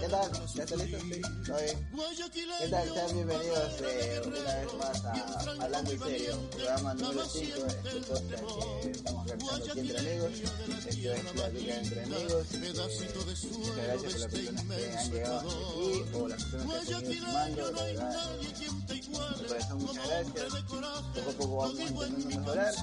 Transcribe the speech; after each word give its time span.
¿Qué 0.00 0.08
tal? 0.08 0.30
¿Ya 0.54 0.62
está 0.62 0.76
listo? 0.76 0.98
Sí. 1.00 1.12
¿Qué 2.60 2.68
tal? 2.68 2.88
Sean 2.94 3.14
bienvenidos 3.14 3.80
eh, 3.82 4.22
una 4.24 4.40
vez 4.40 4.74
más 4.78 5.04
a 5.04 5.64
Hablando 5.64 5.90
en 5.92 6.00
Serio, 6.00 6.50
programa 6.50 6.94
número 6.94 7.24
5 7.26 7.60
de 7.60 7.68
este 7.68 8.38
podcast 8.38 8.82
que 8.82 8.90
estamos 8.92 9.26
realizando 9.26 9.72
aquí 9.74 9.80
entre 9.80 9.98
amigos. 9.98 10.32
Esto 10.40 10.56
es 10.56 11.34
Plática 11.34 11.74
entre 11.76 12.02
amigos. 12.04 12.54
Eh, 12.54 12.58
muchas 13.58 13.76
gracias 13.76 14.12
por 14.12 14.20
las 14.20 14.32
personas 14.32 14.64
que 14.64 14.96
han 14.96 15.10
llegado 15.10 15.38
hasta 15.38 15.54
aquí 15.54 16.04
o 16.14 16.28
las 16.28 16.44
personas 16.44 16.84
que 16.86 16.94
han 16.94 17.02
venido 17.02 17.26
sumando, 17.26 17.72
la 17.72 17.82
verdad. 17.82 18.38
De 19.34 19.48
corazón, 19.48 19.78
muchas 19.78 20.06
gracias. 20.06 20.44
Poco 20.54 21.30
a 21.30 21.32
poco 21.34 21.56
vamos 21.56 21.80
intentando 21.80 22.28
mejorar. 22.28 22.74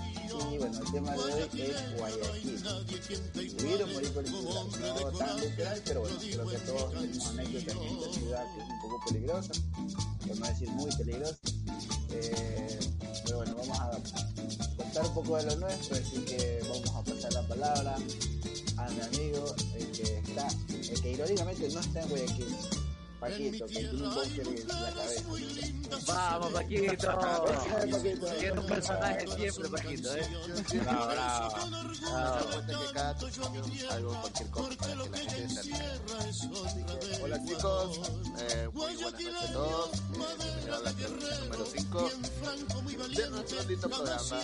Y 0.52 0.58
bueno, 0.58 0.80
el 0.80 0.92
tema 0.92 1.12
de 1.12 1.18
hoy 1.18 1.62
es 1.62 1.98
Guayaquil. 1.98 2.62
Vivir 2.92 3.84
o 3.84 3.88
morir. 3.88 4.12
No 4.14 5.12
tan 5.18 5.40
literal, 5.40 5.82
pero 5.86 6.02
bueno, 6.02 6.18
creo 6.20 6.48
que 6.48 6.58
todos 6.58 6.94
tenemos 6.94 7.28
anécdotas 7.28 7.76
en 7.76 7.84
esta 7.84 8.14
ciudad 8.14 8.46
que 8.54 8.62
es 8.62 8.70
un 8.70 8.82
poco 8.82 9.06
peligrosa, 9.06 9.54
por 10.28 10.40
no 10.40 10.46
decir 10.48 10.70
muy 10.72 10.96
peligrosa. 10.96 11.38
Eh, 12.12 12.80
pero 13.26 13.38
bueno, 13.38 13.56
vamos 13.56 13.80
a 13.80 13.92
contar 14.76 15.06
un 15.06 15.14
poco 15.14 15.38
de 15.38 15.44
lo 15.44 15.56
nuestro, 15.58 15.96
así 15.96 16.20
que 16.26 16.60
vamos 16.68 16.90
a 16.90 17.04
pasar 17.04 17.34
la 17.34 17.48
palabra 17.48 17.96
a 18.78 18.90
mi 18.90 19.02
amigo, 19.02 19.56
el 19.76 19.92
que 19.92 20.18
está, 20.18 20.48
el 20.70 21.02
que 21.02 21.12
irónicamente 21.12 21.70
no 21.70 21.80
está 21.80 22.02
en 22.02 22.10
Guayaquil. 22.10 22.81
Paquito, 23.22 23.68
que 23.68 23.74
tiene 23.76 23.92
un 23.92 24.16
búnker 24.16 24.48
en 24.48 24.68
la 24.68 24.94
cabeza. 24.94 25.24
Vamos, 26.08 26.54
Paquito. 26.54 27.08
Un 28.56 28.66
personaje 28.66 29.28
siempre, 29.28 29.70
Paquito, 29.70 30.18
¿eh? 30.18 30.28
Bravo, 30.82 31.08
bravo. 31.08 32.40
Se 32.40 32.46
cuenta 32.48 32.74
que 32.80 32.88
cada 32.94 33.12
año 33.12 33.90
hago 33.92 34.22
cualquier 34.22 34.50
cosa 34.50 34.76
para 34.76 34.92
que 34.92 34.96
la 34.96 35.18
gente 35.20 35.50
se 35.50 35.60
anime. 35.60 37.22
Hola 37.22 37.38
chicos, 37.46 38.02
eh, 38.40 38.70
muy 38.74 38.96
buenas 38.96 39.12
noches 39.12 39.36
a 39.36 39.54
todos. 39.54 39.90
Eh, 39.94 40.00
bienvenidos 40.10 40.78
a 40.78 40.82
la 40.82 40.92
clase 40.92 41.40
número 41.42 41.66
5 41.66 42.10
de 43.08 43.30
nuestro 43.30 43.64
lindo 43.68 43.88
programa. 43.88 44.38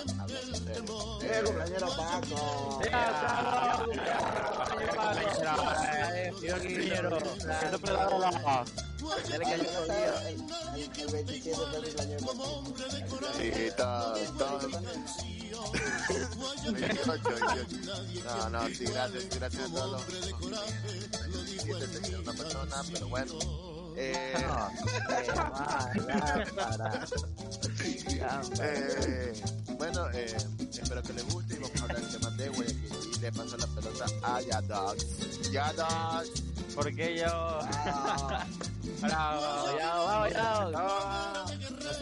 ¡Eh, 1.23 1.41
cumpleañero 1.43 1.87
Paco! 1.97 2.81
Le 9.29 9.39
cayó 9.39 9.53
el 9.53 9.61
día. 9.85 10.29
El, 10.29 10.35
el, 10.75 10.99
el 10.99 11.07
27 11.11 11.55
fue 11.55 11.67
mi 11.67 11.77
cumpleaños 11.83 12.21
Paco. 12.23 12.63
Sí, 13.37 13.47
está, 13.47 14.13
está. 14.19 14.45
28, 16.71 16.71
28. 16.71 17.67
No, 18.25 18.49
no, 18.49 18.67
sí, 18.67 18.83
gracias, 18.85 19.23
sí, 19.23 19.29
gracias 19.39 19.63
a 19.63 19.69
todos 19.73 19.91
los. 19.91 20.01
los 20.49 20.61
27 21.45 21.87
se 21.87 21.99
queda 22.01 22.19
una 22.19 22.33
persona, 22.33 22.75
pero 22.91 23.07
bueno. 23.07 23.33
Eh, 23.99 24.13
eh, 28.61 29.33
bueno, 29.77 30.07
eh, 30.13 30.37
espero 30.71 31.01
que 31.01 31.13
les 31.13 31.25
guste 31.33 31.55
y 31.55 31.57
vamos 31.57 31.81
a 31.81 31.83
hablar 31.83 32.01
del 32.01 32.11
tema 32.19 32.29
de 32.31 32.49
Guayaquil. 32.49 32.76
Le 33.27 33.33
paso 33.33 33.57
la 33.57 33.67
pelota 33.67 34.05
a 34.23 34.39
Yadox. 34.41 35.51
Yadox. 35.51 36.43
Porque 36.73 37.17
yo. 37.17 37.59
Bravo, 39.01 39.77
ya, 39.77 39.95
vamos, 39.95 40.31
ya. 40.31 40.67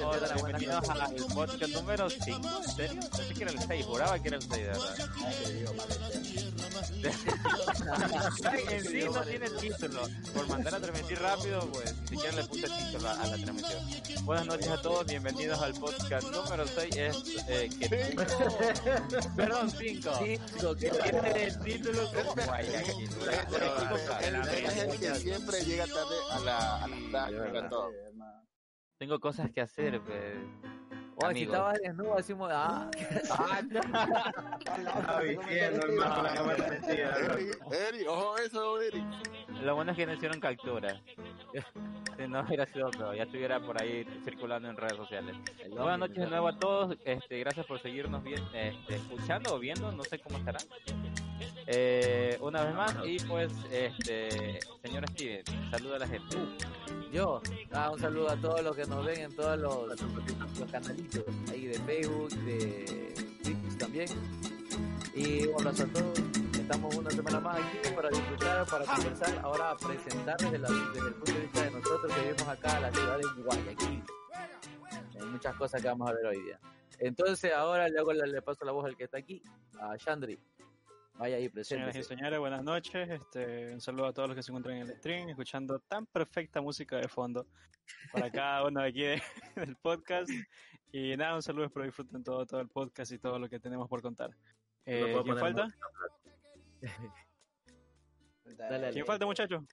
Hola, 0.06 0.34
bienvenidos 0.36 0.88
al 0.88 1.16
podcast 1.34 1.74
número 1.74 2.10
5. 2.12 2.50
¿En 2.64 2.76
serio? 2.76 3.02
Pensé 3.18 3.34
que 3.34 3.42
era 3.42 3.52
el 3.52 3.60
6, 3.60 3.86
juraba 3.88 4.20
que 4.20 4.28
era 4.28 4.38
el 4.38 4.44
6, 4.44 4.52
de 4.52 4.64
verdad. 4.68 5.10
En 8.70 8.84
sí 8.84 9.00
no 9.06 9.22
tiene 9.22 9.50
título. 9.50 10.02
Por 10.34 10.48
mandar 10.48 10.76
a 10.76 10.80
transmitir 10.80 11.20
rápido, 11.20 11.70
pues 11.72 11.96
ni 12.02 12.08
siquiera 12.08 12.36
le 12.36 12.44
puse 12.46 12.68
título 12.68 13.10
a, 13.10 13.14
a 13.14 13.28
la 13.28 13.38
transmisión. 13.38 14.26
Buenas 14.26 14.48
noches 14.48 14.68
a 14.68 14.82
todos, 14.82 15.06
bienvenidos 15.06 15.62
al 15.62 15.74
podcast 15.74 16.30
número 16.32 16.68
6. 16.68 16.96
Es, 16.96 17.24
eh, 17.48 17.70
que... 17.80 17.88
Perdón, 19.36 19.70
5. 19.70 20.12
Que 20.20 20.40
tiene 20.90 21.44
el 21.44 21.60
título 21.60 22.12
como 22.12 22.56
es 22.60 22.90
el 24.78 25.00
que 25.00 25.16
siempre 25.16 25.64
llega 25.64 25.86
tarde 25.86 26.16
a 26.32 26.40
la, 26.40 26.84
a 26.84 26.88
la 26.88 26.98
clase, 27.10 27.58
a 27.58 27.70
todo. 27.70 27.92
Tengo 28.98 29.20
cosas 29.20 29.52
que 29.52 29.62
hacer, 29.62 30.02
pues. 30.02 30.75
Oh, 31.18 31.32
si 31.32 31.44
estaba 31.44 31.74
desnudo, 31.74 32.16
decimos, 32.18 32.52
ah, 32.54 32.90
Eri, 37.72 38.06
ojo 38.08 38.38
eso, 38.38 38.82
Eri. 38.82 39.04
Lo 39.62 39.76
bueno 39.76 39.92
es 39.92 39.98
que 39.98 40.06
no 40.06 40.14
hicieron 40.14 40.40
captura. 40.42 41.02
Si 42.18 42.28
no 42.28 42.42
hubiera 42.42 42.66
sido 42.66 42.92
peor, 42.92 43.16
ya 43.16 43.24
estuviera 43.24 43.60
por 43.60 43.82
ahí 43.82 44.06
circulando 44.24 44.70
en 44.70 44.76
redes 44.76 44.98
sociales. 44.98 45.36
Buenas 45.70 46.00
noches 46.00 46.18
de 46.18 46.28
nuevo 46.28 46.50
a 46.50 46.60
todos. 46.60 46.98
Este, 47.06 47.40
gracias 47.40 47.66
por 47.66 47.80
seguirnos 47.80 48.22
bien, 48.24 48.44
este, 48.54 48.96
escuchando 48.96 49.56
o 49.56 49.60
viendo, 49.60 49.92
no 49.92 50.04
sé 50.04 50.20
cómo 50.20 50.38
estarán. 50.38 50.62
Eh, 51.68 52.38
una 52.42 52.64
vez 52.64 52.76
más, 52.76 52.96
y 53.06 53.18
pues, 53.26 53.52
este, 53.72 54.60
señor 54.84 55.08
Steven, 55.10 55.44
saluda 55.72 55.96
a 55.96 56.00
la 56.00 56.08
gente. 56.08 56.38
yo, 57.12 57.42
ah, 57.72 57.90
un 57.92 58.00
saludo 58.00 58.30
a 58.30 58.36
todos 58.38 58.62
los 58.64 58.76
que 58.76 58.86
nos 58.86 59.06
ven 59.06 59.20
en 59.22 59.36
todos 59.36 59.58
los, 59.60 59.88
los 60.60 60.72
canalitos, 60.72 61.24
ahí 61.52 61.66
de 61.68 61.80
Facebook, 61.80 62.30
de 62.30 63.14
Twitch 63.44 63.78
también. 63.78 64.08
Y 65.16 65.48
un 65.48 65.56
abrazo 65.62 65.84
a 65.84 65.88
todos. 65.88 66.20
Estamos 66.60 66.96
una 66.96 67.12
semana 67.12 67.40
más 67.40 67.58
aquí 67.60 67.94
para 67.96 68.10
disfrutar, 68.10 68.66
para 68.66 68.86
conversar, 68.86 69.40
ahora 69.44 69.72
a 69.72 69.78
presentar 69.78 70.38
desde, 70.38 70.58
la- 70.58 70.68
desde 70.70 71.08
el 71.08 71.14
punto 71.14 71.32
de 71.34 71.40
vista 71.42 71.62
de 71.64 71.72
nosotros 71.72 72.14
que 72.14 72.22
vivimos 72.22 72.48
acá, 72.48 72.80
la 72.80 72.92
ciudad 72.92 73.18
de 73.20 73.42
Guayaquil. 73.44 74.04
Hay 75.20 75.26
muchas 75.28 75.56
cosas 75.56 75.82
que 75.82 75.88
vamos 75.88 76.10
a 76.10 76.14
ver 76.14 76.26
hoy 76.26 76.42
día. 76.44 76.60
Entonces 77.00 77.54
ahora 77.54 77.88
le, 77.88 78.00
hago 78.00 78.14
le 78.14 78.42
paso 78.42 78.66
la 78.66 78.72
voz 78.72 78.86
al 78.86 78.96
que 78.98 79.04
está 79.04 79.18
aquí, 79.20 79.42
a 79.80 79.96
Chandri. 79.98 80.40
Vaya 81.18 81.38
ahí, 81.38 81.50
Señoras 81.64 81.72
y 81.96 82.00
presente. 82.00 82.04
señores, 82.04 82.40
buenas 82.40 82.64
noches. 82.64 83.10
Este, 83.10 83.74
un 83.74 83.80
saludo 83.80 84.08
a 84.08 84.14
todos 84.14 84.28
los 84.30 84.36
que 84.36 84.44
se 84.44 84.52
encuentran 84.52 84.76
en 84.78 84.82
el 84.90 84.98
stream, 84.98 85.30
escuchando 85.30 85.80
tan 85.80 86.06
perfecta 86.08 86.62
música 86.62 86.98
de 86.98 87.08
fondo 87.08 87.48
para 88.12 88.30
cada 88.30 88.66
uno 88.66 88.82
de 88.82 88.88
aquí 88.90 89.02
de- 89.04 89.22
del 89.56 89.76
podcast. 89.78 90.30
Y 90.92 91.16
nada, 91.16 91.36
un 91.36 91.42
saludo, 91.42 91.66
espero 91.66 91.86
disfruten 91.86 92.24
todo, 92.24 92.46
todo 92.46 92.60
el 92.60 92.68
podcast 92.68 93.12
y 93.14 93.18
todo 93.20 93.40
lo 93.40 93.48
que 93.48 93.60
tenemos 93.60 93.88
por 93.88 94.02
contar. 94.02 94.32
Eh, 94.86 95.18
¿Quién 95.24 95.38
falta? 95.38 95.68
Dale, 98.44 98.58
dale. 98.58 98.92
¿Quién 98.92 99.06
falta, 99.06 99.26
muchachos? 99.26 99.64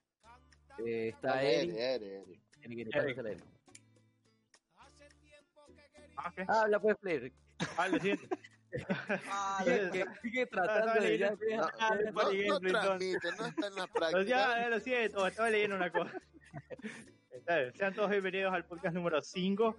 Eh, 0.87 1.09
está 1.09 1.43
Eri, 1.43 1.71
Eri. 1.71 1.79
Eri, 1.81 2.07
Eri. 2.15 2.43
Eri, 2.63 2.81
Eri, 2.83 2.91
Eri. 2.93 3.15
pásale, 3.15 3.33
Eri. 3.33 3.43
Ah, 6.17 6.63
Habla 6.63 6.81
pues, 6.81 6.97
Flair. 7.01 7.33
ah, 7.77 7.89
lo 7.89 7.99
Sigue, 8.73 9.91
que- 9.91 10.07
sigue 10.23 10.47
tratando 10.47 11.01
de 11.03 11.19
ya. 11.19 11.31
No, 11.31 11.37
Ah, 11.79 11.95
no, 11.95 12.11
no 12.13 12.31
gameplay, 12.31 12.73
transmite, 12.73 13.29
no 13.39 13.47
está 13.47 13.67
en 13.67 13.75
la 13.75 13.87
Pues 13.93 13.93
práctica. 13.93 14.23
ya, 14.25 14.67
eh, 14.67 14.71
lo 14.71 14.81
siento, 14.81 15.27
estaba 15.27 15.51
leyendo 15.51 15.77
una 15.77 15.91
cosa. 15.93 16.21
Sean 17.75 17.95
todos 17.95 18.11
bienvenidos 18.11 18.53
al 18.53 18.65
podcast 18.65 18.95
número 18.95 19.21
5. 19.21 19.77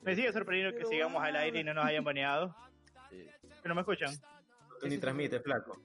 Me 0.00 0.14
sigue 0.16 0.32
sorprendiendo 0.32 0.76
que 0.76 0.86
sigamos 0.86 1.22
al 1.22 1.36
aire 1.36 1.60
y 1.60 1.64
no 1.64 1.74
nos 1.74 1.84
hayan 1.84 2.02
baneado. 2.04 2.54
¿Que 3.10 3.68
no 3.68 3.74
me 3.74 3.82
escuchan? 3.82 4.12
Ni 4.82 4.98
transmite, 4.98 5.40
flaco. 5.40 5.80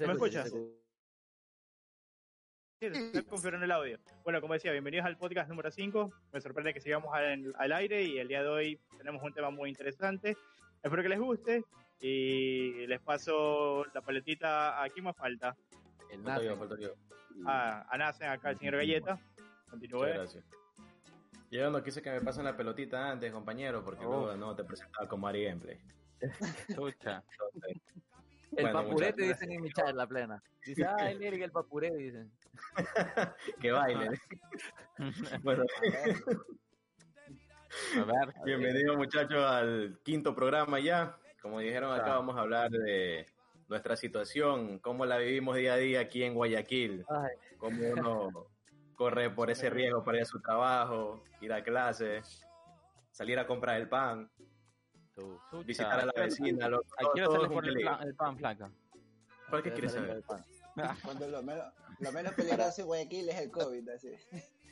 ¿Me 0.00 0.12
escuchas? 0.12 0.50
Sí, 2.78 2.86
estoy 2.86 3.22
configurando 3.24 3.64
el 3.64 3.72
audio. 3.72 3.98
Bueno, 4.22 4.40
como 4.40 4.52
decía, 4.54 4.70
bienvenidos 4.72 5.06
al 5.06 5.16
podcast 5.16 5.48
número 5.48 5.70
5. 5.70 6.12
Me 6.32 6.40
sorprende 6.40 6.74
que 6.74 6.80
sigamos 6.80 7.14
al, 7.14 7.54
al 7.58 7.72
aire 7.72 8.02
y 8.02 8.18
el 8.18 8.28
día 8.28 8.42
de 8.42 8.48
hoy 8.48 8.80
tenemos 8.98 9.22
un 9.22 9.32
tema 9.32 9.50
muy 9.50 9.70
interesante. 9.70 10.36
Espero 10.86 11.02
que 11.02 11.08
les 11.08 11.18
guste 11.18 11.64
y 12.00 12.86
les 12.86 13.00
paso 13.00 13.84
la 13.92 14.00
paletita. 14.02 14.80
¿A 14.80 14.88
quién 14.88 15.04
más 15.04 15.16
falta? 15.16 15.56
El 16.12 16.22
Falto 16.22 16.42
yo, 16.44 16.56
falto 16.56 16.78
yo. 16.78 16.94
A, 17.44 17.92
a 17.92 17.98
Nacen, 17.98 18.28
acá 18.28 18.50
el 18.50 18.58
señor 18.58 18.76
Galleta. 18.76 19.18
Continúe. 19.68 20.06
Gracias. 20.06 20.44
Yo 21.50 21.68
no 21.72 21.82
quise 21.82 22.00
que 22.00 22.12
me 22.12 22.20
pasen 22.20 22.44
la 22.44 22.56
pelotita 22.56 23.10
antes, 23.10 23.32
compañero, 23.32 23.82
porque 23.84 24.06
Oh. 24.06 24.10
luego 24.10 24.36
no 24.36 24.54
te 24.54 24.62
presentaba 24.62 25.08
como 25.08 25.26
Ari 25.26 25.46
Gameplay. 25.46 25.76
Escucha. 26.68 27.24
El 28.52 28.62
Bueno, 28.62 28.72
papurete 28.84 29.22
dicen 29.24 29.50
en 29.50 29.60
mi 29.60 29.72
chat, 29.72 29.92
la 29.92 30.06
plena. 30.06 30.40
Dice, 30.64 30.84
ah, 30.84 31.10
el 31.10 31.20
Eric 31.20 31.42
el 31.42 31.50
papurete, 31.50 31.96
dicen. 31.96 32.30
que 33.60 33.72
baile. 33.72 34.20
bueno, 35.42 35.64
A 38.00 38.04
ver, 38.04 38.34
bienvenidos 38.44 38.96
muchachos 38.96 39.44
al 39.44 39.98
quinto 40.02 40.34
programa 40.34 40.80
ya. 40.80 41.16
Como 41.42 41.60
dijeron 41.60 41.92
acá, 41.92 42.04
Claro. 42.04 42.18
vamos 42.20 42.36
a 42.36 42.40
hablar 42.40 42.70
de 42.70 43.26
nuestra 43.68 43.96
situación, 43.96 44.78
cómo 44.78 45.06
la 45.06 45.18
vivimos 45.18 45.56
día 45.56 45.74
a 45.74 45.76
día 45.76 46.00
aquí 46.00 46.22
en 46.22 46.34
Guayaquil, 46.34 47.04
Ay, 47.08 47.30
cómo 47.58 47.80
uno 47.92 48.46
corre 48.96 49.30
por 49.30 49.50
ese 49.50 49.70
riesgo 49.70 50.02
para 50.04 50.18
ir 50.18 50.22
a 50.22 50.26
su 50.26 50.40
trabajo, 50.40 51.22
ir 51.40 51.52
a 51.52 51.62
clase, 51.62 52.22
salir 53.10 53.38
a 53.38 53.46
comprar 53.46 53.80
el 53.80 53.88
pan, 53.88 54.30
chucha. 55.14 55.64
visitar 55.66 56.00
a 56.00 56.06
la 56.06 56.12
vecina, 56.16 56.68
lo- 56.68 56.78
¿A 56.98 57.48
por 57.48 57.66
el, 57.66 57.74
plan- 57.74 58.02
el 58.02 58.14
pan 58.14 58.36
flaca? 58.38 58.70
¿Para 59.50 59.62
qué 59.62 59.72
quieres 59.72 59.92
saber? 59.92 60.22
Cuando 61.04 61.28
lo 61.28 61.42
menos, 61.42 61.64
lo 62.00 62.12
menos 62.12 62.32
peligroso 62.34 62.80
en 62.82 62.86
Guayaquil 62.86 63.28
es 63.28 63.38
el 63.38 63.50
COVID, 63.50 63.88
así. 63.90 64.12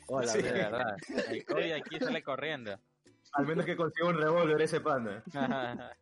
Hola, 0.07 0.27
Sí. 0.27 0.41
De 0.41 0.51
verdad. 0.51 0.95
El 1.29 1.45
COVID 1.45 1.71
aquí 1.71 1.99
sale 1.99 2.21
corriendo. 2.23 2.77
Al 3.33 3.45
menos 3.45 3.65
que 3.65 3.75
consiga 3.75 4.07
un 4.09 4.17
revólver 4.17 4.61
ese 4.61 4.79
panda. 4.81 5.21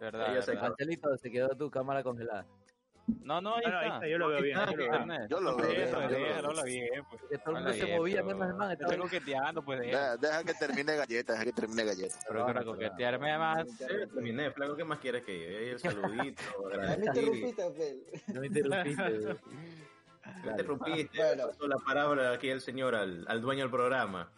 verdad, 0.00 0.34
Ya 0.34 0.42
se 0.42 0.50
verdad. 0.52 0.68
Marcelito, 0.68 1.16
se 1.16 1.30
quedó 1.30 1.48
tu 1.56 1.70
cámara 1.70 2.02
congelada. 2.02 2.46
No, 3.22 3.40
no, 3.40 3.54
ahí 3.56 3.62
Ah, 3.64 3.70
no, 3.70 3.78
ahí 3.78 3.84
está. 3.86 3.94
está, 3.96 4.06
yo 4.08 4.18
lo 4.18 4.28
veo 4.28 4.42
bien. 4.42 4.58
Ah, 4.58 4.66
yo 4.70 4.76
lo 4.76 4.76
veo 4.86 5.06
bien. 5.06 5.28
Yo 5.28 5.40
lo 5.40 5.56
veo 5.56 6.64
bien. 6.64 7.04
Pues. 7.08 7.22
Que 7.30 7.38
todo 7.38 7.56
el 7.56 7.62
mundo 7.64 7.72
se 7.72 7.96
movía 7.96 8.22
menos 8.22 8.48
el 8.50 8.54
man. 8.54 8.70
Está 8.72 8.84
Estaba 8.84 9.02
coqueteando, 9.02 9.64
pues 9.64 9.80
de 9.80 9.86
Deja, 9.86 10.16
deja 10.18 10.44
que 10.44 10.54
termine 10.54 10.94
galleta, 10.96 11.32
deja 11.32 11.44
que 11.46 11.52
termine 11.54 11.84
galleta. 11.86 12.16
Pero 12.28 12.44
para 12.44 12.64
coquetearme 12.64 13.38
más. 13.38 13.66
Sí, 13.70 13.86
terminé, 14.12 14.50
flaco, 14.50 14.76
¿qué 14.76 14.84
más 14.84 14.98
quieres 14.98 15.24
que 15.24 15.40
yo? 15.40 15.58
El 15.72 15.78
saludito, 15.78 16.42
agradecer. 16.66 17.06
interrumpiste, 17.06 17.72
Fel. 17.72 18.02
No 18.34 18.40
me 18.42 18.46
interrumpiste. 18.48 19.36
Me 20.44 20.50
interrumpiste, 20.50 21.18
Bueno. 21.24 21.46
pasó 21.46 21.66
la 21.66 21.76
palabra 21.78 22.32
aquí 22.32 22.50
el 22.50 22.60
señor 22.60 22.94
al, 22.94 23.24
al 23.28 23.40
dueño 23.40 23.62
del 23.62 23.70
programa. 23.70 24.30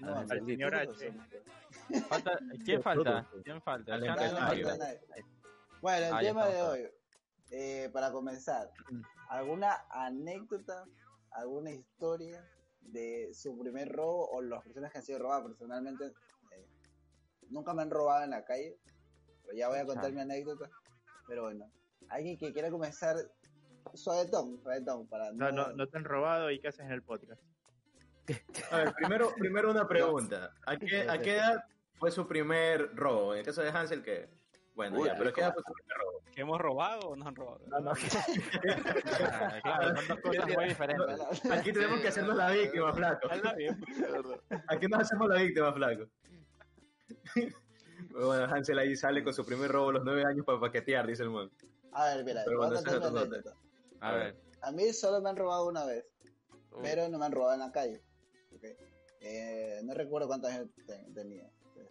No, 0.00 0.12
Al 0.16 0.18
Angelito, 0.22 0.46
señor 0.46 0.74
H. 0.74 1.12
Falta, 2.08 2.38
¿Quién 2.64 2.82
falta? 2.82 3.28
¿Quién 3.44 3.62
falta? 3.62 3.98
Bueno, 5.80 6.06
el 6.06 6.12
Ah, 6.14 6.20
tema 6.20 6.46
de 6.46 6.62
hoy, 6.62 6.88
eh, 7.50 7.90
para 7.92 8.12
comenzar. 8.12 8.70
¿alguna 9.28 9.84
anécdota, 9.90 10.84
alguna 11.30 11.70
historia 11.70 12.44
de 12.80 13.30
su 13.32 13.56
primer 13.58 13.88
robo 13.92 14.28
o 14.30 14.42
las 14.42 14.62
personas 14.64 14.90
que 14.92 14.98
han 14.98 15.04
sido 15.04 15.18
robadas? 15.20 15.46
Personalmente, 15.46 16.06
eh, 16.06 16.66
nunca 17.48 17.72
me 17.74 17.82
han 17.82 17.90
robado 17.90 18.24
en 18.24 18.30
la 18.30 18.44
calle, 18.44 18.76
pero 19.42 19.56
ya 19.56 19.68
voy 19.68 19.78
a 19.78 19.86
contar 19.86 20.12
mi 20.12 20.20
anécdota. 20.20 20.68
Pero 21.26 21.42
bueno, 21.44 21.70
alguien 22.08 22.36
que 22.38 22.52
quiera 22.52 22.70
comenzar 22.70 23.16
suavetón, 23.94 24.60
suavetón, 24.62 25.06
para 25.08 25.32
No, 25.32 25.50
no... 25.50 25.68
no, 25.68 25.72
no 25.74 25.86
te 25.88 25.96
han 25.96 26.04
robado 26.04 26.50
y 26.50 26.60
qué 26.60 26.68
haces 26.68 26.84
en 26.86 26.92
el 26.92 27.02
podcast. 27.02 27.40
A 28.70 28.76
ver, 28.78 28.94
primero, 28.94 29.32
primero 29.38 29.70
una 29.70 29.86
pregunta. 29.88 30.52
¿A 30.66 30.76
qué, 30.76 31.08
¿A 31.08 31.18
qué 31.18 31.36
edad 31.36 31.64
fue 31.94 32.10
su 32.10 32.26
primer 32.26 32.94
robo? 32.94 33.32
En 33.34 33.40
el 33.40 33.44
caso 33.44 33.62
de 33.62 33.70
Hansel, 33.70 34.02
que. 34.02 34.28
Bueno, 34.74 34.98
Uy, 34.98 35.08
ya, 35.08 35.16
pero 35.16 35.32
¿qué 35.32 35.40
edad 35.40 35.52
fue 35.52 35.62
su 35.66 35.72
primer 35.72 35.96
robo? 35.98 36.22
¿Que 36.34 36.40
hemos 36.42 36.60
robado 36.60 37.08
o 37.08 37.16
nos 37.16 37.26
han 37.26 37.34
robado? 37.34 37.60
No, 37.66 37.80
no. 37.80 37.92
Claro, 39.62 39.96
son 39.96 40.08
dos 40.08 40.20
cosas 40.20 40.48
muy 40.56 40.64
diferentes. 40.66 41.44
Aquí 41.50 41.72
tenemos 41.72 42.00
que 42.00 42.08
hacernos 42.08 42.36
la 42.36 42.50
víctima, 42.50 42.92
flaco. 42.92 43.28
Aquí 44.68 44.86
nos 44.86 45.00
hacemos 45.00 45.28
la 45.28 45.42
víctima, 45.42 45.72
flaco. 45.72 46.04
Bueno, 48.10 48.44
Hansel 48.44 48.78
ahí 48.78 48.96
sale 48.96 49.22
con 49.22 49.34
su 49.34 49.44
primer 49.44 49.70
robo 49.70 49.90
a 49.90 49.92
los 49.94 50.04
nueve 50.04 50.24
años 50.24 50.46
para 50.46 50.60
paquetear, 50.60 51.06
dice 51.06 51.22
el 51.24 51.30
man. 51.30 51.50
A 51.92 52.06
ver, 52.06 52.24
mira, 52.24 52.42
Pero 52.44 52.62
a 52.62 52.68
anécdota. 52.68 53.54
A 54.00 54.12
ver. 54.12 54.36
A 54.62 54.72
mí 54.72 54.92
solo 54.92 55.20
me 55.20 55.30
han 55.30 55.36
robado 55.36 55.66
una 55.66 55.84
vez. 55.84 56.06
Pero 56.82 57.08
no 57.08 57.18
me 57.18 57.26
han 57.26 57.32
robado 57.32 57.54
en 57.54 57.60
la 57.60 57.72
calle. 57.72 58.02
¿Ok? 58.60 58.76
Eh, 59.22 59.80
no 59.84 59.94
recuerdo 59.94 60.28
te- 60.86 61.04
tenía. 61.14 61.50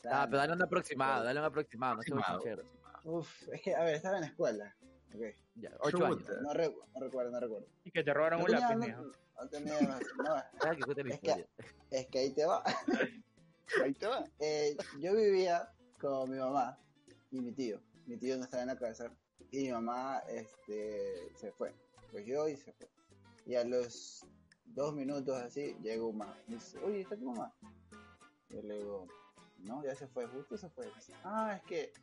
Ah, 0.10 0.26
pero 0.26 0.38
dale 0.38 0.54
un 0.54 0.62
aproximado, 0.62 1.24
dale 1.24 1.40
un 1.40 1.46
aproximado, 1.46 1.96
no 1.96 2.02
Aproximado. 2.02 2.40
sincero. 2.42 2.64
Uf, 3.04 3.48
es 3.50 3.62
que, 3.62 3.76
a 3.76 3.84
ver, 3.84 3.96
estaba 3.96 4.16
en 4.18 4.22
la 4.22 4.28
escuela. 4.28 4.76
¿ok? 5.14 5.22
Ya, 5.56 5.72
ocho 5.80 6.06
años. 6.06 6.24
No, 6.42 6.54
re- 6.54 6.76
no 6.94 7.00
recuerdo, 7.00 7.32
no 7.32 7.40
recuerdo. 7.40 7.68
Y 7.84 7.92
que 7.92 8.04
te 8.04 8.14
robaron 8.14 8.40
No 8.40 8.46
un 8.46 8.52
lápiz, 8.52 8.76
no- 8.76 9.12
no 9.44 9.50
tenía- 9.50 9.82
no, 9.82 10.36
Ah, 10.64 10.76
Es 11.08 11.20
que- 11.20 11.48
es 11.92 12.08
que 12.08 12.20
ahí 12.20 12.32
te 12.34 12.46
va. 12.46 12.64
Ahí 13.84 13.94
te 13.94 14.08
va. 14.08 14.26
Eh, 14.40 14.76
yo 15.00 15.16
vivía 15.16 15.70
con 16.02 16.32
mi 16.32 16.38
mamá 16.40 16.80
y 17.32 17.40
mi 17.40 17.52
tío. 17.52 17.80
Mi 18.08 18.18
tío 18.18 18.36
no 18.38 18.46
estaba 18.46 18.64
en 18.64 18.70
la 18.70 18.78
casa 18.80 19.12
y 19.52 19.66
mi 19.66 19.72
mamá 19.72 20.24
este, 20.28 21.32
se 21.36 21.52
fue. 21.52 21.76
Cogió 22.12 22.48
y 22.50 22.58
se 22.58 22.74
fue. 22.74 22.90
Y 23.46 23.54
a 23.56 23.64
los 23.64 24.26
dos 24.74 24.94
minutos 24.94 25.36
así 25.42 25.76
llegó 25.82 26.12
mamá. 26.12 26.36
Me 26.48 26.56
dice, 26.56 26.78
oye, 26.80 27.02
¿está 27.02 27.16
tu 27.16 27.26
mamá? 27.26 27.54
Y 28.50 28.56
yo 28.56 28.62
le 28.64 28.78
digo, 28.80 29.08
no, 29.60 29.84
ya 29.84 29.96
se 29.96 30.08
fue, 30.08 30.28
justo 30.28 30.58
se 30.58 30.70
fue. 30.70 30.86
Dice, 30.96 31.14
ah, 31.24 31.56
es 31.56 31.64
que 31.64 31.94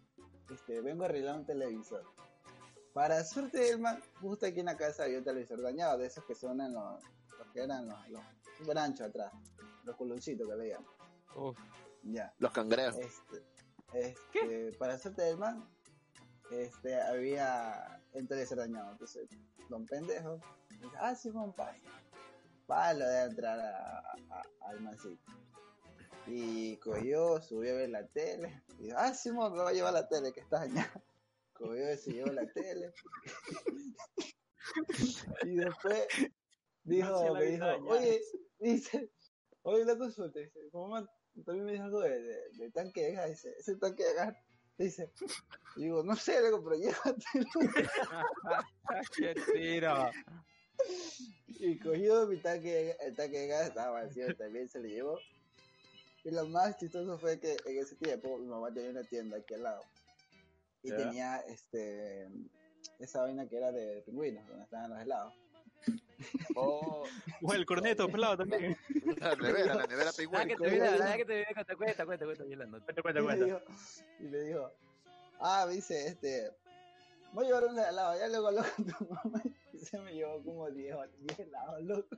este, 0.51 0.81
vengo 0.81 1.03
a 1.03 1.07
arreglar 1.07 1.37
un 1.37 1.47
televisor. 1.47 2.05
Para 2.93 3.23
suerte 3.25 3.59
del 3.59 3.81
man, 3.81 4.03
justo 4.21 4.47
aquí 4.47 4.61
en 4.61 4.67
la 4.67 4.77
casa 4.77 5.05
había 5.05 5.19
un 5.19 5.25
televisor 5.25 5.61
dañado, 5.61 5.99
de 5.99 6.07
esos 6.07 6.25
que 6.25 6.35
son 6.35 6.61
en 6.61 6.73
los, 6.73 7.03
los 7.39 7.49
que 7.53 7.61
eran 7.61 7.87
los, 7.87 8.09
los 8.09 8.23
super 8.57 8.79
anchos 8.79 9.09
atrás, 9.09 9.33
los 9.85 9.97
coloncitos 9.97 10.49
que 10.49 10.57
le 10.57 10.69
llaman. 10.71 10.91
Uf. 11.37 11.59
Ya. 12.03 12.33
Los 12.39 12.53
cangrejos. 12.53 12.97
Este, 12.97 13.45
este, 13.93 14.73
para 14.79 14.99
suerte 14.99 15.23
del 15.23 15.37
man, 15.37 15.69
este, 16.51 17.01
había 17.03 18.01
un 18.13 18.27
televisor 18.27 18.59
dañado. 18.59 18.93
Entonces, 18.93 19.29
don 19.69 19.85
pendejo, 19.87 20.41
dice, 20.71 20.97
ah, 20.99 21.15
sí, 21.15 21.31
Juan 21.31 21.53
pasa. 22.67 22.93
Va, 22.93 22.95
lo 22.95 23.07
de 23.09 23.23
entrar 23.23 23.59
a, 23.61 23.99
a- 23.99 24.43
al 24.69 24.81
mancito. 24.81 25.33
Y 26.27 26.77
cogió, 26.79 27.41
subió 27.41 27.73
a 27.73 27.77
ver 27.77 27.91
la 27.91 28.07
tele. 28.09 28.63
Y 28.79 28.85
dijo, 28.87 28.97
ah, 28.99 29.15
Simón, 29.15 29.53
me 29.53 29.59
va 29.63 29.71
a 29.71 29.73
llevar 29.73 29.93
la 29.93 30.09
tele, 30.09 30.33
que 30.33 30.41
está 30.41 30.59
dañada. 30.61 31.03
Cogió 31.53 31.93
y 31.93 31.97
se 31.97 32.13
llevó 32.13 32.33
la 32.33 32.47
tele. 32.53 32.93
y 35.45 35.57
después 35.57 36.07
dijo, 36.85 37.09
No, 37.09 37.33
la 37.35 37.41
me 37.41 37.47
dijo, 37.47 37.65
oye, 37.89 38.21
dice, 38.59 39.11
oye, 39.63 39.83
una 39.85 39.97
consulta, 39.97 40.39
dice, 40.41 40.59
¿cómo 40.73 40.89
man- 40.89 41.09
también 41.45 41.65
me 41.67 41.73
dijo 41.73 41.85
algo 41.85 42.01
de, 42.01 42.21
de, 42.21 42.37
de 42.55 42.71
tanque 42.71 43.03
de 43.03 43.13
gas, 43.13 43.29
dice, 43.31 43.55
ese 43.59 43.77
tanque 43.77 44.05
de 44.05 44.15
gas, 44.15 44.35
dice, 44.79 45.13
digo, 45.77 46.03
no 46.03 46.17
sé, 46.17 46.39
pero 46.41 46.75
llévatelo. 46.75 47.47
¡Qué 49.17 49.35
tiro! 49.53 50.11
Y 51.58 51.78
cogió 51.78 52.26
mi 52.26 52.37
tanque, 52.38 52.70
de- 52.73 52.96
el 53.00 53.17
tanque 53.17 53.38
de 53.40 53.46
gas 53.49 53.69
estaba 53.69 54.02
vacío, 54.02 54.34
también 54.37 54.69
se 54.69 54.78
lo 54.81 54.87
llevó. 54.87 55.20
Y 56.25 56.31
lo 56.31 56.46
más 56.49 56.76
chistoso 56.76 57.19
fue 57.19 57.38
que 57.38 57.56
en 57.64 57.78
ese 57.78 57.94
tiempo 57.96 58.37
mi 58.38 58.46
mamá 58.46 58.73
tenía 58.73 58.90
una 58.90 59.05
tienda 59.05 59.38
aquí 59.38 59.55
al 59.55 59.62
lado. 59.62 59.84
Y 60.82 60.90
Ya. 60.90 60.96
tenía 60.96 61.37
este 61.49 62.28
esa 62.99 63.23
vaina 63.23 63.46
que 63.49 63.56
era 63.56 63.73
de 63.73 64.02
pingüinos, 64.02 64.46
donde 64.48 64.65
estaban 64.65 64.91
los 64.91 65.01
helados. 65.01 65.34
Oh, 66.55 67.05
O 67.43 67.53
el 67.53 67.67
corneto 67.67 68.08
pelado 68.10 68.36
también. 68.39 68.77
la 69.20 69.34
nevera, 69.36 69.74
la 69.74 69.86
nevera 69.86 70.10
Ah, 70.10 70.12
pingüino. 70.17 70.46
que 70.46 70.56
te 70.56 70.70
viene, 70.70 70.89
ah, 70.89 71.17
que 71.17 71.24
te 71.24 71.34
viene, 71.34 71.55
cuenta, 71.55 71.77
cuenta, 71.77 72.05
cuenta, 72.06 72.24
cuenta, 72.24 72.44
la. 72.44 72.67
Cuenta, 72.81 73.03
cuenta, 73.03 73.20
y, 73.20 73.22
me 73.22 73.27
cuenta. 73.36 73.44
dijo, 73.44 73.60
y 74.20 74.22
me 74.24 74.39
dijo, 74.41 74.72
ah, 75.41 75.65
me 75.69 75.74
dice, 75.74 76.06
este, 76.06 76.51
voy 77.32 77.44
a 77.44 77.48
llevar 77.48 77.65
un 77.67 77.79
helado, 77.79 78.19
ya 78.19 78.29
luego 78.29 78.51
loco 78.51 78.69
tu 78.98 79.05
mamá. 79.06 79.43
Y 79.86 79.88
se 79.88 79.98
me 80.00 80.12
llevó 80.12 80.43
como 80.43 80.70
10 80.70 80.96
10 81.20 81.38
helados, 81.38 81.82
loco. 81.82 82.16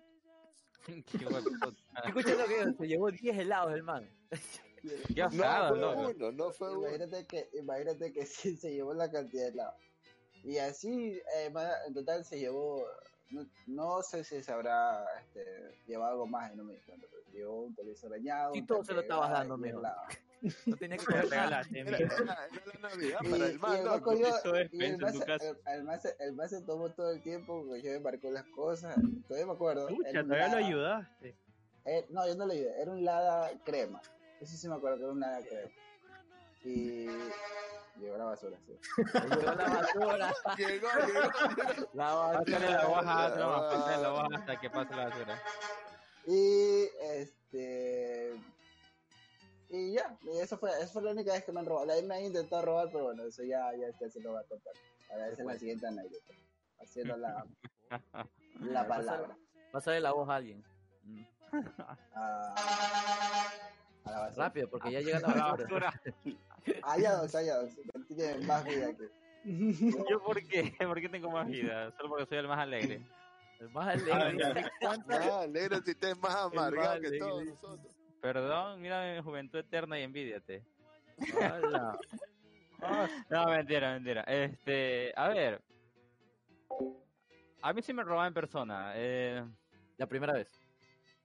Qué. 0.87 1.19
Escucha 2.07 2.35
lo 2.35 2.47
que 2.47 2.75
se 2.79 2.89
llevó 2.89 3.11
10 3.11 3.39
helados 3.39 3.75
el 3.75 3.83
man. 3.83 4.09
Qué 5.15 5.21
No 5.21 5.27
osado, 5.27 5.77
fue 5.77 6.15
uno, 6.15 6.33
no 6.33 6.51
fue 6.51 6.71
uno. 6.71 6.89
Imagínate 6.89 7.27
que, 7.27 7.51
imagínate 7.55 8.13
que 8.13 8.25
sí 8.27 8.57
se 8.57 8.73
llevó 8.73 8.95
la 8.95 9.11
cantidad 9.11 9.45
de 9.45 9.49
helado. 9.51 9.75
Y 10.45 10.57
así, 10.59 11.21
eh, 11.37 11.53
en 11.87 11.95
total 11.95 12.25
se 12.25 12.39
llevó, 12.39 12.87
no, 13.31 13.45
no 13.67 14.03
sé 14.03 14.25
si 14.25 14.41
se 14.41 14.53
habrá 14.53 15.05
este, 15.21 15.45
llevado 15.87 16.13
algo 16.13 16.27
más 16.27 16.53
y 16.53 16.57
no 16.57 16.65
me 16.65 16.75
di 16.75 16.81
cuenta, 16.81 17.07
pero 17.11 17.23
se 17.25 17.33
llevó 17.33 17.65
un 17.65 17.75
televisor 17.75 18.11
dañado. 18.11 18.53
Un 18.53 18.67
todo 18.67 18.85
se 18.85 18.95
lo 18.95 19.01
estabas 19.01 19.31
dando, 19.31 19.57
y 19.57 19.61
mijo. 19.61 19.83
No 20.67 20.77
tenía 20.77 20.97
que 20.99 21.05
Te 21.05 21.13
coger 21.13 21.31
nada. 21.31 21.63
regalaste, 21.63 21.81
Era, 21.81 21.99
la 21.99 22.09
Navidad 22.89 23.19
para 23.31 23.47
el 23.47 23.55
y 23.55 23.59
man, 23.59 23.77
el 23.79 23.85
loco. 23.85 24.11
tu 24.11 24.17
se- 24.19 24.23
tomó 26.63 26.91
todo 26.91 27.11
el 27.11 27.23
tiempo, 27.23 27.65
porque 27.67 27.83
yo 27.83 27.91
me 27.93 28.01
marcó 28.01 28.31
las 28.31 28.45
cosas, 28.47 28.97
todavía 29.27 29.47
me 29.47 29.53
acuerdo. 29.53 29.89
Escucha, 29.89 30.23
todavía 30.23 30.49
lo 30.49 30.57
ayudaste. 30.59 31.37
eh, 31.85 32.07
no, 32.11 32.27
yo 32.27 32.35
no 32.37 32.47
lo 32.47 32.53
ayudé, 32.53 32.81
era 32.83 32.91
un 32.91 33.05
Lada 33.05 33.51
crema. 33.65 34.01
Eso 34.41 34.57
sí 34.57 34.69
me 34.69 34.75
acuerdo 34.77 34.97
que 34.99 35.03
era 35.05 35.13
un 35.13 35.21
Lada 35.21 35.41
crema. 35.41 35.71
Y 36.65 37.07
llegó 38.01 38.19
la 38.19 38.25
basura, 38.25 38.59
sí. 38.67 38.77
Llegó 39.31 39.53
la 39.55 39.65
basura. 39.65 40.35
Llegó, 40.59 40.89
llegó. 41.07 41.21
La 41.95 42.13
basura. 42.15 42.45
Pásale 42.45 42.71
la 42.73 42.89
hoja, 42.89 43.35
pásale 43.71 44.03
la 44.03 44.13
hoja 44.13 44.29
hasta 44.39 44.61
que 44.61 44.71
pase 44.71 44.95
la 44.97 45.05
basura. 45.09 45.43
Y 46.27 46.89
este. 47.15 48.33
Y 49.71 49.93
ya, 49.93 50.17
y 50.23 50.39
eso 50.39 50.57
fue, 50.57 50.71
eso 50.81 50.95
fue 50.95 51.03
la 51.03 51.11
única 51.11 51.33
vez 51.33 51.45
que 51.45 51.53
me 51.53 51.61
han 51.61 51.67
robado. 51.67 51.87
La 51.87 52.01
me 52.03 52.17
han 52.17 52.25
intentado 52.25 52.63
robar, 52.63 52.89
pero 52.91 53.05
bueno, 53.05 53.25
eso 53.25 53.43
ya, 53.45 53.71
ya 53.77 53.89
este 53.89 54.09
se 54.11 54.21
lo 54.21 54.33
va 54.33 54.41
a 54.41 54.45
contar. 54.45 54.73
Ahora 55.11 55.29
esa 55.29 55.43
es 55.43 55.47
la 55.47 55.59
siguiente 55.59 55.87
anécdota. 55.87 56.35
Haciendo 56.81 57.17
la, 57.17 57.47
la 58.61 58.89
palabra. 58.89 59.37
Pásale 59.73 60.01
la 60.01 60.13
voz 60.13 60.29
a 60.29 60.37
alguien. 60.37 60.65
Mm. 61.03 61.25
A, 62.15 62.55
la 64.05 64.19
basura. 64.21 64.45
Rápido, 64.47 64.71
porque 64.71 64.93
ya 64.93 65.01
llega 65.01 65.21
la 65.21 65.29
A 65.29 65.37
la 65.37 65.45
basura. 65.53 65.91
basura. 66.05 66.81
Allá 66.83 67.13
dos, 67.17 67.35
allá 67.35 67.57
dos. 67.59 67.71
Tiene 68.07 68.47
más 68.47 68.65
vida 68.65 68.95
que. 68.95 69.11
¿Yo 70.11 70.23
por 70.23 70.43
qué? 70.47 70.75
¿Por 70.79 71.01
qué 71.01 71.09
tengo 71.09 71.31
más 71.31 71.47
vida? 71.47 71.91
Solo 71.97 72.09
porque 72.11 72.27
soy 72.27 72.39
el 72.39 72.49
más 72.49 72.59
alegre. 72.59 73.07
El 73.61 73.71
más 73.71 73.89
alegre. 73.89 74.63
Ah, 74.65 74.71
¿cuántas? 74.81 75.27
Ah, 75.27 75.47
negro, 75.47 75.81
si 75.85 75.91
usted 75.91 76.09
es 76.09 76.19
más 76.19 76.35
amargado 76.37 77.01
que 77.01 77.19
todos 77.19 77.45
nosotros. 77.45 77.98
Perdón, 78.21 78.81
mira 78.81 79.15
mi 79.15 79.23
juventud 79.23 79.59
eterna 79.59 79.99
y 79.99 80.03
envidiate. 80.03 80.65
Hola. 81.37 81.99
No, 83.29 83.47
mentira, 83.49 83.95
mentira. 83.95 84.23
Este, 84.23 85.13
a 85.17 85.29
ver. 85.31 85.61
A 87.61 87.73
mí 87.73 87.83
sí 87.83 87.93
me 87.93 88.05
robaban 88.05 88.29
en 88.29 88.35
persona. 88.35 88.93
Eh, 88.95 89.45
La 89.97 90.07
primera 90.07 90.33
vez. 90.33 90.49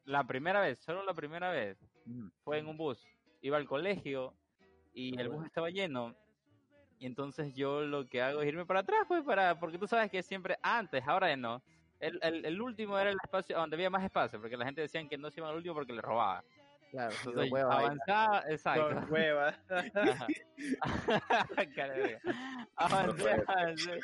la 0.05 0.23
primera 0.25 0.62
vez, 0.62 0.79
solo 0.79 1.03
la 1.03 1.13
primera 1.13 1.51
vez, 1.51 1.77
Mm. 2.05 2.29
fue 2.43 2.57
en 2.57 2.67
un 2.67 2.75
bus. 2.75 3.05
Iba 3.41 3.57
al 3.57 3.67
colegio 3.67 4.33
y 4.95 5.15
Ah, 5.17 5.21
el 5.21 5.29
bus 5.29 5.45
estaba 5.45 5.69
lleno. 5.69 6.15
Y 6.97 7.05
entonces 7.05 7.53
yo 7.53 7.81
lo 7.81 8.05
que 8.07 8.21
hago 8.23 8.41
es 8.41 8.47
irme 8.47 8.65
para 8.65 8.79
atrás, 8.79 9.05
pues, 9.07 9.23
para, 9.23 9.59
porque 9.59 9.77
tú 9.77 9.85
sabes 9.88 10.09
que 10.09 10.23
siempre 10.23 10.57
antes, 10.63 11.07
ahora 11.07 11.29
ya 11.29 11.38
no. 11.38 11.62
El, 12.00 12.17
el, 12.23 12.45
el 12.45 12.62
último 12.62 12.97
era 12.97 13.12
el 13.12 13.17
espacio 13.23 13.55
donde 13.57 13.75
había 13.75 13.89
más 13.91 14.03
espacio, 14.03 14.41
porque 14.41 14.57
la 14.57 14.65
gente 14.65 14.81
decía 14.81 15.07
que 15.07 15.17
no 15.19 15.29
se 15.29 15.39
iban 15.39 15.51
al 15.51 15.57
último 15.57 15.75
porque 15.75 15.93
le 15.93 16.01
robaba. 16.01 16.43
Claro, 16.93 17.15
Entonces, 17.25 17.51
huevo 17.51 17.71
ahí. 17.71 17.85
avanzaba, 17.85 18.43
exacto. 18.50 18.88
Con 18.93 19.12
hueva. 19.12 19.47
Ajá. 19.95 20.27
Cara 21.75 21.93
de 21.95 22.01
verga. 22.01 22.21
Avancé, 22.75 23.43
avancé. 23.47 24.00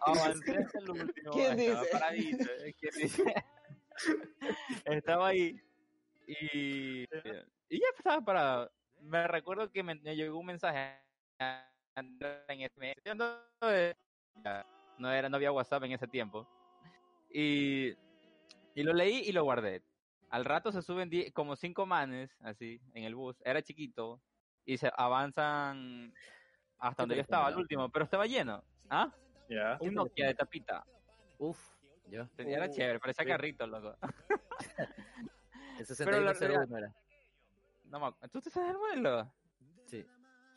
Avancé 0.00 0.56
hasta 0.58 0.78
el 0.80 0.90
último. 0.90 1.30
¿Quién 1.32 1.58
estaba 1.60 1.82
dice? 1.82 1.92
paradito, 1.92 2.44
¿eh? 2.64 2.74
¿Quién 2.80 2.92
dice? 3.00 3.34
Estaba 4.86 5.28
ahí 5.28 5.60
y, 6.26 7.04
y 7.04 7.78
ya 7.78 7.86
estaba 7.96 8.20
parado. 8.20 8.72
Me 9.00 9.28
recuerdo 9.28 9.70
que 9.70 9.84
me, 9.84 9.94
me 9.94 10.16
llegó 10.16 10.36
un 10.36 10.46
mensaje 10.46 10.98
en 11.96 12.18
SMS. 12.70 13.14
No, 13.14 13.38
no 14.98 15.12
era, 15.12 15.28
no 15.28 15.36
había 15.36 15.52
WhatsApp 15.52 15.84
en 15.84 15.92
ese 15.92 16.08
tiempo. 16.08 16.44
Y, 17.30 17.90
y 18.74 18.82
lo 18.82 18.92
leí 18.92 19.22
y 19.26 19.32
lo 19.32 19.44
guardé. 19.44 19.82
Al 20.30 20.44
rato 20.44 20.72
se 20.72 20.82
suben 20.82 21.08
die- 21.08 21.32
como 21.32 21.56
cinco 21.56 21.86
manes, 21.86 22.36
así, 22.42 22.80
en 22.94 23.04
el 23.04 23.14
bus. 23.14 23.40
Era 23.44 23.62
chiquito. 23.62 24.20
Y 24.64 24.76
se 24.76 24.90
avanzan 24.96 26.12
hasta 26.78 27.02
donde 27.02 27.16
yo 27.16 27.22
estaba, 27.22 27.46
al 27.46 27.56
último. 27.56 27.88
Pero 27.88 28.04
estaba 28.04 28.26
lleno. 28.26 28.62
¿Ah? 28.90 29.10
Ya. 29.48 29.78
Un 29.80 29.94
Nokia 29.94 30.26
de 30.26 30.34
tapita. 30.34 30.84
Uf, 31.38 31.58
yo. 32.08 32.26
Tenía- 32.36 32.58
Era 32.58 32.70
chévere, 32.70 32.98
parecía 33.00 33.24
sí. 33.24 33.30
carrito, 33.30 33.66
loco. 33.66 33.96
El 35.78 35.86
Pero 35.96 36.20
la 36.20 36.34
6101 36.34 36.76
era. 36.78 36.94
No 37.84 38.12
¿Tú 38.30 38.40
te 38.40 38.50
sabes 38.50 38.70
el 38.72 38.78
modelo? 38.78 39.32
Sí. 39.86 40.04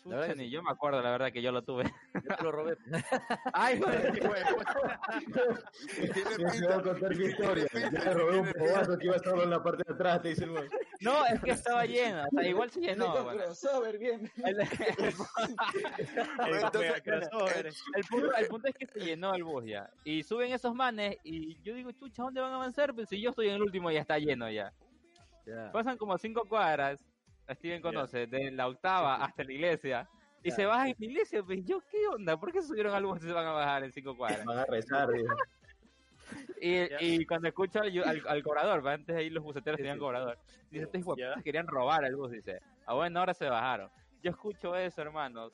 Chucha, 0.04 0.16
verdad 0.16 0.34
que 0.34 0.42
ni 0.42 0.50
yo 0.50 0.64
me 0.64 0.72
acuerdo, 0.72 1.02
la 1.02 1.12
verdad, 1.12 1.32
que 1.32 1.42
yo 1.42 1.52
lo 1.52 1.62
tuve. 1.64 1.84
Yo 2.14 2.36
te 2.36 2.44
lo 2.44 2.52
robé. 2.52 2.78
Ay, 3.54 3.80
joder. 3.80 4.12
Tiene 4.12 4.20
Te 4.22 4.28
voy 4.28 4.40
a 6.46 6.52
pinta. 6.52 6.82
contar 6.82 7.16
mi 7.16 7.26
historia. 7.26 7.66
Yo 7.74 7.80
le 7.90 8.14
robé 8.14 8.40
un 8.40 8.52
pobazo 8.54 8.98
que 8.98 9.06
iba 9.08 9.20
solo 9.20 9.44
en 9.44 9.50
la 9.52 9.64
parte 9.64 9.84
de 9.88 9.94
atrás, 9.94 10.22
te 10.22 10.30
dice 10.30 10.44
el 10.46 10.52
man. 10.52 10.68
No, 11.02 11.26
es 11.28 11.40
que 11.42 11.52
estaba 11.52 11.86
lleno. 11.86 12.24
O 12.24 12.30
sea, 12.40 12.48
igual 12.50 12.72
se 12.72 12.80
llenó. 12.82 13.14
No, 13.16 13.24
bueno. 13.24 13.44
crossover, 13.44 13.98
bien. 14.00 14.32
El, 14.44 14.60
el- 14.62 14.68
crossover. 17.04 17.68
el 17.96 18.04
punto, 18.10 18.34
el 18.36 18.48
punto 18.48 18.68
es 18.68 18.76
que 18.76 18.88
se 18.88 19.00
llenó 19.00 19.34
el 19.36 19.44
bus 19.44 19.66
ya. 19.66 19.90
Y 20.04 20.24
suben 20.24 20.52
esos 20.52 20.74
manes 20.74 21.18
y 21.24 21.58
yo 21.64 21.74
digo, 21.76 21.92
chucha, 21.92 22.24
¿dónde 22.24 22.42
van 22.42 22.54
a 22.54 22.56
avanzar? 22.56 22.94
Pues 22.94 23.10
si 23.10 23.22
yo 23.22 23.30
estoy 23.32 23.50
en 23.50 23.56
el 23.56 23.62
último 23.62 23.92
y 23.92 23.96
ya 23.96 24.02
está 24.02 24.18
lleno 24.18 24.50
ya. 24.50 24.72
Ya. 25.46 25.72
Pasan 25.72 25.98
como 25.98 26.18
cinco 26.18 26.46
cuadras, 26.48 27.04
Steven 27.56 27.82
conoce, 27.82 28.28
de 28.28 28.52
la 28.52 28.68
octava 28.68 29.16
hasta 29.24 29.44
la 29.44 29.54
iglesia. 29.54 30.10
Y 30.44 30.52
se 30.52 30.66
bajan 30.66 30.88
en 30.88 30.96
la 30.98 31.06
iglesia, 31.06 31.44
pues 31.44 31.64
yo, 31.66 31.82
¿qué 31.82 32.08
onda? 32.08 32.40
¿Por 32.40 32.52
qué 32.52 32.62
subieron 32.62 32.94
al 32.96 33.06
bus 33.06 33.24
y 33.24 33.28
se 33.28 33.34
van 33.34 33.46
a 33.46 33.52
bajar 33.52 33.84
en 33.84 33.92
cinco 33.92 34.18
cuadras? 34.18 34.44
Van 34.46 34.60
a 34.60 34.66
rezar. 34.66 35.10
Y, 36.62 36.88
y 37.02 37.26
cuando 37.26 37.50
escucho 37.50 37.82
al, 37.82 37.92
al, 38.04 38.22
al 38.26 38.44
cobrador, 38.44 38.86
¿va? 38.86 38.94
antes 38.94 39.14
ahí 39.16 39.30
los 39.30 39.44
buceteros 39.44 39.78
tenían 39.78 40.00
cobrador, 40.00 40.38
dice, 40.70 40.86
estos 40.86 41.04
puta 41.04 41.42
querían 41.44 41.68
robar 41.68 42.06
el 42.06 42.16
bus, 42.16 42.32
dice. 42.32 42.62
Ah, 42.86 42.94
bueno, 42.94 43.20
ahora 43.20 43.34
se 43.34 43.50
bajaron. 43.50 43.90
Yo 44.24 44.32
escucho 44.32 44.76
eso, 44.76 45.02
hermanos, 45.02 45.52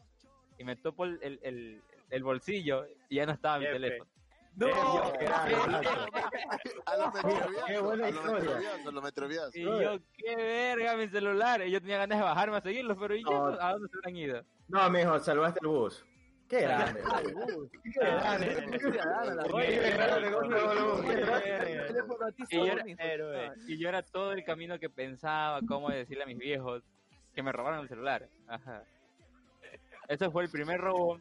y 0.58 0.64
me 0.64 0.76
topo 0.76 1.06
el, 1.06 1.18
el, 1.24 1.40
el, 1.42 1.82
el 2.10 2.24
bolsillo 2.24 2.86
y 3.10 3.16
ya 3.16 3.26
no 3.26 3.32
estaba 3.32 3.58
mi 3.58 3.66
teléfono. 3.66 4.10
No, 4.58 4.68
yo- 4.68 5.14
A 6.86 6.98
los 6.98 7.12
buena 7.84 8.08
a 8.08 8.12
los 8.12 8.16
historia. 8.16 8.40
metroviados, 8.40 8.88
a 8.88 8.92
los 8.92 9.04
metroviados. 9.04 9.56
Y 9.56 9.64
yo, 9.64 10.00
qué 10.18 10.36
verga, 10.36 10.96
mi 10.98 11.08
celular. 11.10 11.62
Y 11.66 11.72
yo 11.72 11.80
tenía 11.80 11.98
ganas 12.00 12.18
de 12.18 12.24
bajarme 12.24 12.58
a 12.58 12.62
seguirlos, 12.62 12.98
pero 13.00 13.16
¿y? 13.16 13.22
No. 13.24 13.46
¿A 13.62 13.74
dónde 13.74 13.88
se 13.90 13.98
habrán 13.98 14.16
ido? 14.18 14.42
No, 14.68 14.90
mijo, 14.90 15.20
salvaste 15.20 15.60
el 15.62 15.68
bus. 15.68 16.04
Qué 16.50 16.62
grande. 16.62 17.02
Qué 22.50 22.58
grande. 22.66 23.52
Y 23.68 23.78
yo 23.78 23.90
era 23.90 24.02
todo 24.02 24.32
el 24.34 24.44
camino 24.44 24.80
que 24.80 24.90
pensaba 24.90 25.60
cómo 25.68 25.90
decirle 25.90 26.24
a 26.24 26.28
mis 26.28 26.38
viejos 26.38 26.84
que 27.36 27.44
me 27.44 27.52
robaron 27.52 27.82
el 27.82 27.90
celular. 27.90 28.28
Ajá. 28.48 28.84
Ese 30.08 30.30
fue 30.32 30.44
el 30.44 30.50
primer 30.50 30.80
robo. 30.80 31.20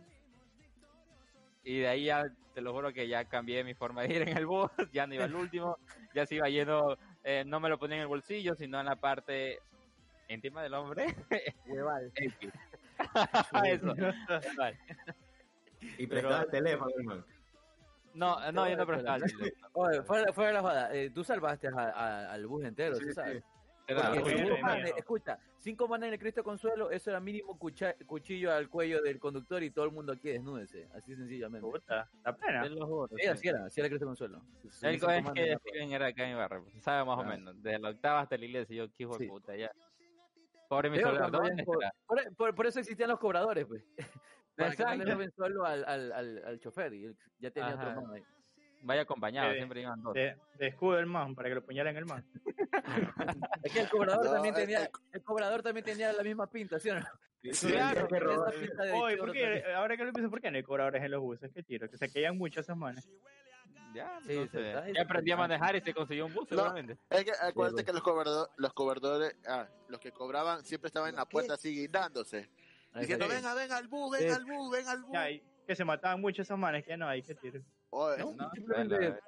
Y 1.67 1.81
de 1.81 1.89
ahí 1.89 2.05
ya, 2.05 2.25
te 2.55 2.61
lo 2.61 2.73
juro 2.73 2.93
que 2.93 3.09
ya 3.09 3.25
cambié 3.25 3.65
mi 3.65 3.75
forma 3.75 4.03
de 4.03 4.15
ir 4.15 4.23
en 4.23 4.37
el 4.37 4.47
bus. 4.47 4.71
Ya 4.93 5.05
no 5.09 5.15
iba 5.15 5.25
al 5.25 5.35
último. 5.35 5.77
Ya 6.15 6.25
se 6.25 6.37
iba 6.37 6.49
yendo, 6.49 6.97
eh, 7.25 7.43
no 7.45 7.59
me 7.59 7.69
lo 7.69 7.77
ponía 7.77 7.97
en 7.97 8.03
el 8.03 8.07
bolsillo, 8.09 8.55
sino 8.55 8.79
en 8.79 8.87
la 8.87 8.95
parte 8.95 9.59
íntima 10.29 10.63
del 10.63 10.75
hombre. 10.75 11.07
Hueval. 11.67 12.13
Eso. 13.65 13.95
Vale. 14.57 14.79
Y 15.99 16.07
prestaba 16.07 16.43
el 16.43 16.51
teléfono, 16.51 16.91
hermano. 16.97 17.25
No, 18.15 18.53
no, 18.53 18.69
yo 18.69 18.77
no 18.77 18.87
prestaba 18.87 19.17
el 19.17 19.23
teléfono. 19.25 19.69
Oye, 19.73 20.03
fuera, 20.03 20.33
fuera 20.33 20.49
de 20.51 20.55
la 20.55 20.61
joda, 20.63 20.95
eh, 20.95 21.11
tú 21.11 21.25
salvaste 21.25 21.67
a- 21.69 21.73
a- 21.91 22.33
al 22.33 22.47
bus 22.47 22.65
entero, 22.65 22.95
¿sí 22.95 23.13
sabes? 23.13 23.43
Era 23.89 24.03
Porque 24.07 24.21
muy 24.21 24.31
cinco 24.31 24.49
bien, 24.49 24.61
manes, 24.63 24.85
mijo. 24.87 24.97
escucha, 24.99 25.39
cinco 25.59 25.87
manes 25.87 26.09
en 26.09 26.15
el 26.15 26.19
Cristo 26.19 26.43
Consuelo, 26.43 26.91
eso 26.91 27.11
era 27.11 27.21
mínimo 27.21 27.57
cucha- 27.57 27.95
cuchillo 28.05 28.53
al 28.53 28.69
cuello 28.69 29.01
del 29.01 29.21
conductor 29.21 29.63
y 29.63 29.71
todo 29.71 29.85
el 29.85 29.93
mundo 29.93 30.13
aquí 30.13 30.29
desnúdese, 30.29 30.89
así 30.93 31.15
sencillamente. 31.15 31.65
Puta, 31.71 32.11
la 32.25 32.33
juro, 32.85 33.07
Sí, 33.17 33.23
sí. 33.23 33.29
así 33.29 33.49
era, 33.49 33.65
así 33.67 33.81
era 33.81 33.87
el 33.87 33.91
Cristo 33.93 34.07
Consuelo. 34.07 34.43
El 34.65 34.73
Cinco 34.73 35.07
co- 35.07 35.13
es 35.13 35.23
manes 35.23 35.45
que 35.45 35.57
Steven 35.71 35.93
era 35.93 36.07
acá 36.07 36.25
en 36.25 36.31
mi 36.31 36.35
barrio, 36.37 36.65
pues, 36.65 36.83
sabe 36.83 37.05
más 37.05 37.19
o 37.19 37.25
menos. 37.25 37.63
Desde 37.63 37.79
la 37.79 37.91
octava 37.91 38.21
hasta 38.21 38.37
la 38.37 38.45
iglesia, 38.45 38.77
yo, 38.77 38.89
qué 38.93 39.05
hijo 39.05 39.19
de 39.19 39.25
Sí. 39.25 39.31
puta, 39.31 39.55
ya. 39.55 39.71
Pobre 40.69 40.91
mi 40.91 40.97
Pero 40.97 41.11
celular, 41.11 41.31
cuando 41.31 41.39
¿dónde 41.49 41.65
vayan 41.65 42.35
por, 42.37 42.55
por- 42.57 42.67
eso 42.67 42.81
existían 42.81 43.09
los 43.11 43.21
cobradores, 43.21 43.67
pues. 43.67 43.85
Para 44.57 44.75
que 44.75 44.83
no 44.83 44.95
le 45.15 45.25
Exacto. 45.25 45.65
al, 45.65 45.85
al, 45.85 46.13
al, 46.13 46.45
al 46.45 46.59
chofer 46.59 46.93
y 46.95 47.05
él 47.05 47.17
ya 47.39 47.51
tenía 47.53 47.75
Ajá. 47.75 47.89
otro 47.91 48.01
mano 48.01 48.15
ahí. 48.15 48.23
Vaya 48.83 49.03
acompañado, 49.03 49.51
Eh, 49.53 49.57
siempre 49.57 49.81
iban 49.81 50.01
dos. 50.03 50.15
De, 50.15 50.37
de 50.59 50.67
escudo 50.69 50.99
el 50.99 51.07
man, 51.07 51.35
para 51.35 51.49
que 51.49 51.55
lo 51.57 51.65
puñalen 51.65 51.97
el 51.97 52.07
man. 52.07 52.25
Es 53.63 53.73
que 53.73 53.81
el 53.81 53.89
cobrador 53.89 54.25
No, 54.25 54.33
también 54.33 54.55
el- 54.55 54.61
tenía, 54.61 54.83
el- 54.85 54.91
el 55.13 55.23
cobrador 55.23 55.63
también 55.63 55.85
tenía 55.85 56.13
la 56.13 56.23
misma 56.23 56.47
pinta, 56.47 56.79
¿sí 56.79 56.91
o 56.91 56.95
no? 57.01 57.07
Sí, 57.53 57.69
Claro, 57.73 58.09
que 58.09 58.19
de 58.21 58.93
Oye, 58.93 59.17
¿por 59.17 59.33
qué? 59.33 59.65
ahora 59.75 59.97
que 59.97 60.05
lo 60.05 60.13
pienso, 60.13 60.31
¿por 60.31 60.41
qué 60.41 60.51
no 60.51 60.57
hay 60.57 60.63
cobradores 60.63 61.03
en 61.03 61.11
los 61.11 61.21
buses? 61.21 61.51
Qué 61.53 61.63
tiro, 61.63 61.89
que 61.89 61.97
se 61.97 62.11
caían 62.13 62.37
mucho 62.37 62.61
esos 62.61 62.77
manes. 62.77 63.09
Ya, 63.95 64.19
Sí, 64.27 64.49
ya 64.95 65.03
aprendí 65.03 65.31
a 65.33 65.37
manejar 65.37 65.75
y 65.77 65.81
se 65.81 65.95
consiguió 65.95 66.27
un 66.27 66.35
bus, 66.35 66.43
No. 66.51 66.57
seguramente. 66.57 66.99
Es 67.09 67.25
que 67.25 67.33
acuérdate 67.41 67.85
que 67.85 67.93
los 67.93 68.03
cobradores, 68.03 68.53
los 68.57 68.73
cobradores, 68.75 69.37
ah, 69.49 69.67
los 69.89 70.01
que 70.01 70.13
cobraban 70.13 70.65
siempre 70.65 70.89
estaban 70.89 71.11
en 71.11 71.17
la 71.17 71.25
puerta 71.27 71.55
así 71.55 71.75
guindándose, 71.75 72.51
diciendo 72.95 73.27
venga, 73.29 73.55
venga 73.55 73.77
al 73.77 73.89
bus, 73.89 74.19
venga 74.19 74.37
al 74.37 74.45
bus, 74.45 74.71
venga 74.71 74.91
al 74.91 75.03
bus. 75.03 75.13
Ya, 75.13 75.31
y 75.31 75.43
que 75.67 75.75
se 75.77 75.85
mataban 75.85 76.21
mucho 76.21 76.43
esos 76.43 76.59
manes, 76.59 76.85
que 76.85 76.97
no 76.97 77.09
hay, 77.09 77.23
qué 77.23 77.35
tiro. 77.37 77.61
Oye, 77.99 78.19
No, 78.19 78.33
No, 78.35 78.51
simplemente- 78.53 79.19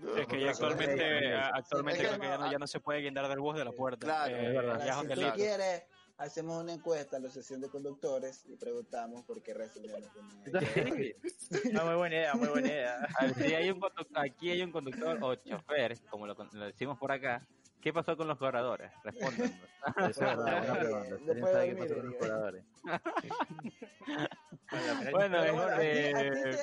no, 0.00 0.16
Es 0.16 0.26
que 0.26 0.40
ya 0.40 0.50
actualmente, 0.50 1.34
actualmente 1.36 2.02
Es 2.02 2.08
que- 2.10 2.16
creo 2.16 2.20
que 2.20 2.26
ya 2.26 2.38
no, 2.38 2.50
ya 2.52 2.58
no 2.58 2.66
se 2.66 2.80
puede 2.80 3.00
guindar 3.00 3.28
del 3.28 3.38
bus 3.38 3.56
de 3.56 3.64
la 3.64 3.70
puerta. 3.72 4.04
Claro, 4.04 4.36
Eh, 4.36 4.48
es 4.48 4.54
verdad. 4.54 4.84
ya 4.84 4.94
si 4.94 5.00
tú 5.02 5.08
delito. 5.14 5.34
quieres, 5.34 5.82
hacemos 6.18 6.62
una 6.62 6.72
encuesta 6.72 7.16
a 7.16 7.20
la 7.20 7.30
sesión 7.30 7.60
de 7.60 7.68
conductores 7.68 8.44
y 8.48 8.56
preguntamos 8.56 9.22
por 9.24 9.40
qué 9.42 9.54
recibieron 9.54 10.02
Ah, 11.80 11.84
muy 11.84 11.94
buena 11.94 12.16
idea, 12.16 12.34
muy 12.34 12.48
buena 12.48 12.66
idea. 12.68 12.98
Ver, 13.20 13.34
si 13.34 13.54
hay 13.54 13.70
un 13.70 13.80
aquí 14.14 14.50
hay 14.50 14.62
un 14.62 14.72
conductor 14.72 15.18
o 15.22 15.34
chofer, 15.36 15.96
como 16.10 16.26
lo, 16.26 16.34
lo 16.52 16.64
decimos 16.66 16.98
por 16.98 17.12
acá. 17.12 17.46
¿Qué 17.84 17.92
pasó 17.92 18.16
con 18.16 18.26
los 18.26 18.38
cobradores? 18.38 18.90
Respondan. 19.04 19.52
Eso 19.98 20.08
es 20.08 20.18
verdad, 20.18 20.58
buena 20.58 20.78
pregunta. 20.80 21.10
Después 21.10 21.26
¿Quién 21.26 21.46
sabe 21.46 21.66
qué 21.66 21.74
dormir, 21.74 21.82
pasó 21.82 21.94
con 21.94 22.04
los 22.04 22.12
digo. 22.12 22.18
cobradores? 22.18 22.64
Bueno, 25.12 25.38
a 25.38 25.44
ti, 25.78 25.86
eh, 25.86 26.56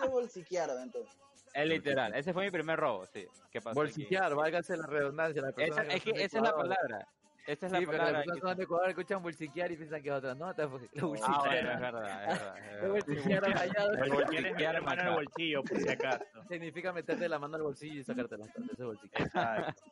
te, 0.00 0.08
bolsiquearon 0.08 0.80
entonces. 0.80 1.18
es 1.52 1.66
literal. 1.66 2.14
Ese 2.14 2.32
fue 2.32 2.44
mi 2.44 2.50
primer 2.52 2.78
robo, 2.78 3.04
sí. 3.06 3.26
¿Qué 3.50 3.60
pasó? 3.60 3.70
aquí? 3.70 3.74
Bolsillar, 3.74 4.32
válgase 4.36 4.76
la 4.76 4.86
redundancia. 4.86 5.42
Las 5.42 5.50
Esa, 5.58 5.66
personas 5.66 5.94
es 5.96 6.02
que 6.04 6.10
esa 6.12 6.36
es 6.38 6.42
la 6.44 6.54
palabra. 6.54 7.08
Esa 7.48 7.64
es 7.66 7.72
la 7.72 7.78
Sí, 7.78 7.86
pero 7.86 7.98
palabra. 7.98 8.24
las 8.26 8.40
que- 8.42 8.54
de 8.56 8.62
Ecuador 8.64 8.88
escuchan 8.90 9.22
bolsiquear 9.22 9.72
y 9.72 9.76
piensan 9.78 10.02
que 10.02 10.08
es 10.10 10.14
otra 10.14 10.34
nota. 10.34 10.68
Porque 10.68 10.88
la 10.92 11.02
Ah, 11.02 11.06
bueno, 11.06 11.26
bolsiquear 11.26 11.56
es 11.56 11.80
verdad, 11.80 12.04
es 12.04 12.28
verdad. 12.28 12.54
verdad. 12.54 12.88
bolsiquear 12.90 13.42
rayado 13.42 13.92
El 13.94 14.10
bolsillo 14.10 14.48
es 14.48 14.82
mano 14.82 15.00
en 15.00 15.08
el 15.08 15.14
bolsillo, 15.14 15.62
por 15.64 15.78
si 15.78 15.88
acaso. 15.88 16.24
significa 16.48 16.92
meterte 16.92 17.26
la 17.28 17.38
mano 17.38 17.56
al 17.56 17.62
bolsillo 17.62 18.00
y 18.00 18.04
sacarte 18.04 18.36
las. 18.36 18.48
Eso 18.50 18.60
es 18.72 18.78
bolsiquear. 18.78 19.26
Exacto. 19.26 19.82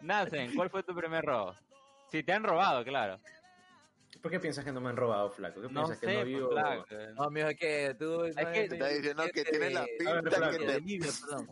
Nacen, 0.00 0.54
¿cuál 0.54 0.70
fue 0.70 0.82
tu 0.84 0.94
primer 0.94 1.22
robo? 1.22 1.54
Si 2.08 2.22
te 2.22 2.32
han 2.32 2.44
robado, 2.44 2.82
claro. 2.82 3.18
¿Por 4.26 4.32
qué 4.32 4.40
piensas 4.40 4.64
que 4.64 4.72
no 4.72 4.80
me 4.80 4.88
han 4.88 4.96
robado, 4.96 5.30
flaco? 5.30 5.60
¿Qué 5.60 5.68
No 5.68 5.72
piensas 5.84 5.98
sé, 6.00 6.06
que 6.08 6.12
no 6.14 6.18
pues, 6.18 6.26
vivo? 6.26 6.48
claro. 6.48 6.84
No, 7.16 7.30
mijo, 7.30 7.46
es 7.48 7.56
que 7.56 7.94
tú... 7.96 8.24
Es 8.24 8.34
no 8.34 8.42
que 8.42 8.58
eres 8.58 8.72
Está 8.72 8.88
diciendo 8.88 9.22
que 9.22 9.30
cliente 9.30 9.50
tiene 9.52 9.70
la 9.70 9.80
de- 9.82 9.96
pinta 9.96 10.40
ver, 10.40 10.58
que 10.58 10.66
te... 10.66 11.20
Perdón. 11.28 11.48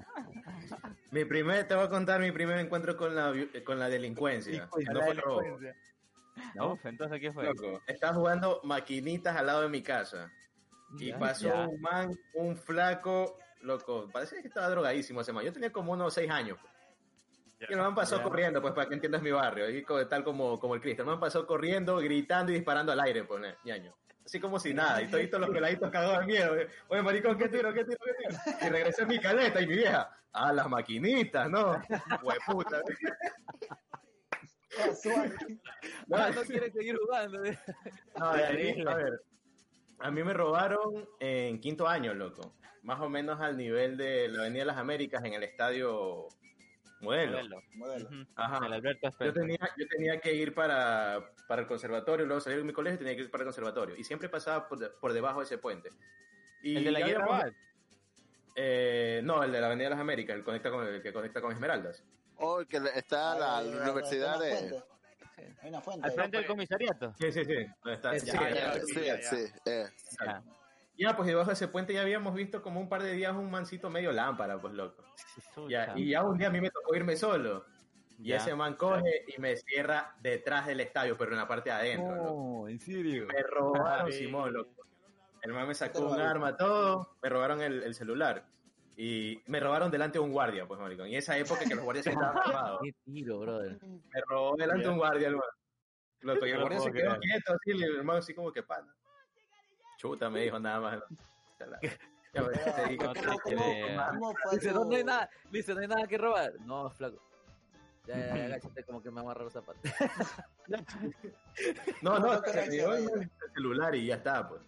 Mi 1.12 1.24
primer, 1.24 1.68
te 1.68 1.74
voy 1.76 1.84
a 1.84 1.88
contar 1.88 2.20
mi 2.20 2.32
primer 2.32 2.58
encuentro 2.58 2.96
con 2.96 3.14
la, 3.14 3.32
con 3.64 3.78
la 3.78 3.88
delincuencia. 3.88 4.68
No 4.88 4.92
la 4.98 5.04
fue 5.04 5.14
robo. 5.14 5.40
delincuencia. 5.40 5.76
No, 6.56 6.72
Uf, 6.72 6.84
entonces, 6.86 7.20
¿qué 7.20 7.32
fue? 7.32 7.44
Loco, 7.44 7.80
estaba 7.86 8.12
jugando 8.14 8.60
maquinitas 8.64 9.36
al 9.36 9.46
lado 9.46 9.62
de 9.62 9.68
mi 9.68 9.84
casa. 9.84 10.32
Y 10.98 11.10
Ya, 11.10 11.18
pasó 11.20 11.46
ya. 11.46 11.68
un 11.68 11.80
man, 11.80 12.10
un 12.32 12.56
flaco, 12.56 13.38
loco, 13.60 14.08
parece 14.12 14.42
que 14.42 14.48
estaba 14.48 14.68
drogadísimo 14.68 15.20
ese 15.20 15.32
man. 15.32 15.44
Yo 15.44 15.52
tenía 15.52 15.70
como 15.70 15.92
unos 15.92 16.12
seis 16.12 16.28
años. 16.28 16.58
pues. 16.60 16.73
Y 17.60 17.72
el 17.72 17.78
man 17.78 17.94
pasó 17.94 18.18
Ya. 18.18 18.22
corriendo, 18.22 18.60
pues 18.60 18.74
para 18.74 18.88
que 18.88 18.94
entiendas 18.94 19.22
mi 19.22 19.30
barrio, 19.30 19.70
y 19.70 19.84
tal 20.08 20.22
como, 20.24 20.58
como 20.58 20.74
el 20.74 20.80
Cristo. 20.80 21.02
El 21.02 21.06
man 21.08 21.20
pasó 21.20 21.46
corriendo, 21.46 21.96
gritando 21.98 22.52
y 22.52 22.56
disparando 22.56 22.92
al 22.92 23.00
aire, 23.00 23.24
pues, 23.24 23.42
ñaño. 23.64 23.94
Así 24.24 24.40
como 24.40 24.58
si 24.58 24.72
nada, 24.72 25.02
y 25.02 25.08
toditos 25.08 25.38
los 25.40 25.50
peladitos 25.50 25.90
cagados 25.90 26.20
de 26.20 26.26
miedo. 26.26 26.54
Oye, 26.88 27.02
maricón, 27.02 27.36
¿qué 27.36 27.48
tiro, 27.48 27.72
qué 27.74 27.84
tiro, 27.84 27.98
qué 28.04 28.12
tiro? 28.14 28.58
Y 28.62 28.68
regresé 28.70 29.02
a 29.02 29.06
mi 29.06 29.18
caleta 29.18 29.60
y 29.60 29.66
mi 29.66 29.76
vieja, 29.76 30.10
a 30.32 30.52
las 30.52 30.68
maquinitas, 30.68 31.48
¿no? 31.50 31.80
Hueputa. 32.22 32.80
Ah, 36.12 36.30
no 36.34 36.42
quiere 36.42 36.68
seguir 36.72 36.96
jugando. 36.98 37.38
No, 38.18 38.32
de 38.32 38.44
ahí, 38.44 38.84
a 38.84 38.94
ver, 38.96 39.20
a 40.00 40.10
mí 40.10 40.24
me 40.24 40.34
robaron 40.34 41.08
en 41.20 41.60
quinto 41.60 41.86
año, 41.86 42.12
loco. 42.12 42.54
Más 42.82 43.00
o 43.00 43.08
menos 43.08 43.40
al 43.40 43.56
nivel 43.56 43.96
de 43.96 44.28
la 44.28 44.40
Avenida 44.40 44.62
de 44.62 44.66
las 44.66 44.76
Américas 44.78 45.24
en 45.24 45.34
el 45.34 45.44
estadio 45.44 46.26
Modelo. 47.04 47.62
Modelo. 47.74 48.08
Ajá. 48.36 48.66
El 48.66 48.72
Alberto 48.72 49.08
Yo 49.20 49.32
tenía, 49.32 49.58
yo 49.76 49.86
tenía 49.88 50.20
que 50.20 50.34
ir 50.34 50.54
para, 50.54 51.30
para 51.46 51.62
el 51.62 51.68
conservatorio, 51.68 52.26
luego 52.26 52.40
salir 52.40 52.58
de 52.58 52.64
mi 52.64 52.72
colegio 52.72 52.96
y 52.96 52.98
tenía 52.98 53.14
que 53.16 53.22
ir 53.22 53.30
para 53.30 53.42
el 53.42 53.46
conservatorio. 53.46 53.96
Y 53.96 54.04
siempre 54.04 54.28
pasaba 54.28 54.68
por, 54.68 54.78
de- 54.78 54.90
por 54.90 55.12
debajo 55.12 55.40
de 55.40 55.44
ese 55.44 55.58
puente. 55.58 55.90
Y 56.62 56.76
El 56.76 56.84
de 56.84 56.90
la 56.92 57.00
Guerra 57.00 57.52
eh, 58.56 59.20
No, 59.24 59.42
el 59.42 59.52
de 59.52 59.60
la 59.60 59.66
Avenida 59.66 59.84
de 59.86 59.90
las 59.90 60.00
Américas, 60.00 60.36
el, 60.36 60.44
conecta 60.44 60.70
con, 60.70 60.86
el 60.86 61.02
que 61.02 61.12
conecta 61.12 61.40
con 61.40 61.52
Esmeraldas. 61.52 62.02
Oh, 62.36 62.64
que 62.68 62.80
le- 62.80 62.96
está 62.98 63.38
la, 63.38 63.58
Hay- 63.58 63.70
la 63.70 63.82
universidad 63.82 64.40
de... 64.40 64.50
fuente. 64.56 64.82
Hay 65.62 65.68
una 65.68 65.80
fuente. 65.80 66.06
Al 66.06 66.12
frente 66.14 66.36
del 66.38 66.46
comisariato. 66.46 67.14
Sí, 67.18 67.32
sí, 67.32 67.44
sí. 67.44 67.54
¿Dónde 67.82 67.94
está? 67.94 68.14
Es- 68.14 68.22
Sí, 68.22 68.28
ya, 68.32 68.48
ya, 68.50 68.54
ya, 68.54 68.74
ya. 68.74 68.80
Sí, 68.84 68.94
ya, 69.04 69.20
ya. 69.20 69.30
sí, 69.30 69.52
eh. 69.66 69.86
Ya. 70.96 71.16
Pues 71.16 71.26
debajo 71.26 71.48
de 71.48 71.54
ese 71.54 71.68
puente 71.68 71.92
ya 71.92 72.02
habíamos 72.02 72.34
visto 72.34 72.62
como 72.62 72.80
un 72.80 72.88
par 72.88 73.02
de 73.02 73.12
días 73.12 73.32
un 73.34 73.50
mancito 73.50 73.90
medio 73.90 74.12
lámpara, 74.12 74.60
pues 74.60 74.74
loco. 74.74 75.04
Ya, 75.68 75.92
y 75.96 76.10
ya 76.10 76.22
un 76.24 76.38
día 76.38 76.48
a 76.48 76.50
mí 76.50 76.60
me 76.60 76.70
tocó 76.70 76.94
irme 76.94 77.16
solo. 77.16 77.64
Y 78.18 78.28
Ya. 78.28 78.36
ese 78.36 78.54
man 78.54 78.74
coge 78.76 79.24
y 79.26 79.40
me 79.40 79.56
cierra 79.56 80.14
detrás 80.20 80.66
del 80.66 80.80
estadio, 80.80 81.16
pero 81.18 81.32
en 81.32 81.38
la 81.38 81.48
parte 81.48 81.70
de 81.70 81.76
adentro. 81.76 82.14
loco. 82.14 82.32
No, 82.62 82.68
en 82.68 82.78
serio. 82.80 83.26
Me 83.26 83.42
robaron, 83.42 84.06
Ay. 84.06 84.12
Simón, 84.12 84.52
loco. 84.52 84.70
El 85.42 85.52
man 85.52 85.62
me 85.64 85.68
¿Qué 85.68 85.74
sacó 85.74 86.06
un 86.10 86.20
arma, 86.20 86.56
todo. 86.56 87.16
Me 87.22 87.28
robaron 87.28 87.60
el, 87.60 87.82
el 87.82 87.94
celular. 87.94 88.46
Y 88.96 89.42
me 89.46 89.58
robaron 89.58 89.90
delante 89.90 90.18
de 90.18 90.24
un 90.24 90.30
guardia, 90.32 90.66
pues, 90.68 90.78
maricón. 90.80 91.08
Y 91.08 91.16
esa 91.16 91.36
época 91.36 91.64
que 91.68 91.74
los 91.74 91.82
guardias 91.84 92.06
estaban 92.06 92.36
armados. 92.44 92.80
Qué 92.84 92.92
tiro, 93.04 93.40
brother. 93.40 93.78
Me 93.82 94.20
robó 94.28 94.54
delante 94.56 94.84
de 94.84 94.88
un 94.90 94.98
guardia, 94.98 95.28
el 95.28 95.34
man. 95.34 95.42
Loco, 96.20 96.46
y 96.46 96.50
el 96.50 96.54
No 96.54 96.60
guardia 96.62 96.80
se 96.80 96.92
quedó 96.92 97.18
quieto, 97.18 97.52
así, 97.52 97.72
y 97.78 97.82
el 97.82 97.96
hermano 97.96 98.20
así 98.20 98.32
como 98.32 98.52
que 98.52 98.62
pana. 98.62 98.94
Chuta, 99.96 100.28
me 100.30 100.40
dijo 100.42 100.58
nada 100.58 100.80
más. 100.80 101.02
Pues, 102.32 102.74
te 102.74 102.88
digo, 102.88 103.04
No 103.04 103.12
te 103.12 103.20
¿Cómo, 103.22 103.38
cómo, 103.40 103.42
creo. 103.44 104.08
cómo 104.10 104.34
fue 104.42 104.58
Dice, 104.58 104.72
no, 104.72 104.84
no 104.84 104.96
hay 104.96 105.04
nada. 105.04 105.30
Dice, 105.50 105.74
no 105.74 105.80
hay 105.80 105.86
nada 105.88 106.06
que 106.06 106.18
robar. 106.18 106.52
No, 106.64 106.90
flaco. 106.90 107.22
Ya, 108.06 108.18
ya, 108.18 108.36
ya, 108.36 108.44
agáchate 108.46 108.84
como 108.84 109.02
que 109.02 109.10
me 109.10 109.20
amarra 109.20 109.44
los 109.44 109.52
zapatos. 109.52 109.80
No, 112.02 112.18
no, 112.18 112.26
¿Cómo 112.26 112.40
te 112.42 112.52
se 112.52 112.70
dio 112.70 112.90
reaccionas? 112.90 113.22
el 113.22 113.52
celular 113.54 113.94
y 113.94 114.06
ya 114.06 114.16
está, 114.16 114.48
pues. 114.48 114.62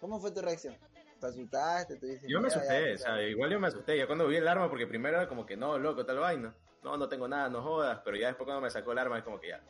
¿Cómo 0.00 0.20
fue 0.20 0.30
tu 0.32 0.40
reacción? 0.42 0.76
¿Te 1.20 1.26
asustaste? 1.26 1.96
¿Te 1.96 2.06
dices, 2.06 2.28
Yo 2.28 2.40
me 2.40 2.48
"Ya, 2.48 2.54
ya, 2.56 2.60
asusté, 2.60 2.88
ya"? 2.88 2.94
o 2.94 2.98
sea, 2.98 3.22
igual 3.22 3.50
yo 3.50 3.60
me 3.60 3.66
asusté. 3.68 3.96
Ya 3.98 4.06
cuando 4.06 4.26
vi 4.28 4.36
el 4.36 4.46
arma, 4.46 4.68
porque 4.68 4.86
primero 4.86 5.16
era 5.16 5.28
como 5.28 5.44
que 5.46 5.56
no, 5.56 5.78
loco, 5.78 6.04
tal 6.04 6.18
vaina. 6.18 6.54
No, 6.82 6.96
no 6.96 7.08
tengo 7.08 7.26
nada, 7.26 7.48
no 7.48 7.62
jodas. 7.62 8.00
Pero 8.04 8.16
ya 8.16 8.28
después 8.28 8.44
cuando 8.44 8.60
me 8.60 8.70
sacó 8.70 8.92
el 8.92 8.98
arma, 8.98 9.18
es 9.18 9.24
como 9.24 9.40
que 9.40 9.48
ya. 9.48 9.60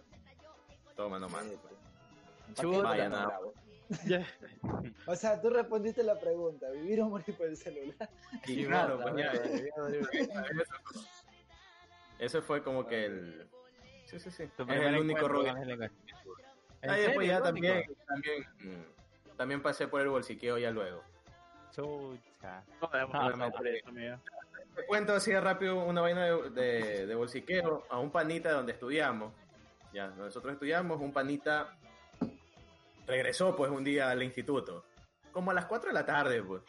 Toma 0.94 1.18
nomás. 1.18 1.44
Pues. 1.44 1.74
Chuta. 2.61 2.83
Vaya, 2.83 3.09
nada. 3.09 3.38
O 5.07 5.16
sea, 5.16 5.40
tú 5.40 5.51
respondiste 5.51 6.03
la 6.03 6.18
pregunta, 6.18 6.70
¿vivir 6.70 7.01
o 7.01 7.09
morir 7.09 7.35
por 7.37 7.46
el 7.46 7.57
celular? 7.57 8.09
Y 8.46 8.66
claro, 8.66 9.01
pues 9.01 9.14
ya. 9.16 9.33
Ese 12.18 12.42
fue 12.42 12.62
como 12.62 12.87
que 12.87 13.07
el. 13.07 13.48
Sí, 14.07 14.18
sí, 14.18 14.31
sí. 14.31 14.46
Tu 14.57 14.62
Es 14.64 14.81
el 14.83 14.98
único 14.98 15.29
robo. 15.29 15.44
con 15.44 15.51
Ángel 15.51 15.70
Engaño. 15.70 15.92
¿En 16.81 16.90
Ahí 16.90 17.01
después 17.03 17.27
serio, 17.27 17.33
ya 17.33 17.37
el 17.38 17.42
también, 17.42 17.85
también, 18.07 18.87
también 19.37 19.62
pasé 19.62 19.88
por 19.88 20.01
el 20.01 20.09
bolsiqueo 20.09 20.59
ya 20.59 20.70
luego. 20.70 21.03
Chucha. 21.72 22.62
No 22.81 22.90
Ah, 22.92 23.33
no, 23.37 23.51
por 23.51 23.66
eso, 23.66 23.88
amigo. 23.88 24.16
Te 24.77 24.87
cuento 24.87 25.12
así 25.14 25.33
de 25.33 25.40
rápido 25.40 25.85
una 25.85 26.01
vaina 26.01 26.24
de, 26.24 26.51
de, 26.51 27.07
de 27.07 27.14
bolsiqueo 27.14 27.85
a 27.90 27.98
un 27.98 28.11
panita 28.11 28.53
donde 28.53 28.72
estudiamos. 28.72 29.33
Ya, 29.92 30.09
nosotros 30.09 30.53
estudiamos, 30.53 31.01
un 31.01 31.12
panita 31.12 31.77
regresó 33.09 33.57
pues 33.57 33.71
un 33.71 33.83
día 33.83 34.11
al 34.11 34.23
instituto. 34.23 34.85
Como 35.33 35.51
a 35.51 35.55
las 35.55 35.66
4 35.66 35.88
de 35.88 35.94
la 35.94 36.07
tarde, 36.07 36.42
pues. 36.42 36.62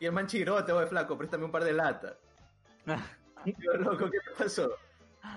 Y 0.00 0.06
el 0.06 0.12
man 0.12 0.26
chirote, 0.26 0.72
oye 0.72 0.86
flaco, 0.86 1.16
préstame 1.16 1.44
un 1.44 1.52
par 1.52 1.64
de 1.64 1.72
latas. 1.72 2.16
Y 3.46 3.54
yo, 3.62 3.74
loco, 3.74 4.08
¿qué 4.10 4.16
pasó? 4.38 4.74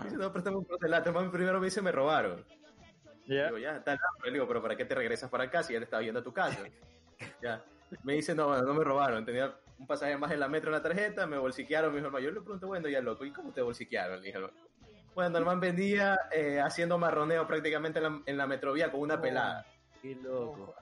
Dice, 0.05 0.15
no, 0.15 0.31
préstame 0.31 0.55
un 0.55 0.63
par 0.63 0.79
de 0.79 0.87
latas. 0.87 1.07
El 1.07 1.13
man 1.13 1.29
primero 1.29 1.59
me 1.59 1.65
dice, 1.65 1.81
me 1.81 1.91
robaron. 1.91 2.45
Ya. 3.25 3.47
Digo, 3.47 3.57
ya, 3.57 3.75
está 3.75 3.91
loco. 3.91 4.25
Le 4.25 4.31
digo, 4.31 4.47
pero 4.47 4.61
¿para 4.61 4.77
qué 4.77 4.85
te 4.85 4.95
regresas 4.95 5.29
para 5.29 5.43
acá 5.43 5.61
si 5.61 5.73
ya 5.73 5.79
te 5.79 5.83
estaba 5.83 6.01
yendo 6.01 6.21
a 6.21 6.23
tu 6.23 6.33
casa? 6.33 6.63
Ya. 7.41 7.65
Me 8.03 8.13
dice, 8.13 8.33
no, 8.33 8.47
bueno, 8.47 8.63
no 8.63 8.73
me 8.75 8.83
robaron. 8.83 9.25
Tenía 9.25 9.57
un 9.77 9.87
pasaje 9.87 10.15
más 10.17 10.31
en 10.31 10.39
la 10.39 10.47
metro 10.47 10.69
en 10.69 10.75
la 10.75 10.81
tarjeta, 10.81 11.27
me 11.27 11.37
bolsiquearon. 11.37 11.91
Me 11.91 11.97
dijo, 11.97 12.07
el 12.07 12.13
man. 12.13 12.21
yo 12.21 12.31
le 12.31 12.41
pregunto, 12.41 12.67
bueno, 12.67 12.87
ya 12.87 13.01
loco, 13.01 13.25
¿y 13.25 13.31
cómo 13.33 13.51
te 13.51 13.61
bolsiquearon? 13.61 14.21
Le 14.21 14.27
dije. 14.27 14.39
Bueno, 15.15 15.37
el 15.37 15.43
man 15.43 15.59
venía 15.59 16.17
eh, 16.31 16.61
haciendo 16.61 16.97
marroneo 16.97 17.45
prácticamente 17.45 17.99
en 17.99 18.03
la, 18.03 18.21
en 18.25 18.37
la 18.37 18.47
metrovía 18.47 18.89
con 18.89 19.01
una 19.01 19.19
pelada. 19.19 19.65
Qué 20.15 20.21
loco. 20.21 20.75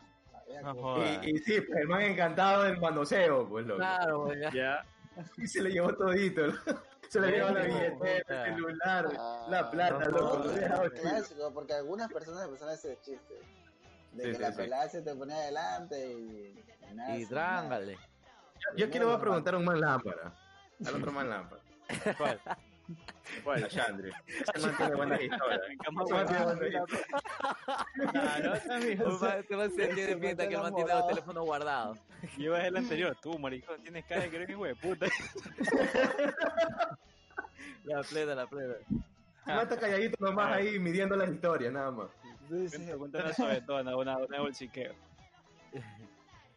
No. 0.64 1.04
Y, 1.24 1.32
y 1.32 1.38
sí, 1.40 1.60
pues 1.62 1.80
el 1.80 1.88
man 1.88 2.02
encantado 2.04 2.64
del 2.64 2.80
manoseo, 2.80 3.48
pues 3.48 3.66
loco. 3.66 3.80
Claro, 3.80 4.24
güey, 4.26 4.40
ya. 4.42 4.52
Ya. 4.54 4.86
Y 5.38 5.48
se 5.48 5.62
le 5.62 5.72
llevó 5.72 5.94
todito. 5.96 6.44
Se 7.10 7.22
le 7.22 7.32
llevó 7.32 7.52
la 7.52 7.62
billetera, 7.64 8.48
el 8.48 8.56
celular, 8.56 9.10
Ah, 9.18 9.46
la 9.48 9.70
plata, 9.72 10.06
no, 10.06 10.18
loco. 10.18 10.38
no, 10.40 10.84
lo 10.84 10.92
clásico, 10.92 11.54
porque 11.54 11.74
algunas 11.74 12.12
personas 12.12 12.44
empezaron 12.46 12.74
ese 12.74 12.98
chiste. 13.02 13.36
De 14.14 14.24
Sí, 14.24 14.30
que 14.32 14.36
sí, 14.36 14.42
la 14.42 14.52
sí. 14.52 14.58
pelada 14.58 14.90
se 14.90 15.02
te 15.04 15.16
ponía 15.16 15.36
adelante 15.36 16.12
y... 16.14 16.66
y 16.92 16.94
nada, 16.96 17.16
Y 17.16 17.26
trángale. 17.28 17.94
Yo, 17.96 18.76
yo 18.76 18.90
quiero 18.90 19.20
preguntar 19.22 19.54
a 19.54 19.58
un 19.58 19.66
man 19.66 19.80
lámpara. 19.80 20.34
Al 20.86 20.96
otro 20.96 21.12
man 21.12 21.30
lámpara. 21.30 21.62
¿Cuál? 22.18 22.42
A 23.48 23.68
Chandri. 23.68 24.12
Ese 24.28 24.68
man 24.68 24.78
tiene 24.78 24.96
buenas 24.96 25.22
historias. 25.22 25.62
Claro, 28.12 28.54
amigo. 28.74 29.06
Un 29.06 29.20
man- 29.20 29.40
Este 29.40 29.56
man 29.58 29.72
se 29.72 29.88
tiene 29.88 30.06
Se 30.14 30.18
pinta 30.18 30.48
que 30.48 30.54
el 30.56 30.62
man 30.62 30.68
enamorado. 30.74 30.76
tiene 30.76 30.94
los 30.94 31.08
teléfonos 31.08 31.46
guardados. 31.46 32.00
Es 32.38 32.64
el 32.66 32.78
anterior, 32.78 33.18
tú, 33.22 33.38
maricón, 33.40 33.82
tienes 33.82 34.06
cara 34.06 34.22
de 34.22 34.30
que 34.30 34.36
eres 34.38 34.48
de 34.48 34.76
puta. 34.76 35.06
La 37.84 38.02
plena, 38.02 38.34
la 38.36 38.48
plena. 38.48 38.74
El 38.90 39.54
man 39.54 39.60
está 39.62 39.78
calladito 39.80 40.18
nomás 40.20 40.54
ahí 40.56 40.80
midiendo 40.80 41.16
las 41.16 41.30
historias, 41.30 41.72
nada 41.72 41.92
más. 41.92 42.08
Sí, 42.50 42.68
sí. 42.70 42.92
Cuenta 42.98 43.32
cuenta 43.36 43.74
una 43.96 44.18
una, 44.18 44.40
bolsiqueo. 44.40 44.94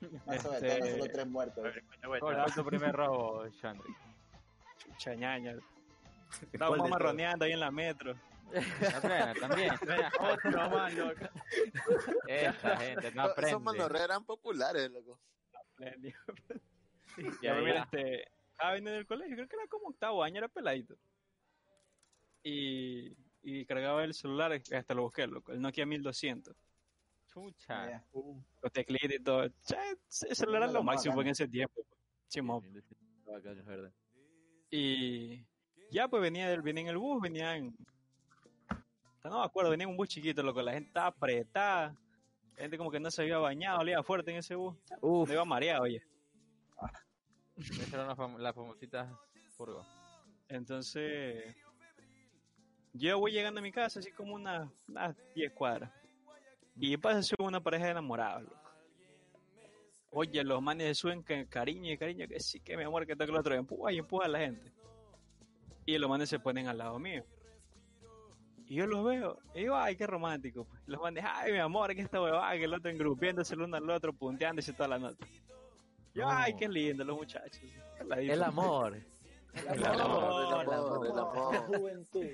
Sobre 0.01 0.37
Este- 0.37 0.79
todo, 0.79 0.91
solo 0.91 1.13
tres 1.13 1.27
muertos. 1.27 1.65
A. 1.67 2.19
¿Cuál 2.19 2.43
fue 2.51 2.53
tu 2.63 2.65
primer 2.69 2.93
robo, 2.95 3.47
Chandri? 3.61 3.93
Chucha 4.79 5.15
ñaña. 5.15 5.53
¿Cuál 5.53 5.63
Estábamos 6.53 6.89
marroneando 6.91 7.45
ahí 7.45 7.53
en 7.53 7.61
la 7.61 7.71
metro. 7.71 8.15
La 8.53 9.01
plena, 9.01 9.35
también. 9.35 9.71
Otro 10.21 10.71
más, 10.71 10.95
loco. 10.95 11.29
Esta 12.27 12.77
gente 12.79 13.13
no 13.13 13.23
Esos 13.23 13.33
aprende. 13.33 13.59
manorreos 13.59 14.05
eran 14.05 14.25
populares, 14.25 14.91
loco. 14.91 15.19
Plenty. 15.77 16.13
Ya, 17.43 17.55
Ya, 17.55 17.61
mira, 17.61 17.83
este, 17.83 18.29
estaba 18.53 18.75
viniendo 18.75 18.93
del 18.93 19.07
colegio, 19.07 19.35
creo 19.35 19.49
que 19.49 19.57
era 19.57 19.67
como 19.67 19.89
octavo 19.89 20.23
año, 20.23 20.39
era 20.39 20.47
peladito. 20.47 20.97
Y, 22.45 23.17
y 23.43 23.67
cargaba 23.67 24.05
el 24.05 24.15
celular, 24.15 24.53
hasta 24.53 24.95
lo 24.95 25.03
busqué, 25.03 25.27
loco, 25.27 25.51
el 25.51 25.61
Nokia 25.61 25.85
1200. 25.85 26.55
Chucha. 27.27 27.91
Ya. 27.91 28.07
Los 28.63 28.73
teclitos 28.73 29.17
y 29.17 29.23
todo. 29.23 29.49
Che, 29.65 29.77
ese 30.09 30.35
celular 30.35 30.63
era 30.63 30.73
Lo 30.73 30.83
máximo 30.85 31.21
en 31.23 31.29
ese 31.29 31.49
tiempo. 31.49 31.85
Chimo. 32.29 32.63
Bacán, 33.27 33.59
es 33.59 33.65
verdad. 33.65 33.93
Y 34.71 35.45
ya 35.91 36.09
pues 36.09 36.23
venía, 36.23 36.49
del, 36.49 36.63
venía 36.63 36.83
en 36.83 36.89
el 36.89 36.99
bus, 36.99 37.21
venía 37.21 37.57
en... 37.57 37.77
No 39.25 39.41
me 39.41 39.45
acuerdo, 39.45 39.71
venía 39.71 39.85
en 39.85 39.91
un 39.91 39.97
bus 39.97 40.09
chiquito, 40.09 40.43
loco, 40.43 40.63
la 40.63 40.73
gente 40.73 40.89
estaba 40.89 41.09
apretada. 41.09 41.95
La 42.57 42.63
gente 42.63 42.79
como 42.79 42.91
que 42.91 42.99
no 42.99 43.11
se 43.11 43.23
había 43.23 43.39
bañado, 43.39 43.81
olía 43.81 44.03
fuerte 44.03 44.31
en 44.31 44.39
ese 44.39 44.55
bus. 44.55 44.75
Uf, 45.01 45.29
Me 45.29 45.35
iba 45.35 45.45
mareado, 45.45 45.83
oye. 45.83 46.03
Esas 47.57 47.93
eran 47.93 48.09
las, 48.09 48.17
fam 48.17 48.39
las 48.39 48.55
famositas 48.55 49.13
furgo. 49.57 49.85
Entonces, 50.49 51.57
yo 52.93 53.19
voy 53.19 53.33
llegando 53.33 53.61
a 53.61 53.63
mi 53.63 53.73
casa 53.73 54.01
así 54.01 54.13
como 54.13 54.35
unas 54.35 54.71
unas 54.87 55.17
10 55.35 55.53
cuadras. 55.53 55.93
Y 56.77 56.97
pasa 56.97 57.19
así 57.19 57.35
una 57.39 57.61
pareja 57.61 57.87
de 57.87 57.91
enamorados, 57.91 58.45
loco. 58.45 58.69
Oye, 60.11 60.43
los 60.43 60.63
manes 60.63 60.87
se 60.89 60.95
suben 60.95 61.23
que 61.23 61.47
cariño 61.49 61.93
y 61.93 61.99
cariño, 61.99 62.27
que 62.27 62.41
sí, 62.41 62.61
que 62.61 62.77
mi 62.77 62.85
amor, 62.85 63.07
que 63.07 63.15
tal 63.15 63.27
que 63.27 63.33
lo 63.33 63.41
otro. 63.41 63.55
Empuja 63.55 63.93
y 63.93 63.99
empuja 63.99 64.25
a 64.25 64.29
la 64.29 64.39
gente. 64.39 64.73
Y 65.89 65.97
los 65.97 66.11
manes 66.11 66.29
se 66.29 66.39
ponen 66.39 66.67
al 66.69 66.77
lado 66.77 66.99
mío. 66.99 67.25
Y 68.67 68.75
yo 68.75 68.87
los 68.87 69.03
veo, 69.07 69.39
y 69.55 69.61
digo, 69.61 69.75
ay, 69.75 69.97
qué 69.97 70.07
romántico. 70.07 70.67
Pues. 70.67 70.83
Los 70.85 71.01
manes, 71.01 71.25
ay, 71.27 71.51
mi 71.53 71.59
amor, 71.59 71.95
que 71.95 72.03
esta 72.03 72.21
huevada, 72.21 72.53
que 72.59 72.65
el 72.65 72.75
otro 72.75 72.91
engrupiéndose 72.91 73.55
el 73.55 73.63
uno 73.63 73.75
al 73.79 73.89
otro, 73.89 74.13
punteándose 74.13 74.75
toda 74.75 74.89
la 74.91 74.99
noche. 74.99 75.25
Yo, 76.13 76.25
No. 76.25 76.31
ay, 76.31 76.55
qué 76.57 76.69
lindo 76.69 77.05
los 77.05 77.17
muchachos. 77.17 77.59
El 77.99 78.43
amor. 78.43 78.97
El 78.97 79.03
El 79.67 79.85
amor. 79.87 80.01
amor, 80.03 81.07
el 81.07 81.17
La 81.17 81.23
amor. 81.23 81.57
juventud. 81.79 82.27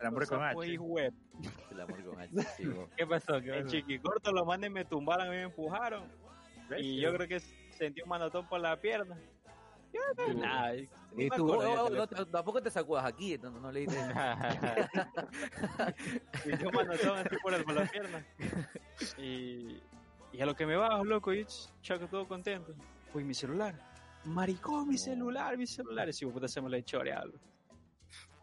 El 0.00 0.06
amor 0.06 0.28
con 0.28 0.42
H. 0.44 0.78
web. 0.78 1.12
El 1.72 1.80
amor 1.80 2.04
con 2.04 2.20
H. 2.20 2.32
¿Qué 2.96 3.04
pasó? 3.04 3.40
¿Qué 3.40 3.58
En 3.58 3.66
chiquicorto 3.66 4.30
los 4.30 4.46
manes 4.46 4.70
me 4.70 4.84
tumbaron 4.84 5.26
y 5.26 5.30
me 5.30 5.42
empujaron. 5.42 6.04
Y 6.78 7.00
yo 7.00 7.12
creo 7.14 7.26
que 7.26 7.40
sentí 7.40 8.00
un 8.02 8.08
manotón 8.08 8.46
por 8.48 8.60
la 8.60 8.80
pierna. 8.80 9.18
Yo 9.92 10.00
no, 10.16 10.34
nada. 10.34 10.72
ni 10.74 11.24
Y 11.24 11.30
me 11.30 11.36
tú, 11.36 11.50
oh, 11.52 11.84
oh, 11.84 11.88
no 11.90 12.06
tampoco 12.06 12.62
te 12.62 12.70
sacudas 12.70 13.04
aquí, 13.06 13.38
no, 13.38 13.50
no 13.50 13.72
le 13.72 13.80
dices. 13.80 14.04
sentí 16.42 16.66
un 16.66 16.74
manotón 16.74 17.18
así 17.18 17.36
por, 17.42 17.54
el, 17.54 17.64
por 17.64 17.74
la 17.74 17.86
pierna. 17.86 18.24
Y, 19.16 19.80
y 20.32 20.40
a 20.40 20.46
lo 20.46 20.54
que 20.54 20.66
me 20.66 20.76
bajo, 20.76 21.04
loco, 21.04 21.32
y 21.32 21.44
ch- 21.44 21.70
chaco 21.82 22.06
todo 22.08 22.26
contento. 22.28 22.74
Uy, 23.14 23.24
mi 23.24 23.34
celular. 23.34 23.74
Maricón, 24.24 24.88
mi 24.88 24.98
celular, 24.98 25.56
mi 25.56 25.66
celular. 25.66 26.08
Y 26.08 26.12
si 26.12 26.26
puta 26.26 26.48
se 26.48 26.60
me 26.60 26.68
la 26.68 26.76
he 26.76 26.82
choreado. 26.82 27.32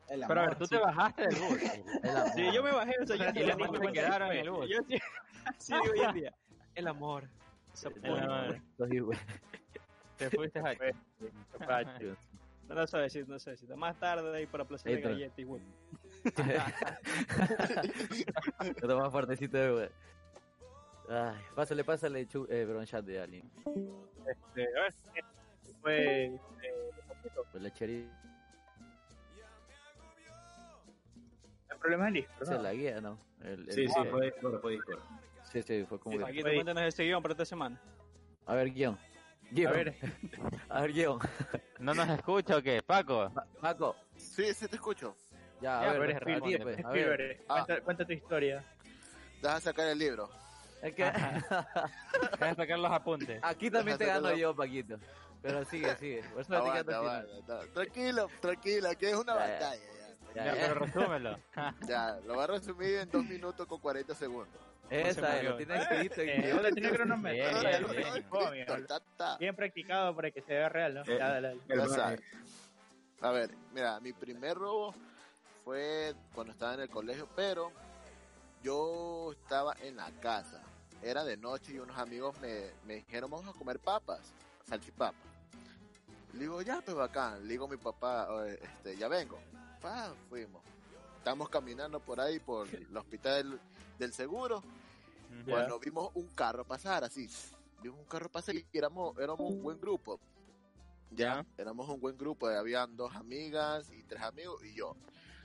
El 0.07 0.21
Pero 0.27 0.39
a 0.41 0.43
ver, 0.45 0.53
amor. 0.53 0.57
tú 0.57 0.65
te 0.67 0.77
bajaste 0.77 1.21
del 1.27 1.35
bus. 1.35 1.59
El 2.03 2.09
amor. 2.17 2.29
Sí, 2.35 2.45
yo 2.53 2.63
me 2.63 2.71
bajé, 2.71 2.93
o 3.01 3.05
sea, 3.07 3.15
yo 3.17 3.25
Y 3.41 3.45
ni 3.45 3.77
se 3.87 3.91
quedaron 3.91 4.31
en 4.31 4.37
el 4.37 4.51
bus. 4.51 4.67
Yo 4.69 4.77
sí, 4.87 4.97
sí 5.59 5.73
hoy 5.73 5.99
en 6.01 6.13
día. 6.13 6.33
El 6.75 6.87
amor. 6.87 7.27
El 8.03 8.19
amor. 8.19 8.61
Los 8.77 8.91
hijos- 8.91 9.17
Te 10.17 10.29
fuiste 10.29 10.59
a 10.59 10.75
No 12.67 12.75
lo 12.75 12.87
sé 12.87 12.97
decir, 12.97 13.27
no 13.27 13.37
sé 13.39 13.51
decir. 13.51 13.75
Más 13.75 13.97
tarde 13.99 14.31
de 14.31 14.37
ahí 14.37 14.45
para 14.45 14.65
Plaza 14.65 14.89
de. 14.89 15.01
Galletas 15.01 15.39
y 15.39 15.43
güey. 15.43 15.61
Lo 18.81 18.99
más 18.99 19.11
fuertecito 19.11 19.57
de 19.57 19.71
güey. 19.71 19.89
Ay, 21.09 21.35
pásale, 21.53 21.83
pásale, 21.83 22.25
chu, 22.27 22.47
eh, 22.49 22.65
bronchat 22.65 23.05
de 23.05 23.21
alguien. 23.21 23.51
Este, 24.27 24.67
a 24.77 24.81
ver, 24.81 24.93
fue 25.81 26.25
eh, 26.25 26.39
Pues 27.51 27.63
la 27.63 27.71
cheri 27.71 28.09
el 31.69 31.77
problema 31.77 32.07
es 32.07 32.13
listo. 32.15 32.43
esa 32.43 32.55
es 32.55 32.61
la 32.61 32.73
guía, 32.73 33.01
¿no? 33.01 33.19
El, 33.41 33.67
el- 33.67 33.71
Sí, 33.71 33.87
sí, 33.87 33.93
el- 34.01 34.07
fue 34.09 34.25
Discord, 34.25 34.61
fue 34.61 34.71
Discord. 34.71 34.99
sí, 35.43 35.61
sí, 35.61 35.85
fue 35.87 35.99
como. 35.99 36.25
Aquí 36.25 36.41
te 36.41 36.53
cuéntanos 36.55 36.83
este 36.83 37.03
guion 37.03 37.21
para 37.21 37.33
esta 37.33 37.45
semana. 37.45 37.79
A 38.47 38.55
ver, 38.55 38.71
guion. 38.71 38.97
Guión. 39.51 39.71
A 39.73 39.75
ver, 39.75 39.95
A 40.69 40.81
ver, 40.81 40.93
guion. 40.93 41.19
¿No 41.79 41.93
nos 41.93 42.09
escucha 42.09 42.57
o 42.57 42.61
qué, 42.61 42.81
Paco? 42.81 43.31
Pa- 43.33 43.45
Paco, 43.61 43.95
Sí, 44.17 44.53
sí 44.53 44.67
te 44.67 44.75
escucho. 44.75 45.15
ya, 45.61 45.81
Ya, 45.81 45.89
a 45.89 45.91
pero 45.93 45.99
ver, 46.01 46.11
Spielberg, 46.17 46.63
pues, 46.63 46.85
a 46.85 46.89
ver. 46.89 46.99
Spielberg, 46.99 47.41
Ah. 47.47 47.53
cuenta, 47.65 47.81
cuenta 47.83 48.05
tu 48.05 48.13
historia. 48.13 48.63
Deja 49.41 49.59
sacar 49.61 49.87
el 49.87 49.97
libro. 49.99 50.29
Es 50.81 50.93
que 50.93 51.03
Deja 51.03 52.55
sacar 52.55 52.79
los 52.79 52.91
apuntes. 52.91 53.39
aquí 53.43 53.69
también 53.71 53.97
te 53.97 54.05
Deja 54.05 54.15
gano 54.17 54.27
sacarlo. 54.27 54.41
yo, 54.41 54.55
Paquito. 54.55 54.97
Pero 55.41 55.63
sigue, 55.65 55.95
sigue. 55.97 56.23
Por 56.31 56.41
eso 56.41 56.49
te 56.49 56.55
Aguanta, 56.57 56.83
quedas 56.83 56.95
aguanta, 56.97 57.29
aguanta. 57.53 57.73
Tranquilo, 57.73 58.29
tranquila, 58.41 58.95
que 58.95 59.09
es 59.11 59.15
una 59.15 59.35
Ya, 59.35 59.47
ya. 59.47 59.53
batalla. 59.53 59.81
Ya, 60.35 60.45
Ya, 60.45 60.55
ya. 60.55 60.61
pero 60.61 60.73
resúmelo. 60.85 61.39
Ya, 61.87 62.19
lo 62.25 62.33
voy 62.33 62.43
a 62.43 62.47
resumir 62.47 62.95
en 62.95 63.11
2 63.11 63.23
minutos 63.25 63.67
con 63.67 63.79
40 63.79 64.15
segundos. 64.15 64.59
Esa 64.89 65.37
es, 65.39 65.43
lo 65.43 65.57
tienes 65.57 65.81
escrito 65.81 66.23
y 66.23 66.29
Eh, 66.29 66.51
¿Dónde 66.53 66.71
tiene 66.71 66.89
cronometro? 66.91 67.59
Bien, 67.61 68.25
Ah, 69.19 69.37
bien, 69.39 69.55
practicado 69.55 70.15
para 70.15 70.31
que 70.31 70.41
se 70.41 70.53
vea 70.53 70.69
real, 70.69 70.93
¿no? 70.93 71.03
Eh. 71.07 72.17
A 73.21 73.31
ver, 73.31 73.49
mira, 73.73 73.99
mi 73.99 74.13
primer 74.13 74.55
robo 74.57 74.93
fue 75.63 76.13
cuando 76.33 76.53
estaba 76.53 76.75
en 76.75 76.81
el 76.81 76.89
colegio, 76.89 77.27
pero 77.35 77.71
yo 78.61 79.31
estaba 79.31 79.73
en 79.81 79.95
la 79.95 80.11
casa. 80.21 80.61
Era 81.01 81.23
de 81.23 81.37
noche 81.37 81.73
y 81.73 81.79
unos 81.79 81.97
amigos 81.97 82.39
me, 82.39 82.71
me 82.85 82.95
dijeron, 82.95 83.31
vamos 83.31 83.53
a 83.53 83.57
comer 83.57 83.79
papas, 83.79 84.33
salchipapas. 84.67 85.15
Le 86.33 86.39
digo, 86.41 86.61
ya, 86.61 86.81
pues 86.81 86.95
bacán. 86.95 87.41
Le 87.43 87.53
digo 87.53 87.65
a 87.65 87.69
mi 87.69 87.77
papá, 87.77 88.29
"Oye, 88.29 88.59
este, 88.61 88.97
ya 88.97 89.07
vengo. 89.07 89.39
Pa, 89.81 90.13
fuimos. 90.29 90.61
Estamos 91.17 91.47
caminando 91.49 91.99
por 91.99 92.19
ahí, 92.19 92.39
por 92.39 92.67
el 92.75 92.95
hospital 92.97 93.59
del, 93.97 94.13
seguro, 94.13 94.61
cuando 95.47 95.79
vimos 95.79 96.11
un 96.15 96.27
carro 96.27 96.65
pasar 96.65 97.03
así. 97.03 97.29
Vimos 97.81 97.99
un 97.99 98.05
carro 98.05 98.29
pasar 98.29 98.55
y 98.55 98.65
éramos, 98.73 99.17
éramos 99.17 99.51
un 99.51 99.61
buen 99.61 99.79
grupo. 99.79 100.19
Ya, 101.11 101.45
éramos 101.57 101.87
un 101.87 101.99
buen 101.99 102.17
grupo, 102.17 102.47
habían 102.47 102.95
dos 102.97 103.15
amigas 103.15 103.89
y 103.91 104.03
tres 104.03 104.21
amigos 104.21 104.63
y 104.65 104.73
yo. 104.73 104.95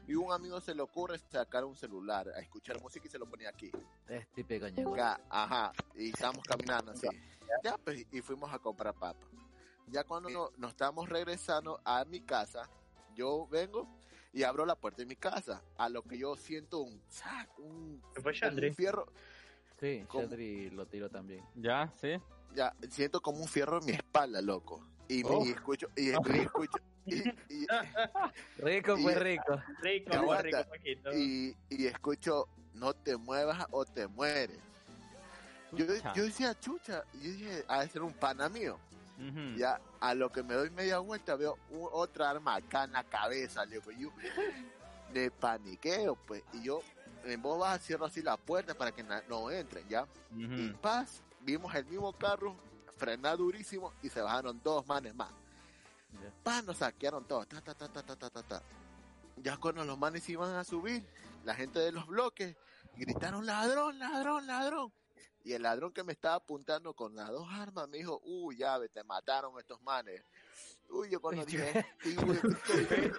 Y 0.08 0.14
un 0.14 0.32
amigo 0.32 0.60
se 0.60 0.74
le 0.74 0.82
ocurre 0.82 1.18
sacar 1.18 1.64
un 1.64 1.76
celular, 1.76 2.28
a 2.30 2.40
escuchar 2.40 2.80
música 2.82 3.06
y 3.06 3.10
se 3.10 3.18
lo 3.18 3.26
ponía 3.26 3.50
aquí. 3.50 3.70
Es 4.08 4.26
típico 4.32 4.66
ajá, 5.28 5.72
y 5.94 6.08
estábamos 6.08 6.42
caminando 6.44 6.92
así. 6.92 7.06
Ya, 7.62 7.76
pues, 7.78 8.06
y 8.10 8.20
fuimos 8.20 8.52
a 8.52 8.58
comprar 8.58 8.94
papas. 8.94 9.28
Ya 9.86 10.04
cuando 10.04 10.30
no- 10.30 10.50
nos 10.56 10.70
estábamos 10.70 11.08
regresando 11.08 11.80
a 11.84 12.04
mi 12.04 12.20
casa, 12.20 12.68
yo 13.14 13.46
vengo 13.48 13.86
y 14.32 14.42
abro 14.42 14.64
la 14.66 14.74
puerta 14.76 14.98
de 15.02 15.06
mi 15.06 15.16
casa, 15.16 15.62
a 15.76 15.88
lo 15.88 16.02
que 16.02 16.16
yo 16.18 16.36
siento 16.36 16.80
un, 16.80 17.00
¡zac! 17.10 17.48
un, 17.58 18.00
fue 18.22 18.32
como 18.38 18.56
un 18.66 18.74
fierro, 18.74 19.06
Sí, 19.80 20.04
¿Cómo? 20.08 20.24
Shadri 20.24 20.68
lo 20.70 20.86
tiró 20.86 21.08
también. 21.08 21.42
¿Ya? 21.54 21.90
¿Sí? 22.00 22.12
ya, 22.54 22.74
siento 22.90 23.20
como 23.22 23.38
un 23.40 23.48
fierro 23.48 23.78
en 23.80 23.86
mi 23.86 23.92
espalda, 23.92 24.42
loco. 24.42 24.84
Y, 25.08 25.24
me- 25.24 25.30
Oh. 25.30 25.44
y 25.46 25.50
escucho, 25.50 25.88
y, 25.96 26.10
escucho, 26.52 26.78
y, 27.06 27.16
y- 27.48 27.66
Rico, 28.58 28.96
pues 29.02 29.18
rico. 29.18 29.58
Rico, 29.80 30.12
aguanta. 30.14 30.66
rico, 30.82 31.12
y, 31.14 31.56
y 31.70 31.86
escucho, 31.86 32.46
no 32.74 32.92
te 32.92 33.16
muevas 33.16 33.66
o 33.70 33.84
te 33.86 34.06
mueres. 34.06 34.58
Yo, 35.72 35.86
yo 36.14 36.24
decía, 36.24 36.58
chucha, 36.58 37.02
yo 37.14 37.20
dije, 37.30 37.64
ha 37.68 37.80
de 37.82 37.88
ser 37.88 38.02
un 38.02 38.12
pana 38.12 38.48
mío. 38.48 38.78
Ya 39.56 39.80
a 40.00 40.14
lo 40.14 40.32
que 40.32 40.42
me 40.42 40.54
doy 40.54 40.70
media 40.70 40.98
vuelta 40.98 41.36
veo 41.36 41.58
otra 41.92 42.30
arma 42.30 42.54
acá 42.56 42.84
en 42.84 42.92
la 42.92 43.04
cabeza, 43.04 43.64
yo 43.66 43.80
me 45.12 45.30
paniqueo, 45.30 46.14
pues, 46.26 46.42
y 46.52 46.62
yo 46.62 46.80
en 47.24 47.42
voz 47.42 47.58
baja 47.58 47.78
cierro 47.78 48.06
así 48.06 48.22
la 48.22 48.36
puerta 48.36 48.74
para 48.74 48.92
que 48.92 49.04
no 49.28 49.50
entren, 49.50 49.86
¿ya? 49.88 50.04
Uh. 50.04 50.38
Y 50.38 50.72
paz, 50.80 51.22
vimos 51.40 51.74
el 51.74 51.84
mismo 51.84 52.12
carro, 52.12 52.56
frenar 52.96 53.36
durísimo 53.36 53.92
y 54.02 54.08
se 54.08 54.22
bajaron 54.22 54.60
dos 54.62 54.86
manes 54.86 55.14
más. 55.14 55.30
Yeah. 56.12 56.32
Paz, 56.42 56.64
nos 56.64 56.78
saquearon 56.78 57.24
todos, 57.24 57.46
ta, 57.46 57.60
ta, 57.60 57.74
ta, 57.74 57.88
ta, 57.88 58.02
ta, 58.02 58.30
ta, 58.30 58.42
ta. 58.42 58.62
Ya 59.36 59.56
cuando 59.56 59.84
los 59.84 59.98
manes 59.98 60.28
iban 60.28 60.54
a 60.54 60.64
subir, 60.64 61.06
la 61.44 61.54
gente 61.54 61.78
de 61.78 61.92
los 61.92 62.06
bloques 62.06 62.56
gritaron 62.96 63.46
ladrón, 63.46 63.98
ladrón, 63.98 64.46
ladrón. 64.46 64.92
Y 65.42 65.52
el 65.54 65.62
ladrón 65.62 65.92
que 65.92 66.04
me 66.04 66.12
estaba 66.12 66.34
apuntando 66.36 66.92
con 66.94 67.14
las 67.14 67.28
dos 67.30 67.48
armas 67.50 67.88
me 67.88 67.98
dijo, 67.98 68.20
uy, 68.24 68.58
ya, 68.58 68.76
ve, 68.78 68.88
te 68.88 69.02
mataron 69.04 69.58
estos 69.58 69.80
manes. 69.82 70.22
Uy, 70.90 71.08
yo 71.08 71.20
cuando 71.20 71.44
dije, 71.46 71.86
"Sí, 72.00 72.16
güey, 72.16 72.38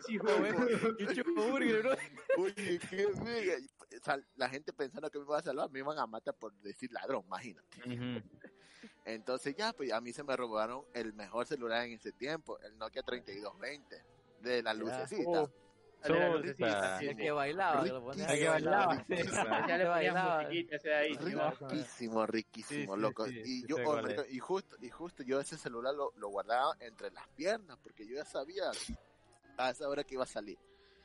Sí, 0.05 0.17
joven. 0.17 0.55
Oye, 2.37 2.79
qué 2.89 3.07
mega. 3.23 3.55
La 4.35 4.49
gente 4.49 4.73
pensando 4.73 5.09
que 5.09 5.19
me 5.19 5.25
iba 5.25 5.37
a 5.37 5.41
salvar, 5.41 5.69
me 5.71 5.79
iban 5.79 5.97
a 5.97 6.05
matar 6.05 6.33
por 6.35 6.53
decir 6.61 6.91
ladrón, 6.91 7.23
imagínate. 7.25 7.81
Entonces 9.05 9.55
ya, 9.55 9.73
pues 9.73 9.91
a 9.91 10.01
mí 10.01 10.13
se 10.13 10.23
me 10.23 10.35
robaron 10.35 10.83
el 10.93 11.13
mejor 11.13 11.45
celular 11.45 11.85
en 11.85 11.93
ese 11.93 12.11
tiempo, 12.11 12.59
el 12.59 12.77
Nokia 12.77 13.03
3220, 13.03 14.03
de 14.41 14.63
la 14.63 14.73
lucecita. 14.73 15.43
Oh, 15.43 15.51
El 16.03 17.15
que 17.15 17.31
bailaba, 17.31 17.83
que 17.83 17.89
lo. 17.89 18.11
El 18.11 18.39
que 18.39 18.47
bailaba. 18.47 19.05
Ya 19.67 19.77
le 19.77 19.85
bailaba. 19.85 20.43
Riquísimo, 20.43 22.25
riquísimo, 22.25 22.97
loco. 22.97 23.27
sí, 23.27 23.41
y 23.45 23.67
yo, 23.67 23.77
oh, 23.85 24.01
y 24.29 24.39
justo, 24.39 24.77
y 24.81 24.89
justo 24.89 25.23
yo 25.23 25.39
ese 25.39 25.57
celular 25.57 25.93
lo, 25.93 26.13
lo 26.17 26.29
guardaba 26.29 26.75
entre 26.79 27.11
las 27.11 27.27
piernas, 27.29 27.77
porque 27.83 28.07
yo 28.07 28.15
ya 28.15 28.25
sabía 28.25 28.71
a 29.57 29.69
esa 29.69 29.87
hora 29.87 30.03
que 30.03 30.15
iba 30.15 30.23
a 30.23 30.27
salir. 30.27 30.57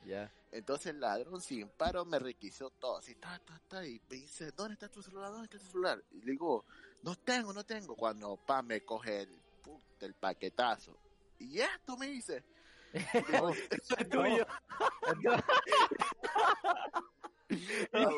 Ya. 0.05 0.33
Entonces 0.53 0.87
el 0.87 1.01
ladrón 1.01 1.41
sin 1.41 1.69
paro 1.69 2.05
me 2.05 2.19
requisó 2.19 2.71
todo, 2.71 2.99
así, 2.99 3.17
ta, 3.17 3.39
ta, 3.45 3.61
ta, 3.69 3.85
y 3.85 4.01
me 4.09 4.17
dice, 4.17 4.53
¿dónde 4.53 4.75
está 4.75 4.89
tu 4.89 5.03
celular? 5.03 5.31
¿Dónde 5.31 5.47
está 5.47 5.59
tu 5.59 5.67
celular? 5.67 6.03
Y 6.13 6.21
le 6.23 6.33
digo, 6.33 6.65
no 7.03 7.17
tengo, 7.17 7.53
no 7.53 7.65
tengo. 7.65 7.97
Cuando 7.97 8.37
pa 8.37 8.63
me 8.63 8.83
coge 8.83 9.23
el, 9.23 9.41
el 10.01 10.15
paquetazo. 10.15 10.97
Y 11.39 11.61
esto 11.61 11.97
me 11.97 12.07
dice. 12.07 12.45
Digo, 12.93 13.53
Es 13.71 14.09
tuyo. 14.09 14.47
"Ah, 14.49 15.13
ah, 17.93 18.09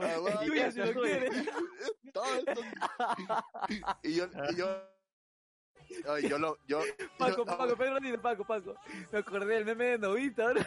ah, 0.00 0.40
Es 0.40 0.46
tuyo 0.46 0.72
si 0.72 0.78
lo 0.80 1.02
quieres. 1.02 1.32
todo 2.12 2.34
esto". 2.34 2.60
Y 4.02 4.14
yo, 4.14 4.26
y 4.50 4.56
yo, 4.56 4.66
ay, 6.08 6.28
yo 6.28 6.38
lo, 6.38 6.58
yo, 6.66 6.80
Paco, 7.18 7.36
yo- 7.38 7.44
Paco, 7.44 7.76
Pedro 7.76 8.00
dice 8.00 8.18
Paco, 8.18 8.44
Paco. 8.44 8.74
Me 9.12 9.18
acordé 9.18 9.46
del 9.54 9.64
meme 9.64 9.84
de 9.86 9.98
Novita. 9.98 10.52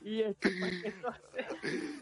Y 0.00 0.20
este 0.22 0.48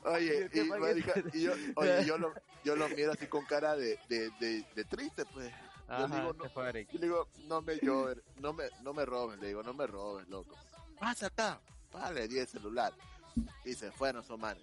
Oye, 0.05 0.49
¿Qué 0.51 0.61
y, 0.63 0.65
marica, 0.65 1.15
y 1.35 1.43
yo, 1.43 1.53
oye, 1.77 2.05
yo 2.07 2.17
lo, 2.17 2.33
yo 2.65 2.75
lo 2.75 2.89
miro 2.89 3.13
así 3.13 3.27
con 3.27 3.45
cara 3.45 3.77
de, 3.77 3.99
de, 4.09 4.31
de, 4.41 4.65
de 4.75 4.85
triste, 4.87 5.25
pues. 5.35 5.53
Yo 5.91 6.05
Ajá, 6.05 6.21
digo, 6.21 6.33
no, 6.35 6.51
fue. 6.51 6.87
Yo 6.93 6.99
le 7.01 7.07
digo, 7.07 7.29
no 7.49 7.61
me 7.63 7.77
llores, 7.83 8.23
no 8.37 8.53
me, 8.53 8.65
no 8.83 8.95
me 8.95 9.05
robes, 9.05 9.41
le 9.41 9.49
digo, 9.49 9.63
no 9.65 9.75
me 9.75 9.87
robes, 9.89 10.29
loco. 10.29 10.57
Pasa 11.01 11.27
acá. 11.27 11.61
pa, 11.91 12.13
le 12.13 12.29
di 12.29 12.39
el 12.39 12.47
celular. 12.47 12.93
Y 13.65 13.75
se 13.75 13.91
fueron 13.91 14.23
esos 14.23 14.39
manes. 14.39 14.63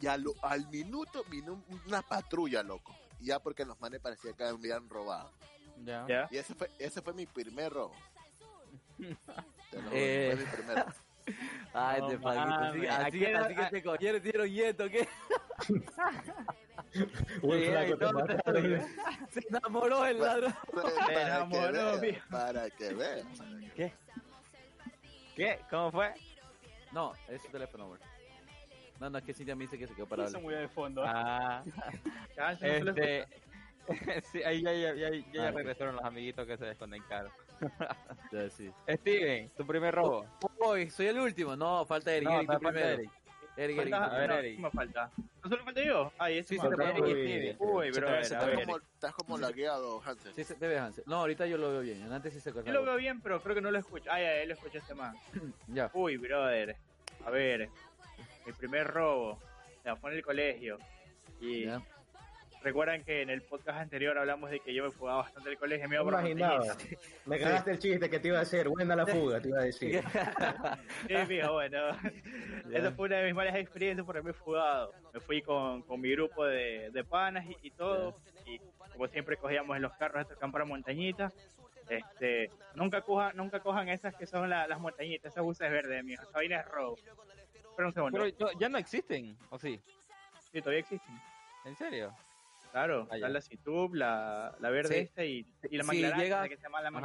Y 0.00 0.06
al, 0.06 0.24
al 0.42 0.68
minuto 0.68 1.24
vino 1.30 1.62
una 1.86 2.00
patrulla, 2.02 2.62
loco. 2.62 2.94
Y 3.18 3.26
ya 3.26 3.40
porque 3.40 3.64
los 3.64 3.80
manes 3.80 4.00
parecía 4.00 4.32
que 4.34 4.44
habían 4.44 4.88
robado. 4.88 5.32
Ya. 5.84 6.06
¿Ya? 6.08 6.28
Y 6.30 6.36
ese 6.38 6.54
fue, 6.54 6.70
ese 6.78 7.02
fue 7.02 7.12
mi 7.12 7.26
primer 7.26 7.72
robo. 7.72 7.94
Te 8.98 9.76
lo 9.76 9.82
juro, 9.82 9.90
Eh. 9.92 10.32
fue 10.36 10.44
mi 10.44 10.50
primer 10.52 10.76
robo. 10.78 10.92
Ay, 11.74 12.00
No 12.02 12.08
te. 12.08 12.14
Así, 12.28 12.86
así, 12.86 13.24
así 13.26 13.54
que 13.56 13.64
te 13.70 13.82
cogieron, 13.82 14.22
te 14.22 14.28
dieron 14.28 14.48
yeto, 14.48 14.88
¿qué? 14.88 15.08
Te 16.92 18.12
mataron. 18.12 18.82
Se 19.30 19.40
enamoró 19.48 20.06
el 20.06 20.20
ladrón. 20.20 20.54
Para 20.72 21.06
que 21.06 21.14
enamoró, 21.22 22.00
para 22.30 22.70
que 22.70 22.94
vean. 22.94 23.28
¿Qué? 25.34 25.60
¿Cómo 25.70 25.92
fue? 25.92 26.14
No, 26.92 27.12
es 27.28 27.42
su 27.42 27.48
teléfono, 27.48 27.84
amor. 27.84 27.98
No, 28.98 29.10
no, 29.10 29.18
es 29.18 29.24
que 29.24 29.34
Cintia 29.34 29.54
me 29.54 29.64
dice 29.64 29.78
que 29.78 29.86
se 29.86 29.94
quedó 29.94 30.06
parado. 30.06 30.28
Eso 30.28 30.40
muy 30.40 30.54
de 30.54 30.68
fondo. 30.68 31.02
Ah, 31.04 31.62
se 32.58 32.78
este... 32.78 33.26
sí, 34.32 34.42
ahí 34.42 34.62
ya, 34.62 34.72
ya, 34.72 34.94
ya, 34.94 35.10
ya, 35.10 35.32
ya 35.32 35.48
Ah, 35.48 35.50
regresaron 35.50 35.96
los 35.96 36.04
amiguitos 36.04 36.46
que 36.46 36.56
se 36.56 36.64
desconectaron. 36.64 37.30
Sí. 38.50 38.70
Steven, 38.88 39.50
tu 39.50 39.66
primer 39.66 39.94
robo. 39.94 40.26
Uy, 40.66 40.88
soy 40.90 41.06
el 41.06 41.18
último. 41.18 41.54
No, 41.56 41.84
falta 41.84 42.14
Eric. 42.14 42.28
No, 42.28 42.36
Eric, 42.36 42.46
falta 42.46 42.68
primero. 42.68 42.88
Eric. 42.88 43.10
Eric, 43.56 43.78
Eric. 43.78 43.90
Falta- 43.94 44.14
A 44.14 44.18
ver, 44.18 44.28
no, 44.28 44.34
Eric. 44.36 44.56
¿qué 44.56 44.62
me 44.62 44.70
falta? 44.70 45.10
¿No 45.42 45.50
solo 45.50 45.64
falta 45.64 45.82
yo? 45.82 46.12
Ay, 46.18 46.38
ese 46.38 46.54
Sí, 46.56 46.60
sí, 46.60 47.32
Eric. 47.32 47.56
Uy, 47.60 47.90
te 47.92 48.20
Estás 48.20 49.14
como, 49.14 49.38
lagueado, 49.38 50.02
Hansen. 50.04 50.34
Sí, 50.34 50.44
se 50.44 50.54
te 50.54 50.66
ve, 50.68 50.78
Hansel. 50.78 51.04
No, 51.06 51.16
ahorita 51.16 51.46
yo 51.46 51.56
lo 51.56 51.70
veo 51.70 51.80
bien. 51.80 52.12
Antes 52.12 52.32
sí 52.34 52.40
se 52.40 52.50
Yo 52.50 52.56
lo 52.56 52.64
cortaba. 52.64 52.84
veo 52.86 52.96
bien, 52.96 53.20
pero 53.20 53.40
creo 53.40 53.54
que 53.54 53.60
no 53.62 53.70
lo 53.70 53.78
escucho. 53.78 54.10
Ay, 54.10 54.24
ay, 54.24 54.46
lo 54.46 54.54
escuché 54.54 54.78
este 54.78 54.94
más. 54.94 55.16
Ya. 55.68 55.90
Uy, 55.94 56.16
brother. 56.16 56.76
A 57.24 57.30
ver, 57.30 57.68
mi 58.44 58.52
primer 58.52 58.86
robo. 58.86 59.30
O 59.32 59.82
sea, 59.82 59.96
fue 59.96 60.10
en 60.10 60.16
el 60.18 60.24
colegio. 60.24 60.78
Y 61.40 61.66
Ya. 61.66 61.80
Recuerdan 62.66 63.02
que 63.04 63.22
en 63.22 63.30
el 63.30 63.42
podcast 63.42 63.78
anterior 63.78 64.18
hablamos 64.18 64.50
de 64.50 64.60
que 64.60 64.74
yo 64.74 64.84
me 64.84 64.90
fugaba 64.90 65.22
bastante 65.22 65.48
del 65.50 65.58
colegio. 65.58 65.84
Me 65.84 65.90
Me 65.90 65.94
iba 65.96 66.04
por 66.04 66.12
imaginaba. 66.14 66.76
Me 67.24 67.38
cagaste 67.38 67.70
el 67.70 67.78
chiste 67.78 68.10
que 68.10 68.18
te 68.18 68.28
iba 68.28 68.38
a 68.38 68.42
hacer. 68.42 68.68
Buena 68.68 68.94
la 68.96 69.06
fuga, 69.06 69.40
te 69.40 69.48
iba 69.48 69.60
a 69.60 69.64
decir. 69.64 70.02
Sí, 71.08 71.14
fijo, 71.26 71.52
bueno. 71.52 71.78
Esa 72.72 72.92
fue 72.92 73.06
una 73.06 73.16
de 73.18 73.24
mis 73.26 73.34
malas 73.34 73.54
experiencias 73.56 74.04
por 74.04 74.16
haberme 74.16 74.32
fugado. 74.32 74.92
Me 75.14 75.20
fui 75.20 75.40
con, 75.42 75.82
con 75.82 76.00
mi 76.00 76.10
grupo 76.12 76.44
de, 76.44 76.90
de 76.90 77.04
panas 77.04 77.46
y, 77.46 77.56
y 77.62 77.70
todo. 77.70 78.16
Y 78.44 78.60
como 78.92 79.06
siempre 79.08 79.36
cogíamos 79.36 79.76
en 79.76 79.82
los 79.82 79.92
carros 79.94 80.22
estos 80.22 80.38
campos 80.38 80.54
para 80.58 80.64
montañitas. 80.64 81.32
Este, 81.88 82.50
nunca 82.74 83.00
cojan, 83.02 83.36
nunca 83.36 83.60
cojan 83.60 83.88
esas 83.88 84.14
que 84.16 84.26
son 84.26 84.50
la- 84.50 84.66
las 84.66 84.80
montañitas, 84.80 85.32
esas 85.32 85.44
buses 85.44 85.70
verdes, 85.70 86.02
mijo. 86.04 86.22
Esa 86.22 86.32
vaina 86.32 86.60
es 86.60 86.66
robo. 86.68 86.96
Espera 86.96 87.88
un 87.88 87.94
segundo. 87.94 88.18
Pero 88.38 88.50
ya 88.58 88.68
no 88.68 88.78
existen, 88.78 89.36
¿o 89.50 89.58
sí? 89.58 89.80
Sí, 90.52 90.60
todavía 90.60 90.80
existen. 90.80 91.14
¿En 91.64 91.76
serio? 91.76 92.12
Claro, 92.76 93.08
está 93.10 93.30
la 93.30 93.40
Situb, 93.40 93.94
la, 93.94 94.54
la 94.60 94.68
verde 94.68 94.94
Sí. 94.96 95.00
esta 95.00 95.24
y, 95.24 95.46
y 95.70 95.76
la 95.78 95.82
Sí, 95.84 95.86
Maglaralto, 95.88 96.22
llega- 96.22 96.40
la 96.42 96.48
que 96.50 96.56
se 96.58 96.62
llama 96.64 96.82
la 96.82 96.88
Ajá, 96.88 97.00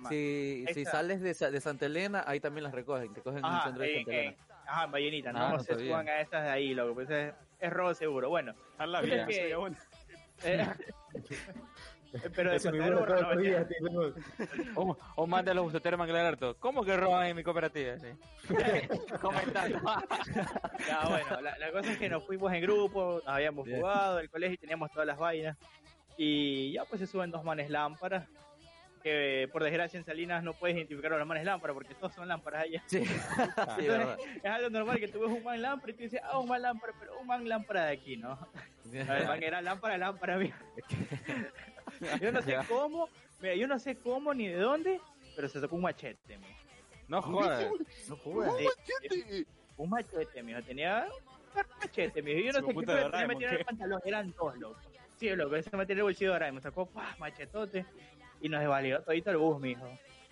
ma- 0.00 0.08
Si, 0.08 0.64
si 0.74 0.80
Esa. 0.80 0.90
sales 0.90 1.20
de, 1.20 1.50
de 1.52 1.60
Santa 1.60 1.86
Elena, 1.86 2.24
ahí 2.26 2.40
también 2.40 2.64
las 2.64 2.72
recogen. 2.74 3.14
Te 3.14 3.20
cogen 3.20 3.38
en 3.38 3.44
el 3.44 3.50
Ajá, 3.52 3.64
centro 3.66 3.82
de 3.84 3.90
en, 3.92 3.96
Santa 4.04 4.10
Elena. 4.18 4.30
en- 4.32 4.68
ajá, 4.68 4.84
en 4.86 4.90
Ballenita, 4.90 5.32
no, 5.32 5.38
Ah, 5.38 5.50
no 5.52 5.60
se 5.62 5.78
suban 5.78 6.08
a 6.08 6.20
esas 6.20 6.42
de 6.42 6.50
ahí, 6.50 6.74
lo 6.74 6.88
que 6.88 6.94
pues 6.94 7.10
es, 7.10 7.32
es 7.60 7.72
robo 7.72 7.94
seguro. 7.94 8.28
Bueno, 8.28 8.56
A 8.78 8.86
la 8.86 9.00
vida, 9.02 9.24
que- 9.24 9.52
eh, 10.42 10.66
pero 12.34 12.50
de 12.50 12.58
no, 12.72 13.38
tío. 13.38 14.14
O, 14.74 14.96
o 15.16 15.26
manda 15.26 15.52
a 15.52 15.54
los 15.54 15.64
buceteros 15.64 15.98
Manglararto. 15.98 16.56
¿Cómo 16.58 16.84
que 16.84 16.96
roban 16.96 17.26
en 17.26 17.36
mi 17.36 17.42
cooperativa? 17.42 17.96
Sí. 17.98 18.08
Comentando. 19.20 19.80
Ya, 20.86 21.02
bueno, 21.08 21.40
la, 21.40 21.58
la 21.58 21.72
cosa 21.72 21.92
es 21.92 21.98
que 21.98 22.08
nos 22.08 22.24
fuimos 22.24 22.52
en 22.52 22.62
grupo, 22.62 23.20
nos 23.24 23.34
habíamos 23.34 23.64
Bien. 23.64 23.80
jugado 23.80 24.16
del 24.16 24.30
colegio 24.30 24.54
y 24.54 24.58
teníamos 24.58 24.90
todas 24.90 25.06
las 25.06 25.18
vainas. 25.18 25.56
Y 26.16 26.72
ya 26.72 26.84
pues 26.84 27.00
se 27.00 27.06
suben 27.06 27.30
dos 27.30 27.44
manes 27.44 27.70
lámparas. 27.70 28.28
Que 29.02 29.48
por 29.50 29.64
desgracia 29.64 29.98
en 29.98 30.04
Salinas 30.04 30.44
no 30.44 30.52
puedes 30.52 30.76
identificar 30.76 31.12
a 31.12 31.18
los 31.18 31.26
manes 31.26 31.44
lámparas 31.44 31.74
porque 31.74 31.92
todos 31.94 32.14
son 32.14 32.28
lámparas 32.28 32.64
allá. 32.64 32.82
Sí, 32.86 33.04
sí, 33.78 33.88
verdad. 33.88 34.16
Es 34.36 34.44
algo 34.50 34.70
normal 34.70 35.00
que 35.00 35.08
tú 35.08 35.20
ves 35.20 35.30
un 35.30 35.42
man 35.42 35.60
lámpara 35.60 35.90
y 35.92 35.96
tú 35.96 36.02
dices, 36.02 36.20
ah, 36.22 36.38
un 36.38 36.48
man 36.48 36.62
lámpara, 36.62 36.92
pero 37.00 37.18
un 37.18 37.26
man 37.26 37.48
lámpara 37.48 37.86
de 37.86 37.92
aquí, 37.94 38.16
¿no? 38.16 38.38
No, 38.92 39.14
el 39.16 39.26
man 39.26 39.42
era 39.42 39.60
lámpara, 39.60 39.98
lámpara, 39.98 40.36
mira. 40.36 40.56
Yo 42.20 42.32
no 42.32 42.42
sé 42.42 42.56
cómo, 42.68 43.08
mira, 43.40 43.54
yo 43.54 43.66
no 43.66 43.78
sé 43.78 43.96
cómo 43.96 44.34
ni 44.34 44.48
de 44.48 44.56
dónde, 44.56 45.00
pero 45.36 45.48
se 45.48 45.60
sacó 45.60 45.76
un 45.76 45.82
machete, 45.82 46.38
mijo. 46.38 46.52
No 47.08 47.22
jodas. 47.22 47.66
No 48.08 48.16
jodas. 48.16 48.54
Sí, 49.10 49.46
un 49.76 49.90
machete, 49.90 50.42
mijo. 50.42 50.62
Tenía 50.62 51.06
un 51.54 51.62
machete, 51.80 52.22
mijo. 52.22 52.40
Yo 52.40 52.52
no 52.52 52.60
sé 52.60 52.66
qué 52.66 52.72
fue, 52.72 52.84
Doraemon, 52.84 53.28
metieron 53.28 53.54
en 53.54 53.60
el 53.60 53.66
pantalón. 53.66 54.00
Eran 54.04 54.34
dos, 54.36 54.56
loco. 54.58 54.80
Sí, 55.18 55.28
loco. 55.30 55.56
Ese 55.56 55.76
metió 55.76 55.92
en 55.92 55.98
el 55.98 56.04
bolsillo 56.04 56.30
de 56.30 56.34
Doraemon. 56.34 56.62
Sacó, 56.62 56.86
¡pah! 56.86 57.14
machetote. 57.18 57.84
Y 58.40 58.48
nos 58.48 58.60
desvalió 58.60 59.02
todito 59.02 59.30
el 59.30 59.36
bus, 59.36 59.60
mijo. 59.60 59.86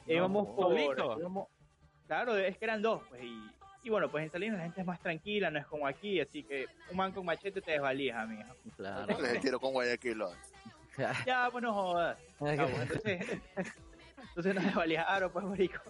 E 0.06 0.14
íbamos 0.16 0.48
por... 0.56 0.76
Íbamos- 0.76 1.46
claro, 2.06 2.36
es 2.36 2.56
que 2.58 2.64
eran 2.64 2.82
dos, 2.82 3.02
pues. 3.08 3.22
Y, 3.22 3.50
y 3.84 3.90
bueno, 3.90 4.10
pues 4.10 4.24
en 4.24 4.30
Salinas 4.30 4.56
la 4.58 4.64
gente 4.64 4.80
es 4.80 4.86
más 4.86 5.00
tranquila, 5.00 5.50
no 5.50 5.58
es 5.58 5.66
como 5.66 5.86
aquí. 5.86 6.18
Así 6.20 6.42
que 6.42 6.66
un 6.90 6.96
man 6.96 7.12
con 7.12 7.24
machete 7.24 7.60
te 7.60 7.72
desvalija, 7.72 8.26
mijo. 8.26 8.52
Claro. 8.76 9.20
Les 9.20 9.40
tiro 9.40 9.60
con 9.60 9.72
Guayaquil. 9.72 10.22
¿No? 11.08 11.14
Ya, 11.26 11.48
pues 11.50 11.62
no 11.62 11.72
jodas. 11.74 12.18
Ah, 12.40 12.54
bueno, 12.56 12.82
entonces, 12.82 13.40
entonces 14.28 14.54
nos 14.54 14.64
desvalijaron, 14.64 15.30
pues, 15.32 15.44
marico. 15.44 15.80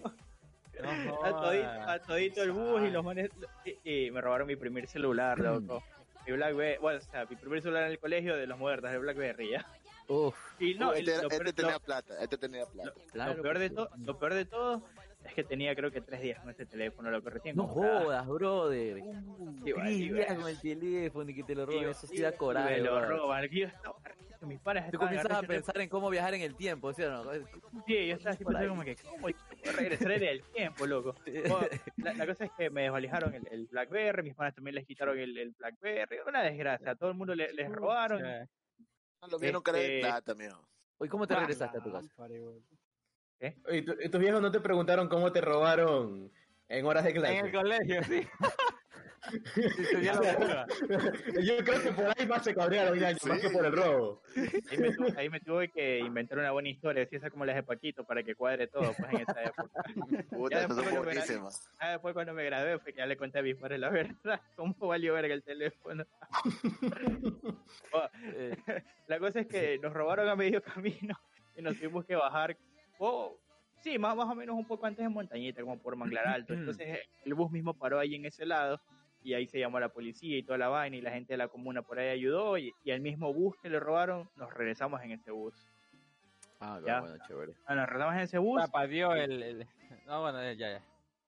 No 0.81 1.23
a 1.23 1.29
todito, 1.29 1.67
a 1.69 1.99
todito 1.99 2.41
el 2.43 2.51
bus 2.53 2.81
y 2.81 2.89
los 2.89 3.03
manes 3.05 3.29
y, 3.83 4.07
y 4.07 4.11
me 4.11 4.19
robaron 4.19 4.47
mi 4.47 4.55
primer 4.55 4.87
celular, 4.87 5.37
loco. 5.39 5.83
Mi 6.27 6.33
Blackberry, 6.33 6.77
bueno, 6.79 6.99
o 6.99 7.01
sea, 7.01 7.25
mi 7.25 7.35
primer 7.35 7.63
celular 7.63 7.85
en 7.85 7.91
el 7.93 7.99
colegio 7.99 8.37
de 8.37 8.45
los 8.45 8.57
modernos, 8.59 8.91
el 8.91 8.99
Blackberry, 8.99 9.49
ya. 9.51 9.65
Uf, 10.07 10.35
Y 10.59 10.75
no, 10.75 10.93
este, 10.93 11.19
lo, 11.19 11.29
peor, 11.29 11.47
este 11.47 11.53
tenía 11.53 11.71
lo- 11.73 11.79
plata, 11.79 12.13
este 12.21 12.37
tenía 12.37 12.65
plata. 12.67 12.91
lo 12.95 13.11
claro. 13.11 13.41
peor 13.41 13.57
de 13.57 13.69
pues, 13.71 13.75
todo, 13.89 13.97
lo 14.05 14.19
peor 14.19 14.33
de 14.35 14.45
todo 14.45 14.83
es 15.25 15.33
que 15.33 15.43
tenía 15.43 15.75
creo 15.75 15.89
que 15.91 15.99
tres 16.01 16.21
días 16.21 16.39
con 16.39 16.51
ese 16.51 16.67
teléfono, 16.67 17.09
lo 17.09 17.23
que 17.23 17.29
recién 17.31 17.55
No 17.55 17.67
compraba. 17.67 18.01
jodas, 18.03 18.27
brother. 18.27 18.97
Sí, 19.63 19.73
Tres 19.73 19.97
días 19.97 20.35
con 20.35 20.47
el 20.47 20.61
teléfono 20.61 21.29
y 21.31 21.33
que 21.35 21.43
te 21.43 21.55
lo 21.55 21.63
Y- 21.63 21.65
roben, 21.65 21.89
eso 21.89 22.05
sí 22.07 22.21
da 22.21 22.31
coraje. 22.33 22.69
Me 22.71 22.77
lo 22.81 23.01
roban, 23.03 23.49
que 23.49 23.59
yo 23.61 23.67
estaba 23.67 23.95
mis 24.47 24.59
panas 24.59 24.89
Tú 24.91 24.97
comienzas 24.97 25.31
a 25.31 25.41
pensar 25.43 25.79
en 25.81 25.89
cómo 25.89 26.09
viajar 26.09 26.33
en 26.33 26.41
el 26.41 26.55
tiempo, 26.55 26.93
¿sí 26.93 27.03
o 27.03 27.09
no? 27.11 27.31
Sí, 27.85 28.07
yo 28.07 28.15
estaba 28.15 28.33
así 28.33 28.43
pensando 28.43 28.69
como 28.69 28.83
que, 28.83 28.95
¿cómo 28.95 29.27
regresar 29.77 30.11
en 30.13 30.23
el 30.23 30.43
tiempo, 30.53 30.85
loco? 30.87 31.15
Bueno, 31.25 31.67
la, 31.97 32.13
la 32.13 32.25
cosa 32.27 32.45
es 32.45 32.51
que 32.57 32.69
me 32.69 32.83
desvalijaron 32.83 33.33
el, 33.35 33.47
el 33.51 33.67
Blackberry, 33.67 34.23
mis 34.23 34.35
panas 34.35 34.55
también 34.55 34.75
les 34.75 34.85
quitaron 34.85 35.17
el, 35.19 35.37
el 35.37 35.51
Blackberry, 35.51 36.17
una 36.27 36.43
desgracia, 36.43 36.91
a 36.91 36.95
todo 36.95 37.09
el 37.11 37.17
mundo 37.17 37.35
le- 37.35 37.53
les 37.53 37.69
robaron. 37.71 38.25
Ah, 38.25 38.47
Lo 39.29 39.37
mío 39.39 39.51
no 39.51 39.61
crees 39.61 39.89
Este- 39.89 39.99
plata, 40.01 40.35
mijo. 40.35 40.67
Oye, 40.97 41.09
¿cómo 41.09 41.27
te 41.27 41.33
Ah, 41.33 41.39
regresaste 41.39 41.77
a 41.77 41.81
tu 41.81 41.91
casa? 41.91 42.07
¿Y, 43.71 43.81
tu- 43.81 43.95
y 43.99 44.09
tus 44.09 44.19
viejos 44.19 44.41
no 44.41 44.51
te 44.51 44.59
preguntaron 44.59 45.07
cómo 45.07 45.31
te 45.31 45.41
robaron 45.41 46.31
en 46.67 46.85
horas 46.85 47.03
de 47.03 47.13
clase? 47.13 47.37
En 47.37 47.45
el 47.47 47.51
colegio, 47.51 48.03
sí. 48.03 48.27
Sí, 49.29 50.01
la. 50.03 50.65
Yo 51.43 51.57
creo 51.63 51.81
que 51.83 51.91
por 51.91 52.05
ahí 52.17 52.25
más 52.27 52.43
se 52.43 52.55
cabrearon 52.55 52.97
ya, 52.99 53.11
más 53.27 53.39
que 53.39 53.49
por 53.49 53.65
el 53.65 53.71
robo. 53.71 54.21
Ahí 54.69 54.77
me, 54.79 54.91
tuve, 54.91 55.13
ahí 55.17 55.29
me 55.29 55.39
tuve 55.39 55.69
que 55.69 55.99
inventar 55.99 56.39
una 56.39 56.51
buena 56.51 56.69
historia, 56.69 57.03
así 57.03 57.15
esa 57.17 57.29
como 57.29 57.45
las 57.45 57.55
de 57.55 57.63
Paquito, 57.63 58.03
para 58.03 58.23
que 58.23 58.33
cuadre 58.35 58.67
todo, 58.67 58.93
pues 58.97 59.13
en 59.13 59.21
esa 59.21 59.43
época. 59.43 59.83
Puta, 60.29 60.55
Ya 60.61 60.67
después 60.67 60.85
verás. 60.85 61.03
buenísimo. 61.03 61.49
Ah, 61.79 61.91
después 61.91 62.13
cuando 62.13 62.33
me 62.33 62.43
gradué 62.45 62.79
fue 62.79 62.93
que 62.93 62.97
ya 62.99 63.05
le 63.05 63.15
conté 63.17 63.39
a 63.39 63.43
mis 63.43 63.55
padres 63.55 63.79
la 63.79 63.89
verdad, 63.89 64.41
cómo 64.55 64.73
valió 64.79 65.13
verga 65.13 65.33
el 65.33 65.43
teléfono. 65.43 66.03
Oh, 67.93 68.07
Eh, 68.23 68.55
La 69.07 69.19
cosa 69.19 69.41
es 69.41 69.47
que 69.47 69.77
nos 69.79 69.93
robaron 69.93 70.27
a 70.29 70.35
medio 70.35 70.61
camino 70.61 71.17
y 71.55 71.61
nos 71.61 71.75
tuvimos 71.77 72.05
que 72.05 72.15
bajar. 72.15 72.57
Oh, 72.99 73.37
sí, 73.81 73.97
más, 73.97 74.15
más 74.15 74.27
o 74.29 74.35
menos 74.35 74.55
un 74.55 74.65
poco 74.65 74.85
antes 74.85 75.03
de 75.03 75.09
Montañita, 75.09 75.61
como 75.61 75.77
por 75.79 75.95
Manglar 75.95 76.27
Alto. 76.27 76.53
Entonces 76.53 76.99
el 77.25 77.33
bus 77.33 77.51
mismo 77.51 77.73
paró 77.73 77.99
ahí 77.99 78.15
en 78.15 78.25
ese 78.25 78.45
lado 78.45 78.79
y 79.23 79.33
ahí 79.33 79.47
se 79.47 79.59
llamó 79.59 79.77
a 79.77 79.81
la 79.81 79.89
policía 79.89 80.37
y 80.37 80.43
toda 80.43 80.57
la 80.57 80.67
vaina 80.69 80.95
y 80.97 81.01
la 81.01 81.11
gente 81.11 81.33
de 81.33 81.37
la 81.37 81.47
comuna 81.47 81.81
por 81.81 81.99
ahí 81.99 82.09
ayudó 82.09 82.57
y, 82.57 82.71
y 82.83 82.91
al 82.91 83.01
mismo 83.01 83.33
bus 83.33 83.55
que 83.61 83.69
le 83.69 83.79
robaron 83.79 84.29
nos 84.35 84.53
regresamos 84.53 85.01
en 85.03 85.11
ese 85.11 85.31
bus. 85.31 85.67
Ah, 86.59 86.79
Ya. 86.85 87.01
bueno, 87.01 87.15
chévere. 87.27 87.53
Ah, 87.65 87.75
Nos 87.75 87.87
regresamos 87.87 88.15
en 88.15 88.21
ese 88.21 88.37
bus. 88.37 88.61
Papá 88.61 88.87
dio 88.87 89.13
el, 89.13 89.41
el- 89.43 89.67
No, 90.05 90.21
bueno, 90.21 90.41
ya, 90.53 90.53
ya. 90.53 90.83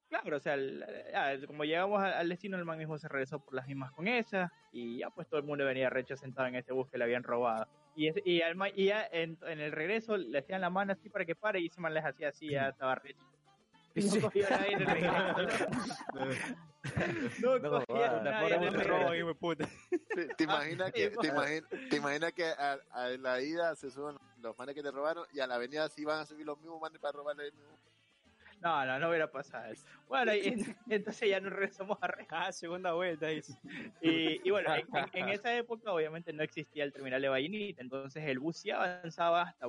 Claro, 0.10 0.38
o 0.38 0.40
sea, 0.40 0.54
el- 0.54 0.86
ya, 1.12 1.48
como 1.48 1.64
llegamos 1.66 2.02
al, 2.04 2.14
al 2.14 2.30
destino, 2.30 2.56
el 2.58 2.66
man 2.66 2.78
mismo 2.78 2.98
se 3.00 3.08
regresó 3.08 3.40
por 3.40 3.56
las 3.56 3.68
mismas 3.68 3.92
con 3.94 4.08
esa 4.08 4.52
y 4.72 5.00
ya 5.00 5.10
pues 5.10 5.28
todo 5.28 5.40
el 5.40 5.46
mundo 5.46 5.66
venía 5.66 5.90
recho 5.90 6.16
sentado 6.16 6.48
en 6.48 6.56
ese 6.56 6.72
bus 6.72 6.88
que 6.90 7.00
le 7.00 7.06
habían 7.06 7.24
robado. 7.24 7.68
Y, 7.96 8.08
ese- 8.10 8.22
y, 8.24 8.42
al 8.42 8.56
man- 8.56 8.72
y 8.76 8.86
ya 8.86 9.08
en, 9.12 9.38
en 9.48 9.60
el 9.60 9.72
regreso 9.72 10.16
le 10.18 10.38
hacían 10.38 10.62
la 10.62 10.70
mano 10.70 10.94
así 10.94 11.10
para 11.10 11.26
que 11.26 11.36
pare 11.36 11.60
y 11.60 11.66
ese 11.68 11.82
man 11.82 11.94
les 11.96 12.06
hacía 12.06 12.30
así, 12.30 12.50
ya 12.50 12.70
estaba 12.78 12.96
recho. 12.96 13.24
No 13.96 14.22
cogía 14.22 14.50
nadie 14.50 14.74
en 14.74 14.82
el. 14.82 14.88
No 17.42 17.60
va, 17.62 18.22
nadie 18.24 18.56
en 18.56 18.64
el 18.64 18.74
regreso. 18.74 19.14
¿Te, 20.38 20.44
imaginas 20.44 20.92
que, 20.92 21.10
te 21.10 21.32
imagin- 21.32 21.90
te 21.90 21.96
imaginas 21.96 22.34
que 22.34 22.46
a, 22.46 22.78
a 22.92 23.08
la 23.10 23.42
ida 23.42 23.74
se 23.76 23.90
suben 23.90 24.18
los 24.42 24.58
manes 24.58 24.76
que 24.76 24.84
te 24.84 24.92
robaron 24.92 25.26
y 25.34 25.40
a 25.40 25.48
la 25.48 25.56
avenida 25.56 25.88
sí 25.90 26.04
van 26.04 26.20
a 26.20 26.26
subir 26.26 26.46
los 26.46 26.58
mismos 26.60 26.82
manes 26.82 27.00
para 27.00 27.14
robarle 27.18 27.48
el 27.48 27.54
mismo? 27.54 27.78
No, 28.60 28.86
no, 28.86 29.00
no 29.00 29.10
hubiera 29.10 29.30
pasado 29.32 29.72
eso. 29.72 29.86
Bueno, 30.08 30.34
y, 30.34 30.54
entonces 30.90 31.30
ya 31.30 31.40
nos 31.40 31.52
regresamos 31.54 31.98
a 32.02 32.08
Red. 32.08 32.26
Ah, 32.30 32.52
segunda 32.52 32.94
vuelta. 32.94 33.32
Y, 33.32 33.42
y 34.02 34.50
bueno, 34.52 34.74
en, 34.76 34.88
en- 35.14 35.30
esa 35.30 35.56
época 35.56 35.92
obviamente 35.92 36.34
no 36.34 36.44
existía 36.44 36.84
el 36.84 36.92
terminal 36.94 37.22
de 37.22 37.30
Vallenita, 37.30 37.82
entonces 37.82 38.24
el 38.26 38.40
bus 38.40 38.58
sí 38.58 38.72
avanzaba 38.72 39.44
hasta 39.44 39.68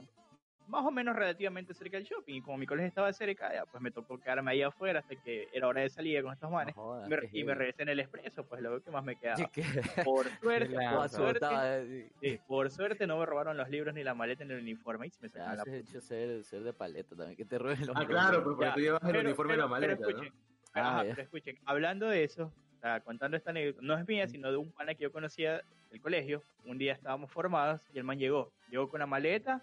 más 0.68 0.84
o 0.84 0.90
menos 0.90 1.14
relativamente 1.16 1.74
cerca 1.74 1.96
del 1.96 2.06
shopping. 2.06 2.34
Y 2.36 2.40
como 2.42 2.56
mi 2.58 2.66
colegio 2.66 2.88
estaba 2.88 3.12
cerca, 3.12 3.52
ya, 3.52 3.64
pues 3.66 3.82
me 3.82 3.90
tocó 3.90 4.18
quedarme 4.18 4.50
ahí 4.52 4.62
afuera 4.62 5.00
hasta 5.00 5.16
que 5.16 5.48
era 5.52 5.68
hora 5.68 5.82
de 5.82 5.88
salida 5.90 6.22
con 6.22 6.32
estos 6.32 6.50
manes. 6.50 6.74
No 6.76 6.82
jodas, 6.82 7.06
y, 7.06 7.10
me, 7.10 7.28
y 7.40 7.44
me 7.44 7.54
regresé 7.54 7.82
en 7.82 7.88
el 7.90 8.00
expreso, 8.00 8.44
pues 8.46 8.60
lo 8.62 8.82
que 8.82 8.90
más 8.90 9.04
me 9.04 9.16
quedaba. 9.16 9.36
Sí, 9.36 9.46
que- 9.52 9.62
Por 10.04 10.26
suerte, 10.40 10.76
por 10.92 11.08
suerte, 11.08 11.44
Estaba, 11.44 11.80
sí, 12.20 12.38
por 12.46 12.70
suerte 12.70 13.06
no 13.06 13.18
me 13.18 13.26
robaron 13.26 13.56
los 13.56 13.68
libros 13.68 13.94
ni 13.94 14.02
la 14.04 14.14
maleta 14.14 14.44
ni 14.44 14.52
el 14.54 14.60
uniforme 14.60 15.06
y 15.06 15.10
se 15.10 15.20
me 15.22 15.28
Ya 15.28 15.34
sacaron 15.34 15.56
la 15.56 15.62
has 15.62 15.68
hecho 15.68 16.00
ser, 16.00 16.44
ser 16.44 16.62
de 16.62 16.72
paleta 16.72 17.16
también, 17.16 17.36
que 17.36 17.44
te 17.44 17.58
roben 17.58 17.80
los 17.86 17.96
Ah, 17.96 18.06
claro, 18.06 18.42
pues 18.42 18.54
porque 18.56 18.64
Ya, 18.66 18.74
tú 18.74 18.80
llevas 18.80 19.02
el 19.02 19.08
pero- 19.08 19.20
uniforme 19.20 19.54
en 19.54 19.60
la 19.60 19.64
pero- 19.68 19.80
pero 19.80 19.86
maleta, 19.88 20.02
¿no? 20.02 20.08
escuchen, 20.08 20.32
pero, 20.72 20.86
Ah, 20.86 20.90
ajá, 21.00 21.02
pero 21.10 21.22
escuchen, 21.22 21.58
hablando 21.64 22.08
de 22.08 22.24
eso, 22.24 22.44
o 22.76 22.80
sea, 22.80 23.00
contando 23.00 23.36
esta 23.36 23.50
anécdota, 23.50 23.80
no 23.82 23.96
es 23.96 24.06
mía, 24.08 24.26
sino 24.28 24.50
de 24.50 24.56
un 24.58 24.70
pana 24.72 24.94
que 24.94 25.04
yo 25.04 25.12
conocía 25.12 25.62
del 25.90 26.00
colegio. 26.00 26.42
Un 26.66 26.76
día 26.78 26.92
estábamos 26.92 27.30
formados 27.30 27.80
y 27.94 27.98
el 27.98 28.04
man 28.04 28.18
llegó. 28.18 28.52
Llegó 28.70 28.88
con 28.88 28.98
una 28.98 29.06
maleta 29.06 29.62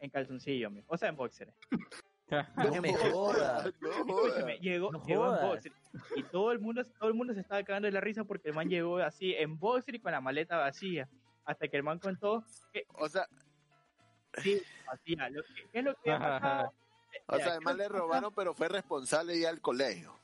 en 0.00 0.10
calzoncillo, 0.10 0.70
mijo, 0.70 0.86
o 0.88 0.96
sea, 0.96 1.08
en 1.08 1.16
boxer. 1.16 1.52
No 2.56 2.80
me 2.80 2.94
jodas. 2.94 3.72
No 3.80 3.90
Escúchame, 3.90 4.52
jodas. 4.52 4.60
llegó, 4.60 4.92
No 4.92 5.02
llegó 5.04 5.36
en 5.36 5.48
boxer. 5.48 5.72
Y 6.14 6.22
todo 6.22 6.52
el 6.52 6.60
mundo, 6.60 6.84
todo 6.84 7.08
el 7.08 7.14
mundo 7.14 7.34
se 7.34 7.40
estaba 7.40 7.60
cagando 7.64 7.86
de 7.86 7.92
la 7.92 8.00
risa 8.00 8.22
porque 8.22 8.50
el 8.50 8.54
man 8.54 8.68
llegó 8.68 8.98
así 8.98 9.34
en 9.34 9.58
boxer 9.58 9.96
y 9.96 10.00
con 10.00 10.12
la 10.12 10.20
maleta 10.20 10.56
vacía. 10.56 11.08
Hasta 11.44 11.66
que 11.66 11.76
el 11.76 11.82
man 11.82 11.98
contó 11.98 12.44
que 12.72 12.84
O 12.94 13.08
sea, 13.08 13.26
sí, 14.34 14.62
vacía. 14.86 15.28
Lo 15.30 15.42
que, 15.42 15.54
¿Qué 15.72 15.78
es 15.80 15.84
lo 15.84 15.94
que 15.96 16.12
o 17.26 17.36
sea, 17.36 17.52
además 17.52 17.76
le 17.76 17.88
robaron, 17.88 18.32
pero 18.32 18.54
fue 18.54 18.68
responsable 18.68 19.38
ya 19.40 19.48
al 19.48 19.60
colegio. 19.60 20.14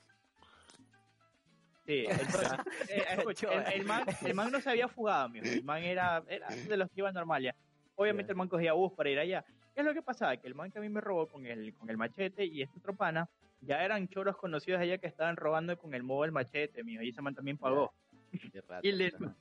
Sí, 1.86 2.04
entonces, 2.08 2.52
eh, 2.88 3.04
escucha, 3.16 3.48
el, 3.52 3.80
el 3.80 3.86
man, 3.86 4.04
el 4.22 4.34
man 4.34 4.50
no 4.50 4.60
se 4.60 4.70
había 4.70 4.88
fugado, 4.88 5.28
mijo. 5.28 5.46
El 5.46 5.64
man 5.64 5.82
era, 5.82 6.22
era 6.28 6.48
de 6.48 6.76
los 6.76 6.88
que 6.90 7.00
iban 7.00 7.14
normal 7.14 7.42
ya. 7.42 7.54
Obviamente 7.94 8.32
el 8.32 8.36
man 8.36 8.48
cogía 8.48 8.72
bus 8.72 8.92
para 8.92 9.10
ir 9.10 9.18
allá. 9.18 9.44
¿Qué 9.76 9.82
es 9.82 9.86
lo 9.86 9.92
que 9.92 10.00
pasaba? 10.00 10.34
Que 10.38 10.46
el 10.48 10.54
man 10.54 10.70
que 10.72 10.78
a 10.78 10.80
mí 10.80 10.88
me 10.88 11.02
robó 11.02 11.26
con 11.28 11.44
el, 11.44 11.74
con 11.74 11.90
el 11.90 11.98
machete 11.98 12.46
y 12.46 12.62
este 12.62 12.78
otro 12.78 12.96
pana, 12.96 13.28
ya 13.60 13.84
eran 13.84 14.08
choros 14.08 14.34
conocidos 14.38 14.80
allá 14.80 14.96
que 14.96 15.06
estaban 15.06 15.36
robando 15.36 15.76
con 15.76 15.92
el 15.92 16.02
modo 16.02 16.22
del 16.22 16.32
machete, 16.32 16.82
mijo. 16.82 17.02
Y 17.02 17.10
ese 17.10 17.20
man 17.20 17.34
también 17.34 17.58
pagó. 17.58 17.92
Rata. 17.92 18.80
Y 18.82 18.92
le- 18.92 19.08
el 19.08 19.18
man 19.20 19.36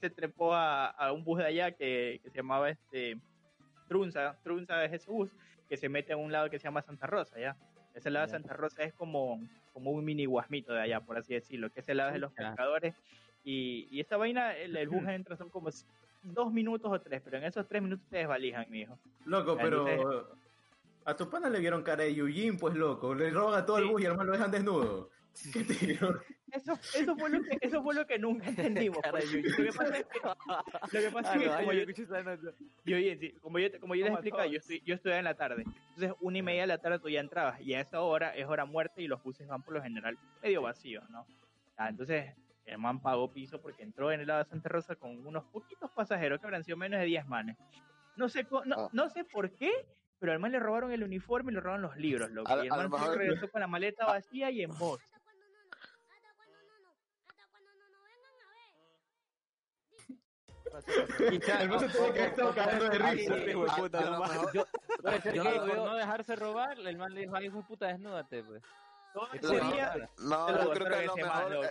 se 0.00 0.08
trepó 0.08 0.54
a, 0.54 0.86
a 0.86 1.12
un 1.12 1.22
bus 1.22 1.36
de 1.40 1.44
allá 1.44 1.70
que, 1.72 2.18
que 2.22 2.30
se 2.30 2.36
llamaba 2.38 2.70
este 2.70 3.18
Trunza. 3.86 4.38
Trunza 4.42 4.82
es 4.86 4.92
ese 4.94 5.10
bus 5.10 5.30
que 5.68 5.76
se 5.76 5.90
mete 5.90 6.14
a 6.14 6.16
un 6.16 6.32
lado 6.32 6.48
que 6.48 6.58
se 6.58 6.64
llama 6.64 6.80
Santa 6.80 7.06
Rosa, 7.06 7.38
¿ya? 7.38 7.54
Ese 7.94 8.10
lado 8.10 8.24
de. 8.26 8.30
Santa 8.30 8.54
Rosa 8.54 8.82
es 8.84 8.94
como, 8.94 9.38
como 9.74 9.90
un 9.90 10.02
mini 10.04 10.24
guasmito 10.24 10.72
de 10.72 10.80
allá, 10.80 11.00
por 11.00 11.18
así 11.18 11.34
decirlo, 11.34 11.70
que 11.70 11.80
es 11.80 11.88
el 11.90 11.98
lado 11.98 12.12
de 12.12 12.18
los 12.20 12.32
pescadores. 12.32 12.94
Y, 13.44 13.86
y 13.90 14.00
esta 14.00 14.16
vaina, 14.16 14.56
el, 14.56 14.76
el 14.76 14.88
bus 14.88 15.02
entra, 15.08 15.36
son 15.36 15.50
como 15.50 15.68
dos 16.24 16.52
minutos 16.52 16.90
o 16.90 17.00
tres, 17.00 17.22
pero 17.24 17.38
en 17.38 17.44
esos 17.44 17.66
tres 17.68 17.82
minutos 17.82 18.06
te 18.08 18.18
desvalijan, 18.18 18.66
mi 18.68 18.80
hijo. 18.80 18.98
Loco, 19.26 19.56
pero 19.56 19.86
Entonces- 19.88 20.38
a 21.04 21.14
tu 21.14 21.28
pana 21.28 21.50
le 21.50 21.60
vieron 21.60 21.82
cara 21.82 22.04
de 22.04 22.14
Yujin, 22.14 22.56
pues 22.58 22.74
loco. 22.74 23.14
Le 23.14 23.30
roban 23.30 23.54
a 23.54 23.66
todo 23.66 23.78
el 23.78 23.84
bus 23.86 24.02
y 24.02 24.06
además 24.06 24.26
lo 24.26 24.32
dejan 24.32 24.50
desnudo. 24.50 25.10
Eso, 26.52 26.78
eso, 26.94 27.16
fue 27.16 27.28
lo 27.28 27.42
que, 27.42 27.58
eso 27.60 27.82
fue 27.82 27.94
lo 27.94 28.06
que 28.06 28.18
nunca 28.18 28.48
entendimos. 28.48 28.98
Cara 29.02 29.18
de 29.18 29.26
porque 29.26 29.48
Lo 29.48 29.72
que 29.72 29.72
pasa 29.72 29.98
es 29.98 30.06
que, 30.06 30.20
lo 30.22 31.00
que, 31.00 31.10
pasa 31.10 31.32
Ah, 31.32 31.34
es 31.34 31.40
que 31.42 31.46
no, 31.48 31.56
como 31.58 31.72
yo, 31.72 31.84
yo 31.84 33.40
como 33.42 33.58
yo, 33.58 33.80
como 33.80 33.94
yo 33.96 34.04
les 34.04 34.12
explicaba, 34.12 34.46
yo, 34.46 34.58
estoy, 34.58 34.80
yo 34.86 34.94
estudiaba 34.94 35.18
en 35.18 35.24
la 35.24 35.34
tarde. 35.34 35.64
Entonces, 35.96 36.16
una 36.20 36.38
y 36.38 36.42
media 36.42 36.60
de 36.60 36.66
la 36.68 36.78
tarde 36.78 37.00
tú 37.00 37.08
ya 37.08 37.18
entrabas. 37.18 37.60
Y 37.60 37.74
a 37.74 37.80
esa 37.80 38.00
hora 38.02 38.36
es 38.36 38.46
hora 38.46 38.64
muerta 38.64 39.00
y 39.00 39.08
los 39.08 39.20
buses 39.24 39.48
van 39.48 39.62
por 39.62 39.74
lo 39.74 39.82
general 39.82 40.16
medio 40.42 40.62
vacíos, 40.62 41.02
¿no? 41.10 41.26
Ah, 41.76 41.88
entonces, 41.88 42.32
el 42.66 42.78
man 42.78 43.00
pagó 43.00 43.32
piso 43.32 43.60
porque 43.60 43.82
entró 43.82 44.10
en 44.12 44.20
el 44.20 44.26
lado 44.26 44.44
de 44.44 44.50
Santa 44.50 44.68
Rosa 44.68 44.96
con 44.96 45.26
unos 45.26 45.44
poquitos 45.44 45.90
pasajeros 45.92 46.40
que 46.40 46.46
habrán 46.46 46.64
sido 46.64 46.76
menos 46.76 47.00
de 47.00 47.06
10 47.06 47.26
manes. 47.26 47.56
No 48.16 48.28
sé, 48.28 48.46
no, 48.64 48.74
Ah. 48.76 48.88
no 48.92 49.08
sé 49.10 49.24
por 49.24 49.50
qué, 49.54 49.70
pero 50.18 50.32
al 50.32 50.38
man 50.38 50.52
le 50.52 50.60
robaron 50.60 50.92
el 50.92 51.02
uniforme 51.02 51.52
y 51.52 51.54
le 51.56 51.60
robaron 51.60 51.82
los 51.82 51.96
libros, 51.96 52.28
y 52.28 52.32
el 52.32 52.68
lo 52.68 52.88
man 52.88 53.04
se 53.04 53.14
regresó 53.16 53.50
con 53.50 53.60
la 53.60 53.66
maleta 53.66 54.06
vacía 54.06 54.50
y 54.50 54.62
en 54.62 54.70
voz. 54.78 55.00
El 61.60 61.68
bus 61.68 61.80
se 61.82 61.88
tuvo 61.88 62.12
que 62.12 62.24
estar 62.24 62.54
cagando 62.54 62.88
de 62.88 62.96
A- 63.04 63.10
risa. 63.10 63.36
hijo 63.38 63.64
de 63.64 63.70
a- 63.70 63.74
puta, 63.76 63.98
a 63.98 64.04
lo 64.04 64.10
nomás. 64.12 64.30
mejor- 64.32 64.52
Yo, 64.54 64.66
Puede 65.02 65.20
ser 65.20 65.34
yo 65.34 65.42
que 65.44 65.48
no 65.58 65.66
por 65.66 65.76
no 65.76 65.94
dejarse 65.94 66.36
robar, 66.36 66.78
el 66.78 66.96
man 66.98 67.14
le 67.14 67.20
dijo, 67.22 67.36
ay, 67.36 67.46
hijo 67.46 67.58
de 67.58 67.62
puta, 67.64 67.86
desnúdate, 67.88 68.42
pues. 68.42 68.62
Todo 69.12 69.28
ese 69.32 69.60
día, 69.66 69.94
No, 70.18 70.50
lo 70.50 70.64
yo 70.64 70.70
creo 70.72 70.88
que 70.88 71.06
lo 71.06 71.16
mejor. 71.16 71.70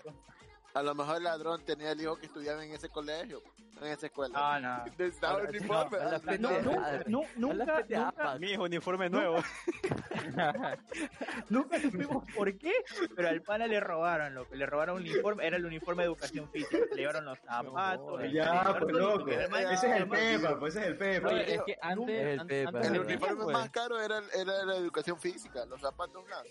A 0.73 0.81
lo 0.83 0.95
mejor 0.95 1.17
el 1.17 1.23
ladrón 1.23 1.63
tenía 1.65 1.91
el 1.91 2.01
hijo 2.01 2.15
que 2.17 2.25
estudiaba 2.25 2.63
en 2.65 2.71
ese 2.73 2.89
colegio, 2.89 3.41
en 3.81 3.87
esa 3.87 4.07
escuela. 4.07 4.33
Ah, 4.37 4.59
no. 4.59 4.85
Necesitaba 4.97 5.43
la- 5.43 5.49
uniforme. 5.49 5.97
No, 6.39 6.49
nunca, 7.35 7.53
la 7.53 7.81
nunca, 7.81 8.05
nunca. 8.05 8.39
Mi 8.39 8.51
hijo, 8.51 8.63
uniforme 8.63 9.09
nuevo. 9.09 9.37
Nunca 11.49 11.79
supimos 11.81 12.23
por 12.35 12.57
qué, 12.57 12.71
pero 13.15 13.29
al 13.29 13.41
pana 13.41 13.67
le 13.67 13.79
robaron, 13.79 14.33
loco. 14.33 14.55
Le 14.55 14.65
robaron 14.65 14.97
un 14.97 15.01
uniforme, 15.03 15.45
era 15.45 15.57
el 15.57 15.65
uniforme 15.65 16.03
de 16.03 16.07
educación 16.07 16.49
física. 16.49 16.77
Le 16.91 16.95
llevaron 16.95 17.25
los 17.25 17.37
zapatos. 17.39 18.21
el 18.21 18.31
Ya, 18.31 18.45
televisor, 18.63 18.79
pues 18.79 18.93
loco. 18.95 19.27
Ese 19.29 19.73
es 19.73 19.83
el 19.83 20.07
Pepa, 20.09 20.59
pues 20.59 20.75
ese 20.75 20.85
es 20.85 20.91
el 20.91 20.97
Pepa. 20.97 21.27
Oye, 21.27 21.55
es 21.55 21.61
que 21.63 21.77
antes, 21.81 22.21
el 22.25 22.39
an- 22.39 22.47
Pepa. 22.47 22.69
antes 22.69 22.87
El 22.87 22.93
no 22.93 23.01
uniforme 23.01 23.27
tenía, 23.35 23.43
pues. 23.43 23.57
más 23.57 23.69
caro 23.71 23.99
era, 24.01 24.21
era 24.33 24.65
la 24.65 24.75
educación 24.77 25.19
física, 25.19 25.65
los 25.65 25.81
zapatos 25.81 26.23
nada. 26.27 26.43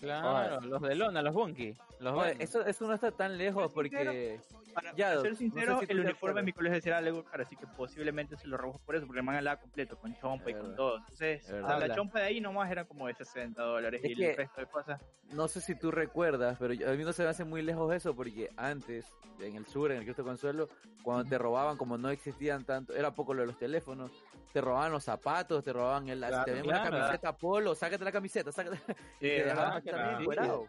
Claro, 0.00 0.60
los 0.62 0.80
de 0.82 0.94
lona, 0.94 1.22
los 1.22 1.34
bunky. 1.34 1.76
Los 2.00 2.26
eso, 2.38 2.64
eso 2.64 2.86
no 2.86 2.94
está 2.94 3.10
tan 3.12 3.36
lejos 3.36 3.70
porque 3.72 4.40
Para, 4.72 4.94
Ya, 4.96 5.06
para 5.06 5.14
no 5.16 5.20
ser 5.22 5.32
sé 5.32 5.38
sincero, 5.38 5.80
si 5.80 5.86
tú 5.86 5.92
el 5.92 6.00
uniforme 6.00 6.40
en 6.40 6.46
mi 6.46 6.52
colegio 6.52 6.80
era 6.84 6.98
algo 6.98 7.24
caro, 7.24 7.42
así 7.42 7.56
que 7.56 7.66
posiblemente 7.66 8.36
se 8.36 8.46
lo 8.46 8.56
robó 8.56 8.78
por 8.86 8.96
eso, 8.96 9.04
porque 9.06 9.18
el 9.20 9.26
man 9.26 9.36
andaba 9.36 9.60
completo, 9.60 9.98
con 9.98 10.14
chompa 10.16 10.50
y 10.50 10.54
con 10.54 10.74
todo. 10.76 10.98
Entonces, 10.98 11.44
Es 11.44 11.52
o 11.52 11.66
sea, 11.66 11.78
la 11.78 11.94
chompa 11.94 12.20
de 12.20 12.26
ahí 12.26 12.40
nomás 12.40 12.70
era 12.70 12.84
como 12.84 13.06
de 13.08 13.14
60 13.14 13.62
dólares 13.62 14.00
Es 14.02 14.10
y 14.12 14.14
que- 14.14 14.30
el 14.30 14.36
resto 14.36 14.60
de 14.60 14.66
cosas. 14.68 15.00
no 15.32 15.48
sé 15.48 15.60
si 15.60 15.74
tú 15.74 15.90
recuerdas, 15.90 16.56
pero 16.58 16.72
yo- 16.72 16.88
a 16.88 16.92
mí 16.94 17.04
no 17.04 17.12
se 17.12 17.24
me 17.24 17.28
hace 17.28 17.44
muy 17.44 17.60
lejos 17.62 17.92
eso 17.94 18.14
porque 18.14 18.48
antes, 18.56 19.06
en 19.40 19.56
el 19.56 19.66
sur, 19.66 19.90
en 19.90 19.98
el 19.98 20.04
Cristo 20.04 20.24
Consuelo, 20.24 20.68
cuando 21.02 21.28
te 21.28 21.36
robaban, 21.36 21.76
como 21.76 21.98
no 21.98 22.08
existían 22.10 22.64
tanto, 22.64 22.94
era 22.94 23.10
poco 23.12 23.34
lo 23.34 23.40
de 23.42 23.48
los 23.48 23.58
teléfonos, 23.58 24.10
te 24.52 24.60
robaban 24.60 24.90
los 24.92 25.04
zapatos, 25.04 25.62
te 25.64 25.72
robaban 25.72 26.08
el, 26.08 26.18
Claro, 26.18 26.44
te 26.44 26.52
ven 26.52 26.66
una 26.66 26.80
claro. 26.82 26.96
camiseta 26.98 27.36
polo, 27.36 27.74
sácate 27.74 28.04
la 28.04 28.12
camiseta, 28.12 28.50
sácate, 28.52 28.76
Sí, 28.86 28.92
y 29.18 29.28
te 29.28 29.44
dejaban 29.44 29.80
claro. 29.82 29.98
también 29.98 30.16
Sí. 30.16 30.22
encuerado. 30.22 30.68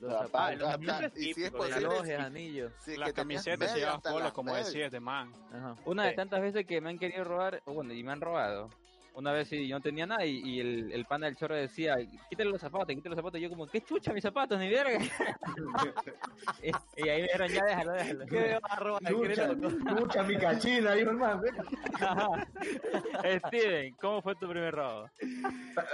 Los 0.00 0.12
zapatos, 0.12 0.58
los 0.60 0.70
zapatos 0.70 1.18
y 1.18 1.34
si 1.34 1.42
es 1.44 1.50
posible, 1.50 2.14
anillos. 2.16 2.72
Las 2.96 3.12
camisetas 3.12 3.72
polos, 4.02 4.22
las 4.22 4.32
como 4.32 4.52
medias. 4.52 4.66
decía 4.68 4.86
este 4.86 5.00
man. 5.00 5.32
Ajá. 5.52 5.74
Una 5.86 6.04
de 6.04 6.10
Sí. 6.10 6.16
tantas 6.16 6.40
veces 6.40 6.66
que 6.66 6.80
me 6.80 6.90
han 6.90 6.98
querido 7.00 7.24
robar, 7.24 7.60
o 7.64 7.72
bueno, 7.72 7.92
y 7.92 8.04
me 8.04 8.12
han 8.12 8.20
robado. 8.20 8.70
Una 9.14 9.32
vez 9.32 9.48
sí, 9.48 9.66
yo 9.66 9.76
no 9.76 9.82
tenía 9.82 10.06
nada 10.06 10.24
y, 10.24 10.40
y 10.44 10.60
el, 10.60 10.92
el 10.92 11.04
pana 11.04 11.26
del 11.26 11.36
chorro 11.36 11.56
decía, 11.56 11.96
quítale 12.30 12.50
los 12.50 12.60
zapatos, 12.60 12.88
quítale 12.88 13.10
los 13.10 13.16
zapatos. 13.16 13.40
Y 13.40 13.42
yo 13.42 13.50
como, 13.50 13.66
¿qué 13.66 13.80
chucha 13.80 14.12
mis 14.12 14.22
zapatos? 14.22 14.58
Ni 14.58 14.70
verga. 14.70 14.98
y, 16.62 16.70
y 17.02 17.08
ahí 17.08 17.22
me 17.22 17.26
dijeron, 17.26 17.48
ya 17.48 17.64
déjalo, 17.64 17.92
déjalo. 17.92 18.26
¿Qué 18.26 18.40
me 18.40 18.58
vas 18.60 18.72
a 18.72 18.76
robar? 18.76 19.02
Lucha, 19.10 19.52
lucha 19.52 20.22
mi 20.22 20.36
cachina 20.36 20.92
ahí, 20.92 21.00
hermano. 21.00 21.42
Steven, 23.48 23.94
¿cómo 24.00 24.22
fue 24.22 24.34
tu 24.36 24.48
primer 24.48 24.74
robo? 24.74 25.10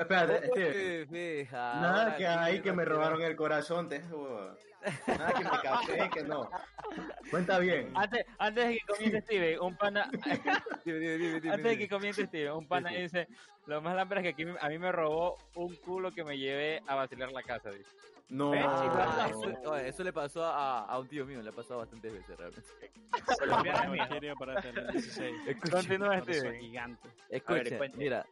Espérate, 0.00 0.48
Steve. 0.48 1.06
Fija, 1.06 1.80
Nada 1.80 2.16
que 2.16 2.26
ahí 2.26 2.60
que 2.60 2.72
me 2.72 2.84
robaron 2.84 3.22
el 3.22 3.36
corazón, 3.36 3.88
te 3.88 4.00
jodas. 4.02 4.58
Nada 5.06 5.32
que 5.32 5.44
me 5.44 5.50
café, 5.62 6.10
que 6.12 6.22
no. 6.24 6.50
Cuenta 7.30 7.58
bien. 7.58 7.90
Antes, 7.94 8.24
antes 8.38 8.66
de 8.68 8.74
que 8.78 8.80
comience 8.86 9.20
Steven, 9.22 9.60
un 9.60 9.76
pana, 9.76 10.10
Dime, 10.84 10.98
dime, 10.98 11.18
dime, 11.18 11.40
dime, 11.40 11.54
antes 11.54 11.64
de 11.70 11.78
que 11.78 11.88
comience 11.88 12.26
Steven, 12.26 12.52
un 12.52 12.66
pana 12.68 12.90
Sí, 12.90 12.96
sí. 12.96 13.02
dice, 13.02 13.28
lo 13.66 13.80
más 13.80 13.94
lámpara 13.96 14.20
es 14.20 14.24
que 14.24 14.30
aquí 14.30 14.44
me- 14.44 14.58
a 14.60 14.68
mí 14.68 14.78
me 14.78 14.92
robó 14.92 15.38
un 15.54 15.74
culo 15.76 16.10
que 16.12 16.24
me 16.24 16.36
llevé 16.38 16.82
a 16.86 16.94
vacilar 16.94 17.32
la 17.32 17.42
casa, 17.42 17.70
dice. 17.70 17.90
No. 18.30 18.52
Ah, 18.54 19.30
eso, 19.84 20.02
le 20.02 20.12
pasó 20.12 20.44
a, 20.44 20.80
a 20.86 20.98
un 20.98 21.06
tío 21.08 21.26
mío, 21.26 21.42
le 21.42 21.50
ha 21.50 21.52
pasado 21.52 21.80
bastantes 21.80 22.12
veces 22.12 22.36
realmente. 22.36 22.68
Colombiana 23.38 23.84
No 23.84 23.92
mía. 23.92 24.08
quiero 24.10 24.34
para 24.36 24.60
tener 24.62 24.90
16. 24.92 25.34
Continúa 25.70 26.20
Steven. 26.22 26.60
gigante. 26.60 27.08
Escucha, 27.28 27.76
mira. 27.96 28.24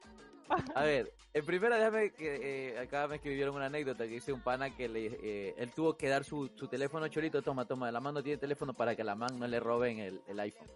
A 0.74 0.82
ver, 0.84 1.12
en 1.34 1.46
primera 1.46 1.76
déjame 1.76 2.10
que 2.12 2.74
eh, 2.74 2.78
acá 2.78 3.06
me 3.08 3.16
escribieron 3.16 3.54
una 3.54 3.66
anécdota 3.66 4.04
que 4.04 4.14
dice 4.14 4.32
un 4.32 4.40
pana 4.40 4.74
que 4.74 4.88
le, 4.88 5.06
eh, 5.22 5.54
él 5.56 5.70
tuvo 5.72 5.96
que 5.96 6.08
dar 6.08 6.24
su, 6.24 6.50
su 6.54 6.68
teléfono 6.68 7.08
chorito, 7.08 7.42
toma, 7.42 7.64
toma, 7.64 7.90
la 7.90 8.00
mano 8.00 8.22
tiene 8.22 8.38
teléfono 8.38 8.74
para 8.74 8.94
que 8.94 9.04
la 9.04 9.14
man 9.14 9.38
no 9.38 9.46
le 9.46 9.60
roben 9.60 9.98
el, 9.98 10.20
el 10.26 10.40
iPhone. 10.40 10.68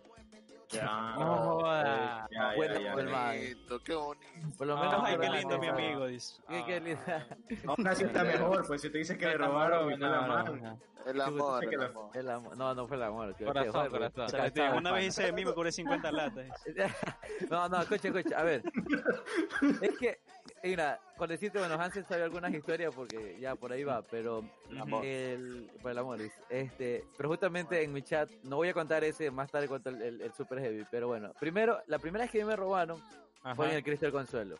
Ya. 0.71 1.15
No 1.17 1.37
joda. 1.39 2.29
Ya, 2.31 2.51
ya, 2.51 2.57
Bueno, 2.57 2.75
ya, 2.75 2.81
ya. 2.81 3.03
man. 3.05 3.37
Bonito, 3.37 3.79
qué 3.85 3.95
bonito. 3.95 4.27
Por 4.59 4.67
lo 4.67 4.77
Ah, 4.77 4.81
menos 4.81 5.03
Ay, 5.05 5.19
qué 5.19 5.29
lindo 5.31 5.59
mi 5.61 5.67
amigo, 5.69 6.07
dice. 6.07 6.43
Qué, 6.49 6.65
qué 6.67 6.81
lindo. 6.81 7.03
Aún 7.69 7.87
así 7.87 8.05
está 8.05 8.25
mejor, 8.25 8.67
pues 8.67 8.83
si 8.83 8.91
te 8.91 8.99
dices 8.99 9.17
que 9.17 9.27
le 9.27 9.39
robaron 9.39 9.85
fue 9.85 9.99
la 9.99 10.21
mano. 10.23 10.79
El 11.07 11.21
amor, 11.21 11.61
que 11.61 11.75
el 11.77 11.81
la- 11.81 11.87
amor. 11.87 12.11
El 12.15 12.31
amor- 12.31 12.57
no, 12.57 12.75
no 12.75 12.89
fue 12.89 12.97
el 12.97 13.03
amor. 13.05 13.37
Corazón, 13.37 13.89
corazón. 13.91 14.27
Una 14.77 14.91
vez 14.91 15.07
hice 15.07 15.23
de 15.27 15.33
mí, 15.33 15.45
me 15.45 15.55
cobré 15.55 15.71
50 15.71 16.11
latas. 16.11 16.47
No, 17.51 17.69
no, 17.69 17.81
escucha, 17.83 18.09
escucha, 18.09 18.41
a 18.41 18.43
ver. 18.43 18.63
Es 19.83 19.99
que 19.99 20.19
y 20.67 20.71
mira, 20.71 21.01
con 21.17 21.29
decirte, 21.29 21.59
bueno, 21.59 21.75
Hansel 21.75 22.05
sabe 22.07 22.23
algunas 22.23 22.53
historias 22.53 22.95
porque 22.95 23.37
ya 23.41 23.55
por 23.55 23.73
ahí 23.73 23.85
va, 23.85 24.03
pero 24.03 24.45
el, 25.03 25.71
por 25.81 25.91
el 25.91 25.99
amor, 25.99 26.19
este, 26.51 27.05
pero 27.17 27.29
justamente 27.29 27.83
en 27.83 27.93
mi 27.93 28.03
chat, 28.03 28.29
no 28.43 28.57
voy 28.57 28.69
a 28.69 28.75
contar 28.75 29.03
ese, 29.05 29.31
más 29.31 29.51
tarde 29.51 29.69
cuento 29.69 29.91
el, 29.91 30.03
el, 30.03 30.21
el 30.21 30.33
Super 30.35 30.59
Heavy, 30.61 30.85
pero 30.91 31.09
bueno, 31.09 31.33
primero, 31.39 31.81
la 31.87 31.99
primera 31.99 32.25
vez 32.25 32.33
que 32.33 32.45
me 32.45 32.57
robaron 32.57 32.99
fue 33.55 33.67
en 33.67 33.71
Ajá. 33.71 33.77
el 33.79 33.85
Cristo 33.85 34.07
del 34.07 34.13
Consuelo. 34.13 34.57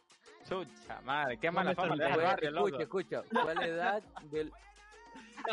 Chucha, 0.49 1.01
madre, 1.03 1.39
qué 1.39 1.49
No 1.49 1.53
mala 1.55 1.75
fama 1.75 1.97
le 1.97 2.17
barrio, 2.17 2.51
loco. 2.53 2.69
escucha, 2.81 2.83
escucha, 2.85 3.43
fue 3.43 3.51
a 3.53 3.55
la 3.55 3.67
edad 3.67 4.03
del... 4.31 4.53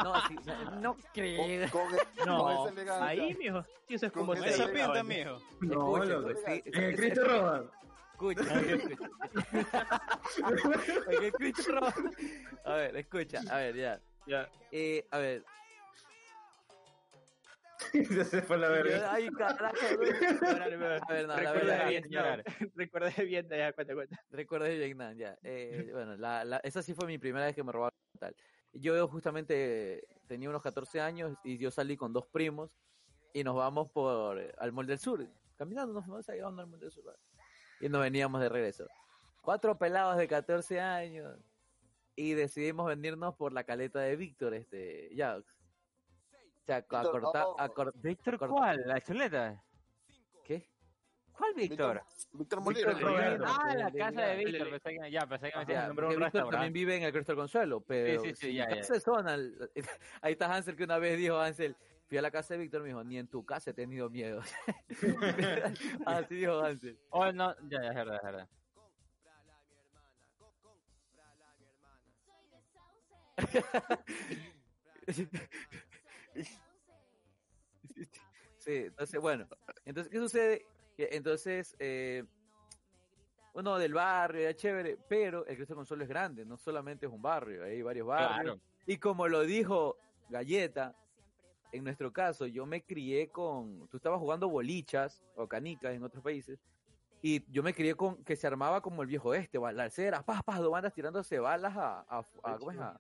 No, 0.04 0.28
sí, 0.28 0.36
no 0.82 0.98
creo. 1.14 1.70
Con, 1.70 1.86
con, 1.90 2.00
No, 2.26 2.66
con 2.66 2.90
ahí, 3.04 3.36
mijo. 3.36 3.64
Sí, 3.88 3.96
eso 3.96 4.08
es 4.08 4.12
como 4.12 4.34
Eso 4.34 4.66
pinta, 4.72 5.04
mijo. 5.04 5.40
No, 5.62 5.98
Escucha, 5.98 6.06
loco. 6.20 6.30
sí, 6.46 6.64
En 6.66 6.84
el 6.84 6.92
sí, 6.92 6.98
Cristo 6.98 7.24
roban. 7.26 7.70
Escucha, 8.32 8.62
escucha. 8.62 9.10
Cristo 11.38 11.72
roba. 11.76 11.94
A 12.66 12.74
ver, 12.76 12.96
escucha, 12.98 13.42
a 13.50 13.58
ver, 13.58 13.76
ya. 13.76 14.02
Ya. 14.26 14.50
Eh, 14.72 15.06
a 15.12 15.18
ver, 15.18 15.44
Ya 18.18 18.24
se 18.24 18.42
fue 18.42 18.58
la 18.58 18.70
verga. 18.70 19.12
Ay, 19.14 19.30
carajo, 19.30 19.76
dale. 20.42 20.76
A 20.76 21.14
ver, 21.14 21.28
no, 21.28 21.36
la 21.36 21.36
Recuerda 21.38 21.54
verdad, 21.54 21.90
bien, 21.90 22.04
señor. 22.04 22.44
Recuerda 22.76 23.24
bien, 23.24 23.48
ya, 23.50 23.74
cuenta, 23.74 23.94
cuenta. 23.94 24.24
recuerdo 24.32 24.66
de 24.66 24.78
Vietnam, 24.78 25.16
ya. 25.18 25.38
Eh, 25.44 25.90
bueno, 25.92 26.16
la, 26.18 26.46
la, 26.46 26.58
esa 26.58 26.82
sí 26.82 26.94
fue 26.94 27.08
mi 27.08 27.18
primera 27.18 27.46
vez 27.46 27.56
que 27.56 27.64
me 27.64 27.72
robaron 27.72 27.98
tal. 28.20 28.36
Yo 28.74 29.08
justamente 29.08 30.08
tenía 30.28 30.50
unos 30.50 30.64
14 30.64 31.00
años 31.02 31.38
y 31.44 31.58
yo 31.58 31.70
salí 31.70 31.96
con 31.96 32.12
dos 32.14 32.26
primos 32.28 32.72
y 33.34 33.44
nos 33.44 33.56
vamos 33.56 33.90
por 33.92 34.40
eh, 34.40 34.54
al 34.58 34.72
Mall 34.72 34.88
del 34.88 35.00
Sur, 35.00 35.28
caminando, 35.56 35.94
nos 35.94 36.08
vamos 36.08 36.28
a 36.30 36.34
llegar 36.34 36.48
al 36.48 36.68
Mall 36.68 36.80
del 36.80 36.92
Sur. 36.92 37.04
¿vale? 37.06 37.20
Y 37.84 37.90
nos 37.90 38.02
veníamos 38.02 38.40
de 38.40 38.48
regreso. 38.48 38.88
Cuatro 39.42 39.78
pelados 39.78 40.16
de 40.16 40.26
14 40.26 40.80
años 40.80 41.38
y 42.16 42.34
decidimos 42.34 42.88
venirnos 42.88 43.36
por 43.36 43.52
la 43.52 43.66
caleta 43.66 44.00
de 44.00 44.16
Víctor, 44.16 44.54
este, 44.54 45.14
ya. 45.14 45.36
O 45.36 45.44
sea, 46.66 46.78
a 46.78 46.84
cortar, 46.88 47.46
a 47.58 47.70
¿Víctor 47.96 48.38
Corta- 48.40 48.48
cuál? 48.54 48.84
¿La 48.86 49.02
chuleta? 49.02 49.62
¿qué? 50.46 50.70
¿Cuál 51.38 51.54
Víctor? 51.56 52.02
Víctor 52.32 52.62
Molina. 52.62 52.96
Ah, 53.46 53.76
la 53.76 53.92
casa 53.92 54.22
de. 54.28 54.46
Víctor. 54.46 54.70
Pensé 54.70 54.98
que, 55.02 55.12
ya, 55.12 55.28
pensé 55.28 55.52
que 55.52 55.58
me 55.58 55.64
O 55.64 55.66
decías 55.66 55.68
sea, 55.68 55.82
el 55.82 55.88
nombre 55.90 56.06
de 56.06 56.14
porque 56.14 56.16
un 56.16 56.32
Víctor 56.32 56.50
también 56.52 56.74
vive 56.74 56.96
en 56.96 57.04
el 57.04 57.12
Cristo 57.12 57.32
del 57.34 57.40
Consuelo, 57.40 57.82
pero 57.82 58.22
sí, 58.22 58.34
sí, 58.36 58.54
ya, 58.54 58.70
ya. 58.70 58.76
el- 59.34 59.70
ahí 60.22 60.32
está 60.32 60.54
Hansel 60.56 60.78
que 60.78 60.86
una 60.86 61.00
vez 61.00 61.18
dijo 61.18 61.38
Hansel, 61.38 61.76
fui 62.14 62.20
a 62.20 62.22
la 62.22 62.30
casa 62.30 62.54
de 62.54 62.60
Víctor, 62.60 62.84
me 62.84 62.90
dijo, 62.90 63.04
ni 63.04 63.18
en 63.18 63.28
tu 63.28 63.44
casa 63.44 63.72
he 63.72 63.74
tenido 63.74 64.08
miedo. 64.08 64.40
Así 66.06 66.36
dijo 66.36 66.60
Hansel. 66.60 66.96
Oh, 67.10 67.32
no, 67.32 67.56
ya, 67.68 67.82
ya, 67.82 67.90
es 67.90 67.96
verdad, 67.96 68.18
es 68.18 68.24
verdad. 68.24 68.50
Sí, 78.60 78.76
entonces, 78.76 79.20
bueno, 79.20 79.48
entonces, 79.84 80.12
¿qué 80.12 80.20
sucede? 80.20 80.66
Entonces, 80.98 81.76
eh, 81.80 82.24
uno 83.56 83.80
del 83.80 83.96
barrio, 83.96 84.48
es 84.48 84.56
chévere, 84.56 85.00
pero 85.10 85.48
el 85.48 85.56
Cristo 85.56 85.74
Consuelo 85.74 86.04
es 86.04 86.10
grande, 86.10 86.46
no 86.46 86.58
solamente 86.58 87.08
es 87.08 87.12
un 87.12 87.24
barrio, 87.24 87.64
hay 87.64 87.82
varios 87.82 88.06
barrios. 88.06 88.44
Claro. 88.44 88.62
Y 88.86 88.98
como 88.98 89.28
lo 89.28 89.42
dijo 89.42 89.98
Galleta, 90.30 90.96
en 91.74 91.84
nuestro 91.84 92.14
caso, 92.14 92.46
yo 92.46 92.66
me 92.66 92.84
crié 92.84 93.30
con. 93.30 93.88
Tú 93.90 93.98
estabas 93.98 94.20
jugando 94.20 94.48
bolichas 94.48 95.24
o 95.36 95.48
canicas 95.48 95.94
en 95.94 96.04
otros 96.04 96.24
países. 96.24 96.60
Y 97.22 97.44
yo 97.52 97.64
me 97.64 97.74
crié 97.74 97.96
con 97.96 98.24
que 98.24 98.36
se 98.36 98.46
armaba 98.48 98.82
como 98.82 99.02
el 99.02 99.08
viejo 99.08 99.34
este, 99.34 99.58
balacera, 99.58 100.22
paz, 100.24 100.44
paz, 100.44 100.60
dos 100.60 100.72
bandas 100.72 100.94
tirándose 100.94 101.40
balas 101.40 101.76
a, 101.76 102.02
a, 102.08 102.20
a- 102.44 102.58
¿cómo 102.58 102.72
es? 102.72 102.80
a, 102.80 103.00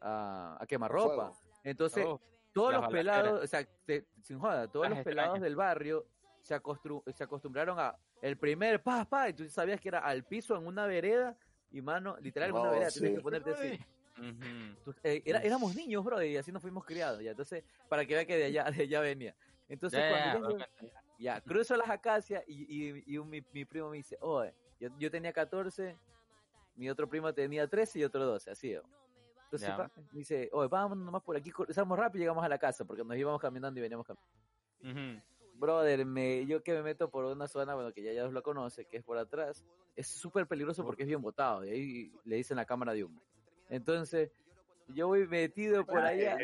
a, 0.00 0.56
a 0.60 0.66
quemarropa. 0.66 1.32
Entonces, 1.62 2.04
Oh, 2.06 2.20
todos 2.52 2.72
los 2.72 2.88
pelados, 2.88 3.42
o 3.44 3.46
sea, 3.46 3.66
te- 3.84 4.06
sin 4.22 4.38
joda, 4.38 4.66
todos 4.70 4.88
Las 4.88 4.98
los 4.98 5.04
pelados 5.04 5.40
del 5.40 5.56
barrio 5.56 6.06
se, 6.42 6.54
acostru- 6.54 7.02
se 7.12 7.24
acostumbraron 7.24 7.78
a 7.80 7.96
el 8.22 8.38
primer 8.38 8.82
paz, 8.82 9.06
paz, 9.06 9.30
y 9.30 9.32
tú 9.34 9.48
sabías 9.48 9.80
que 9.80 9.88
era 9.88 9.98
al 9.98 10.24
piso 10.24 10.56
en 10.56 10.66
una 10.66 10.86
vereda, 10.86 11.36
y 11.70 11.82
mano, 11.82 12.16
literal 12.20 12.50
en 12.50 12.56
una 12.56 12.70
vereda, 12.70 12.90
sí. 12.90 13.00
tienes 13.00 13.18
que 13.18 13.22
ponerte 13.22 13.50
así. 13.50 13.78
Tú- 14.84 14.94
eh, 15.02 15.22
era- 15.24 15.40
éramos 15.40 15.74
niños, 15.74 16.04
bro, 16.04 16.22
y 16.22 16.36
así 16.36 16.52
nos 16.52 16.62
fuimos 16.62 16.84
criados, 16.84 17.20
ya. 17.22 17.32
Entonces, 17.32 17.64
para 17.88 18.04
que 18.06 18.14
vea 18.14 18.24
que 18.26 18.36
de 18.36 18.44
allá, 18.44 18.64
de 18.70 18.82
allá 18.82 19.00
venía. 19.00 19.34
Entonces, 19.68 20.00
Ya, 20.00 20.08
cuando 20.38 20.58
ya, 20.58 20.68
yo- 20.80 20.88
ya, 21.18 21.40
cruzo 21.40 21.76
las 21.76 21.88
acacias 21.90 22.44
y, 22.46 22.62
y, 22.92 23.02
y 23.06 23.18
un- 23.18 23.28
mi, 23.30 23.42
mi 23.52 23.64
primo 23.64 23.90
me 23.90 23.96
dice, 23.96 24.16
oye, 24.20 24.54
yo, 24.80 24.88
yo 24.98 25.10
tenía 25.10 25.32
14, 25.32 25.98
mi 26.76 26.90
otro 26.90 27.08
primo 27.08 27.32
tenía 27.32 27.66
13 27.66 27.98
y 27.98 28.04
otro 28.04 28.24
12, 28.24 28.50
así. 28.50 28.74
¿no? 28.74 28.82
Entonces, 29.44 29.68
pa, 29.76 29.90
me 30.12 30.18
dice, 30.18 30.48
oye, 30.52 30.68
vámonos 30.68 31.04
nomás 31.04 31.22
por 31.22 31.36
aquí, 31.36 31.50
cruzamos 31.50 31.98
rápido 31.98 32.18
y 32.18 32.22
llegamos 32.24 32.44
a 32.44 32.48
la 32.48 32.58
casa, 32.58 32.84
porque 32.84 33.04
nos 33.04 33.16
íbamos 33.16 33.40
caminando 33.40 33.78
y 33.78 33.82
veníamos 33.82 34.06
caminando. 34.06 34.32
Ujú. 34.82 35.22
Brother, 35.56 36.04
me, 36.04 36.44
yo 36.46 36.62
que 36.62 36.72
me 36.72 36.82
meto 36.82 37.08
por 37.08 37.24
una 37.24 37.46
zona, 37.46 37.74
bueno, 37.74 37.92
que 37.92 38.02
ya 38.02 38.12
ya 38.12 38.24
lo 38.26 38.42
conoce, 38.42 38.84
que 38.86 38.96
es 38.96 39.04
por 39.04 39.16
atrás, 39.16 39.64
es 39.94 40.08
súper 40.08 40.46
peligroso 40.48 40.84
porque 40.84 41.02
es 41.02 41.08
bien 41.08 41.22
botado, 41.22 41.64
y 41.64 41.70
ahí 41.70 42.12
le 42.24 42.36
dicen 42.36 42.56
la 42.56 42.64
cámara 42.66 42.92
de 42.92 43.04
humo. 43.04 43.20
Entonces, 43.70 44.30
yo 44.88 45.08
voy 45.08 45.26
metido 45.26 45.84
por 45.86 45.98
allá, 45.98 46.36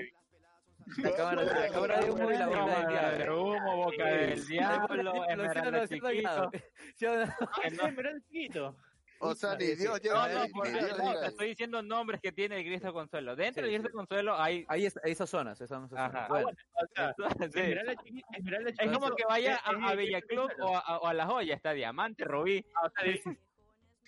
la 0.99 1.15
cámara, 1.15 1.43
la 1.45 1.69
cámara 1.69 2.01
de 2.01 2.11
humo 2.11 2.31
y 2.31 2.37
la 2.39 2.47
boca 2.49 2.67
del 2.79 2.89
diablo. 2.89 3.43
humo, 3.45 3.77
boca 3.77 4.05
del 4.07 4.47
diablo, 4.47 5.13
esmeralda 5.29 5.89
chiquito. 5.89 6.51
¿Sí 6.97 7.07
o 7.07 7.17
no? 7.17 7.27
Sí, 7.27 7.77
mira 7.97 8.11
el 8.11 8.23
chiquito. 8.25 8.77
O 9.23 9.35
sea, 9.35 9.55
ni 9.55 9.67
Dios 9.75 9.91
No, 9.93 9.97
llega 9.99 10.15
no, 10.33 10.41
ahí. 10.41 10.51
por 10.51 10.67
Dios, 10.67 10.99
no, 10.99 11.21
te 11.21 11.27
estoy 11.27 11.49
diciendo 11.49 11.83
nombres 11.83 12.23
que 12.23 12.33
tiene 12.33 12.57
el 12.59 12.65
Cristo 12.65 12.91
Consuelo. 12.95 13.37
Dentro 13.37 13.63
Sí, 13.67 13.71
del 13.71 13.81
Cristo 13.83 13.91
sí. 13.91 13.97
Consuelo 13.99 14.35
hay... 14.41 14.65
Ahí 14.67 14.87
es- 14.87 14.99
esas 15.05 15.29
zonas, 15.29 15.61
esas 15.61 15.79
esas 15.85 15.91
zonas. 15.91 16.15
Ajá. 16.15 16.29
Bueno, 16.29 16.49
O 16.49 16.87
sea, 16.95 17.15
Sí. 17.39 17.61
Esmeralda 17.61 17.97
chiquito, 17.97 18.27
Esmeralda 18.33 18.71
Es 18.79 18.91
como 18.91 19.15
que 19.15 19.25
vaya 19.29 19.57
a, 19.63 19.71
a 19.91 19.95
Villa 19.95 20.23
Club 20.23 20.51
o 20.61 20.75
a, 20.75 20.99
o 21.01 21.07
a 21.07 21.13
La 21.13 21.27
Joya, 21.27 21.55
está 21.55 21.73
Diamante, 21.75 22.25
Rubí. 22.25 22.65
Ah, 22.75 22.87
o 22.87 22.91
sea, 22.91 23.35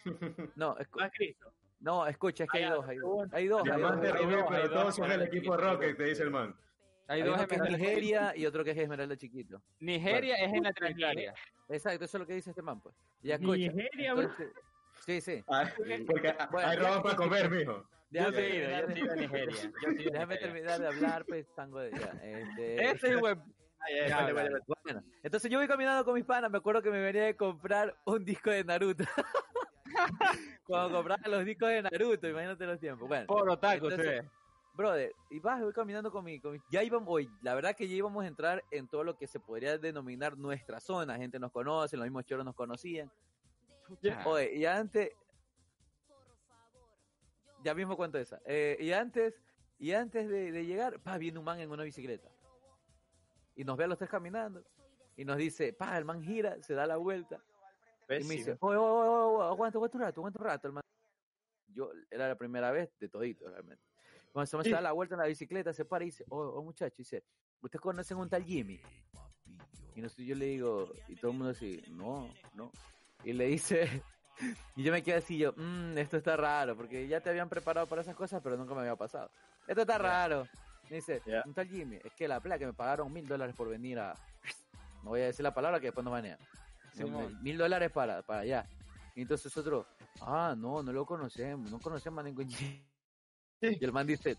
no, 0.56 0.74
no 0.74 0.80
es 0.80 0.88
Cristo. 1.12 1.52
No, 1.82 2.06
escucha, 2.06 2.44
es 2.44 2.50
que 2.50 2.58
hay 2.58 2.64
Ah, 2.64 2.74
dos, 2.74 2.88
hay 2.88 2.96
dos. 2.98 3.28
Hay 3.32 3.46
dos, 3.48 3.62
hay 3.68 3.80
dos. 3.80 3.92
Hay 3.92 3.98
pero 4.00 4.18
hay 4.50 4.68
todos 4.68 4.84
dos. 4.84 4.96
son 4.96 5.08
del 5.08 5.22
equipo 5.22 5.56
Rocket, 5.56 5.96
te 5.96 6.04
dice 6.04 6.22
el 6.22 6.30
man. 6.30 6.56
Hay 7.08 7.20
Hay 7.20 7.26
dos 7.28 7.36
uno 7.36 7.46
que 7.48 7.54
es. 7.56 7.60
Nigeria 7.62 8.32
y 8.36 8.46
otro 8.46 8.64
que 8.64 8.70
es 8.70 8.78
Esmeralda 8.78 9.16
Chiquito. 9.16 9.60
Nigeria 9.80 10.36
es 10.36 10.52
en 10.52 10.62
la 10.62 10.72
Trinitaria. 10.72 11.34
Exacto, 11.68 12.04
eso 12.04 12.16
es 12.16 12.20
lo 12.20 12.26
que 12.26 12.34
dice 12.34 12.50
este 12.50 12.62
man, 12.62 12.80
pues. 12.80 12.94
Ya 13.22 13.34
escucha. 13.34 13.56
Nigeria. 13.56 14.10
Entonces, 14.12 14.48
sí, 15.04 15.20
sí. 15.20 15.44
Ah, 15.48 15.68
porque 15.76 16.34
Bueno, 16.50 16.68
hay 16.68 16.76
robos 16.78 17.02
para 17.02 17.16
comer, 17.16 17.50
mijo. 17.50 17.84
Yo 18.10 18.30
sí 18.30 18.36
he 18.38 18.56
ido, 18.56 18.68
yo 18.70 18.86
terminar 18.86 18.86
sí 18.86 19.00
he 19.00 19.04
ido 19.04 19.12
a 19.12 19.14
de- 19.14 19.20
Nigeria. 19.26 20.10
Déjame 20.12 20.36
terminar 20.36 20.80
de 20.80 20.86
hablar, 20.86 21.24
pues, 21.26 21.46
tango 21.54 21.80
de 21.80 21.90
ya. 21.90 22.12
Este, 22.22 22.84
Ese 22.90 23.16
web. 23.16 23.38
Ya, 23.90 23.96
ya, 23.96 24.06
Ya, 24.08 24.16
vale, 24.20 24.32
vale. 24.32 24.50
vale, 24.50 24.50
vale. 24.68 24.80
Bueno, 24.84 25.02
entonces 25.24 25.50
yo 25.50 25.58
voy 25.58 25.66
caminando 25.66 26.04
con 26.04 26.14
mis 26.14 26.24
panas, 26.24 26.50
me 26.50 26.58
acuerdo 26.58 26.82
que 26.82 26.90
me 26.90 27.00
venía 27.00 27.24
de 27.24 27.36
comprar 27.36 27.96
un 28.04 28.24
disco 28.24 28.50
de 28.50 28.62
Naruto. 28.64 29.02
Cuando 30.66 30.96
compraba 30.96 31.28
los 31.28 31.44
discos 31.44 31.68
de 31.68 31.82
Naruto, 31.82 32.28
imagínate 32.28 32.66
los 32.66 32.78
tiempos. 32.80 33.08
Bueno, 33.08 33.26
Por 33.26 33.48
otaku, 33.50 33.88
Entonces, 33.88 34.22
sí. 34.22 34.28
brother, 34.74 35.12
y 35.30 35.38
vas, 35.40 35.60
voy 35.60 35.72
caminando 35.72 36.10
con 36.10 36.24
mi, 36.24 36.40
con 36.40 36.52
mi- 36.52 36.60
ya 36.70 36.82
íbamos, 36.82 37.08
hoy, 37.10 37.30
la 37.42 37.54
verdad 37.54 37.74
que 37.76 37.88
ya 37.88 37.94
íbamos 37.94 38.24
a 38.24 38.26
entrar 38.28 38.62
en 38.70 38.88
todo 38.88 39.04
lo 39.04 39.16
que 39.16 39.26
se 39.26 39.40
podría 39.40 39.78
denominar 39.78 40.36
nuestra 40.38 40.80
zona, 40.80 41.16
gente 41.16 41.38
nos 41.38 41.52
conoce, 41.52 41.96
los 41.96 42.04
mismos 42.04 42.24
choros 42.24 42.44
nos 42.44 42.54
conocían. 42.54 43.10
Oye, 44.24 44.54
y 44.54 44.64
antes, 44.64 45.10
ya 47.62 47.74
mismo 47.74 47.96
cuento 47.96 48.18
esa, 48.18 48.40
Eh, 48.44 48.76
y 48.80 48.92
antes, 48.92 49.34
y 49.78 49.92
antes 49.92 50.28
de, 50.28 50.52
de 50.52 50.64
llegar, 50.66 51.00
pa, 51.00 51.18
viene 51.18 51.38
un 51.38 51.44
man 51.44 51.60
en 51.60 51.70
una 51.70 51.82
bicicleta, 51.82 52.28
y 53.54 53.64
nos 53.64 53.76
ve 53.76 53.84
a 53.84 53.88
los 53.88 53.98
tres 53.98 54.08
caminando, 54.10 54.62
y 55.16 55.24
nos 55.24 55.36
dice, 55.36 55.72
pa, 55.72 55.98
el 55.98 56.04
man 56.04 56.22
gira, 56.22 56.56
se 56.62 56.74
da 56.74 56.86
la 56.86 56.96
vuelta, 56.96 57.42
y 58.20 58.24
me 58.24 58.34
dice, 58.36 58.52
Pésimo. 58.52 58.70
oye, 58.70 58.78
oye, 58.78 59.08
oye, 59.08 59.48
aguanta, 59.48 59.78
aguanta 59.78 59.98
un 59.98 60.02
rato, 60.04 60.20
aguanta 60.20 60.38
un 60.38 60.44
rato, 60.44 60.68
el 60.68 60.74
man. 60.74 60.82
Yo, 61.68 61.90
era 62.10 62.28
la 62.28 62.36
primera 62.36 62.70
vez 62.70 62.90
de 62.98 63.08
todito, 63.08 63.48
realmente. 63.48 63.82
Cuando 64.32 64.46
se 64.46 64.56
me 64.56 64.68
da 64.68 64.80
la 64.80 64.92
vuelta 64.92 65.14
en 65.14 65.20
la 65.20 65.26
bicicleta, 65.26 65.72
se 65.72 65.84
para 65.84 66.04
y 66.04 66.08
dice, 66.08 66.24
oh, 66.28 66.38
oh 66.40 66.62
muchacho, 66.62 66.96
dice, 66.98 67.22
¿ustedes 67.60 67.80
conocen 67.80 68.16
un 68.18 68.28
tal 68.28 68.44
Jimmy? 68.44 68.80
Y 69.94 70.00
no 70.00 70.08
sé, 70.08 70.24
yo 70.24 70.34
le 70.34 70.46
digo, 70.46 70.90
y 71.08 71.16
todo 71.16 71.30
el 71.32 71.36
mundo 71.36 71.50
así, 71.50 71.82
no, 71.90 72.28
no. 72.54 72.70
Y 73.24 73.32
le 73.34 73.46
dice, 73.46 74.02
y 74.76 74.82
yo 74.82 74.92
me 74.92 75.02
quedé 75.02 75.16
así, 75.16 75.36
yo, 75.38 75.52
mmm, 75.56 75.96
esto 75.98 76.16
está 76.16 76.36
raro, 76.36 76.76
porque 76.76 77.06
ya 77.06 77.20
te 77.20 77.30
habían 77.30 77.48
preparado 77.48 77.86
para 77.86 78.02
esas 78.02 78.16
cosas, 78.16 78.40
pero 78.42 78.56
nunca 78.56 78.74
me 78.74 78.80
había 78.80 78.96
pasado. 78.96 79.30
Esto 79.66 79.82
está 79.82 79.98
raro. 79.98 80.46
Me 80.88 80.96
dice, 80.96 81.22
Ya. 81.26 81.42
un 81.46 81.54
tal 81.54 81.68
Jimmy, 81.68 81.98
es 82.02 82.12
que 82.14 82.26
la 82.26 82.40
playa 82.40 82.58
que 82.58 82.66
me 82.66 82.72
pagaron 82.72 83.12
mil 83.12 83.26
dólares 83.26 83.54
por 83.54 83.68
venir 83.68 83.98
a... 83.98 84.14
No 85.02 85.10
voy 85.10 85.20
a 85.20 85.26
decir 85.26 85.42
la 85.42 85.52
palabra 85.52 85.80
que 85.80 85.86
después 85.86 86.04
nos 86.04 86.12
banean. 86.12 86.38
Sí, 86.92 87.04
No, 87.04 87.28
mil 87.40 87.56
dólares 87.58 87.90
para, 87.90 88.22
para 88.22 88.40
allá. 88.40 88.68
Y 89.14 89.22
entonces 89.22 89.54
otro, 89.56 89.86
ah, 90.20 90.54
no, 90.56 90.82
no 90.82 90.92
lo 90.92 91.04
conocemos, 91.04 91.70
no 91.70 91.78
conocemos 91.78 92.20
a 92.20 92.22
ningún 92.24 92.48
Jimmy. 92.48 92.86
Y 93.60 93.84
el 93.84 93.92
man 93.92 94.06
dice, 94.06 94.36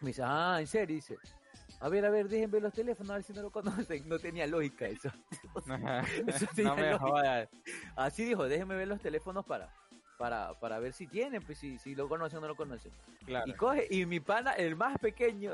me 0.00 0.08
dice, 0.08 0.22
ah, 0.24 0.56
en 0.60 0.66
serio, 0.66 0.94
dice, 0.96 1.16
a 1.80 1.88
ver, 1.88 2.04
a 2.04 2.10
ver, 2.10 2.28
déjenme 2.28 2.52
ver 2.54 2.62
los 2.62 2.72
teléfonos, 2.74 3.10
a 3.10 3.14
ver 3.14 3.22
si 3.22 3.32
no 3.32 3.42
lo 3.42 3.50
conocen. 3.50 4.08
No 4.08 4.18
tenía 4.18 4.46
lógica 4.46 4.86
eso. 4.86 5.08
Eso 6.26 6.46
No 6.46 6.52
tenía 6.54 6.74
me 6.74 6.90
lógica. 6.90 6.98
jodas. 6.98 7.48
Así 7.96 8.24
dijo, 8.24 8.48
déjenme 8.48 8.74
ver 8.76 8.88
los 8.88 9.00
teléfonos 9.00 9.44
para, 9.46 9.72
para, 10.18 10.58
para 10.60 10.78
ver 10.78 10.92
si 10.92 11.06
tiene, 11.06 11.40
pues 11.40 11.58
si, 11.58 11.78
si 11.78 11.94
lo 11.94 12.08
conoce 12.08 12.36
o 12.36 12.40
no 12.40 12.48
lo 12.48 12.56
conoce. 12.56 12.90
Claro. 13.24 13.46
Y 13.48 13.54
coge, 13.54 13.86
y 13.90 14.04
mi 14.06 14.20
pana, 14.20 14.52
el 14.52 14.76
más 14.76 14.98
pequeño, 14.98 15.52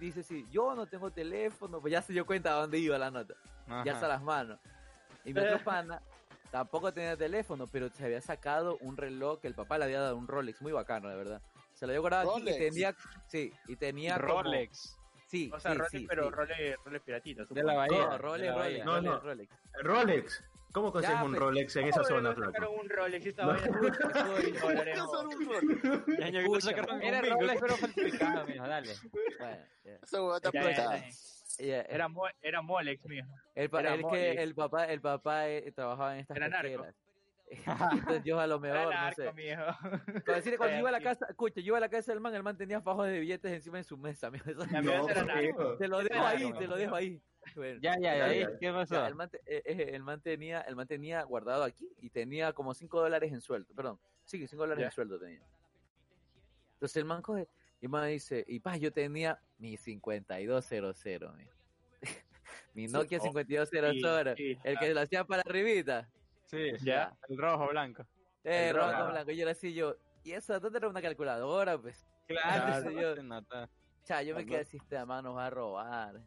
dice 0.00 0.22
sí, 0.22 0.46
yo 0.50 0.74
no 0.74 0.86
tengo 0.86 1.10
teléfono, 1.10 1.80
pues 1.80 1.92
ya 1.92 2.00
se 2.00 2.12
dio 2.12 2.24
cuenta 2.24 2.50
a 2.52 2.60
dónde 2.60 2.78
iba 2.78 2.96
la 2.98 3.10
nota, 3.10 3.34
ya 3.68 3.80
Ajá. 3.80 3.92
hasta 3.92 4.08
las 4.08 4.22
manos. 4.22 4.58
Y 5.24 5.32
mi 5.32 5.40
otro 5.40 5.62
pana 5.64 6.02
tampoco 6.50 6.92
tenía 6.92 7.16
teléfono, 7.16 7.66
pero 7.66 7.88
se 7.90 8.04
había 8.04 8.20
sacado 8.20 8.76
un 8.80 8.96
reloj 8.96 9.40
que 9.40 9.48
el 9.48 9.54
papá 9.54 9.78
le 9.78 9.84
había 9.84 10.00
dado 10.00 10.16
un 10.16 10.28
Rolex 10.28 10.60
muy 10.62 10.72
bacano, 10.72 11.08
de 11.08 11.16
verdad. 11.16 11.42
Se 11.74 11.86
lo 11.86 11.90
había 11.90 12.00
guardado 12.00 12.36
aquí 12.36 12.48
y 12.48 12.58
tenía, 12.58 12.94
sí, 13.26 13.52
y 13.66 13.76
tenía 13.76 14.14
como- 14.20 14.42
Rolex. 14.44 14.96
sí, 15.26 15.50
O 15.52 15.58
sea, 15.58 15.72
sí, 15.72 15.78
Rolex, 15.78 15.90
sí, 15.90 16.06
pero 16.08 16.24
sí. 16.24 16.30
Rolex, 16.30 16.84
Rolex 16.84 17.04
piratito. 17.04 17.44
De 17.46 17.62
la 17.64 17.74
Bahía. 17.74 17.98
No, 17.98 18.18
Rolex, 18.18 18.46
la 18.46 18.52
Rolex, 18.52 18.54
Bahía. 18.54 18.84
No, 18.84 18.92
Rolex, 18.92 19.04
no. 19.04 19.20
Rolex. 19.20 19.50
Rolex. 19.82 20.44
¿Cómo 20.72 20.92
consigues 20.92 21.20
un 21.22 21.30
pues. 21.30 21.40
Rolex 21.40 21.76
en 21.76 21.86
esa 21.88 22.02
¿Cómo 22.02 22.08
zona, 22.08 22.34
flaco? 22.34 22.70
un 22.70 22.88
Rolex? 22.88 23.26
Esta 23.26 23.46
vaina 23.46 23.66
¿no? 23.68 23.88
Era. 27.00 27.20
Rolex, 27.22 27.60
pero 27.60 27.76
falsificado, 27.76 28.46
mijo, 28.46 28.66
dale. 28.68 28.94
Bueno, 29.38 29.64
Era, 31.58 32.08
Mo- 32.08 32.26
era 32.42 32.62
Molex, 32.62 33.04
mijo. 33.06 33.28
El, 33.54 33.70
pa- 33.70 33.80
Era 33.80 33.94
el 33.94 34.04
que 34.08 34.30
el 34.42 34.54
papá, 34.54 34.84
el 34.86 35.00
papá 35.00 35.48
eh, 35.48 35.70
trabajaba 35.72 36.14
en 36.14 36.20
estas 36.20 36.36
Era 36.36 36.48
narco. 36.48 36.86
Entonces 37.92 38.24
yo 38.24 38.40
a 38.40 38.46
lo 38.46 38.56
Era 38.64 38.74
mejor, 38.74 38.94
no 38.94 39.00
narco, 39.00 39.22
sé. 39.22 39.32
mijo. 39.34 39.62
Cuando, 39.82 40.32
decirle, 40.34 40.56
cuando 40.56 40.72
Era 40.72 40.76
yo 40.76 40.78
iba 40.80 40.88
a 40.88 40.92
la 40.92 41.00
casa, 41.00 41.26
escucha, 41.28 41.60
yo 41.60 41.66
iba 41.66 41.76
a 41.76 41.80
la 41.80 41.88
casa 41.88 42.12
del 42.12 42.20
man, 42.20 42.34
el 42.34 42.42
man 42.42 42.56
tenía 42.56 42.80
fajos 42.80 43.06
de 43.06 43.20
billetes 43.20 43.52
encima 43.52 43.76
de 43.78 43.84
su 43.84 43.96
mesa. 43.98 44.30
mijo, 44.30 44.50
No, 44.50 45.08
era 45.08 45.24
te 45.78 45.88
lo 45.88 45.98
dejo 45.98 46.24
ahí, 46.26 46.52
te 46.54 46.66
lo 46.66 46.76
dejo 46.76 46.94
ahí. 46.94 47.20
Bueno, 47.54 47.78
Ya, 47.82 47.94
ya, 48.00 48.16
ya, 48.16 48.26
Ya, 48.28 48.34
¿y 48.34 48.40
ya. 48.40 48.58
¿qué 48.58 48.72
pasó? 48.72 48.94
ya, 48.94 49.06
el, 49.06 49.14
man 49.14 49.28
te- 49.28 49.42
eh, 49.44 49.62
eh, 49.66 49.90
el 49.92 50.02
man 50.02 50.20
tenía, 50.22 50.62
el 50.62 50.74
man 50.76 50.86
tenía 50.86 51.22
guardado 51.24 51.62
aquí 51.62 51.86
y 52.00 52.08
tenía 52.08 52.54
como 52.54 52.72
5 52.72 52.98
dólares 53.00 53.30
en 53.32 53.42
sueldo, 53.42 53.74
perdón, 53.74 54.00
sí, 54.24 54.46
5 54.48 54.62
dólares 54.62 54.80
Ya. 54.80 54.86
en 54.86 54.92
sueldo 54.92 55.18
tenía. 55.18 55.42
Entonces 56.74 56.96
el 56.96 57.04
man 57.04 57.20
coge 57.20 57.46
y 57.82 57.84
el 57.84 57.90
man 57.90 58.08
dice, 58.08 58.44
y 58.48 58.60
pa, 58.60 58.78
yo 58.78 58.90
tenía 58.92 59.38
mi 59.64 59.78
5200, 59.78 61.36
mijo. 61.38 61.50
mi 62.74 62.86
Nokia 62.88 63.18
Oh, 63.18 63.22
5200, 63.22 64.36
sí, 64.36 64.58
el 64.62 64.78
que 64.78 64.92
lo 64.92 65.00
hacía 65.00 65.24
para 65.24 65.40
arribita. 65.40 66.06
Sí, 66.44 66.72
Ya. 66.82 67.16
el 67.30 67.38
rojo 67.38 67.68
blanco. 67.68 68.02
Eh, 68.44 68.68
El 68.68 68.76
rojo 68.76 68.92
rojo. 68.92 69.10
blanco. 69.12 69.30
Y 69.30 69.36
yo 69.36 69.42
era 69.42 69.52
así, 69.52 69.72
yo, 69.72 69.96
¿y 70.22 70.32
eso 70.32 70.60
dónde 70.60 70.76
era 70.78 70.88
una 70.88 71.00
calculadora? 71.00 71.78
Pues, 71.80 72.06
Claro, 72.26 72.88
Sí, 72.90 72.94
yo- 72.94 73.14
cha, 74.04 74.22
yo 74.22 74.34
me 74.36 74.44
quedé 74.44 74.60
así, 74.60 74.76
este 74.76 75.02
man 75.06 75.24
nos 75.24 75.34
va 75.36 75.46
a 75.46 75.50
robar. 75.50 76.20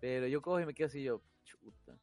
Pero 0.00 0.26
yo 0.26 0.42
cojo 0.42 0.60
y 0.60 0.66
me 0.66 0.74
quedo 0.74 0.88
así, 0.88 1.02
yo, 1.02 1.22
chuta. 1.44 1.96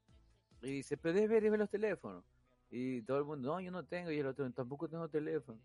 Y 0.63 0.71
dice, 0.71 0.97
pero 0.97 1.13
debes 1.13 1.29
ver, 1.29 1.37
debes 1.43 1.51
ver 1.51 1.59
los 1.59 1.69
teléfonos. 1.69 2.23
Y 2.71 3.03
todo 3.03 3.19
el 3.19 3.25
mundo, 3.25 3.49
no, 3.53 3.59
yo 3.61 3.69
no 3.69 3.85
tengo. 3.85 4.09
Y 4.11 4.17
el 4.19 4.25
otro, 4.25 4.51
tampoco 4.51 4.89
tengo 4.89 5.07
teléfono. 5.07 5.59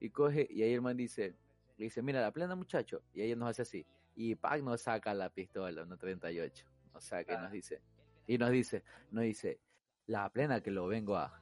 Y 0.00 0.10
coge, 0.10 0.48
y 0.50 0.62
ahí 0.64 0.74
el 0.74 0.80
man 0.82 0.96
dice, 0.96 1.36
le 1.78 1.84
dice, 1.84 2.02
mira, 2.02 2.20
la 2.20 2.32
plena 2.32 2.56
muchacho. 2.56 3.02
Y 3.14 3.22
ella 3.22 3.36
nos 3.36 3.50
hace 3.50 3.62
así. 3.62 3.86
Y 4.14 4.34
Pac 4.34 4.62
nos 4.62 4.82
saca 4.82 5.14
la 5.14 5.30
pistola, 5.30 5.82
una 5.82 5.96
38. 5.96 6.66
Nos 6.92 7.04
saca 7.04 7.32
y 7.32 7.36
Ah. 7.36 7.42
nos 7.42 7.52
dice, 7.52 7.80
y 8.26 8.38
nos 8.38 8.50
dice, 8.50 8.82
nos 9.10 9.24
dice, 9.24 9.60
la 10.06 10.28
plena 10.30 10.60
que 10.60 10.70
lo 10.70 10.86
vengo 10.86 11.16
a. 11.16 11.40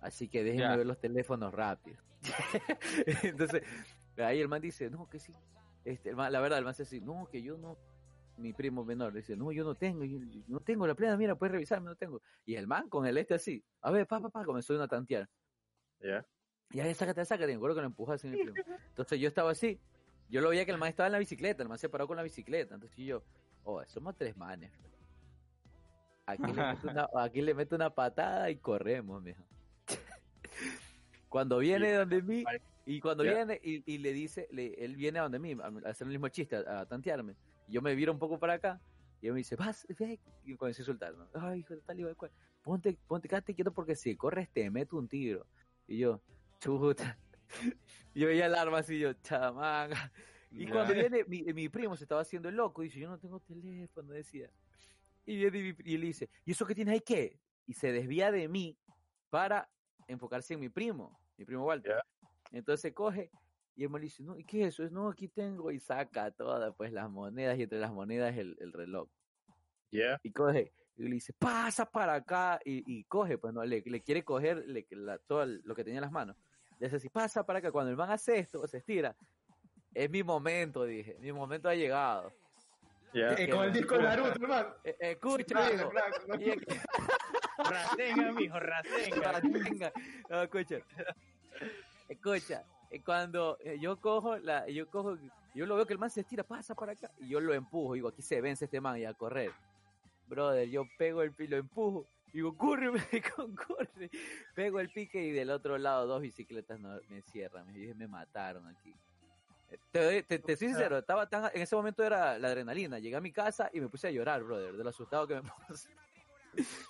Así 0.00 0.28
que 0.28 0.44
déjenme 0.44 0.76
ver 0.76 0.86
los 0.86 1.00
teléfonos 1.00 1.52
rápido. 1.52 1.98
Entonces, 3.22 3.62
ahí 4.18 4.40
el 4.40 4.48
man 4.48 4.60
dice, 4.62 4.90
no, 4.90 5.08
que 5.08 5.18
sí. 5.18 5.32
Este, 5.84 6.10
el 6.10 6.16
man- 6.16 6.32
la 6.32 6.40
verdad, 6.40 6.58
el 6.58 6.64
man 6.64 6.72
dice 6.72 6.82
así, 6.84 7.00
no, 7.00 7.26
que 7.30 7.42
yo 7.42 7.56
no. 7.58 7.76
Mi 8.38 8.52
primo 8.52 8.84
menor 8.84 9.14
dice, 9.14 9.34
no, 9.34 9.50
yo 9.50 9.64
no 9.64 9.74
tengo, 9.74 10.04
yo, 10.04 10.18
yo 10.18 10.42
no 10.48 10.60
tengo 10.60 10.86
la 10.86 10.94
plena, 10.94 11.16
mira, 11.16 11.34
puedes 11.36 11.52
revisarme, 11.52 11.86
no 11.88 11.96
tengo. 11.96 12.20
Y 12.44 12.54
el 12.56 12.66
man 12.66 12.88
con 12.90 13.06
el 13.06 13.16
este 13.16 13.32
así, 13.34 13.64
a 13.80 13.90
ver, 13.90 14.06
pa, 14.06 14.20
pa, 14.20 14.28
pa, 14.28 14.44
comenzó 14.44 14.80
a 14.80 14.86
tantear. 14.86 15.26
Ya. 16.00 16.26
Y 16.70 16.80
ahí, 16.80 16.92
sácate, 16.94 17.24
sácate, 17.24 17.46
me 17.52 17.54
acuerdo 17.54 17.76
que 17.76 17.80
lo 17.80 17.86
empujó 17.86 18.12
así 18.12 18.28
mi 18.28 18.36
primo. 18.36 18.54
Entonces 18.90 19.18
yo 19.18 19.28
estaba 19.28 19.52
así, 19.52 19.80
yo 20.28 20.40
lo 20.40 20.48
veía 20.50 20.64
que 20.64 20.70
el 20.72 20.78
man 20.78 20.88
estaba 20.88 21.06
en 21.06 21.12
la 21.12 21.18
bicicleta, 21.18 21.62
el 21.62 21.68
man 21.68 21.78
se 21.78 21.88
paró 21.88 22.06
con 22.06 22.16
la 22.16 22.22
bicicleta. 22.22 22.74
Entonces 22.74 22.96
yo, 22.98 23.22
oh, 23.64 23.84
somos 23.86 24.16
tres 24.16 24.36
manes. 24.36 24.70
Aquí 26.26 26.42
le 26.52 26.62
meto 26.62 26.88
una, 26.90 27.08
aquí 27.22 27.42
le 27.42 27.54
meto 27.54 27.76
una 27.76 27.90
patada 27.90 28.50
y 28.50 28.56
corremos, 28.56 29.22
mijo. 29.22 29.42
Cuando 31.28 31.58
viene 31.58 31.92
donde 31.92 32.22
mí, 32.22 32.44
y 32.84 33.00
cuando 33.00 33.24
Ya. 33.24 33.34
viene 33.34 33.60
y, 33.62 33.82
y 33.92 33.98
le 33.98 34.12
dice, 34.12 34.48
le- 34.50 34.74
él 34.84 34.96
viene 34.96 35.18
a 35.18 35.22
donde 35.22 35.38
mí, 35.38 35.56
a, 35.60 35.88
hacer 35.90 36.06
el 36.06 36.12
mismo 36.12 36.28
chiste, 36.28 36.56
a, 36.56 36.80
a 36.80 36.86
tantearme. 36.86 37.34
Yo 37.68 37.82
me 37.82 37.94
viro 37.94 38.12
un 38.12 38.18
poco 38.18 38.38
para 38.38 38.54
acá, 38.54 38.80
y 39.20 39.26
él 39.26 39.32
me 39.32 39.38
dice, 39.38 39.56
vas, 39.56 39.86
ve, 39.98 40.18
y 40.44 40.54
comencé 40.56 40.82
a 40.82 40.84
insultar, 40.84 41.14
¿no? 41.14 41.26
Ay, 41.34 41.60
hijo 41.60 41.74
de 41.74 41.80
tal 41.80 41.98
y 41.98 42.04
de 42.04 42.14
cual. 42.14 42.30
Ponte, 42.62 42.96
ponte, 43.06 43.28
quédate 43.28 43.54
quieto 43.54 43.72
porque 43.72 43.96
si 43.96 44.16
corres 44.16 44.48
te 44.50 44.70
meto 44.70 44.96
un 44.96 45.08
tiro. 45.08 45.46
Y 45.88 45.98
yo, 45.98 46.20
chuta. 46.60 47.18
Yo 48.14 48.26
veía 48.28 48.46
el 48.46 48.54
arma 48.54 48.78
así, 48.78 48.98
yo, 48.98 49.12
chamanga. 49.14 50.12
Y 50.50 50.66
cuando 50.68 50.94
viene, 50.94 51.24
mi, 51.24 51.42
mi 51.52 51.68
primo 51.68 51.96
se 51.96 52.04
estaba 52.04 52.22
haciendo 52.22 52.48
el 52.48 52.54
loco, 52.56 52.82
dice, 52.82 52.98
yo 52.98 53.08
no 53.08 53.18
tengo 53.18 53.40
teléfono, 53.40 54.12
decía. 54.12 54.50
Y 55.26 55.36
viene 55.36 55.76
y 55.84 55.94
él 55.96 56.00
dice, 56.02 56.30
¿y 56.44 56.52
eso 56.52 56.64
que 56.64 56.74
tienes 56.74 56.94
ahí 56.94 57.00
qué? 57.00 57.40
Y 57.66 57.74
se 57.74 57.92
desvía 57.92 58.30
de 58.30 58.48
mí 58.48 58.78
para 59.28 59.68
enfocarse 60.06 60.54
en 60.54 60.60
mi 60.60 60.68
primo, 60.68 61.18
mi 61.36 61.44
primo 61.44 61.64
Walter. 61.64 61.96
Entonces 62.52 62.92
coge 62.94 63.30
y 63.74 63.82
él 63.84 63.90
me 63.90 64.00
dice, 64.00 64.22
no, 64.22 64.38
¿y 64.38 64.44
qué 64.44 64.62
es 64.62 64.68
eso? 64.68 64.84
Es, 64.84 64.92
no, 64.92 65.10
aquí 65.10 65.28
tengo 65.28 65.70
y 65.72 65.80
saca 65.80 66.30
todas 66.30 66.72
pues 66.76 66.92
las 66.92 67.10
monedas 67.10 67.58
y 67.58 67.64
entre 67.64 67.80
las 67.80 67.92
monedas 67.92 68.36
el, 68.38 68.56
el 68.60 68.72
reloj. 68.72 69.08
Ya. 69.90 70.18
Y 70.22 70.30
coge 70.30 70.72
y 70.96 71.02
le 71.02 71.10
dice, 71.16 71.32
pasa 71.34 71.84
para 71.84 72.14
acá 72.14 72.60
y, 72.64 72.82
y 73.00 73.04
coge, 73.04 73.36
pues 73.36 73.52
no, 73.52 73.62
le, 73.64 73.82
le 73.84 74.00
quiere 74.00 74.24
coger 74.24 74.64
le- 74.66 74.86
la- 74.90 75.18
todo 75.18 75.42
el- 75.42 75.60
lo 75.64 75.74
que 75.74 75.84
tenía 75.84 75.98
en 75.98 76.02
las 76.02 76.12
manos. 76.12 76.36
Dice 76.78 76.96
así, 76.96 77.08
pasa 77.08 77.44
para 77.44 77.58
acá. 77.60 77.72
Cuando 77.72 77.90
el 77.90 77.96
man 77.96 78.10
hace 78.10 78.38
esto, 78.38 78.66
se 78.66 78.78
estira. 78.78 79.14
Es 79.94 80.10
mi 80.10 80.22
momento, 80.22 80.84
dije, 80.84 81.16
mi 81.20 81.32
momento 81.32 81.68
ha 81.68 81.74
llegado. 81.74 82.32
Ya. 83.14 83.32
Eh, 83.32 83.48
con 83.48 83.64
el 83.64 83.72
disco 83.72 83.96
de 83.96 84.02
Naruto, 84.02 84.32
hermano. 84.42 84.74
Eh, 84.84 84.96
escucha, 85.00 85.44
Flaco, 85.58 85.74
hijo. 85.74 86.38
que- 86.38 86.80
Rasenga, 87.58 88.32
mijo, 88.32 88.60
rasenga. 88.60 89.32
Rasenga. 89.32 89.92
No, 90.28 90.42
escucha. 90.42 90.76
Escucha. 92.08 92.64
eh, 92.90 93.00
Cuando 93.02 93.56
eh, 93.60 93.78
yo 93.80 93.98
cojo 94.00 94.36
la, 94.38 94.68
yo 94.68 94.88
cojo, 94.90 95.16
yo 95.54 95.64
lo 95.66 95.76
veo 95.76 95.86
que 95.86 95.94
el 95.94 95.98
man 95.98 96.10
se 96.10 96.20
estira, 96.20 96.44
pasa 96.44 96.74
para 96.74 96.92
acá, 96.92 97.10
y 97.18 97.28
yo 97.28 97.40
lo 97.40 97.54
empujo, 97.54 97.94
digo, 97.94 98.08
aquí 98.08 98.20
se 98.22 98.40
vence 98.42 98.66
este 98.66 98.80
man 98.80 98.98
y 98.98 99.04
a 99.06 99.14
correr. 99.14 99.50
Brother, 100.26 100.68
yo 100.68 100.84
pego 100.98 101.22
el 101.22 101.32
pi, 101.32 101.46
lo 101.46 101.56
empujo, 101.56 102.06
digo, 102.36 102.56
corre, 102.56 102.90
con 103.36 103.54
corre. 103.56 104.10
Pego 104.54 104.80
el 104.80 104.90
pique 104.90 105.22
y 105.22 105.30
del 105.32 105.50
otro 105.50 105.78
lado 105.78 106.06
dos 106.06 106.20
bicicletas 106.22 106.78
no, 106.80 106.98
me 107.08 107.22
cierran, 107.22 107.66
me, 107.66 107.72
dije, 107.72 107.94
me 107.94 108.06
mataron 108.08 108.66
aquí. 108.68 108.94
Eh, 109.70 109.78
Te, 109.90 110.22
te, 110.22 110.38
te 110.38 110.56
soy 110.56 110.68
sincero, 110.68 110.98
estaba 110.98 111.28
tan, 111.28 111.50
en 111.52 111.62
ese 111.62 111.74
momento 111.74 112.02
era 112.04 112.38
la 112.38 112.48
adrenalina. 112.48 112.98
Llegué 112.98 113.16
a 113.16 113.20
mi 113.20 113.32
casa 113.32 113.68
y 113.72 113.80
me 113.80 113.88
puse 113.88 114.06
a 114.08 114.10
llorar, 114.10 114.42
brother, 114.44 114.76
de 114.76 114.84
lo 114.84 114.90
asustado 114.90 115.26
que 115.26 115.34
me 115.34 115.42
puse. 115.68 115.88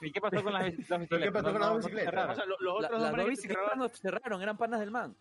¿Y 0.01 0.13
qué 0.13 0.21
pasó 0.21 0.43
con 0.45 0.53
las, 0.53 0.65
las 0.89 1.01
bicicletas? 1.01 1.19
qué 1.23 1.33
pasó 1.33 1.53
con 1.53 1.61
las 1.61 1.77
bicicletas? 1.79 2.15
O 2.39 2.99
las 2.99 3.17
dos 3.17 3.29
bicicletas 3.29 3.65
cerraron- 3.65 3.79
nos 3.79 3.93
cerraron, 4.01 4.43
eran 4.43 4.57
panas 4.57 4.81
del 4.81 4.91
man. 4.91 5.17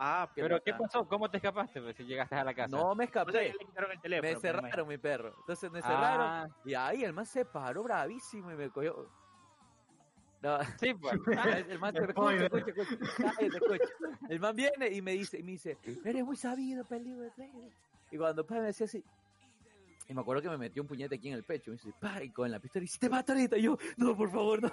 Ah, 0.00 0.30
Qué 0.34 0.42
¿Pero 0.42 0.62
qué 0.62 0.70
bacán. 0.72 0.86
pasó? 0.86 1.08
¿Cómo 1.08 1.28
te 1.28 1.38
escapaste 1.38 1.80
pues, 1.82 1.96
si 1.96 2.04
llegaste 2.04 2.34
a 2.36 2.44
la 2.44 2.54
casa? 2.54 2.68
No 2.76 2.94
me 2.94 3.04
O 3.04 3.08
sea, 3.08 3.20
escapé. 3.22 3.32
ya 3.32 3.40
le 3.52 3.58
quitaron 3.58 3.90
el 3.92 4.00
teléfono. 4.00 4.28
Me 4.28 4.32
pues, 4.34 4.42
cerraron 4.42 4.88
mi 4.88 4.98
perro. 4.98 5.34
Entonces 5.40 5.70
me 5.72 5.82
cerraron. 5.82 6.26
Ah, 6.26 6.48
Y 6.64 6.74
ahí 6.74 7.02
el 7.04 7.12
man 7.12 7.26
se 7.26 7.44
paró 7.44 7.82
bravísimo 7.82 8.52
y 8.52 8.54
me 8.54 8.70
cogió. 8.70 9.10
No, 10.42 10.58
sí, 10.78 10.94
pues. 11.00 11.14
el 11.46 11.70
el 11.72 11.78
man 11.80 11.92
se 11.94 12.04
escucha, 12.04 12.44
escucha, 12.44 12.70
escucha, 12.82 13.12
cállate, 13.16 13.46
escucha. 13.46 13.84
El 14.28 14.40
man 14.40 14.54
viene 14.54 14.88
y 14.88 15.02
me 15.02 15.12
dice, 15.12 15.38
y 15.38 15.42
me 15.42 15.52
dice, 15.52 15.76
eres 16.04 16.24
muy 16.24 16.36
sabido, 16.36 16.84
peligro 16.84 17.22
de 17.22 17.30
trader. 17.30 17.72
Y 18.10 18.16
cuando 18.16 18.46
pa, 18.46 18.54
me 18.56 18.66
decía 18.66 18.86
así, 18.86 19.04
y 20.10 20.14
me 20.14 20.20
acuerdo 20.22 20.40
que 20.40 20.48
me 20.48 20.56
metió 20.56 20.80
un 20.80 20.88
puñete 20.88 21.16
aquí 21.16 21.28
en 21.28 21.34
el 21.34 21.44
pecho, 21.44 21.70
y 21.70 21.72
me 21.72 21.76
dice, 21.76 21.92
pa, 22.00 22.22
y 22.22 22.30
con 22.30 22.50
la 22.50 22.58
pistola, 22.60 22.82
y 22.82 22.86
dice, 22.86 22.98
te 22.98 23.10
mato 23.10 23.32
ahorita. 23.32 23.58
Y 23.58 23.62
yo, 23.62 23.76
no, 23.96 24.16
por 24.16 24.30
favor, 24.30 24.62
no. 24.62 24.72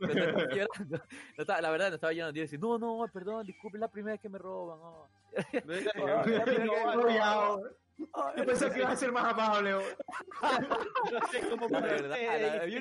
Me 0.00 0.12
estaba 0.12 0.42
llorando. 0.50 0.98
No 0.98 1.42
estaba- 1.42 1.60
la 1.62 1.70
verdad, 1.70 1.88
no 1.88 1.94
estaba 1.94 2.12
llorando. 2.12 2.36
Y 2.36 2.40
yo 2.40 2.42
decía, 2.42 2.58
no, 2.60 2.78
no, 2.78 3.06
perdón, 3.12 3.46
disculpe, 3.46 3.76
es 3.78 3.80
la 3.80 3.88
primera 3.88 4.12
vez 4.14 4.20
que 4.20 4.28
me 4.28 4.38
roban. 4.38 4.78
oh". 4.82 5.08
Yo 8.36 8.44
pensé 8.46 8.70
que 8.72 8.78
iba 8.80 8.90
a 8.90 8.96
ser 8.96 9.12
más 9.12 9.32
amable. 9.32 9.70
No 9.72 9.80
sé 11.30 11.48
cómo 11.48 11.68
La 11.68 11.78
poner 11.80 12.02
verdad, 12.02 12.16
la- 12.58 12.66
yo 12.66 12.80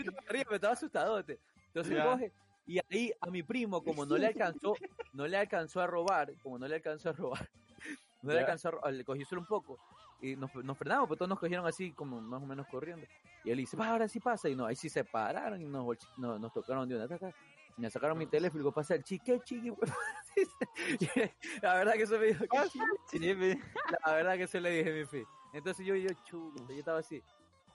me 0.50 0.56
estaba 0.56 0.74
asustadote. 0.74 1.40
Entonces 1.74 1.96
Ya. 1.96 2.04
coge, 2.04 2.32
y 2.68 2.80
ahí 2.90 3.12
a 3.20 3.32
mi 3.32 3.42
primo, 3.42 3.84
como 3.84 4.06
no 4.06 4.16
le 4.18 4.28
alcanzó, 4.28 4.78
no 5.14 5.28
le 5.28 5.38
alcanzó 5.38 5.82
a 5.82 5.88
robar, 5.88 6.32
como 6.42 6.60
no 6.60 6.68
le 6.68 6.76
alcanzó 6.76 7.10
a 7.10 7.14
robar, 7.14 7.50
no 8.22 8.32
le 8.32 8.40
alcanzó 8.40 8.68
a 8.68 8.72
robar, 8.72 8.94
le 8.94 9.04
cogió 9.04 9.26
solo 9.26 9.42
un 9.42 9.48
poco, 9.48 9.80
y 10.22 10.36
nos, 10.36 10.54
nos 10.64 10.78
frenamos, 10.78 11.08
pues 11.08 11.18
todos 11.18 11.30
nos 11.30 11.40
cogieron 11.40 11.66
así, 11.66 11.92
como 11.94 12.22
más 12.22 12.42
o 12.42 12.46
menos 12.46 12.68
corriendo. 12.68 13.08
Y 13.44 13.50
él 13.50 13.58
dice, 13.58 13.76
va, 13.76 13.90
ahora 13.90 14.08
sí 14.08 14.20
pasa, 14.20 14.48
y 14.50 14.56
no, 14.56 14.66
ahí 14.66 14.76
sí 14.76 14.88
se 14.88 15.04
pararon 15.04 15.60
y 15.60 15.66
nos, 15.66 15.84
bolchi- 15.84 16.08
nos, 16.18 16.54
tocaron 16.54 16.88
de 16.88 16.96
una 16.96 17.08
taca. 17.08 17.34
y 17.76 17.82
Me 17.82 17.90
sacaron 17.90 18.18
mi 18.18 18.28
teléfono 18.28 18.60
y 18.60 18.62
digo, 18.62 18.72
pasa 18.72 18.96
el 18.96 19.04
chique, 19.04 19.42
chique. 19.44 19.74
la 21.62 21.74
verdad 21.74 21.94
que 21.94 22.04
eso 22.04 22.18
me 22.20 22.28
dijo, 22.28 22.46
"¿Qué 22.50 22.58
chique?". 22.70 23.60
La 24.06 24.14
verdad 24.14 24.38
que 24.38 24.44
eso 24.44 24.60
le 24.60 24.70
dije 24.70 24.94
mi 24.94 25.06
fe. 25.06 25.26
Entonces 25.54 25.86
yo, 25.86 25.96
yo, 25.96 26.10
chulo, 26.24 26.68
yo 26.70 26.80
estaba 26.80 27.00
así. 27.00 27.22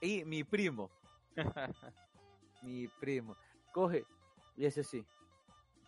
Y 0.01 0.25
mi 0.25 0.43
primo, 0.45 0.91
mi 2.63 2.89
primo, 3.01 3.37
coge 3.79 4.05
y 4.57 4.67
hace 4.67 4.81
así. 4.81 5.07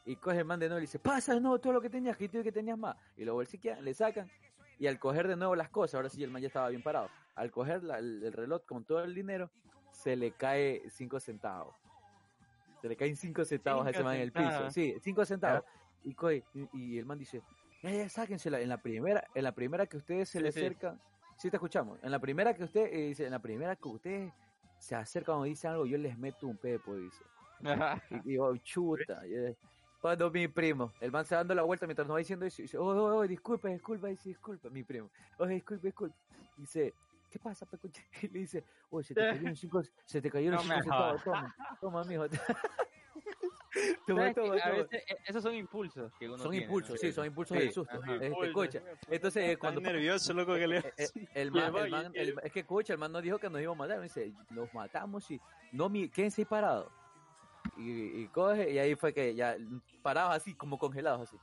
Y 0.05 0.15
coge 0.17 0.39
el 0.39 0.45
man 0.45 0.61
de 0.61 0.67
nuevo 0.69 0.79
y 0.79 0.83
le 0.83 0.87
dice, 0.87 1.01
pasa 1.01 1.35
de 1.35 1.41
nuevo 1.41 1.59
todo 1.59 1.73
lo 1.73 1.81
que 1.81 1.91
tenías, 1.91 2.17
que 2.17 2.29
tú 2.29 2.41
que 2.43 2.53
tenías 2.53 2.79
más. 2.79 2.97
Y 3.17 3.25
lo 3.25 3.35
bolsiquean, 3.35 3.85
le 3.85 3.93
sacan. 3.95 4.31
Y 4.79 4.87
al 4.87 4.99
coger 5.01 5.27
de 5.27 5.37
nuevo 5.37 5.57
las 5.57 5.69
cosas, 5.71 5.97
ahora 5.97 6.09
sí 6.09 6.23
el 6.23 6.31
man 6.31 6.41
ya 6.41 6.47
estaba 6.49 6.69
bien 6.69 6.83
parado. 6.83 7.09
Al 7.35 7.51
coger 7.51 7.83
la- 7.83 7.99
el, 7.99 8.23
el 8.23 8.33
reloj 8.33 8.63
con 8.65 8.85
todo 8.85 9.03
el 9.03 9.13
dinero, 9.15 9.51
se 9.91 10.15
le 10.15 10.31
cae 10.33 10.83
cinco 10.89 11.19
centavos. 11.19 11.75
Se 12.81 12.89
le 12.89 12.97
caen 12.97 13.17
cinco 13.17 13.45
centavos 13.45 13.87
a 13.87 13.91
ese 13.91 14.05
man 14.05 14.15
en 14.17 14.23
el 14.23 14.33
piso. 14.33 14.71
Sí, 14.71 14.95
cinco 15.01 15.25
centavos. 15.25 15.65
Y, 16.05 16.15
coge, 16.15 16.45
y, 16.55 16.69
y 16.73 16.99
el 16.99 17.05
man 17.05 17.19
dice, 17.19 17.43
ya, 17.83 17.91
ya, 17.91 18.09
sáquensela. 18.09 18.61
En 18.61 18.69
la 18.69 18.79
primera, 18.79 19.25
en 19.35 19.45
la 19.45 19.53
primera 19.53 19.87
que 19.87 19.97
ustedes 19.97 20.29
se 20.31 20.39
Sí, 20.39 20.45
le 20.45 20.53
sí. 20.53 20.61
acercan, 20.61 20.99
sí 21.37 21.51
te 21.51 21.57
escuchamos. 21.57 21.99
En 22.03 22.11
la 22.11 22.21
primera 22.21 22.55
que 22.55 22.65
usted, 22.65 22.87
eh, 22.87 23.09
dice, 23.09 23.25
en 23.27 23.33
la 23.33 23.41
primera 23.43 23.75
que 23.77 23.89
ustedes 23.89 24.33
se 24.79 24.95
acercan 24.95 25.37
o 25.37 25.43
dicen 25.45 25.73
algo, 25.73 25.85
yo 25.85 25.99
les 25.99 26.17
meto 26.17 26.47
un 26.47 26.57
pepo, 26.57 26.97
dice. 26.97 27.23
Y 28.11 28.21
digo, 28.21 28.57
chuta. 28.59 29.23
eh, 29.27 29.57
Cuando 30.01 30.31
mi 30.31 30.49
primo, 30.49 30.93
el 31.01 31.11
man 31.13 31.25
se 31.25 31.35
dando 31.35 31.55
la 31.55 31.63
vuelta 31.63 31.87
mientras 31.87 32.07
nos 32.09 32.15
va 32.15 32.19
diciendo 32.19 32.47
eso, 32.47 32.63
y 32.63 32.65
dice, 32.65 32.79
oh, 32.79 32.85
oh, 32.87 33.17
oh, 33.19 33.27
disculpa, 33.27 33.69
disculpa, 33.69 34.09
dice, 34.09 34.31
disculpa, 34.31 34.71
mi 34.71 34.83
primo. 34.83 35.11
Oye, 35.39 35.55
disculpa, 35.55 35.87
disculpa. 35.87 36.17
Dice, 36.57 36.95
¿qué 37.31 37.39
pasa, 37.39 37.67
pecuche? 37.67 38.03
Y 38.23 38.29
le 38.29 38.39
dice, 38.41 38.65
oye, 38.91 39.05
se 39.07 39.15
te 39.15 39.21
cayeron 39.21 39.57
cinco, 39.57 39.83
se 40.05 40.21
te 40.23 40.31
cayeron 40.31 40.57
No 40.57 40.63
cinco 40.63 40.83
centavos, 40.83 41.23
toma, 41.25 41.55
toma, 41.81 42.05
mijo. 42.05 42.27
toma, 42.29 42.47
toma, 44.07 44.27
A 44.27 44.35
toma. 44.35 44.77
veces, 44.77 45.05
eh, 45.09 45.17
esos 45.27 45.43
son 45.43 45.55
impulsos 45.55 46.13
que 46.19 46.27
uno 46.29 46.39
Son 46.39 46.51
tiene, 46.51 46.65
impulsos, 46.67 46.91
¿no? 46.93 46.97
sí, 46.97 47.13
son 47.13 47.27
impulsos 47.27 47.57
Sí, 47.59 47.65
del 47.65 47.73
susto. 47.73 47.97
ajá. 47.99 48.13
Este, 48.15 48.27
Impulso, 48.27 48.45
escucha, 48.47 48.83
entonces 49.09 49.49
eh, 49.51 49.57
cuando 49.59 49.81
nervioso, 49.81 50.33
loco, 50.33 50.55
que 50.55 50.67
le... 50.67 50.79
eh, 50.79 50.93
eh, 50.97 51.09
el 51.35 51.51
man, 51.53 51.77
el 51.77 51.91
man- 51.91 52.13
el- 52.15 52.35
es 52.43 52.53
que 52.53 52.61
escucha, 52.61 52.93
el 52.95 52.99
man 52.99 53.13
nos 53.13 53.23
dijo 53.23 53.39
que 53.39 53.49
nos 53.51 53.61
iba 53.61 53.73
a 53.73 53.77
matar, 53.77 53.99
me 53.99 54.05
dice, 54.05 54.33
nos 54.51 54.73
matamos 54.75 55.31
y 55.31 55.41
no 55.73 55.89
mi, 55.89 56.09
quédense 56.09 56.45
parados. 56.47 56.91
Y, 57.81 58.23
y 58.23 58.29
coge, 58.29 58.71
y 58.71 58.79
ahí 58.79 58.95
fue 58.95 59.15
que 59.15 59.35
ya 59.35 59.57
parados 60.03 60.35
así, 60.35 60.55
como 60.55 60.79
congelados 60.79 61.23
así. 61.23 61.39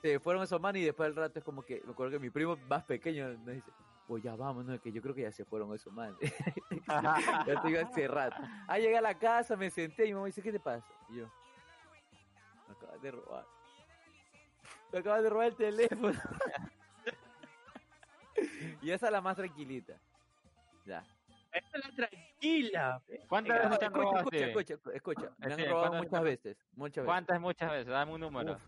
Se 0.00 0.18
fueron 0.18 0.42
esos 0.42 0.60
manes 0.60 0.82
y 0.82 0.86
después 0.86 1.08
del 1.08 1.16
rato 1.16 1.38
es 1.38 1.44
como 1.44 1.62
que, 1.62 1.82
me 1.84 1.92
acuerdo 1.92 2.12
que 2.12 2.18
mi 2.18 2.30
primo 2.30 2.56
más 2.68 2.82
pequeño 2.84 3.28
nos 3.28 3.46
dice, 3.46 3.70
pues 4.06 4.22
ya 4.22 4.34
vamos, 4.34 4.64
no, 4.64 4.80
que 4.80 4.90
yo 4.90 5.00
creo 5.00 5.14
que 5.14 5.22
ya 5.22 5.32
se 5.32 5.44
fueron 5.44 5.72
esos 5.74 5.92
manes. 5.92 6.16
ya 6.88 7.44
estoy 7.46 7.76
hace 7.76 8.08
rato. 8.08 8.36
Ah, 8.66 8.78
llegué 8.78 8.98
a 8.98 9.02
la 9.02 9.18
casa, 9.18 9.56
me 9.56 9.70
senté 9.70 10.04
y 10.04 10.08
mi 10.08 10.14
mamá 10.14 10.26
dice, 10.26 10.42
¿qué 10.42 10.52
te 10.52 10.60
pasa? 10.60 10.86
Y 11.10 11.16
yo, 11.16 11.30
me 12.68 12.74
acabas 12.74 13.02
de 13.02 13.10
robar. 13.10 13.46
Me 14.92 14.98
acabas 14.98 15.22
de 15.22 15.30
robar 15.30 15.46
el 15.46 15.56
teléfono. 15.56 16.20
y 18.82 18.90
esa 18.90 19.06
es 19.06 19.12
la 19.12 19.20
más 19.20 19.36
tranquilita. 19.36 19.94
Ya. 20.84 21.04
Tranquila. 21.96 23.02
¿Cuántas 23.28 23.58
veces 23.62 23.78
te 23.78 23.84
han 23.84 23.92
escucha, 23.92 24.04
robado, 24.04 24.18
escucha, 24.30 24.46
escucha, 24.46 24.74
escucha, 24.94 25.30
Me 25.38 25.52
han 25.52 25.58
robado 25.68 25.80
¿cuántas- 25.90 26.02
muchas 26.02 26.22
veces, 26.22 26.56
muchas 26.74 26.96
veces. 26.96 27.06
¿Cuántas 27.06 27.40
muchas 27.40 27.70
veces? 27.70 27.86
Dame 27.86 28.12
un 28.12 28.20
número. 28.20 28.58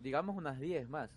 Digamos 0.00 0.36
unas 0.36 0.58
10 0.60 0.88
más. 0.88 1.10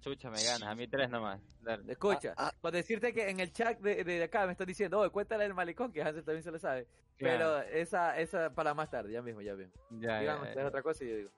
Chucha, 0.00 0.28
me 0.30 0.42
ganas. 0.42 0.68
A 0.68 0.74
mí 0.74 0.86
tres 0.86 1.08
nomás. 1.08 1.40
Dale. 1.62 1.90
Escucha, 1.90 2.34
Ah, 2.36 2.50
ah. 2.52 2.54
para 2.60 2.76
decirte 2.76 3.12
que 3.14 3.30
en 3.30 3.40
el 3.40 3.52
chat 3.52 3.78
de, 3.80 4.04
de 4.04 4.22
acá 4.22 4.44
me 4.46 4.52
están 4.52 4.66
diciendo, 4.66 5.00
oh, 5.00 5.10
cuéntale 5.10 5.44
el 5.46 5.54
malecón, 5.54 5.90
que 5.92 6.02
Hansel 6.02 6.24
también 6.24 6.42
se 6.42 6.50
lo 6.50 6.58
sabe. 6.58 6.86
Pero 7.16 7.60
esa, 7.62 8.18
esa 8.18 8.50
para 8.50 8.74
más 8.74 8.90
tarde, 8.90 9.12
ya 9.12 9.22
mismo, 9.22 9.40
ya 9.40 9.54
mismo. 9.54 9.72
Ya, 9.90 10.08
ya, 10.08 10.20
Digamos, 10.20 10.54
ya. 10.54 10.60
es 10.60 10.66
otra 10.66 10.82
cosa 10.82 11.04
y 11.04 11.08
yo 11.08 11.16
digo. 11.16 11.30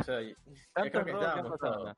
O 0.00 0.02
sea, 0.02 0.20
y- 0.22 0.34
Tantos 0.72 0.90
creo 1.02 1.04
que 1.04 1.10
estábamos 1.12 1.58
todos. 1.60 1.96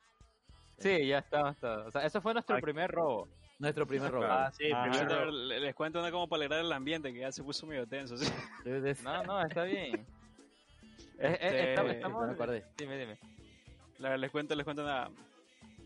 Sí, 0.79 1.07
ya 1.07 1.19
estamos 1.21 1.57
todos. 1.57 1.87
O 1.87 1.91
sea, 1.91 2.05
eso 2.05 2.21
fue 2.21 2.35
nuestro 2.35 2.57
Ay. 2.57 2.63
primer 2.63 2.91
robo. 2.91 3.29
Nuestro 3.59 3.87
primer 3.87 4.11
robo. 4.11 4.27
Ah, 4.29 4.51
sí, 4.53 4.71
Ah, 4.73 4.83
primero. 4.91 5.15
ahorita 5.15 5.31
le- 5.31 5.61
les 5.61 5.75
cuento 5.75 5.99
una 6.01 6.11
como 6.11 6.29
para 6.29 6.41
alegrar 6.41 6.61
el 6.61 6.73
ambiente, 6.73 7.13
que 7.13 7.21
ya 7.21 7.33
se 7.33 7.43
puso 7.43 7.67
medio 7.67 7.87
tenso. 7.87 8.17
¿sí? 8.19 8.31
No, 9.03 9.23
no, 9.25 9.43
está 9.43 9.65
bien. 9.65 9.95
Eh, 9.97 10.05
eh, 11.19 11.39
Este, 11.41 11.69
estamos, 11.71 11.91
me 11.91 11.97
estamos- 11.97 12.31
acordé. 12.31 12.65
Dime, 12.77 12.99
dime. 12.99 13.19
La- 13.99 14.17
les 14.19 14.31
cuento, 14.31 14.55
les 14.55 14.65
cuento 14.65 14.83
una... 14.83 15.09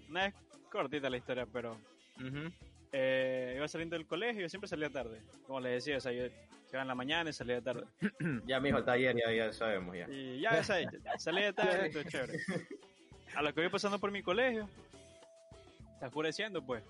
Una 0.08 0.26
es 0.26 0.34
cortita 0.72 1.08
la 1.08 1.16
historia, 1.16 1.46
pero... 1.52 1.76
Eh, 2.92 3.54
iba 3.56 3.68
saliendo 3.68 3.94
del 3.96 4.06
colegio 4.06 4.44
y 4.44 4.48
siempre 4.48 4.66
salía 4.68 4.90
tarde. 4.90 5.20
Como 5.46 5.60
les 5.60 5.72
decía, 5.84 5.98
o 5.98 6.00
sea, 6.00 6.10
yo 6.10 6.24
llegaba 6.24 6.82
en 6.82 6.88
la 6.88 6.94
mañana 6.96 7.30
y 7.30 7.32
salía 7.32 7.60
tarde. 7.60 7.84
Ya, 8.46 8.58
mijo, 8.58 8.78
el 8.78 8.84
taller, 8.84 9.16
ya, 9.16 9.32
ya 9.32 9.52
sabemos, 9.52 9.96
ya. 9.96 10.08
Y 10.10 10.40
ya, 10.40 10.60
sea, 10.64 10.90
salía 11.18 11.52
tarde, 11.52 11.90
todo 11.90 12.02
chévere. 12.02 12.40
A 13.36 13.42
lo 13.42 13.54
que 13.54 13.60
voy 13.60 13.70
pasando 13.70 14.00
por 14.00 14.10
mi 14.10 14.22
colegio, 14.24 14.68
está 15.94 16.08
oscureciendo, 16.08 16.60
pues. 16.66 16.82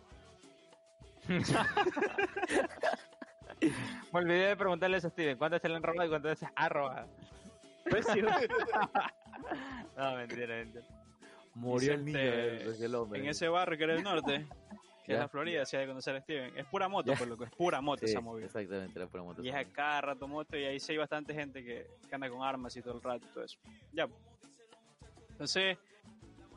Me 4.12 4.18
olvidé 4.20 4.48
de 4.48 4.56
preguntarle 4.56 4.96
eso 4.96 5.08
a 5.08 5.10
Steven. 5.10 5.36
¿Cuántas 5.36 5.60
se 5.62 5.68
le 5.68 5.76
han 5.76 5.82
robado 5.82 6.06
y 6.06 6.08
cuántas 6.08 6.30
veces 6.40 6.48
ha 6.54 6.68
robado? 6.68 7.08
Pues 7.88 8.06
sí, 8.06 8.20
No, 9.96 10.14
mentira, 10.16 10.56
mentira. 10.56 10.84
Murió 11.54 11.94
el 11.94 12.04
niño 12.04 12.18
del, 12.18 12.78
del 12.78 12.94
hombre. 12.94 13.20
En 13.20 13.26
ese 13.28 13.48
barrio 13.48 13.76
que 13.76 13.84
era 13.84 13.94
el 13.94 14.02
norte, 14.02 14.46
que 15.04 15.12
es 15.14 15.18
la 15.18 15.28
Florida, 15.28 15.64
si 15.66 15.76
hay 15.76 15.82
de 15.82 15.88
conocer 15.88 16.16
a 16.16 16.20
Steven. 16.20 16.56
Es 16.56 16.64
pura 16.66 16.88
moto, 16.88 17.12
Ya. 17.12 17.18
por 17.18 17.28
lo 17.28 17.36
que 17.36 17.44
es 17.44 17.50
pura 17.50 17.80
moto 17.80 18.06
Sí, 18.06 18.12
esa 18.12 18.20
movida. 18.20 18.46
exactamente, 18.46 18.98
la 18.98 19.06
pura 19.08 19.22
moto. 19.24 19.42
Y 19.42 19.48
es 19.48 19.54
a 19.54 19.64
cada 19.64 20.00
rato 20.00 20.28
moto 20.28 20.56
y 20.56 20.64
ahí 20.64 20.78
sí 20.80 20.92
hay 20.92 20.98
bastante 20.98 21.34
gente 21.34 21.62
que, 21.64 21.86
que 22.08 22.14
anda 22.14 22.30
con 22.30 22.42
armas 22.42 22.76
y 22.76 22.82
todo 22.82 22.94
el 22.94 23.02
rato 23.02 23.26
y 23.28 23.34
todo 23.34 23.44
eso. 23.44 23.58
Ya. 23.92 24.08
Entonces, 25.30 25.76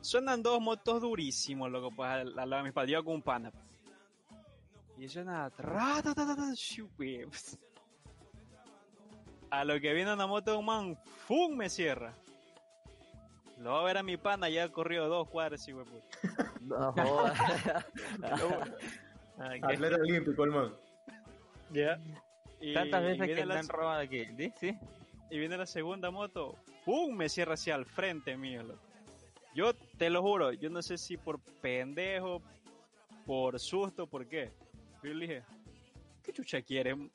suenan 0.00 0.42
dos 0.42 0.60
motos 0.60 1.02
durísimos, 1.02 1.70
loco, 1.70 1.90
pues 1.94 2.08
al, 2.08 2.38
al 2.38 2.48
lado 2.50 2.62
de 2.62 2.68
mis 2.68 2.72
padres. 2.72 2.92
Yo 2.92 3.04
con 3.04 3.14
un 3.16 3.22
pana. 3.22 3.50
Y 4.98 5.08
suena... 5.08 5.50
tra, 5.50 6.00
ta, 6.02 6.14
ta, 6.14 6.26
ta, 6.26 6.36
ta, 6.36 6.52
shu, 6.54 6.88
pues. 6.96 7.58
A 9.50 9.64
lo 9.64 9.80
que 9.80 9.92
viene 9.92 10.12
una 10.12 10.26
moto 10.26 10.52
de 10.52 10.56
un 10.56 10.64
man, 10.64 10.98
¡fum! 11.26 11.54
me 11.56 11.68
cierra. 11.68 12.12
Lo 13.58 13.72
va 13.72 13.80
a 13.80 13.84
ver 13.84 13.98
a 13.98 14.02
mi 14.02 14.16
pana, 14.16 14.48
ya 14.48 14.64
ha 14.64 14.68
corrido 14.68 15.08
dos 15.08 15.28
cuadras, 15.28 15.66
y 15.68 15.72
güey, 15.72 15.86
pues. 15.86 16.04
No, 16.62 16.92
jodas. 16.92 17.38
Qué- 19.36 19.60
Atleta 19.62 19.96
olímpico, 19.96 20.44
el 20.44 20.50
man. 20.50 20.74
ya. 21.70 21.98
Y- 22.60 22.72
Tantas 22.72 23.02
veces 23.02 23.18
viene 23.26 23.34
que 23.34 23.46
la- 23.46 23.54
me 23.54 23.60
han 23.60 23.68
robado 23.68 24.00
aquí. 24.00 24.24
¿Sí? 24.36 24.52
¿Sí? 24.60 24.78
y 25.30 25.38
viene 25.38 25.56
la 25.56 25.66
segunda 25.66 26.10
moto, 26.12 26.56
¡pum! 26.84 27.14
me 27.16 27.28
cierra 27.28 27.54
hacia 27.54 27.74
el 27.74 27.84
frente 27.86 28.36
mío. 28.36 28.62
loco. 28.62 28.80
Yo 29.54 29.74
te 29.98 30.08
lo 30.10 30.22
juro, 30.22 30.52
yo 30.52 30.70
no 30.70 30.80
sé 30.82 30.96
si 30.98 31.16
por 31.16 31.40
pendejo, 31.40 32.40
por 33.26 33.58
susto, 33.58 34.06
por 34.06 34.26
qué. 34.28 34.52
Yo 35.04 35.12
le 35.12 35.26
dije, 35.26 35.42
¿qué 36.22 36.32
chucha 36.32 36.62
quiere? 36.62 36.94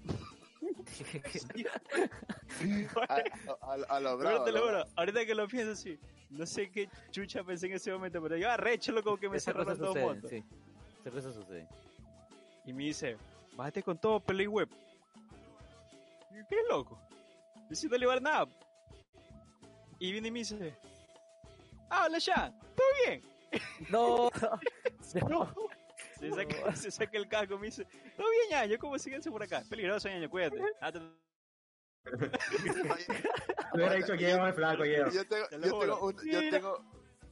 A, 3.62 3.74
a, 3.74 4.00
lo 4.00 4.18
Pero 4.18 4.30
bravo. 4.30 4.44
te 4.44 4.52
lo 4.52 4.62
juro, 4.62 4.86
ahorita 4.96 5.26
que 5.26 5.36
lo 5.36 5.48
pienso 5.48 5.72
así, 5.72 5.98
no 6.30 6.46
sé 6.46 6.70
qué 6.70 6.90
chucha 7.12 7.44
pensé 7.44 7.68
en 7.68 7.74
ese 7.74 7.92
momento, 7.92 8.22
pero 8.22 8.38
yo 8.38 8.50
arrecho 8.50 8.94
como 9.04 9.18
que 9.18 9.30
me 9.30 9.40
cerraron 9.40 9.78
dos 9.78 9.96
motos. 9.96 10.30
sí. 10.30 10.44
Esas 11.00 11.14
cosas 11.14 11.34
suceden. 11.36 11.68
Y 12.66 12.74
me 12.74 12.84
dice, 12.86 13.18
bájate 13.56 13.82
con 13.82 13.98
todo, 13.98 14.20
pelo 14.20 14.44
y 14.44 14.48
web. 14.48 14.70
¿Qué 16.50 16.58
loco? 16.70 17.00
Yo 17.70 17.76
sin 17.76 17.90
llevar 17.92 18.22
nada. 18.22 18.48
Y 20.00 20.12
viene 20.12 20.28
y 20.28 20.32
me 20.32 20.40
dice, 20.40 20.76
habla 21.90 22.18
ya, 22.18 22.52
¿todo 22.76 22.88
bien? 23.06 23.22
No, 23.90 24.30
No. 25.30 25.69
Se 26.30 26.32
saca, 26.32 26.76
se 26.76 26.92
saca 26.92 27.18
el 27.18 27.28
casco 27.30 27.56
y 27.56 27.60
me 27.60 27.66
dice, 27.68 27.86
todo 28.18 28.28
bien, 28.30 28.50
ñaño, 28.52 28.78
¿cómo 28.78 29.00
síguense 29.00 29.32
por 29.32 29.42
acá? 29.42 29.64
Peligroso, 29.70 30.08
ñaño, 30.10 30.30
cuídate. 30.30 30.58
Ah, 30.82 30.92
te- 30.92 31.00
hubiera 33.74 33.94
dicho 33.96 34.14
que 34.18 34.32
el 34.32 34.54
flaco, 34.54 34.84
lleva. 34.84 35.12
Yo 35.12 35.26
tengo, 35.28 35.48
Te 35.48 35.56
yo 35.60 35.62
tengo, 35.80 36.00
un- 36.08 36.16
yo 36.32 36.50
tengo, 36.50 36.78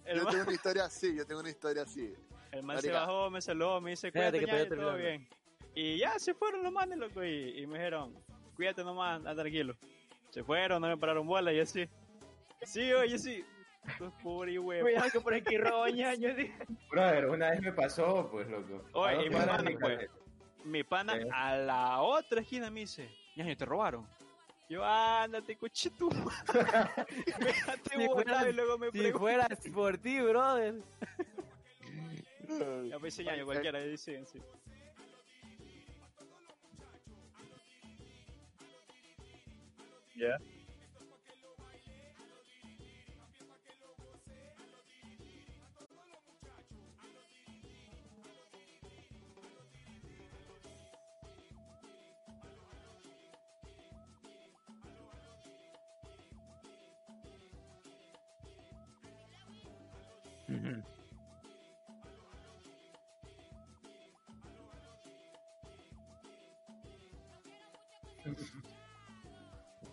yo 0.06 0.24
man, 0.24 0.32
tengo 0.32 0.44
una 0.44 0.54
historia 0.54 0.86
así, 0.86 1.16
yo 1.16 1.26
tengo 1.26 1.40
una 1.42 1.50
historia 1.50 1.84
así. 1.84 2.14
el 2.52 2.64
man 2.64 2.78
se 2.82 2.88
Marica. 2.90 3.00
bajó, 3.06 3.30
me 3.30 3.42
saludó, 3.42 3.82
me 3.82 3.92
dice, 3.92 4.12
cuídate, 4.12 4.40
que 4.40 4.46
ñaño, 4.46 4.76
todo 4.76 4.96
bien. 4.96 5.28
Y 5.74 5.98
ya 5.98 6.18
se 6.20 6.34
fueron 6.34 6.64
los 6.64 6.72
manes, 6.72 6.98
loco, 6.98 7.24
y, 7.24 7.60
y 7.60 7.68
me 7.68 7.78
dijeron, 7.78 8.14
cuídate 8.56 8.84
nomás, 8.84 9.18
anda 9.18 9.36
tranquilo. 9.36 9.76
Se 10.32 10.44
fueron, 10.44 10.82
no 10.82 10.88
me 10.88 10.98
pararon 10.98 11.26
bola 11.26 11.54
y 11.54 11.60
así. 11.60 11.88
Sí, 12.64 12.92
oye, 12.94 13.18
sí. 13.18 13.46
Tú 13.98 14.12
pobre 14.22 14.60
huevo. 14.60 14.84
Cuidado 14.84 15.10
que 15.12 15.20
por 15.22 15.34
aquí 15.34 15.58
robo 15.58 15.88
ñaño. 15.88 16.36
sí. 16.36 16.52
Brother, 16.92 17.26
una 17.28 17.52
vez 17.52 17.62
me 17.62 17.72
pasó, 17.74 18.28
pues, 18.32 18.48
loco. 18.50 18.84
Oye, 18.94 19.26
y 19.26 19.30
mi 19.30 19.36
pana, 19.36 19.58
mi 19.64 19.78
pues. 19.78 20.10
Mi 20.66 20.84
pana 20.84 21.16
Eh. 21.16 21.28
a 21.32 21.56
la 21.56 22.02
otra 22.02 22.42
esquina 22.42 22.70
me 22.70 22.82
dice, 22.82 23.10
ñaño, 23.38 23.56
te 23.56 23.64
robaron. 23.66 24.06
Yo, 24.70 24.84
ándate, 24.84 25.56
coche 25.56 25.90
tú. 25.98 26.10
me 26.10 27.46
dejaste 27.46 27.90
Si 27.98 28.06
fuera- 28.08 28.50
y 28.50 28.54
luego 28.54 28.78
me 28.78 28.88
si 28.88 28.92
preguntó. 29.00 29.20
fuera 29.20 29.48
por 29.74 29.98
ti, 29.98 30.20
brother. 30.20 30.76
Ya 32.90 33.00
me 33.00 33.06
dice 33.06 33.24
ñaño, 33.24 33.46
cualquiera 33.46 33.80
dice, 33.80 34.26
sí. 34.26 34.42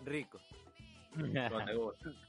Rico. 0.05 0.39
Gusta. 1.15 2.24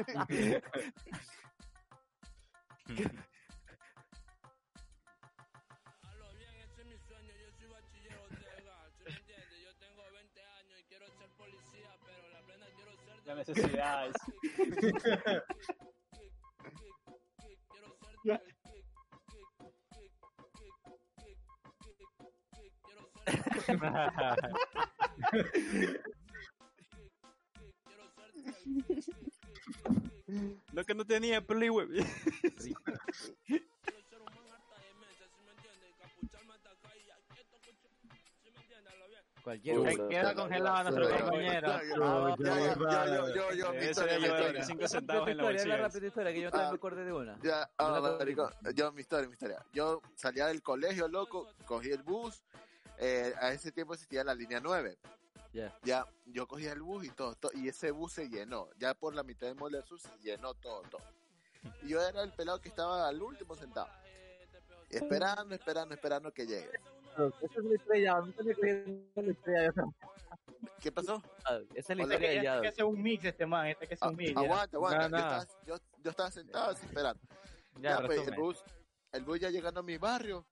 Yo 0.00 0.06
tengo 9.78 10.02
20 10.12 10.42
años 10.42 10.80
y 10.80 10.84
quiero 10.84 11.06
ser 11.18 11.28
policía, 11.36 11.90
pero 12.06 12.30
la 12.30 12.40
plena 12.42 12.66
quiero 12.74 12.96
ser 12.96 13.26
La 13.26 13.34
necesidad 13.34 14.10
coche. 30.94 31.20
¿Sí 38.42 38.50
me 38.52 38.60
entiendes? 38.60 38.92
Hablo 38.92 39.06
bien. 39.08 39.20
Cualquier 39.42 39.76
Se 39.92 40.08
queda 40.08 40.34
congelado 40.34 40.90
nuestro 40.90 41.18
compañero. 41.20 41.68
yo, 41.96 42.36
yo, 42.36 43.34
yo, 43.34 43.52
yo, 43.54 43.72
mi 43.72 43.84
historia, 43.86 44.18
mi 44.18 44.26
historia. 44.26 44.64
5 44.64 44.88
centavos 44.88 45.28
en 45.28 45.36
la 45.36 45.42
Historia, 45.42 45.62
habla 45.62 45.62
bolsilla. 45.74 45.76
rápido 45.76 46.06
historia, 46.06 46.32
que 46.32 46.40
yo 46.40 46.50
también 46.50 46.68
Ah. 46.68 46.72
me 46.72 46.76
acordé 46.76 47.04
de 47.04 47.12
una. 47.12 47.38
Ya, 47.42 47.60
No 47.60 47.66
ah, 47.78 47.90
la 47.92 48.00
puedo 48.00 48.18
marico, 48.18 48.50
yo, 48.74 48.92
mi 48.92 49.00
historia, 49.00 49.26
mi 49.28 49.32
historia. 49.34 49.64
Yo 49.72 50.02
salía 50.14 50.46
del 50.46 50.62
colegio, 50.62 51.08
loco, 51.08 51.48
cogí 51.66 51.90
el 51.90 52.02
bus. 52.02 52.42
eh, 53.02 53.32
a 53.40 53.50
ese 53.52 53.72
tiempo 53.72 53.94
existía 53.94 54.22
la 54.22 54.34
línea 54.34 54.60
9. 54.60 54.98
Ya. 55.52 55.76
Ya, 55.82 56.06
yo 56.26 56.46
cogía 56.46 56.72
el 56.72 56.82
bus 56.82 57.04
y 57.04 57.10
todo, 57.10 57.34
todo, 57.34 57.50
y 57.54 57.68
ese 57.68 57.90
bus 57.90 58.12
se 58.12 58.28
llenó. 58.28 58.68
Ya 58.78 58.94
por 58.94 59.14
la 59.14 59.22
mitad 59.22 59.46
de 59.48 59.54
Moller 59.54 59.84
Sur 59.84 59.98
se 60.00 60.10
llenó 60.22 60.54
todo, 60.54 60.82
todo. 60.82 61.02
Y 61.82 61.88
yo 61.88 62.00
era 62.06 62.22
el 62.22 62.32
pelado 62.32 62.60
que 62.60 62.68
estaba 62.68 63.08
al 63.08 63.20
último 63.20 63.54
sentado. 63.56 63.88
Esperando, 64.88 65.54
esperando, 65.54 65.94
esperando 65.94 66.32
que 66.32 66.46
llegue. 66.46 66.70
Esa 67.42 67.58
es 67.58 67.64
la 67.64 67.74
estrella, 67.74 68.16
a 68.16 68.22
mí 68.22 68.32
también 68.32 68.56
me 68.60 68.60
creí 68.62 69.10
la 69.26 69.32
estrella. 69.32 69.72
¿Qué 70.80 70.92
pasó? 70.92 71.22
Esa 71.74 71.92
es 71.92 71.96
la 71.96 72.02
historia 72.04 72.28
de 72.28 72.34
Este 72.36 72.44
Yado. 72.44 72.62
que 72.62 72.68
hace 72.68 72.84
un 72.84 73.02
mix 73.02 73.24
este 73.24 73.46
man, 73.46 73.66
este 73.66 73.86
que 73.86 73.94
hace 73.94 74.04
Ah, 74.04 74.08
un 74.08 74.16
mix. 74.16 74.32
ya. 74.34 74.40
aguanta, 74.40 74.76
aguanta. 74.76 75.08
No, 75.08 75.16
Yo, 75.18 75.18
no. 75.18 75.18
estaba, 75.42 75.46
yo, 75.66 75.76
yo 76.02 76.10
estaba 76.10 76.30
sentado 76.30 76.70
así 76.70 76.86
esperando. 76.86 77.20
Ya, 77.80 78.00
Ya, 78.00 78.06
pues, 78.06 78.26
el 78.28 78.34
bus, 78.36 78.64
el 79.12 79.24
bus 79.24 79.40
ya 79.40 79.50
llegando 79.50 79.80
a 79.80 79.82
mi 79.82 79.96
barrio, 79.98 80.46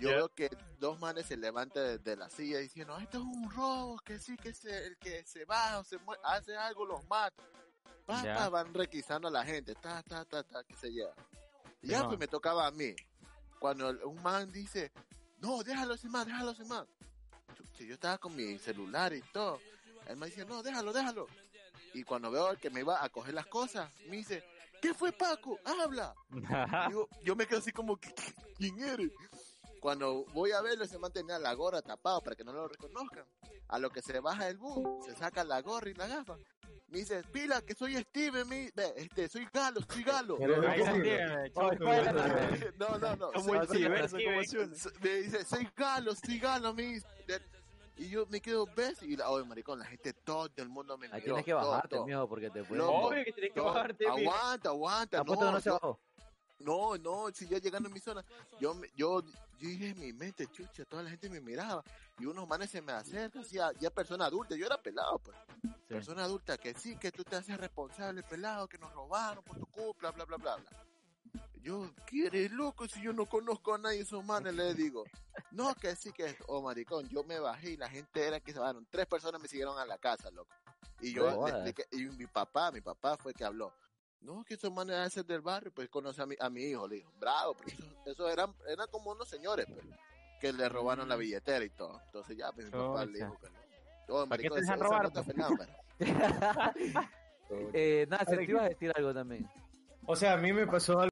yo 0.00 0.08
veo 0.10 0.28
que 0.34 0.48
dos 0.78 0.98
manes 1.00 1.26
se 1.26 1.36
levantan 1.36 1.82
de, 1.84 1.98
de 1.98 2.16
la 2.16 2.28
silla 2.30 2.58
diciendo, 2.58 2.96
esto 2.98 3.18
es 3.18 3.24
un 3.24 3.50
robo, 3.50 3.98
que 3.98 4.18
sí, 4.18 4.36
que 4.36 4.52
se, 4.52 4.86
el 4.86 4.96
que 4.98 5.24
se 5.24 5.44
va 5.44 5.78
o 5.78 5.84
se 5.84 5.98
mueve, 5.98 6.20
hace 6.24 6.56
algo, 6.56 6.84
los 6.86 7.04
mata. 7.08 7.42
Pa, 8.06 8.22
Ya. 8.22 8.36
pa, 8.36 8.48
van 8.48 8.72
requisando 8.72 9.28
a 9.28 9.30
la 9.30 9.44
gente, 9.44 9.74
ta, 9.74 10.02
ta, 10.02 10.24
ta, 10.24 10.42
ta, 10.42 10.64
que 10.64 10.74
se 10.74 10.90
lleva. 10.90 11.14
Y 11.82 11.88
ya, 11.88 12.06
pues 12.06 12.18
me 12.18 12.26
tocaba 12.26 12.66
a 12.66 12.70
mí. 12.70 12.94
Cuando 13.58 13.88
un 14.08 14.22
man 14.22 14.50
dice, 14.50 14.90
no, 15.40 15.62
déjalo 15.62 15.94
ese 15.94 16.08
man, 16.08 16.26
déjalo 16.26 16.52
ese 16.52 16.64
man. 16.64 16.86
Chucha, 17.54 17.84
Yo 17.84 17.94
estaba 17.94 18.18
con 18.18 18.34
mi 18.34 18.58
celular 18.58 19.12
y 19.12 19.20
todo. 19.32 19.60
El 20.06 20.16
man 20.16 20.28
dice, 20.30 20.44
no, 20.46 20.62
déjalo, 20.62 20.92
déjalo. 20.92 21.26
Y 21.92 22.02
cuando 22.04 22.30
veo 22.30 22.46
al 22.46 22.58
que 22.58 22.70
me 22.70 22.80
iba 22.80 23.02
a 23.02 23.08
coger 23.10 23.34
las 23.34 23.46
cosas, 23.46 23.90
me 24.08 24.16
dice, 24.16 24.42
¿qué 24.80 24.94
fue 24.94 25.12
Paco? 25.12 25.58
Habla. 25.64 26.14
Digo, 26.88 27.08
yo 27.24 27.34
me 27.36 27.46
quedo 27.46 27.58
así 27.58 27.72
como, 27.72 27.96
"¿Qui- 27.98 28.14
qui- 28.14 28.34
¿quién 28.56 28.78
eres? 28.80 29.10
Cuando 29.80 30.24
voy 30.34 30.50
a 30.52 30.60
verlo, 30.60 30.84
ese 30.84 30.98
man 30.98 31.12
tenía 31.12 31.38
la 31.38 31.52
gorra 31.54 31.80
tapado 31.82 32.20
para 32.20 32.34
que 32.36 32.44
no 32.44 32.52
lo 32.52 32.66
reconozcan. 32.68 33.24
A 33.68 33.78
lo 33.78 33.90
que 33.90 34.00
se 34.02 34.18
baja 34.20 34.48
el 34.48 34.56
bus, 34.56 35.04
se 35.06 35.14
saca 35.14 35.44
la 35.44 35.60
gorra 35.62 35.90
y 35.90 35.94
la 35.94 36.06
gafa. 36.06 36.36
Me 36.88 36.98
dice, 37.00 37.22
pila, 37.32 37.60
que 37.60 37.74
soy 37.74 37.96
Steven, 37.96 38.48
mi... 38.48 38.70
ve, 38.74 38.94
este, 38.96 39.28
soy 39.28 39.46
Galo, 39.52 39.80
soy 39.90 40.02
Galo. 40.02 40.38
No, 42.78 42.98
no, 42.98 43.16
no. 43.16 43.32
Como 43.32 43.54
el 43.54 43.66
como 43.66 43.78
me 43.80 44.02
dice, 45.18 45.44
soy 45.44 45.68
Galo, 45.76 46.14
soy 46.14 46.38
Galo, 46.38 46.72
dice. 46.72 47.06
Y 47.96 48.08
yo 48.10 48.26
me 48.26 48.40
quedo, 48.40 48.64
¿ves? 48.76 49.02
Y 49.02 49.16
la, 49.16 49.28
oye, 49.28 49.44
maricón, 49.44 49.80
la 49.80 49.84
gente, 49.84 50.12
todo 50.12 50.48
el 50.56 50.68
mundo 50.68 50.96
me 50.96 51.06
Ahí 51.06 51.14
miró. 51.14 51.24
tienes 51.24 51.44
que 51.44 51.52
bajarte, 51.52 51.96
todo. 51.96 52.06
mijo, 52.06 52.28
porque 52.28 52.48
te 52.48 52.62
pueden... 52.62 52.78
Loco, 52.86 53.08
Obvio 53.08 53.24
que 53.24 53.32
tienes 53.32 53.52
que 53.52 53.60
bajarte. 53.60 54.06
Aguanta, 54.06 54.68
aguanta. 54.68 55.18
Apuesto 55.20 55.44
No, 55.44 55.52
no 55.52 55.60
se 55.60 55.68
yo- 55.68 55.72
bajó. 55.74 56.00
No, 56.60 56.96
no, 56.98 57.30
si 57.32 57.46
ya 57.46 57.58
llegando 57.58 57.88
a 57.88 57.92
mi 57.92 58.00
zona, 58.00 58.24
yo, 58.60 58.74
yo, 58.96 59.22
yo 59.22 59.68
dije 59.68 59.88
en 59.90 60.00
mi 60.00 60.12
mente, 60.12 60.46
chucha, 60.48 60.84
toda 60.84 61.02
la 61.02 61.10
gente 61.10 61.28
me 61.30 61.40
miraba 61.40 61.82
y 62.18 62.26
unos 62.26 62.46
manes 62.48 62.70
se 62.70 62.82
me 62.82 62.92
acercan, 62.92 63.42
ya, 63.44 63.70
ya 63.80 63.90
persona 63.90 64.26
adulta, 64.26 64.54
yo 64.56 64.66
era 64.66 64.76
pelado, 64.80 65.18
pues, 65.18 65.36
persona 65.86 66.24
adulta, 66.24 66.58
que 66.58 66.74
sí, 66.74 66.96
que 66.96 67.10
tú 67.12 67.22
te 67.24 67.36
haces 67.36 67.56
responsable, 67.58 68.22
pelado, 68.22 68.68
que 68.68 68.78
nos 68.78 68.92
robaron 68.92 69.42
por 69.44 69.58
tu 69.58 69.66
culpa, 69.66 70.10
bla, 70.10 70.24
bla, 70.24 70.36
bla, 70.36 70.56
bla. 70.56 70.64
Yo, 71.60 71.90
¿qué 72.06 72.26
eres 72.26 72.50
loco 72.52 72.86
si 72.86 73.02
yo 73.02 73.12
no 73.12 73.26
conozco 73.26 73.74
a 73.74 73.78
nadie 73.78 74.00
esos 74.00 74.24
manes? 74.24 74.54
Le 74.54 74.74
digo, 74.74 75.04
no, 75.50 75.74
que 75.74 75.94
sí, 75.96 76.12
que 76.12 76.26
esto, 76.26 76.44
oh, 76.48 76.62
maricón, 76.62 77.08
yo 77.08 77.24
me 77.24 77.38
bajé 77.40 77.70
y 77.72 77.76
la 77.76 77.88
gente 77.90 78.24
era 78.26 78.40
que 78.40 78.52
se 78.52 78.58
bajaron, 78.58 78.86
tres 78.90 79.06
personas 79.06 79.40
me 79.40 79.48
siguieron 79.48 79.78
a 79.78 79.84
la 79.84 79.98
casa, 79.98 80.30
loco. 80.30 80.54
Y 81.00 81.12
yo, 81.12 81.30
No 81.30 81.46
le 81.46 81.52
expliqué- 81.70 81.86
y 81.92 82.04
mi 82.16 82.26
papá, 82.26 82.70
mi 82.72 82.80
papá 82.80 83.16
fue 83.16 83.34
que 83.34 83.44
habló. 83.44 83.72
No, 84.20 84.44
que 84.44 84.54
esos 84.54 84.72
manes 84.72 84.96
hacen 84.96 85.26
del 85.26 85.40
barrio, 85.40 85.72
pues 85.72 85.88
conoce 85.88 86.22
a 86.22 86.26
mi, 86.26 86.34
a 86.38 86.50
mi 86.50 86.62
hijo, 86.62 86.86
le 86.88 86.96
dijo, 86.96 87.12
bravo, 87.18 87.54
porque 87.54 87.72
esos, 87.72 87.86
esos 88.06 88.32
eran, 88.32 88.52
eran 88.68 88.88
como 88.90 89.12
unos 89.12 89.28
señores, 89.28 89.66
pues, 89.72 89.86
que 90.40 90.52
le 90.52 90.68
robaron 90.68 91.08
la 91.08 91.16
billetera 91.16 91.64
y 91.64 91.70
todo. 91.70 92.00
Entonces 92.06 92.36
ya, 92.36 92.52
pues 92.52 92.66
mi 92.66 92.72
papá 92.72 93.04
le 93.04 93.18
dijo 93.18 93.36
que 93.38 93.50
no. 93.50 93.58
Oh, 94.10 94.26
¿Para 94.26 94.42
qué 94.42 94.48
te 94.50 94.60
dejan 94.60 94.80
robar, 94.80 95.12
pues? 95.12 95.26
pero. 95.34 95.48
Eh, 97.72 98.06
nada, 98.10 98.26
se 98.26 98.36
te 98.36 98.44
ibas 98.44 98.64
a 98.64 98.68
decir 98.68 98.92
algo 98.94 99.14
también. 99.14 99.48
O 100.04 100.14
sea, 100.14 100.34
a 100.34 100.36
mí 100.36 100.52
me 100.52 100.66
pasó 100.66 101.00
algo. 101.00 101.08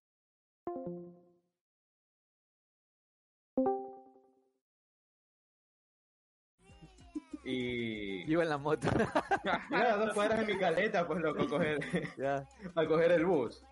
Y. 7.42 8.05
Iba 8.26 8.42
en 8.42 8.48
la 8.48 8.58
moto. 8.58 8.88
Iba 9.70 9.96
dos 9.96 10.12
cuadras 10.12 10.46
de 10.46 10.54
mi 10.54 10.58
caleta, 10.58 11.06
pues 11.06 11.20
loco, 11.20 11.42
a 11.42 11.48
coger, 11.48 11.78
ya. 12.18 12.46
a 12.74 12.86
coger 12.86 13.12
el 13.12 13.24
bus. 13.24 13.62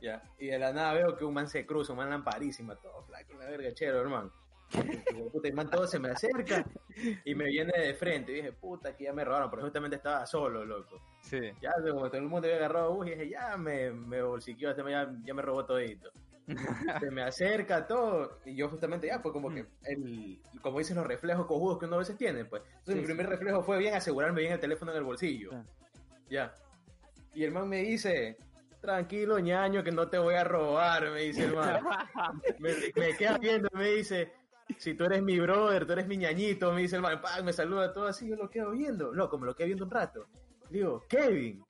Ya. 0.00 0.22
Y 0.38 0.48
de 0.48 0.58
la 0.58 0.72
nada 0.72 0.94
veo 0.94 1.16
que 1.16 1.24
un 1.24 1.34
man 1.34 1.48
se 1.48 1.64
cruza, 1.64 1.92
un 1.92 1.98
man 1.98 2.10
lamparísima, 2.10 2.74
todo 2.76 3.02
flaco, 3.04 3.34
una 3.36 3.46
verga 3.46 3.72
chero, 3.72 4.00
hermano. 4.00 4.32
Y, 4.74 5.22
puta, 5.30 5.48
el 5.48 5.54
man 5.54 5.70
todo 5.70 5.86
se 5.86 5.98
me 5.98 6.10
acerca 6.10 6.64
y 7.24 7.34
me 7.34 7.44
viene 7.44 7.72
de 7.78 7.94
frente. 7.94 8.32
Y 8.32 8.36
dije, 8.36 8.52
puta, 8.52 8.90
aquí 8.90 9.04
ya 9.04 9.12
me 9.12 9.24
robaron, 9.24 9.50
porque 9.50 9.64
justamente 9.64 9.96
estaba 9.96 10.26
solo, 10.26 10.64
loco. 10.64 11.00
Sí. 11.20 11.40
Ya, 11.60 11.72
como 11.88 12.08
todo 12.08 12.16
el 12.16 12.28
mundo 12.28 12.46
había 12.48 12.56
agarrado 12.56 12.94
bus, 12.94 13.06
y 13.06 13.10
dije, 13.10 13.28
ya 13.28 13.56
me, 13.56 13.90
me 13.90 14.22
bolsiqueó, 14.22 14.70
este 14.70 14.82
ya, 14.90 15.12
ya 15.24 15.34
me 15.34 15.42
robó 15.42 15.64
todito. 15.64 16.10
Se 17.00 17.10
me 17.10 17.22
acerca 17.22 17.86
todo, 17.86 18.38
y 18.44 18.54
yo 18.56 18.68
justamente 18.68 19.06
ya, 19.06 19.22
pues 19.22 19.32
como 19.32 19.50
que, 19.50 19.66
el, 19.84 20.40
como 20.60 20.78
dicen 20.78 20.96
los 20.96 21.06
reflejos 21.06 21.46
cojudos 21.46 21.78
que 21.78 21.86
uno 21.86 21.96
a 21.96 22.00
veces 22.00 22.16
tiene, 22.16 22.44
pues. 22.44 22.62
Entonces 22.78 22.94
Sí, 22.94 23.00
mi 23.00 23.06
primer 23.06 23.26
sí. 23.26 23.30
reflejo 23.32 23.62
fue 23.62 23.78
bien 23.78 23.94
asegurarme 23.94 24.40
bien 24.40 24.52
el 24.52 24.60
teléfono 24.60 24.90
en 24.92 24.98
el 24.98 25.04
bolsillo. 25.04 25.50
Ah. 25.52 25.64
Ya. 26.28 26.54
Y 27.34 27.44
el 27.44 27.52
man 27.52 27.68
me 27.68 27.78
dice, 27.82 28.36
tranquilo, 28.80 29.38
ñaño, 29.38 29.82
que 29.84 29.92
no 29.92 30.08
te 30.08 30.18
voy 30.18 30.34
a 30.34 30.44
robar, 30.44 31.10
me 31.10 31.20
dice 31.20 31.44
el 31.44 31.54
man. 31.54 31.80
me, 32.58 32.70
me 32.96 33.16
queda 33.16 33.38
viendo, 33.38 33.68
me 33.72 33.88
dice, 33.90 34.32
si 34.78 34.94
tú 34.94 35.04
eres 35.04 35.22
mi 35.22 35.38
brother, 35.38 35.86
tú 35.86 35.92
eres 35.92 36.06
mi 36.06 36.16
ñañito, 36.16 36.72
me 36.72 36.82
dice 36.82 36.96
el 36.96 37.02
man, 37.02 37.20
¡pam! 37.20 37.44
me 37.44 37.52
saluda 37.52 37.92
todo 37.92 38.06
así, 38.06 38.28
yo 38.28 38.36
lo 38.36 38.50
quedo 38.50 38.72
viendo, 38.72 39.12
loco, 39.12 39.38
me 39.38 39.46
lo 39.46 39.54
quedo 39.54 39.66
viendo 39.66 39.84
un 39.84 39.90
rato. 39.90 40.26
Digo, 40.70 41.04
Kevin. 41.08 41.64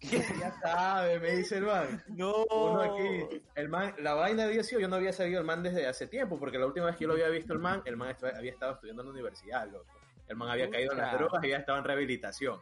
ya 0.40 0.52
sabe, 0.62 1.18
me 1.20 1.32
dice 1.36 1.58
el 1.58 1.64
man. 1.64 2.02
No. 2.08 2.44
Uno 2.44 2.80
aquí, 2.80 3.42
el 3.54 3.68
man, 3.68 3.94
la 3.98 4.14
vaina 4.14 4.44
había 4.44 4.62
sido, 4.62 4.80
yo 4.80 4.88
no 4.88 4.96
había 4.96 5.12
sabido 5.12 5.40
el 5.40 5.46
man 5.46 5.62
desde 5.62 5.86
hace 5.86 6.06
tiempo, 6.06 6.38
porque 6.38 6.58
la 6.58 6.66
última 6.66 6.86
vez 6.86 6.96
que 6.96 7.02
yo 7.02 7.08
lo 7.08 7.14
había 7.14 7.28
visto 7.28 7.52
el 7.52 7.58
man, 7.58 7.82
el 7.84 7.96
man 7.96 8.10
estaba- 8.10 8.36
había 8.36 8.52
estado 8.52 8.72
estudiando 8.74 9.02
en 9.02 9.08
la 9.08 9.12
universidad, 9.12 9.70
loco. 9.70 9.86
El 10.26 10.36
man 10.36 10.48
había 10.50 10.70
caído 10.70 10.92
en 10.92 10.98
las 10.98 11.12
drogas 11.18 11.44
y 11.44 11.48
ya 11.50 11.56
estaba 11.58 11.78
en 11.78 11.84
rehabilitación. 11.84 12.60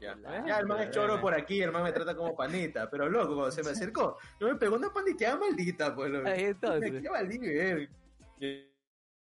Ya, 0.00 0.58
el 0.58 0.66
man 0.66 0.80
es 0.80 0.90
choro 0.90 1.20
por 1.20 1.34
aquí, 1.34 1.62
el 1.62 1.70
man 1.70 1.82
me 1.84 1.92
trata 1.92 2.16
como 2.16 2.34
panita, 2.34 2.90
pero 2.90 3.08
loco, 3.08 3.34
cuando 3.34 3.50
se 3.52 3.62
me 3.62 3.70
acercó, 3.70 4.18
no 4.40 4.48
me 4.48 4.54
pegó 4.56 4.74
una 4.76 4.92
paniteada 4.92 5.36
maldita, 5.36 5.94
pues. 5.94 6.10
loco. 6.10 6.26
Ahí 6.28 6.44
entonces. 6.44 6.90
Qué. 7.40 7.88
Que- 8.40 8.72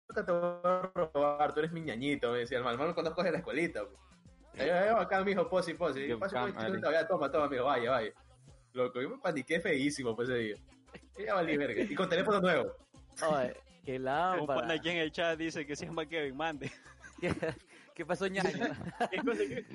Nunca 0.09 0.25
te 0.25 0.31
voy 0.33 0.61
a 0.63 0.91
robar, 0.95 1.53
tú 1.53 1.59
eres 1.61 1.73
mi 1.73 1.81
ñañito, 1.81 2.31
me 2.31 2.39
decía 2.39 2.59
el 2.59 2.65
man. 2.65 2.73
El 2.75 2.79
man 2.79 2.89
lo 2.89 2.95
conozco 2.95 3.23
de 3.25 3.33
la 3.33 3.39
escuelita, 3.39 3.81
pues. 3.85 3.99
Ahí, 4.59 4.69
ahí, 4.71 4.89
acá, 4.97 5.23
mijo, 5.25 5.49
posi, 5.49 5.75
posi. 5.75 6.05
El 6.05 6.19
cámara. 6.19 6.67
chilito, 6.67 6.91
ya, 6.91 7.07
toma, 7.07 7.31
toma, 7.31 7.49
mijo, 7.49 7.65
vaya, 7.65 7.91
vaya. 7.91 8.11
Loco, 8.73 9.01
yo 9.01 9.11
me 9.11 9.19
paniqué 9.19 9.61
feísimo, 9.61 10.15
pues, 10.15 10.29
ese 10.29 10.39
día. 10.39 10.57
Ya 11.19 11.35
valí 11.35 11.57
verga. 11.57 11.83
Y 11.83 11.95
con 11.95 12.09
teléfono 12.09 12.41
nuevo. 12.41 12.73
Oye, 13.29 13.55
qué 13.85 13.97
Un 13.97 14.05
lámpara. 14.05 14.61
pana 14.61 14.75
aquí 14.75 14.91
en 14.91 14.99
el 14.99 15.13
chat 15.13 15.39
dice 15.39 15.65
que 15.67 15.75
se 15.77 15.87
llama 15.87 16.07
Kevin 16.07 16.37
Mande. 16.37 16.71
¿Qué, 17.21 17.35
qué 17.95 18.05
pasó, 18.05 18.27
ñaño? 18.27 18.51
¿Qué 19.11 19.19
cosa 19.19 19.39
que- 19.39 19.67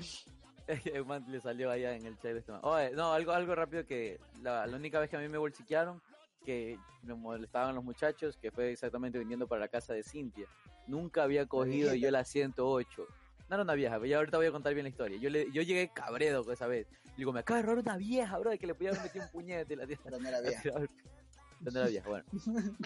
El 0.94 1.04
man 1.04 1.24
le 1.28 1.40
salió 1.40 1.70
allá 1.70 1.94
en 1.96 2.06
el 2.06 2.16
chat 2.18 2.36
este 2.36 2.52
man. 2.52 2.60
Oye, 2.62 2.92
no, 2.92 3.12
algo, 3.12 3.32
algo 3.32 3.54
rápido 3.54 3.84
que 3.84 4.20
la, 4.42 4.64
la 4.66 4.76
única 4.76 5.00
vez 5.00 5.10
que 5.10 5.16
a 5.16 5.20
mí 5.20 5.28
me 5.28 5.38
bolsiquearon, 5.38 6.00
que 6.44 6.78
me 7.02 7.14
molestaban 7.14 7.74
los 7.74 7.82
muchachos, 7.82 8.36
que 8.36 8.52
fue 8.52 8.70
exactamente 8.70 9.18
viniendo 9.18 9.48
para 9.48 9.62
la 9.62 9.68
casa 9.68 9.92
de 9.92 10.04
Cintia. 10.04 10.46
Nunca 10.86 11.24
había 11.24 11.46
cogido 11.46 11.94
yo 11.94 12.10
la 12.12 12.24
108. 12.24 13.06
No 13.52 13.56
era 13.56 13.64
una 13.64 13.74
vieja, 13.74 13.96
pero 13.96 14.06
ya 14.06 14.16
ahorita 14.16 14.38
voy 14.38 14.46
a 14.46 14.50
contar 14.50 14.72
bien 14.72 14.84
la 14.84 14.88
historia. 14.88 15.18
Yo, 15.18 15.28
le, 15.28 15.50
yo 15.52 15.60
llegué 15.60 15.90
cabredo 15.92 16.50
esa 16.50 16.66
vez. 16.66 16.86
Digo, 17.18 17.34
me 17.34 17.40
acaba 17.40 17.58
de 17.60 17.66
robar 17.66 17.80
una 17.84 17.96
vieja, 17.98 18.38
bro, 18.38 18.48
de 18.48 18.58
que 18.58 18.66
le 18.66 18.74
podía 18.74 18.92
haber 18.92 19.02
metido 19.02 19.26
un 19.26 19.30
puñete. 19.30 19.76
La 19.76 19.86
tía- 19.86 19.98
Pero 20.02 20.18
no 20.18 20.26
era 20.26 20.40
vieja. 20.40 20.62
¿Dónde 21.60 21.80
era 21.80 21.88
vieja? 21.90 22.08
Bueno, 22.08 22.24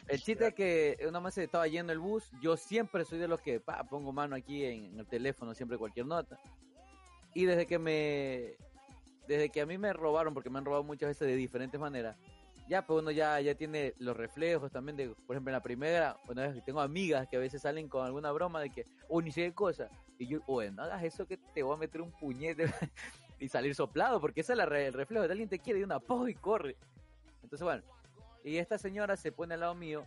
el 0.09 0.21
chiste 0.21 0.49
es 0.49 0.55
que 0.55 0.99
una 1.09 1.21
vez 1.21 1.35
se 1.35 1.45
estaba 1.45 1.69
yendo 1.69 1.93
el 1.93 2.01
bus. 2.01 2.29
Yo 2.43 2.57
siempre 2.57 3.05
soy 3.05 3.19
de 3.21 3.29
los 3.29 3.41
que 3.41 3.61
pa, 3.61 3.85
pongo 3.85 4.13
mano 4.13 4.35
aquí 4.35 4.65
en, 4.65 4.87
en 4.87 4.99
el 4.99 5.07
teléfono, 5.07 5.55
siempre 5.55 5.79
cualquier 5.79 6.07
nota. 6.07 6.37
Y 7.33 7.45
desde 7.45 7.65
que 7.67 7.79
me. 7.79 8.57
Desde 9.29 9.51
que 9.51 9.61
a 9.61 9.67
mí 9.67 9.79
me 9.79 9.93
robaron, 9.93 10.35
porque 10.35 10.51
me 10.51 10.59
han 10.59 10.65
robado 10.65 10.83
muchas 10.83 11.11
veces 11.11 11.29
de 11.29 11.37
diferentes 11.37 11.79
maneras, 11.79 12.17
ya, 12.69 12.87
pues 12.87 13.01
uno 13.03 13.11
ya, 13.11 13.41
ya 13.41 13.55
tiene 13.55 13.95
los 13.99 14.17
reflejos 14.17 14.71
también 14.73 14.97
de, 14.97 15.09
por 15.11 15.37
ejemplo, 15.37 15.51
en 15.51 15.55
la 15.55 15.63
primera, 15.63 16.17
una 16.29 16.49
vez 16.49 16.65
tengo 16.65 16.81
amigas 16.81 17.29
que 17.29 17.37
a 17.37 17.41
veces 17.41 17.63
salen 17.63 17.89
con 17.89 18.05
alguna 18.05 18.33
broma 18.33 18.61
de 18.61 18.71
que, 18.71 18.87
oh, 19.09 19.23
ni 19.23 19.31
sé 19.33 19.43
qué 19.43 19.55
cosa. 19.55 19.89
Y 20.19 20.27
yo, 20.27 20.41
oye, 20.47 20.71
no 20.71 20.83
hagas 20.83 21.03
eso 21.05 21.27
que 21.27 21.37
te 21.37 21.63
voy 21.63 21.77
a 21.77 21.79
meter 21.79 22.01
un 22.03 22.11
puñete 22.13 22.67
y 23.41 23.49
salir 23.49 23.75
soplado, 23.75 24.21
porque 24.21 24.41
ese 24.41 24.53
es 24.53 24.59
la 24.59 24.67
re- 24.67 24.87
el 24.87 24.95
reflejo 24.95 25.25
de 25.27 25.31
alguien 25.31 25.49
te 25.49 25.59
quiere 25.59 25.81
y 25.81 25.83
una 25.83 26.01
y 26.29 26.35
corre. 26.35 26.77
Entonces, 27.43 27.65
bueno, 27.65 27.83
y 28.43 28.57
esta 28.57 28.79
señora 28.79 29.17
se 29.17 29.31
pone 29.33 29.55
al 29.55 29.61
lado 29.61 29.75
mío. 29.75 30.05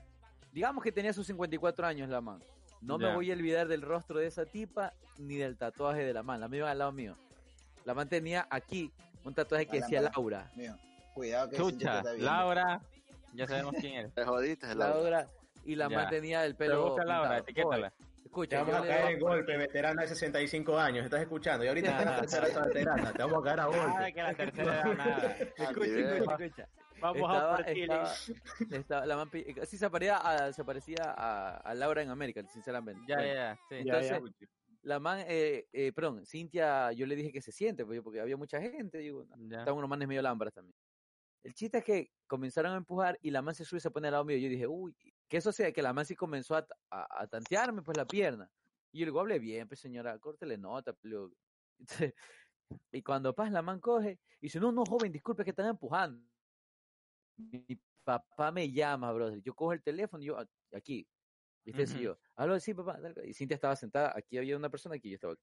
Digamos 0.51 0.83
que 0.83 0.91
tenía 0.91 1.13
sus 1.13 1.27
54 1.27 1.85
años 1.85 2.09
la 2.09 2.21
man. 2.21 2.41
No 2.81 2.97
me 2.97 3.13
voy 3.15 3.29
a 3.29 3.33
olvidar 3.35 3.67
del 3.67 3.81
rostro 3.81 4.19
de 4.19 4.27
esa 4.27 4.45
tipa 4.45 4.93
ni 5.17 5.35
del 5.35 5.57
tatuaje 5.57 6.03
de 6.03 6.13
la 6.13 6.23
man. 6.23 6.39
La 6.39 6.47
man 6.47 6.57
iba 6.57 6.71
al 6.71 6.77
lado 6.79 6.91
mío. 6.91 7.15
La 7.85 7.93
man 7.93 8.07
tenía 8.09 8.47
aquí 8.49 8.91
un 9.23 9.33
tatuaje 9.33 9.65
que 9.65 9.81
decía. 9.81 10.01
Laura. 10.01 10.49
Mío, 10.55 10.75
cuidado 11.19 11.49
que 11.49 11.57
Chucha. 11.57 12.01
Laura, 12.17 12.81
ya 13.33 13.45
sabemos 13.47 13.75
quién 13.79 13.93
eres. 13.93 14.13
Te 14.15 14.23
jodiste, 14.25 14.67
Laura. 14.75 14.99
Laura. 14.99 15.27
Y 15.65 15.75
la 15.75 15.89
Ya. 15.89 15.95
man 15.97 16.09
tenía 16.09 16.45
el 16.45 16.55
Pero 16.55 16.71
pelo. 16.71 16.87
busca 16.89 17.03
Laura, 17.05 17.43
pintado. 17.43 17.43
etiquétala. 17.43 17.93
Escucha, 18.23 18.49
Te 18.49 18.71
vamos 18.71 18.75
a 18.75 18.87
caer 18.87 19.11
en 19.15 19.19
golpe, 19.19 19.57
veterana 19.57 20.01
de 20.03 20.07
65 20.07 20.77
años. 20.79 21.03
¿Estás 21.03 21.21
escuchando? 21.21 21.65
Y 21.65 21.67
ahorita 21.67 21.87
Ya. 21.89 21.97
estás 21.97 22.05
en 22.07 22.11
la 22.13 22.19
tercera 22.21 22.47
esa 22.47 22.65
veterana. 22.65 23.11
Te 23.13 23.23
vamos 23.23 23.39
a 23.39 23.43
caer 23.43 23.59
a 23.59 23.63
Nada 23.69 23.91
golpe. 23.93 24.13
que 24.13 24.21
la 24.23 24.33
tercera 24.33 24.79
era 24.81 24.93
nada. 24.93 25.37
Escucha, 25.57 25.85
escucha, 25.85 26.35
escucha. 26.45 26.69
Vamos 27.01 27.17
estaba, 27.31 27.53
a 27.53 27.55
por 27.57 27.65
ti, 27.65 27.81
estaba, 27.81 28.13
estaba- 28.71 29.05
la 29.05 29.15
man 29.17 29.29
sí 29.65 29.77
se 29.77 29.89
parecía 29.89 30.17
a, 30.17 30.51
se 30.53 30.63
parecía 30.65 31.03
a, 31.05 31.57
a 31.57 31.73
Laura 31.73 32.01
en 32.01 32.09
América, 32.09 32.43
sinceramente. 32.47 33.01
Ya, 33.07 33.15
Bueno, 33.15 33.33
ya, 33.33 33.35
ya. 33.35 33.55
Sí. 33.69 33.75
Ya, 33.85 33.99
Entonces, 33.99 34.49
la 34.83 34.99
man, 34.99 35.23
eh, 35.27 35.65
eh, 35.73 35.91
perdón, 35.93 36.25
Cintia, 36.25 36.91
yo 36.91 37.05
le 37.05 37.15
dije 37.15 37.31
que 37.31 37.41
se 37.41 37.51
siente, 37.51 37.85
pues, 37.85 38.01
porque 38.01 38.19
había 38.21 38.35
mucha 38.37 38.59
gente, 38.61 38.97
digo, 38.99 39.25
estaban 39.49 39.75
unos 39.75 39.89
manes 39.89 40.07
medio 40.07 40.21
lámparas 40.21 40.53
también. 40.53 40.75
El 41.43 41.53
chiste 41.53 41.79
es 41.79 41.83
que 41.85 42.11
comenzaron 42.27 42.73
a 42.73 42.77
empujar 42.77 43.17
y 43.21 43.31
la 43.31 43.41
man 43.41 43.55
se 43.55 43.65
sube 43.65 43.77
y 43.79 43.81
se 43.81 43.91
pone 43.91 44.07
al 44.07 44.13
lado 44.13 44.25
mío. 44.25 44.37
Yo 44.37 44.49
dije, 44.49 44.67
uy, 44.67 44.95
que 45.27 45.37
eso 45.37 45.51
sea, 45.51 45.71
que 45.71 45.81
la 45.81 45.93
man 45.93 46.05
sí 46.05 46.15
comenzó 46.15 46.55
a, 46.55 46.67
a, 46.89 47.21
a 47.23 47.27
tantearme 47.27 47.81
pues 47.83 47.97
la 47.97 48.05
pierna. 48.07 48.51
Y 48.91 48.99
yo 48.99 49.05
le 49.05 49.11
digo, 49.11 49.19
hable 49.21 49.39
bien, 49.39 49.67
pues 49.67 49.79
señora, 49.79 50.17
córtele 50.19 50.57
nota. 50.57 50.93
y 52.91 53.03
cuando 53.03 53.35
pasa 53.35 53.51
la 53.51 53.61
man 53.61 53.79
coge 53.79 54.19
y 54.41 54.47
dice, 54.47 54.59
no, 54.59 54.71
no, 54.71 54.85
joven, 54.85 55.11
disculpe 55.11 55.43
que 55.43 55.51
están 55.51 55.67
empujando. 55.67 56.27
Mi 57.37 57.65
papá 58.03 58.51
me 58.51 58.71
llama, 58.71 59.11
brother. 59.13 59.41
Yo 59.41 59.53
cojo 59.55 59.73
el 59.73 59.81
teléfono 59.83 60.23
y 60.23 60.27
yo, 60.27 60.37
"A- 60.39 60.47
aquí. 60.73 61.07
¿Viste? 61.65 61.83
Así 61.83 61.99
Ujú. 61.99 62.01
yo, 62.01 62.19
aló, 62.35 62.59
sí, 62.59 62.73
papá. 62.73 63.01
tal 63.01 63.13
cosa". 63.15 63.27
Y 63.27 63.33
Cintia 63.33 63.55
estaba 63.55 63.75
sentada, 63.75 64.13
aquí 64.15 64.37
había 64.37 64.57
una 64.57 64.69
persona, 64.69 64.95
aquí 64.95 65.09
yo 65.09 65.15
estaba. 65.15 65.35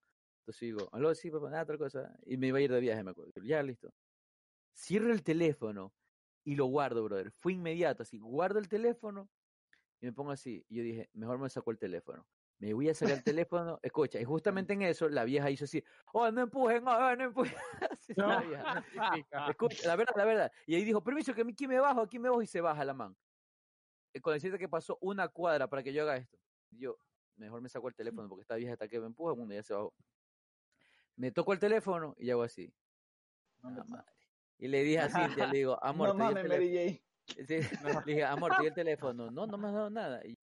Entonces 0.42 0.60
digo, 0.60 0.88
aló, 0.92 1.14
sí, 1.14 1.30
papá, 1.30 1.50
nada, 1.50 1.66
tal 1.66 1.78
cosa. 1.78 2.18
Y 2.26 2.36
me 2.38 2.48
iba 2.48 2.58
a 2.58 2.62
ir 2.62 2.72
de 2.72 2.80
viaje, 2.80 3.04
me 3.04 3.10
acuerdo. 3.12 3.32
Ya, 3.44 3.62
listo. 3.62 3.94
Cierro 4.76 5.12
el 5.12 5.22
teléfono 5.22 5.94
y 6.44 6.54
lo 6.54 6.66
guardo, 6.66 7.02
brother. 7.02 7.32
Fue 7.32 7.54
inmediato, 7.54 8.02
así. 8.02 8.18
Guardo 8.18 8.58
el 8.58 8.68
teléfono 8.68 9.30
y 10.00 10.06
me 10.06 10.12
pongo 10.12 10.32
así. 10.32 10.64
Y 10.68 10.76
yo 10.76 10.82
dije, 10.82 11.10
mejor 11.14 11.38
me 11.38 11.48
saco 11.48 11.70
el 11.70 11.78
teléfono. 11.78 12.26
Me 12.58 12.72
voy 12.74 12.88
a 12.88 12.94
sacar 12.94 13.16
el 13.16 13.24
teléfono. 13.24 13.80
Escucha, 13.82 14.20
y 14.20 14.24
justamente 14.24 14.74
en 14.74 14.82
eso 14.82 15.08
la 15.08 15.24
vieja 15.24 15.50
hizo 15.50 15.64
así, 15.64 15.82
oh, 16.12 16.30
no 16.30 16.42
empujen, 16.42 16.86
oh, 16.86 17.16
no 17.16 17.24
empujen. 17.24 17.54
Así 17.90 18.12
No. 18.16 18.28
la 18.28 18.40
vieja. 18.42 19.50
Escucha, 19.50 19.88
la 19.88 19.96
verdad, 19.96 20.14
la 20.16 20.24
verdad. 20.24 20.52
Y 20.66 20.74
ahí 20.74 20.84
dijo, 20.84 21.02
permiso, 21.02 21.34
que 21.34 21.42
aquí 21.42 21.66
me 21.66 21.80
bajo, 21.80 22.02
aquí 22.02 22.18
me 22.18 22.28
bajo 22.28 22.42
y 22.42 22.46
se 22.46 22.60
baja 22.60 22.84
la 22.84 22.94
man. 22.94 23.16
Con 24.22 24.32
decirte 24.34 24.58
que 24.58 24.68
pasó 24.68 24.98
una 25.00 25.28
cuadra 25.28 25.68
para 25.68 25.82
que 25.82 25.92
yo 25.92 26.02
haga 26.02 26.16
esto. 26.16 26.38
Yo, 26.70 26.96
mejor 27.36 27.60
me 27.60 27.68
saco 27.68 27.88
el 27.88 27.94
teléfono 27.96 28.28
porque 28.28 28.42
esta 28.42 28.56
vieja 28.56 28.74
está 28.74 28.88
que 28.88 29.00
me 29.00 29.06
empuja, 29.06 29.34
mundo 29.34 29.54
ya 29.54 29.62
se 29.62 29.74
bajó. 29.74 29.94
Me 31.16 31.30
toco 31.32 31.52
el 31.52 31.58
teléfono 31.58 32.14
y 32.18 32.30
hago 32.30 32.42
así. 32.42 32.72
No. 33.62 33.84
Y 34.58 34.68
le 34.68 34.82
dije 34.82 34.98
a 35.00 35.08
Cintia, 35.08 35.46
le 35.48 35.58
digo, 35.58 35.78
amor, 35.82 36.08
no 36.08 36.14
te 36.14 36.34
mames. 36.34 36.48
Mary 36.48 37.00
J. 37.26 37.44
Sí, 37.46 37.60
le 37.84 38.02
dije, 38.06 38.24
amor, 38.24 38.54
te 38.56 38.62
di 38.62 38.68
el 38.68 38.74
teléfono. 38.74 39.30
No, 39.30 39.46
no 39.46 39.58
me 39.58 39.68
has 39.68 39.74
dado 39.74 39.90
nada. 39.90 40.24
Y 40.24 40.36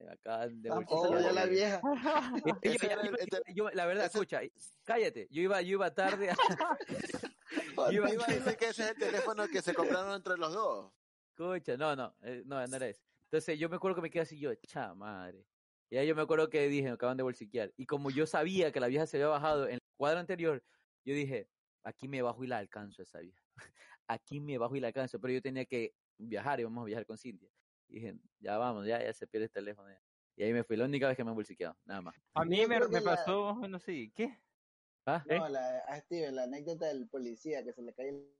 me 0.00 0.12
acaban 0.12 0.62
de 0.62 0.70
bolsillar. 0.70 1.22
ya 1.22 1.32
la 1.32 1.46
vieja. 1.46 1.80
Y- 2.44 2.48
yo- 2.48 2.58
Ese 2.62 2.88
yo- 2.88 3.12
yo- 3.30 3.54
yo- 3.54 3.70
la 3.72 3.86
verdad, 3.86 4.06
ese- 4.06 4.18
escucha, 4.18 4.40
cállate. 4.84 5.26
Yo 5.30 5.42
iba, 5.42 5.60
yo 5.60 5.72
iba 5.72 5.92
tarde. 5.92 6.30
a- 6.30 6.36
Te 7.88 7.94
Iba- 7.94 8.12
iba 8.12 8.24
a 8.24 8.32
decir 8.32 8.56
que 8.56 8.66
ese 8.68 8.82
es 8.84 8.90
el 8.90 8.96
teléfono 8.96 9.46
que 9.48 9.60
se 9.62 9.74
compraron 9.74 10.14
entre 10.14 10.36
los 10.36 10.52
dos. 10.52 10.92
Escucha, 11.30 11.76
no, 11.76 11.94
no, 11.96 12.14
eh, 12.22 12.42
no, 12.46 12.64
no 12.66 12.76
era 12.76 12.86
eso. 12.88 13.02
Entonces 13.24 13.58
yo 13.58 13.68
me 13.68 13.76
acuerdo 13.76 13.96
que 13.96 14.02
me 14.02 14.10
quedé 14.10 14.22
así 14.22 14.38
yo, 14.38 14.54
cha 14.66 14.94
madre. 14.94 15.44
Y 15.90 15.96
ahí 15.96 16.06
yo 16.06 16.14
me 16.14 16.22
acuerdo 16.22 16.48
que 16.50 16.68
dije, 16.68 16.84
me 16.88 16.90
acaban 16.92 17.16
de 17.16 17.22
bolsiquear. 17.22 17.72
Y 17.76 17.86
como 17.86 18.10
yo 18.10 18.26
sabía 18.26 18.70
que 18.72 18.80
la 18.80 18.88
vieja 18.88 19.06
se 19.06 19.16
había 19.16 19.28
bajado 19.28 19.66
en 19.66 19.74
el 19.74 19.80
cuadro 19.96 20.18
anterior, 20.20 20.62
yo 21.04 21.14
dije, 21.14 21.48
aquí 21.82 22.08
me 22.08 22.22
bajo 22.22 22.42
y 22.44 22.46
la 22.46 22.58
alcanzo 22.58 23.02
a 23.02 23.04
esa 23.04 23.20
vieja. 23.20 23.42
Aquí 24.10 24.40
me 24.40 24.56
bajo 24.56 24.74
y 24.74 24.80
la 24.80 24.86
alcanzo. 24.88 25.20
Pero 25.20 25.34
yo 25.34 25.42
tenía 25.42 25.66
que 25.66 25.94
viajar, 26.16 26.60
íbamos 26.60 26.82
a 26.82 26.86
viajar 26.86 27.04
con 27.04 27.18
Cintia. 27.18 27.50
Y 27.88 27.94
dije, 27.96 28.14
ya 28.40 28.56
vamos, 28.56 28.86
ya, 28.86 29.02
ya 29.02 29.12
se 29.12 29.26
pierde 29.26 29.46
el 29.46 29.50
teléfono. 29.52 29.88
ya. 29.90 30.00
Y 30.36 30.44
ahí 30.44 30.52
me 30.52 30.64
fui, 30.64 30.76
la 30.76 30.84
única 30.86 31.08
vez 31.08 31.16
que 31.16 31.24
me 31.24 31.30
han 31.30 31.36
bolsiqueado, 31.36 31.76
nada 31.84 32.00
más. 32.00 32.14
A 32.34 32.44
mí 32.44 32.58
me, 32.66 32.78
me 32.80 32.86
que 32.88 33.00
la- 33.00 33.16
pasó, 33.16 33.54
bueno, 33.56 33.78
sí, 33.78 34.10
¿qué? 34.14 34.38
¿Ah? 35.04 35.22
No, 35.28 35.48
la, 35.48 35.78
a 35.80 36.00
Steven, 36.00 36.34
la 36.36 36.44
anécdota 36.44 36.86
del 36.86 37.08
policía 37.08 37.62
que 37.64 37.72
se 37.72 37.82
le 37.82 37.92
cae 37.92 38.08
el... 38.10 38.34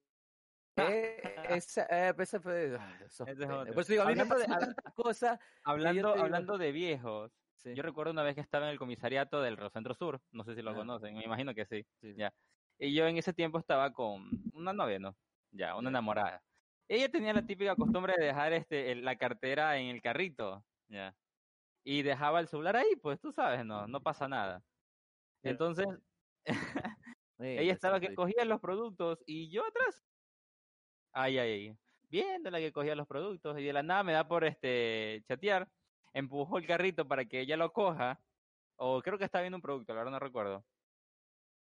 Eh, 0.77 1.23
esa, 1.63 1.87
eh, 1.91 2.15
esa 2.19 2.41
fue... 2.41 2.77
ay, 2.79 2.95
esos 3.05 3.27
Ese 3.29 3.43
es. 3.43 3.49
Por 3.49 3.79
eso 3.81 3.93
digo, 3.93 4.03
a 4.05 4.07
mí 4.07 4.15
me 4.15 4.23
Hablando 4.23 4.39
de- 4.39 4.47
pasan 4.47 4.61
tantas 4.75 4.95
cosas. 4.95 5.39
Hablando, 5.65 6.13
digo- 6.15 6.23
hablando 6.25 6.57
de 6.59 6.73
viejos, 6.73 7.33
Sí. 7.57 7.75
yo 7.75 7.83
recuerdo 7.83 8.13
una 8.13 8.23
vez 8.23 8.37
que 8.37 8.41
estaba 8.41 8.67
en 8.67 8.73
el 8.73 8.79
comisariato 8.79 9.43
del 9.43 9.57
Rosentro 9.57 9.93
Sur, 9.93 10.23
no 10.31 10.45
sé 10.45 10.55
si 10.55 10.63
lo 10.63 10.71
Ah. 10.71 10.75
conocen, 10.77 11.15
me 11.17 11.25
imagino 11.25 11.53
que 11.55 11.67
sí, 11.67 11.85
Sí, 12.01 12.13
sí. 12.13 12.15
ya. 12.17 12.33
Y 12.79 12.95
yo 12.95 13.07
en 13.07 13.19
ese 13.19 13.33
tiempo 13.33 13.59
estaba 13.59 13.93
con 13.93 14.31
una 14.53 14.73
novia, 14.73 14.99
¿no? 14.99 15.17
Ya, 15.51 15.77
una 15.77 15.91
enamorada. 15.91 16.45
Ella 16.89 17.11
tenía 17.11 17.33
la 17.33 17.47
típica 17.47 17.77
costumbre 17.77 18.15
de 18.19 18.27
dejar 18.27 18.53
este 18.53 18.93
el- 18.93 19.05
la 19.05 19.17
cartera 19.17 19.79
en 19.79 19.89
el 19.89 20.03
carrito, 20.03 20.65
ya. 20.89 21.17
Y 21.85 22.03
dejaba 22.03 22.41
el 22.41 22.49
celular 22.49 22.77
ahí, 22.77 22.97
pues 23.03 23.21
tú 23.21 23.33
sabes, 23.33 23.65
no, 23.67 23.87
no 23.89 24.03
pasa 24.03 24.29
nada. 24.29 24.65
Entonces, 25.43 25.87
ella 27.55 27.73
estaba 27.73 28.01
que 28.01 28.13
cogía 28.15 28.45
los 28.45 28.61
productos 28.61 29.23
y 29.27 29.51
yo 29.51 29.67
atrás. 29.67 30.09
Ay, 31.13 31.39
ay, 31.39 31.53
ay. 31.71 31.79
Viendo 32.09 32.51
la 32.51 32.59
que 32.59 32.73
cogía 32.73 32.95
los 32.95 33.07
productos 33.07 33.59
y 33.59 33.65
de 33.65 33.73
la 33.73 33.83
nada 33.83 34.03
me 34.05 34.13
da 34.13 34.29
por 34.29 34.45
este 34.45 35.23
chatear. 35.27 35.71
Empujó 36.13 36.59
el 36.59 36.67
carrito 36.67 37.07
para 37.07 37.25
que 37.27 37.41
ella 37.41 37.57
lo 37.57 37.73
coja. 37.73 38.23
O 38.77 39.03
creo 39.03 39.19
que 39.19 39.25
estaba 39.25 39.43
viendo 39.43 39.57
un 39.59 39.63
producto, 39.63 39.93
la 39.95 40.01
verdad 40.01 40.13
no 40.13 40.21
recuerdo. 40.21 40.67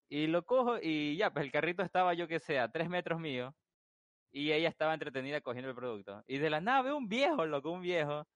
Y 0.09 0.26
lo 0.28 0.44
cojo 0.44 0.78
y 0.80 1.16
ya, 1.16 1.32
pues 1.32 1.44
el 1.44 1.52
carrito 1.52 1.82
estaba 1.82 2.14
yo 2.14 2.28
que 2.28 2.38
sé, 2.40 2.59
a 2.59 2.70
tres 2.70 2.88
metros 2.88 3.20
mío. 3.20 3.57
Y 4.30 4.52
ella 4.52 4.68
estaba 4.68 4.94
entretenida 4.94 5.40
cogiendo 5.40 5.70
el 5.70 5.76
producto. 5.76 6.22
Y 6.26 6.38
de 6.38 6.50
la 6.50 6.61
nada 6.61 6.82
veo 6.82 6.96
un 6.96 7.09
viejo, 7.09 7.46
loco, 7.46 7.70
un 7.70 7.82
viejo. 7.82 8.26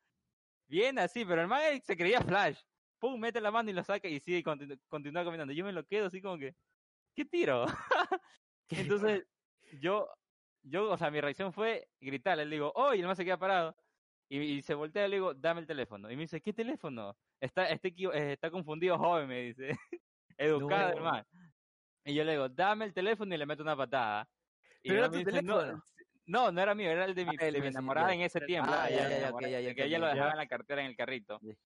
Bien 0.69 0.99
así, 0.99 1.25
pero 1.25 1.43
el 1.43 1.49
man 1.49 1.61
se 1.83 1.97
creía 1.97 2.23
flash. 2.23 2.61
Pum, 2.99 3.21
mete 3.21 3.41
la 3.41 3.51
mano 3.51 3.71
y 3.71 3.73
lo 3.75 3.83
saca 3.85 4.09
y 4.09 4.21
sigue, 4.21 4.43
continu- 4.45 4.81
continúa 4.89 5.25
caminando. 5.25 5.53
Yo 5.53 5.65
me 5.65 5.73
lo 5.73 5.85
quedo 5.87 6.07
así 6.07 6.21
como 6.23 6.39
que, 6.39 6.55
¿qué 7.15 7.25
tiro? 7.25 7.67
Entonces, 8.69 9.27
yo, 9.81 10.09
yo, 10.63 10.91
o 10.91 10.97
sea, 10.99 11.11
mi 11.11 11.21
reacción 11.21 11.53
fue 11.53 11.89
gritarle, 12.01 12.45
le 12.47 12.57
digo, 12.57 12.73
oh, 12.75 12.95
y 12.95 13.01
el 13.01 13.07
man 13.07 13.17
se 13.17 13.25
queda 13.25 13.39
parado. 13.39 13.77
Y, 14.29 14.39
y 14.41 14.63
se 14.63 14.75
voltea 14.75 15.07
y 15.07 15.11
le 15.11 15.17
digo, 15.17 15.35
dame 15.35 15.61
el 15.63 15.67
teléfono. 15.67 16.11
Y 16.11 16.17
me 16.17 16.23
dice, 16.23 16.41
¿qué 16.41 16.53
teléfono? 16.53 17.17
Está, 17.41 17.69
eh, 17.73 17.81
está 18.33 18.51
confundido, 18.51 18.97
joven, 18.99 19.29
me 19.29 19.41
dice. 19.43 19.71
Educado, 20.39 20.91
No. 20.91 20.97
hermano. 20.97 21.27
Y 22.05 22.15
yo 22.15 22.25
le 22.25 22.33
digo, 22.33 22.49
dame 22.49 22.85
el 22.87 22.95
teléfono 22.95 23.35
y 23.35 23.39
le 23.39 23.47
meto 23.47 23.63
una 23.63 23.77
patada. 23.77 24.29
Y 24.83 24.89
Pero 24.89 25.01
era 25.01 25.11
tu 25.11 25.19
dice, 25.19 25.43
"No, 25.43 25.59
teléfono". 25.59 25.85
No, 26.27 26.53
no 26.53 26.61
era 26.63 26.75
mío, 26.77 26.91
era 26.91 27.07
el 27.07 27.15
de 27.15 27.25
mi, 27.25 27.35
Ah, 27.41 27.47
el 27.47 27.55
de 27.55 27.61
mi 27.61 27.67
enamorada 27.69 28.15
en 28.15 28.21
ese 28.21 28.41
tiempo. 28.43 28.71
Ah, 28.73 28.89
ya, 28.89 28.97
ya, 28.97 29.09
ya, 29.09 29.19
enamorada, 29.19 29.49
ok, 29.49 29.53
ya, 29.53 29.61
ya 29.61 29.75
que 29.75 29.85
ella 29.85 29.99
lo 29.99 30.07
dejaba 30.07 30.31
en 30.31 30.37
la 30.37 30.47
cartera 30.47 30.81
en 30.83 30.87
el 30.89 30.97
carrito 30.97 31.41
de, 31.41 31.57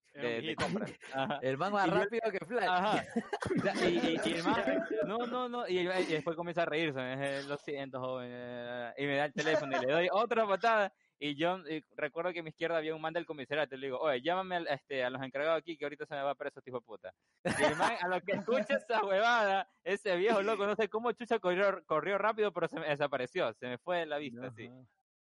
de. 0.40 0.56
El 1.42 1.58
man 1.58 1.72
más 1.72 1.86
Y 1.86 1.90
yo- 1.90 1.96
rápido 1.96 2.30
que 2.30 2.38
Flash. 2.46 2.68
Ajá. 2.68 3.04
Y, 3.84 3.86
y, 3.88 4.20
y 4.24 4.32
el 4.32 4.42
man, 4.44 4.64
no, 5.06 5.18
no, 5.26 5.48
no, 5.50 5.68
y, 5.68 5.80
y 5.80 5.84
después 6.06 6.34
comienza 6.36 6.62
a 6.62 6.66
reírse, 6.66 6.98
me 6.98 7.10
dice, 7.16 7.42
lo 7.48 7.56
siento, 7.58 8.00
joven, 8.00 8.30
eh, 8.32 8.92
y 8.96 9.04
me 9.06 9.16
da 9.16 9.24
el 9.26 9.34
teléfono 9.34 9.76
y 9.76 9.84
le 9.86 9.92
doy 9.92 10.08
otra 10.10 10.46
patada, 10.46 10.92
y 11.18 11.36
yo 11.36 11.58
y 11.68 11.84
recuerdo 11.96 12.32
que 12.32 12.40
a 12.40 12.42
mi 12.42 12.50
izquierda 12.50 12.76
había 12.76 12.94
un 12.94 13.00
man 13.00 13.12
del 13.14 13.26
comisariato, 13.26 13.74
y 13.74 13.78
le 13.78 13.86
digo, 13.86 13.98
oye, 14.00 14.20
llámame 14.22 14.56
al- 14.56 14.68
este, 14.68 15.04
a 15.04 15.10
los 15.10 15.22
encargados 15.22 15.58
aquí, 15.58 15.76
que 15.76 15.84
ahorita 15.84 16.06
se 16.06 16.14
me 16.14 16.22
va 16.22 16.34
preso, 16.34 16.58
este 16.60 16.70
hijo 16.70 16.80
de 16.80 16.84
puta. 16.84 17.14
Y 17.44 17.62
el 17.62 17.76
man, 17.76 17.92
a 18.00 18.08
lo 18.08 18.20
que 18.20 18.32
escucha 18.32 18.74
esa 18.82 19.04
huevada, 19.04 19.68
ese 19.84 20.16
viejo 20.16 20.42
loco, 20.42 20.66
no 20.66 20.74
sé 20.76 20.88
cómo 20.88 21.12
chucha 21.12 21.38
corrió, 21.38 21.84
corrió 21.86 22.18
rápido, 22.18 22.52
pero 22.52 22.68
se 22.68 22.78
me 22.80 22.88
desapareció, 22.88 23.52
se 23.54 23.66
me 23.66 23.78
fue 23.78 23.98
de 23.98 24.06
la 24.06 24.18
vista, 24.18 24.46
así. 24.48 24.68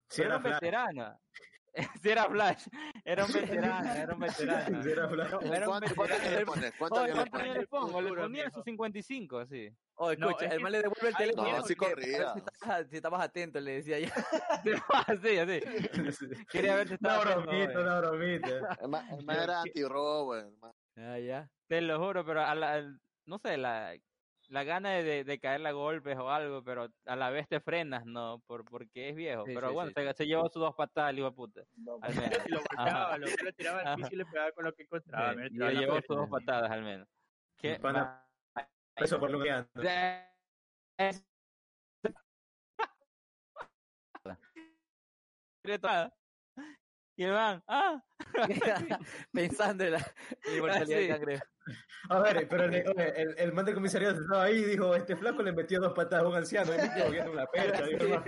Sí, 0.09 0.21
Pero 0.21 0.29
era 0.29 0.37
un 0.37 0.43
veterano. 0.43 1.19
Sí 2.01 2.09
era 2.09 2.25
Flash, 2.29 2.67
era 3.03 3.25
un 3.25 3.33
veterano, 3.33 3.93
era 3.93 4.13
un 4.13 4.19
veterano. 4.19 4.83
Sí, 4.83 4.89
era 4.91 5.09
Flash. 5.09 5.31
No, 5.31 5.39
era 5.53 5.57
un 5.69 5.79
¿Cuánto, 5.79 5.95
cuánto 5.95 6.29
le 6.29 6.45
pones? 6.45 6.73
¿Cuántos 6.77 6.99
Oye, 7.03 7.11
años 7.11 7.57
le 7.57 7.67
pongo? 7.67 8.01
Le 8.01 8.13
ponía 8.13 8.49
sus 8.49 8.63
55, 8.63 9.45
sí. 9.47 9.69
Oh, 9.95 10.13
No, 10.15 10.27
escucha, 10.29 10.45
es 10.45 10.51
el 10.51 10.57
que- 10.57 10.63
man 10.63 10.71
le 10.71 10.81
devuelve 10.81 11.09
el 11.09 11.15
teléfono. 11.15 11.57
no, 11.57 11.63
sí 11.63 11.75
corría. 11.75 12.33
Si 12.33 12.39
estabas, 12.39 12.87
si 12.89 12.95
estabas 12.95 13.21
atento, 13.21 13.59
le 13.59 13.71
decía 13.83 13.99
yo. 13.99 14.09
así, 15.07 15.37
así. 15.37 15.59
Quería 16.51 16.75
ver 16.75 16.87
si 16.87 16.95
Una 16.99 17.15
estaba 17.15 17.21
atento, 17.23 17.41
bromita, 17.41 17.79
una 17.79 17.99
bromita. 17.99 18.77
El 18.81 18.87
man, 18.89 19.37
era 19.41 19.61
anti-robo, 19.61 20.35
el 20.35 20.51
man. 20.57 20.71
Ah, 20.97 21.19
ya. 21.19 21.49
Te 21.67 21.81
lo 21.81 21.99
juro, 21.99 22.25
pero 22.25 22.41
a 22.41 22.55
la, 22.55 22.73
al- 22.73 22.99
no 23.25 23.37
sé, 23.39 23.57
la, 23.57 23.93
la 24.49 24.63
gana 24.63 24.91
de, 24.91 25.23
de, 25.23 25.39
caerle 25.39 25.69
a 25.69 25.71
golpes 25.71 26.17
o 26.17 26.29
algo, 26.29 26.63
pero 26.63 26.87
a 27.05 27.15
la 27.15 27.29
vez 27.29 27.47
te 27.47 27.59
frenas, 27.59 28.05
¿no? 28.05 28.41
Por, 28.47 28.65
porque 28.65 29.09
es 29.09 29.15
viejo. 29.15 29.45
Sí, 29.45 29.51
pero 29.53 29.69
sí, 29.69 29.73
bueno, 29.73 29.91
sí, 29.95 30.03
se, 30.03 30.13
se 30.13 30.27
llevó 30.27 30.49
sus 30.49 30.61
dos 30.61 30.75
patadas, 30.75 31.11
el 31.11 31.19
hijo 31.19 31.29
de 31.29 31.35
puta. 31.35 31.61
No, 31.77 31.99
Al 32.01 32.15
menos. 32.15 32.39
Y 32.45 32.49
lo 32.49 32.59
golpeaba, 32.59 33.17
lo, 33.17 33.27
lo 33.27 33.53
tiraba 33.53 33.81
al 33.81 33.95
piso 33.97 34.09
y 34.11 34.15
le 34.15 34.25
pegaba 34.25 34.51
con 34.51 34.65
lo 34.65 34.73
que 34.73 34.83
encontraba. 34.83 35.33
Le 35.33 35.75
llevó 35.75 35.95
sus 36.01 36.15
dos 36.15 36.29
patadas, 36.29 36.71
al 36.71 36.83
menos. 36.83 37.07
Eso 38.95 39.19
por 39.19 39.31
lo 39.31 39.41
que 39.41 39.51
ando. 39.51 39.69
Y 47.17 47.23
el 47.23 47.31
man, 47.31 47.63
ah, 47.67 48.01
Pensando 49.31 49.83
en 49.85 49.93
la 49.93 50.05
inmortalidad 50.53 50.97
del 50.97 51.07
cangrejo. 51.07 51.43
A 52.09 52.19
ver, 52.19 52.47
pero 52.47 52.65
el, 52.65 52.73
oye, 52.89 53.21
el, 53.21 53.35
el 53.39 53.53
man 53.53 53.65
de 53.65 53.73
comisariado 53.73 54.19
estaba 54.21 54.43
ahí 54.43 54.57
y 54.57 54.63
dijo, 54.65 54.93
este 54.95 55.15
flaco 55.15 55.41
le 55.41 55.51
metió 55.53 55.79
dos 55.79 55.93
patadas 55.93 56.25
a 56.25 56.27
un 56.27 56.35
anciano 56.35 56.73
y 56.75 56.77
me 56.77 56.93
quedó 56.93 57.09
viendo 57.11 57.31
una 57.31 57.45
percha. 57.47 57.85
Digo, 57.87 58.23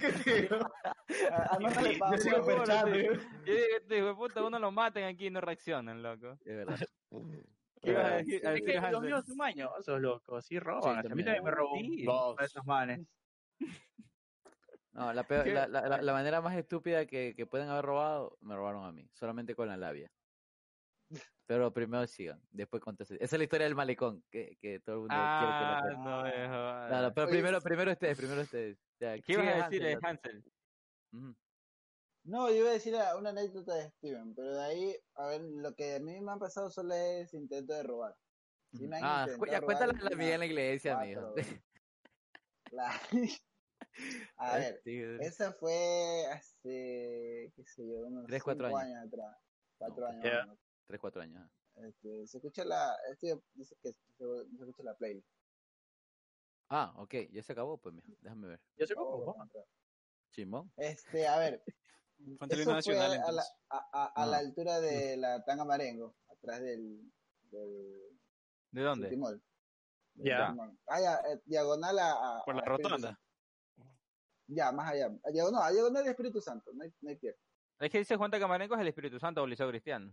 ¿qué 0.00 0.12
digo? 0.40 0.58
Yo 2.12 2.18
sigo 2.18 2.46
perchando. 2.46 2.94
Yo 2.96 3.02
dije, 3.44 3.76
este 3.76 3.98
hijo 3.98 4.06
de 4.06 4.14
puta, 4.14 4.42
uno 4.42 4.58
lo 4.58 4.70
maten 4.70 5.04
aquí 5.04 5.26
y 5.26 5.30
no 5.30 5.40
reaccionan, 5.40 6.02
loco. 6.02 6.38
Es 6.44 6.56
verdad. 6.56 6.78
¿Qué 7.82 7.90
ibas 7.90 8.04
a 8.04 8.08
Ah, 8.08 8.16
decir? 8.18 8.40
Es 8.46 8.62
que 8.62 8.90
los 8.90 9.02
míos 9.02 9.24
son 9.26 9.36
mañosos, 9.36 10.00
loco. 10.00 10.40
Sí 10.40 10.58
roban. 10.58 10.98
a 10.98 11.02
mí 11.14 11.24
también. 11.24 11.42
me 11.44 11.50
robó 11.50 11.76
Sí. 11.76 12.06
uno 12.06 12.34
de 12.38 12.44
esos 12.46 12.64
manes. 12.64 13.00
No, 14.92 15.12
la, 15.12 15.22
peor- 15.24 15.46
la, 15.46 15.68
la, 15.68 15.88
la- 15.88 16.02
la 16.02 16.12
manera 16.12 16.40
más 16.40 16.56
estúpida 16.56 17.06
que, 17.06 17.34
que 17.36 17.46
pueden 17.46 17.68
haber 17.68 17.84
robado, 17.84 18.36
me 18.40 18.56
robaron 18.56 18.84
a 18.84 18.92
mí, 18.92 19.08
solamente 19.14 19.54
con 19.54 19.68
la 19.68 19.76
labia. 19.76 20.12
Pero 21.46 21.72
primero 21.72 22.06
sigan, 22.06 22.40
después 22.50 22.80
contesten. 22.82 23.16
Esa 23.20 23.36
es 23.36 23.38
la 23.38 23.44
historia 23.44 23.64
del 23.66 23.74
malecón, 23.74 24.22
que, 24.30 24.56
que 24.60 24.78
todo 24.80 24.94
el 24.96 25.00
mundo 25.02 25.14
Ah, 25.18 25.38
quiere 25.40 25.58
que 25.58 25.64
la 25.64 25.80
cuente. 25.80 26.48
no 26.48 26.48
jodas. 26.54 26.90
No, 26.90 27.02
no, 27.02 27.14
pero 27.14 27.28
primero, 27.28 27.60
primero 27.60 27.92
ustedes, 27.92 28.16
primero 28.16 28.40
ustedes. 28.42 28.78
Ya, 29.00 29.18
¿Qué 29.18 29.32
ibas 29.32 29.46
a 29.46 29.50
Hansel, 29.64 29.70
decirle, 29.70 29.92
ya. 30.00 30.08
Hansel? 30.08 30.44
No, 32.22 32.48
yo 32.50 32.56
iba 32.56 32.68
a 32.70 32.72
decir 32.72 32.94
a- 32.96 33.16
una 33.16 33.30
anécdota 33.30 33.74
de 33.74 33.90
Steven, 33.90 34.34
pero 34.34 34.54
de 34.54 34.62
ahí, 34.62 34.96
a 35.14 35.26
ver, 35.26 35.40
lo 35.40 35.74
que 35.74 35.96
a 35.96 36.00
mí 36.00 36.20
me 36.20 36.32
ha 36.32 36.36
pasado 36.36 36.70
solo 36.70 36.94
es 36.94 37.32
intento 37.34 37.72
de 37.74 37.82
robar. 37.82 38.16
Me 38.72 38.96
han 38.98 39.04
Ah, 39.04 39.26
cu- 39.36 39.46
ya 39.46 39.60
cuéntale 39.60 39.92
robar 39.92 40.06
a 40.06 40.10
la 40.10 40.14
amiga 40.16 40.34
en 40.34 40.40
la 40.40 40.46
iglesia, 40.46 40.94
cuatro 40.94 41.34
amigo. 41.46 41.62
La- 42.70 43.00
a 44.36 44.56
ver, 44.56 44.80
Sí, 44.84 45.00
esa 45.20 45.52
fue 45.52 46.26
hace, 46.32 47.52
qué 47.54 47.64
sé 47.64 47.86
yo, 47.86 48.06
unos 48.06 48.26
Tres, 48.26 48.42
cuatro 48.42 48.66
cinco 48.66 48.78
años. 48.78 49.06
atrás. 49.06 49.36
Cuatro 49.78 50.04
No, 50.04 50.08
años. 50.08 50.24
ya. 50.24 50.30
más 50.30 50.42
o 50.42 50.46
menos. 50.46 50.58
Tres, 50.86 51.00
cuatro 51.00 51.22
años. 51.22 51.36
ajá. 51.42 51.86
Este, 51.88 52.26
se 52.26 52.38
escucha 52.38 52.64
la, 52.64 52.96
este 53.10 53.40
dice 53.54 53.76
que 53.82 53.92
se, 53.92 53.96
se 54.18 54.54
escucha 54.58 54.82
la 54.82 54.94
playlist. 54.96 55.28
Ah, 56.68 56.94
ok, 56.98 57.14
ya 57.32 57.42
se 57.42 57.52
acabó, 57.52 57.78
pues, 57.78 57.94
mijo. 57.94 58.08
déjame 58.20 58.48
ver. 58.48 58.60
Yo 58.76 58.86
sé 58.86 58.94
Oh, 58.96 59.10
cómo. 59.24 59.34
bueno, 59.34 59.50
Simón. 60.30 60.72
Este, 60.76 61.26
a 61.26 61.38
ver. 61.38 61.62
Eso 62.50 62.64
fue 62.64 62.74
nacional, 62.74 63.12
a, 63.24 63.32
la, 63.32 63.42
a, 63.70 63.88
a- 63.92 64.12
a 64.22 64.26
la 64.26 64.38
altura 64.38 64.78
de 64.80 65.16
la 65.16 65.42
Tanga 65.44 65.64
Marengo, 65.64 66.14
atrás 66.28 66.60
del, 66.60 67.10
del 67.50 68.20
¿De 68.70 68.82
dónde? 68.82 69.08
Del 69.08 69.42
Ya. 70.14 70.54
Ah, 70.86 71.00
ya, 71.00 71.14
eh, 71.32 71.40
diagonal 71.46 71.98
a, 71.98 72.10
a- 72.40 72.44
Por 72.44 72.56
la 72.56 72.62
a 72.62 72.64
rotonda. 72.66 73.18
Ya, 74.52 74.72
más 74.72 74.90
allá. 74.92 75.06
A 75.24 75.30
diagonal, 75.30 75.62
a 75.62 75.70
diagonal 75.70 76.02
de 76.04 76.10
Espíritu 76.10 76.40
Santo, 76.40 76.72
no 76.74 76.82
hay, 76.82 76.92
no 77.00 77.10
hay 77.10 77.16
pierde. 77.16 77.38
Es 77.78 77.88
que 77.90 77.98
dice 77.98 78.16
Juan 78.16 78.30
Camarenco 78.30 78.74
es 78.74 78.80
el 78.80 78.88
Espíritu 78.88 79.18
Santo 79.20 79.40
o 79.40 79.44
el 79.44 79.50
Liceo 79.50 79.68
Cristiano. 79.68 80.12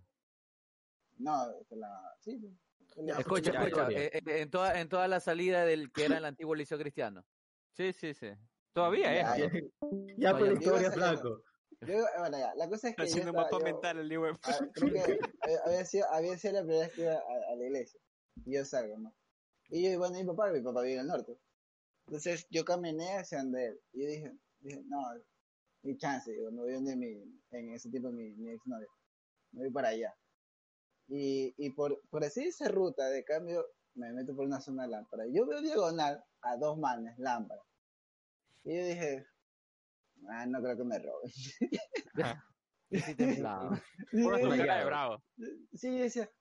No, 1.17 1.49
es 1.59 1.71
la, 1.71 2.15
sí, 2.19 2.39
sí. 2.39 2.57
La- 2.97 3.17
Escucha, 3.19 3.51
ya, 3.51 3.63
escucha, 3.63 3.89
ya. 3.91 3.97
eh, 3.99 4.11
eh, 4.13 4.21
en, 4.41 4.49
toda, 4.51 4.79
en 4.79 4.87
toda 4.89 5.07
la 5.07 5.19
salida 5.19 5.65
del 5.65 5.91
que 5.91 6.05
era 6.05 6.17
el 6.17 6.25
antiguo 6.25 6.53
liceo 6.55 6.77
cristiano. 6.77 7.25
Sí, 7.73 7.91
sí, 7.93 8.13
sí. 8.13 8.29
Todavía 8.73 9.13
Ya, 9.13 9.35
es. 9.37 9.53
ya. 9.53 9.59
Ya 10.17 10.31
No, 10.33 10.37
por 10.37 10.47
la 10.47 10.53
historia, 10.53 10.91
flaco. 10.91 11.43
Yo, 11.81 11.93
eh, 11.93 12.05
bueno, 12.19 12.37
ya, 12.39 12.53
la 12.55 12.69
cosa 12.69 12.89
es 12.89 12.95
que 12.95 13.07
yo, 13.07 13.17
estaba- 13.17 13.49
yo- 13.51 13.59
mental 13.59 13.97
el 13.99 14.07
libro. 14.07 14.37
Creo 14.73 14.93
que 14.93 14.99
había- 15.41 15.59
había 15.65 15.85
sido, 15.85 16.07
había 16.11 16.37
sido 16.37 16.53
la 16.53 16.59
primera 16.61 16.85
vez 16.85 16.93
que 16.95 17.01
iba 17.01 17.13
a, 17.13 17.51
a 17.51 17.55
la 17.55 17.63
iglesia. 17.65 17.99
Y 18.45 18.53
yo 18.55 18.65
salgo, 18.65 18.97
¿no? 18.99 19.13
Y 19.69 19.91
yo, 19.91 19.97
bueno, 19.99 20.15
mi 20.17 20.23
papá, 20.25 20.51
mi 20.51 20.61
papá 20.61 20.81
vive 20.81 20.93
en 20.95 20.99
el 21.01 21.07
norte. 21.07 21.37
Entonces 22.07 22.47
yo 22.49 22.63
caminé 22.63 23.17
hacia 23.17 23.39
donde 23.39 23.67
él. 23.67 23.81
Y 23.93 24.01
yo 24.01 24.09
dije, 24.09 24.37
dije 24.59 24.81
no, 24.85 25.01
mi 25.83 25.97
chance, 25.97 26.31
digo, 26.31 26.49
no 26.51 26.63
voy 26.63 26.73
donde 26.73 26.95
mi, 26.95 27.21
en 27.51 27.73
ese 27.73 27.89
tiempo 27.89 28.11
mi, 28.11 28.33
mi 28.35 28.49
exnovio. 28.49 28.87
Me 29.51 29.63
voy 29.63 29.71
para 29.71 29.89
allá. 29.89 30.15
Y, 31.07 31.53
y 31.57 31.69
por, 31.71 32.01
por 32.09 32.23
así 32.23 32.45
esa 32.45 32.69
ruta 32.69 33.09
de 33.09 33.23
cambio, 33.23 33.65
me 33.95 34.11
meto 34.13 34.35
por 34.35 34.45
una 34.45 34.61
zona 34.61 34.83
de 34.83 34.89
lámpara. 34.89 35.25
Yo 35.31 35.45
veo 35.45 35.61
diagonal 35.61 36.23
a 36.41 36.57
dos 36.57 36.77
manes, 36.77 37.17
lámpara. 37.17 37.61
Y 38.63 38.77
yo 38.77 38.85
dije, 38.85 39.25
ah, 40.29 40.45
no 40.45 40.61
creo 40.61 40.77
que 40.77 40.83
me 40.83 40.99
roben. 40.99 41.31
Sí 42.89 43.01
Sí, 44.11 44.23
tu 44.23 44.49
cara 44.49 44.77
de 44.77 44.85
bravo. 44.85 45.23
Sí, 45.73 45.97
yo 45.97 46.03
decía, 46.03 46.31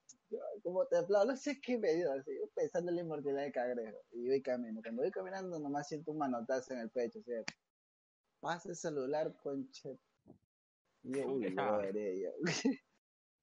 como 0.63 0.87
templado, 0.87 1.27
no 1.27 1.37
sé 1.37 1.61
qué 1.61 1.79
me 1.79 1.95
dio, 1.95 2.13
así, 2.13 2.33
yo 2.39 2.49
pensando 2.55 2.91
en 2.91 2.97
la 2.97 3.03
inmortalidad 3.03 3.43
del 3.43 3.53
cangrejo. 3.53 3.99
Y 4.13 4.29
voy 4.29 4.43
caminando. 4.43 4.83
Cuando 4.83 5.03
voy 5.03 5.11
caminando, 5.11 5.59
nomás 5.59 5.89
siento 5.89 6.13
un 6.13 6.19
manotazo 6.19 6.73
en 6.75 6.81
el 6.81 6.91
pecho, 6.91 7.21
¿cierto? 7.23 7.53
Pasa 8.41 8.69
el 8.71 8.77
celular, 8.77 9.35
conche. 9.43 9.99
Y 11.03 11.17
yo, 11.17 11.27
uy, 11.33 11.55
Ya. 11.55 11.71
lo 11.71 11.79
veré 11.79 12.21
yo. 12.21 12.31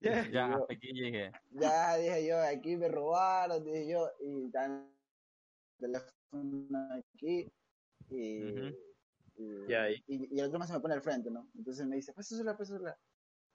Ya, 0.01 0.11
yo- 0.59 0.65
aquí 0.69 0.87
llegué. 0.93 1.31
ya 1.51 1.95
dije 1.95 2.27
yo, 2.27 2.37
aquí 2.41 2.75
me 2.75 2.89
robaron, 2.89 3.63
dije 3.63 3.87
yo, 3.89 4.11
y 4.19 4.51
dan 4.51 4.93
el 5.79 5.79
teléfono 5.79 6.89
aquí. 6.91 7.51
Y, 8.09 8.51
Ujú. 8.51 8.75
y, 9.37 9.67
Ya, 9.69 9.89
y- 9.89 10.03
y, 10.07 10.35
y 10.35 10.39
el 10.39 10.47
otro 10.47 10.59
más 10.59 10.67
se 10.67 10.73
me 10.73 10.81
pone 10.81 10.95
al 10.95 11.01
frente, 11.01 11.31
¿no? 11.31 11.49
Entonces 11.55 11.87
me 11.87 11.95
dice, 11.95 12.11
pasa 12.13 12.35
el 12.35 12.39
celular, 12.39 12.57
pasa 12.57 12.73
el 12.73 12.77
celular. 12.79 12.99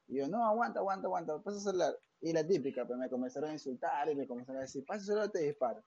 Y 0.07 0.17
yo, 0.19 0.29
no, 0.29 0.45
aguanta, 0.47 0.81
aguanta, 0.81 1.07
aguanta, 1.07 1.43
pasa 1.43 1.59
el 1.59 1.63
celular. 1.65 1.99
Y 2.21 2.33
la 2.33 2.47
típica, 2.47 2.87
pues 2.87 2.99
me 2.99 3.09
comenzaron 3.09 3.51
a 3.51 3.53
insultar 3.53 4.09
y 4.11 4.17
me 4.17 4.27
comenzaron 4.27 4.59
a 4.59 4.63
decir, 4.63 4.85
el 4.89 5.01
celular, 5.01 5.31
te 5.31 5.41
disparo. 5.41 5.85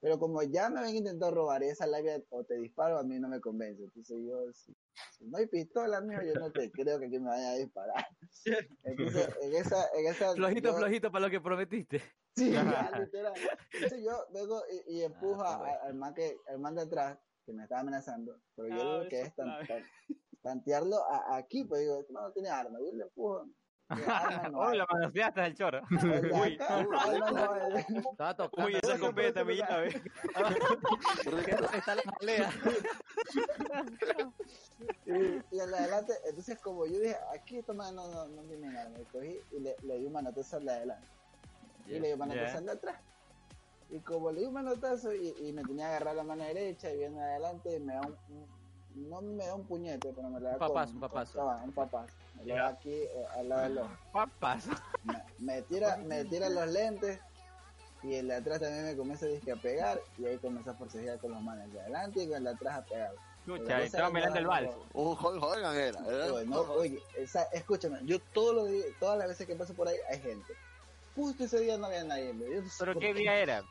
Pero 0.00 0.18
como 0.18 0.42
ya 0.42 0.68
me 0.68 0.80
habían 0.80 0.96
intentado 0.96 1.30
robar 1.32 1.62
esa 1.62 1.86
labia 1.86 2.20
o 2.30 2.42
te 2.42 2.56
disparo, 2.56 2.98
a 2.98 3.04
mí 3.04 3.20
no 3.20 3.28
me 3.28 3.40
convence. 3.40 3.84
Entonces 3.84 4.18
yo, 4.26 4.52
si, 4.52 4.74
si 5.16 5.24
no 5.26 5.38
hay 5.38 5.46
pistola, 5.46 6.00
mijo, 6.00 6.22
yo 6.22 6.34
no 6.34 6.50
te 6.50 6.72
creo 6.72 6.98
que 6.98 7.06
aquí 7.06 7.20
me 7.20 7.28
vayan 7.28 7.50
a 7.52 7.54
disparar. 7.54 8.04
Entonces, 8.82 9.28
en 9.42 9.54
esa, 9.54 9.86
en 9.94 10.06
esa. 10.08 10.34
Flojito, 10.34 10.70
yo- 10.70 10.76
flojito 10.78 11.12
para 11.12 11.26
lo 11.26 11.30
que 11.30 11.40
prometiste. 11.40 12.02
Sí, 12.34 12.50
ya, 12.50 12.90
literal. 12.98 13.34
Entonces 13.74 14.02
yo 14.04 14.26
vengo 14.32 14.62
y, 14.88 14.96
y 14.96 15.02
empujo 15.02 15.42
Ah, 15.42 15.54
a- 15.54 15.58
pues. 15.60 15.72
al, 15.84 15.94
man 15.94 16.14
que, 16.14 16.36
al 16.48 16.58
man 16.58 16.74
de 16.74 16.82
atrás, 16.82 17.18
que 17.46 17.52
me 17.52 17.62
estaba 17.62 17.82
amenazando. 17.82 18.40
Pero 18.56 18.68
yo 18.68 18.74
Ah, 18.82 18.98
digo 18.98 19.08
que 19.08 19.20
es 19.20 19.34
tan, 19.36 19.66
tan- 19.68 19.84
tantearlo 20.42 20.96
a- 21.08 21.36
aquí, 21.36 21.62
pues 21.64 21.82
digo, 21.82 22.04
man 22.10 22.24
no 22.24 22.32
tiene 22.32 22.48
arma. 22.48 22.80
Yo 22.80 22.92
le 22.92 23.04
empujo. 23.04 23.46
Digo, 23.96 24.10
arma 24.12 24.48
no 24.52 24.60
Uy, 24.60 24.66
hay. 24.72 24.78
la 24.78 24.86
manoseaste. 24.90 25.46
El 25.46 25.54
de 25.54 26.32
Uy. 26.32 26.58
Estaba 28.10 28.34
tocando. 28.36 28.66
Uy, 28.68 28.76
esa 28.76 28.94
escopeta, 28.94 29.44
puede 29.44 29.56
mi 29.56 29.60
llave. 29.60 30.02
¿Dónde 31.24 31.50
está 31.76 31.94
la 31.94 32.02
jalea? 32.18 32.50
Y, 35.06 35.10
y 35.56 35.60
en 35.60 35.70
la 35.70 35.78
adelante, 35.78 36.12
entonces 36.28 36.58
como 36.58 36.86
yo 36.86 36.98
dije, 36.98 37.16
aquí 37.34 37.58
esta 37.58 37.72
man 37.72 37.94
no, 37.94 38.08
no, 38.08 38.26
no 38.26 38.42
tiene 38.42 38.76
arma. 38.78 38.98
Me 38.98 39.04
cogí 39.04 39.38
y 39.52 39.60
le, 39.60 39.76
le 39.82 39.98
di 39.98 40.06
un 40.06 40.12
manotazo 40.12 40.56
al 40.56 40.64
de 40.64 40.72
adelante. 40.72 41.06
Y 41.86 41.98
le 41.98 42.06
di 42.08 42.12
un 42.12 42.18
manotazo 42.18 42.58
al 42.58 42.66
de 42.66 42.72
atrás. 42.72 42.96
Y 43.90 43.98
como 44.00 44.30
le 44.32 44.40
di 44.40 44.46
un 44.46 44.54
manotazo 44.54 45.12
y, 45.14 45.34
y 45.40 45.52
me 45.52 45.62
tenía 45.62 45.86
que 45.88 45.90
agarrar 45.96 46.16
la 46.16 46.24
mano 46.24 46.44
derecha 46.44 46.90
y 46.90 46.98
viendo 46.98 47.20
adelante, 47.20 47.78
me 47.80 47.94
da 47.94 48.00
un, 48.02 48.16
un- 48.36 48.62
no 49.08 49.22
me 49.22 49.46
da 49.46 49.54
un 49.54 49.64
puñete, 49.66 50.12
pero 50.14 50.28
me 50.28 50.38
lo 50.38 50.46
da 50.48 50.52
Un 50.54 50.58
papazo, 50.58 50.86
con- 50.92 50.94
un 50.96 51.00
papazo. 51.00 51.38
con- 51.38 51.48
ah, 51.50 51.62
un 51.64 51.72
papazo. 51.72 52.14
Aquí 52.66 52.90
eh, 52.92 53.08
al 53.38 53.48
lado 53.48 53.62
del 53.62 53.78
ojo. 53.78 53.90
Papas. 54.12 54.66
Me, 55.04 55.22
me 55.38 55.62
tira, 55.62 55.96
me 55.98 56.24
tira 56.24 56.48
los 56.48 56.66
lentes 56.68 57.20
y 58.02 58.14
el 58.14 58.28
de 58.28 58.34
atrás 58.36 58.60
también 58.60 58.84
me 58.84 58.96
comienza 58.96 59.26
disque 59.26 59.52
a 59.52 59.56
pegar 59.56 60.00
y 60.18 60.26
ahí 60.26 60.38
comienza 60.38 60.72
a 60.72 60.74
forcejear 60.74 61.18
con 61.18 61.32
los 61.32 61.40
manos 61.42 61.72
de 61.72 61.80
adelante 61.80 62.22
y 62.22 62.26
con 62.28 62.36
el 62.38 62.44
de 62.44 62.50
atrás 62.50 62.78
a 62.78 62.84
pegar. 62.84 63.12
Chucha, 63.44 63.82
estaba 63.82 64.10
mirando 64.10 64.38
el 64.38 64.46
vals. 64.46 64.70
Un 64.92 65.08
Hulk 65.18 65.42
Hogan 65.42 65.74
era. 65.76 66.00
Oye, 66.00 66.46
no, 66.46 66.60
oye, 66.60 66.98
esa- 67.16 67.48
escúchame, 67.52 67.98
yo 68.04 68.20
todos 68.32 68.54
los 68.54 68.68
días, 68.70 68.86
todas 69.00 69.18
las 69.18 69.28
veces 69.28 69.46
que 69.46 69.56
paso 69.56 69.74
por 69.74 69.88
ahí 69.88 69.96
hay 70.10 70.20
gente. 70.20 70.52
Justo 71.16 71.44
ese 71.44 71.60
día 71.60 71.76
no 71.76 71.86
había 71.86 72.04
nadie. 72.04 72.32
Yo 72.38 72.62
¿Pero 72.78 72.98
qué 72.98 73.12
día 73.14 73.34
era? 73.34 73.62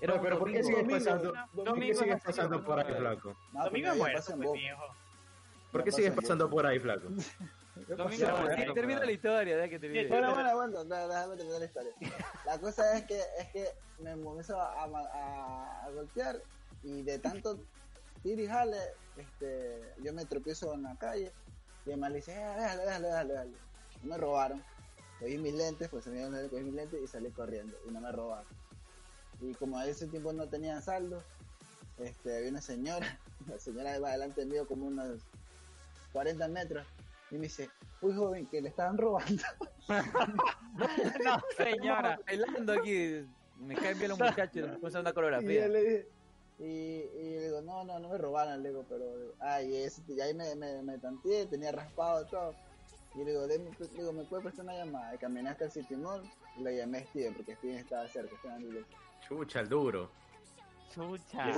Era 0.00 0.16
No, 0.16 0.22
pero 0.22 0.38
¿por 0.38 0.50
qué 0.50 0.62
sigues 0.64 0.84
pasando, 0.90 1.24
domingo. 1.28 1.46
¿por 1.54 1.64
qué 1.64 1.70
Domingo 1.70 1.98
sigues 2.00 2.22
pasando 2.22 2.64
por 2.64 2.78
ahí, 2.80 2.94
flaco? 2.94 3.36
No, 3.52 3.64
Domingo 3.64 3.90
es 3.92 3.96
muerto, 3.96 4.36
pues, 4.36 4.52
viejo. 4.52 4.82
¿Por 5.70 5.84
qué 5.84 5.92
sigues 5.92 6.12
pasando 6.12 6.50
por 6.50 6.66
ahí, 6.66 6.78
flaco? 6.80 7.08
Domingo 7.74 8.74
termina 8.74 9.00
la 9.04 9.12
historia, 9.12 9.56
deja 9.56 9.68
que 9.68 9.78
termine. 9.78 10.06
Bueno, 10.08 10.32
bueno, 10.34 10.54
bueno, 10.54 10.84
déjame 10.84 11.36
terminar 11.36 11.58
la 11.60 11.64
historia. 11.66 11.92
La 12.46 12.58
cosa 12.60 12.96
es 12.96 13.04
que, 13.04 13.18
es 13.38 13.48
que 13.52 13.68
me 13.98 14.12
comienzo 14.22 14.60
a, 14.60 14.84
a- 14.84 15.84
a 15.86 15.90
golpear 15.90 16.40
y 16.82 17.02
de 17.02 17.18
tanto 17.18 17.58
tir 18.22 18.38
y 18.38 18.46
jale, 18.46 18.78
este, 19.16 19.92
yo 20.02 20.12
me 20.12 20.24
tropiezo 20.24 20.72
en 20.74 20.82
la 20.82 20.96
calle 20.96 21.32
y 21.84 21.90
el 21.90 21.98
man 21.98 22.12
le 22.12 22.18
dice, 22.18 22.32
eh, 22.32 22.36
déjale, 22.56 22.82
déjale, 22.84 23.06
déjale, 23.08 23.32
déjale. 23.32 23.52
Y 24.02 24.06
me 24.06 24.16
robaron. 24.18 24.62
Cogí 25.20 25.38
mis 25.38 25.54
lentes, 25.54 25.88
pues 25.88 26.04
se 26.04 26.10
me 26.10 26.16
dieron 26.16 26.32
los 26.32 26.42
lentes, 26.42 26.58
cogí 26.58 26.64
mis 26.70 26.74
lentes 26.74 27.00
y 27.02 27.06
salí 27.08 27.30
corriendo 27.32 27.76
y 27.88 27.90
no 27.92 28.00
me 28.00 28.12
robaron. 28.12 28.46
Y 29.40 29.52
como 29.54 29.78
a 29.78 29.86
ese 29.86 30.06
tiempo 30.06 30.32
no 30.32 30.48
tenía 30.48 30.80
saldo, 30.80 31.22
este, 31.98 32.36
había 32.36 32.50
una 32.50 32.62
señora, 32.62 33.18
la 33.48 33.58
señora 33.58 33.96
iba 33.96 34.08
adelante 34.10 34.44
mío 34.46 34.66
como 34.66 34.86
unos 34.86 35.20
40 36.12 36.46
metros 36.48 36.86
y 37.34 37.38
me 37.38 37.44
dice, 37.44 37.68
uy 38.00 38.14
joven, 38.14 38.46
que 38.46 38.60
le 38.60 38.68
estaban 38.68 38.96
robando. 38.96 39.42
No, 41.24 41.40
señora. 41.56 42.18
Bailando 42.26 42.72
aquí. 42.72 43.26
Me 43.58 43.74
caen 43.76 43.98
bien 43.98 44.10
los 44.10 44.18
muchachos, 44.18 44.66
nos 44.68 44.78
pusimos 44.78 44.94
una 45.02 45.10
Y 45.10 45.12
yo 45.12 45.14
coreografía. 45.14 45.68
le 45.68 45.80
dije, 45.82 46.08
y, 46.58 46.64
y 46.64 47.34
le 47.36 47.44
digo, 47.46 47.60
no, 47.62 47.84
no, 47.84 47.98
no 47.98 48.08
me 48.08 48.18
robaron, 48.18 48.62
le 48.62 48.70
digo, 48.70 48.84
pero, 48.88 49.04
ay, 49.40 49.76
ese, 49.76 50.02
y 50.08 50.20
ahí 50.20 50.34
me, 50.34 50.54
me, 50.56 50.82
me 50.82 50.98
tanteé, 50.98 51.46
tenía 51.46 51.70
raspado 51.72 52.26
todo. 52.26 52.54
Y 53.14 53.18
le 53.18 53.30
digo, 53.30 53.46
"Deme- 53.46 53.70
le 53.78 53.86
digo, 53.88 54.12
¿me 54.12 54.24
puede 54.24 54.42
prestar 54.42 54.64
una 54.64 54.74
llamada? 54.76 55.14
Y 55.14 55.18
caminé 55.18 55.50
hasta 55.50 55.66
el 55.66 55.70
City 55.70 55.94
Mall 55.94 56.22
y 56.58 56.62
le 56.62 56.76
llamé 56.76 56.98
a 56.98 57.04
Steven, 57.06 57.34
porque 57.34 57.54
Steven 57.56 57.78
estaba 57.78 58.08
cerca, 58.08 58.34
estaba 58.34 58.56
en 58.56 58.62
la 58.62 58.68
iglesia. 58.68 58.96
Chucha, 59.28 59.60
el 59.60 59.68
duro. 59.68 60.10
Chucha. 60.92 61.50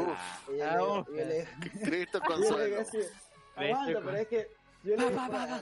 Y 0.53 0.59
yo 0.59 0.64
Ah, 0.64 0.77
le 0.77 0.79
digo, 0.79 1.07
y 1.09 1.16
yo 1.16 1.24
le 1.24 1.49
Cristo 1.83 2.20
y 2.29 2.43
yo 2.43 2.59
le 2.59 2.64
digo 2.66 2.77
consuelo. 2.77 2.81
así, 2.81 2.99
aguanta, 3.57 4.01
pero 4.05 4.16
es 4.18 4.29
que 4.29 4.51
yo 4.87 4.97
le 4.97 5.09
digo, 5.09 5.20
andaba, 5.20 5.61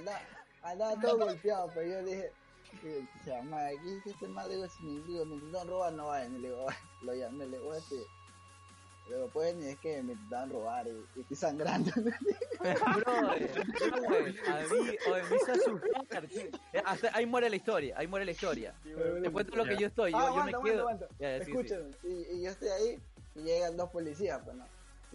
andaba 0.62 1.00
todo 1.00 1.18
golpeado, 1.18 1.70
pero 1.74 1.86
yo 1.90 2.02
le 2.02 2.10
dije, 2.16 2.32
digo, 2.82 3.08
se 3.24 3.30
llama 3.30 3.66
aquí, 3.66 4.00
que 4.04 4.10
este 4.10 4.28
mal, 4.28 4.48
digo, 4.50 4.66
si 4.68 4.82
me, 4.84 5.00
digo, 5.06 5.24
me 5.24 5.34
intentaron 5.36 5.68
robar, 5.68 5.92
no 5.92 6.06
vayan, 6.08 6.34
y 6.36 6.38
le 6.38 6.48
digo, 6.48 6.66
lo 7.02 7.14
llamé, 7.14 7.46
le 7.46 7.58
digo, 7.58 7.74
este, 7.74 7.96
le 9.08 9.16
digo, 9.16 9.30
pues, 9.32 9.54
ni 9.56 9.66
es 9.66 9.78
que 9.80 10.02
me 10.02 10.12
intentaron 10.12 10.50
robar 10.50 10.86
y, 10.86 10.90
y 11.16 11.20
estoy 11.22 11.36
sangrando. 11.36 11.90
Brother, 12.60 13.64
a 14.48 14.60
mí, 14.62 14.96
oye, 15.10 15.22
me 15.30 15.36
hizo 15.36 15.52
asustar. 15.52 16.28
Hasta 16.84 17.16
ahí 17.16 17.26
muere 17.26 17.50
la 17.50 17.56
historia, 17.56 17.94
ahí 17.98 18.06
muere 18.06 18.24
la 18.24 18.30
historia. 18.32 18.74
Te 19.22 19.30
cuento 19.30 19.56
lo 19.56 19.64
que 19.64 19.76
yo 19.76 19.86
estoy, 19.86 20.12
yo, 20.12 20.18
Ah, 20.18 20.20
yo 20.22 20.26
aguanta, 20.28 20.58
me 20.60 20.70
quedo. 20.70 20.80
aguanta, 20.80 21.04
aguanta. 21.06 21.16
Ya, 21.18 21.38
sí, 21.38 21.44
sí. 21.44 21.50
Escúchame, 21.50 21.90
Y, 22.04 22.36
y 22.36 22.42
yo 22.42 22.50
estoy 22.50 22.68
ahí 22.68 22.98
y 23.34 23.40
llegan 23.42 23.76
dos 23.76 23.90
policías, 23.90 24.40
pues 24.44 24.56
no. 24.56 24.64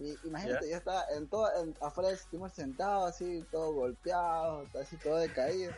Y 0.00 0.16
imagínate, 0.26 0.70
yo 0.70 0.76
estaba 0.76 1.04
en 1.14 1.28
todo, 1.28 1.46
en, 1.62 1.74
afuera 1.82 2.08
del 2.08 2.18
sistema 2.18 2.48
sentado, 2.48 3.04
así, 3.04 3.44
todo 3.50 3.74
golpeado, 3.74 4.66
así, 4.80 4.96
todo 4.96 5.16
decaído. 5.16 5.72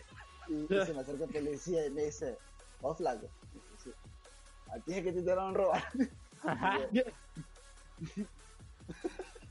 Y, 0.48 0.62
y 0.72 0.86
se 0.86 0.94
me 0.94 1.00
acerca 1.00 1.24
el 1.24 1.30
policía 1.30 1.86
y 1.86 1.90
me 1.90 2.04
dice, 2.04 2.38
oh 2.82 2.94
flaco, 2.94 3.26
dice, 3.72 3.90
a 4.70 4.78
ti 4.78 4.94
es 4.94 5.02
que 5.02 5.12
te 5.12 5.18
intentaron 5.18 5.54
robar. 5.54 5.82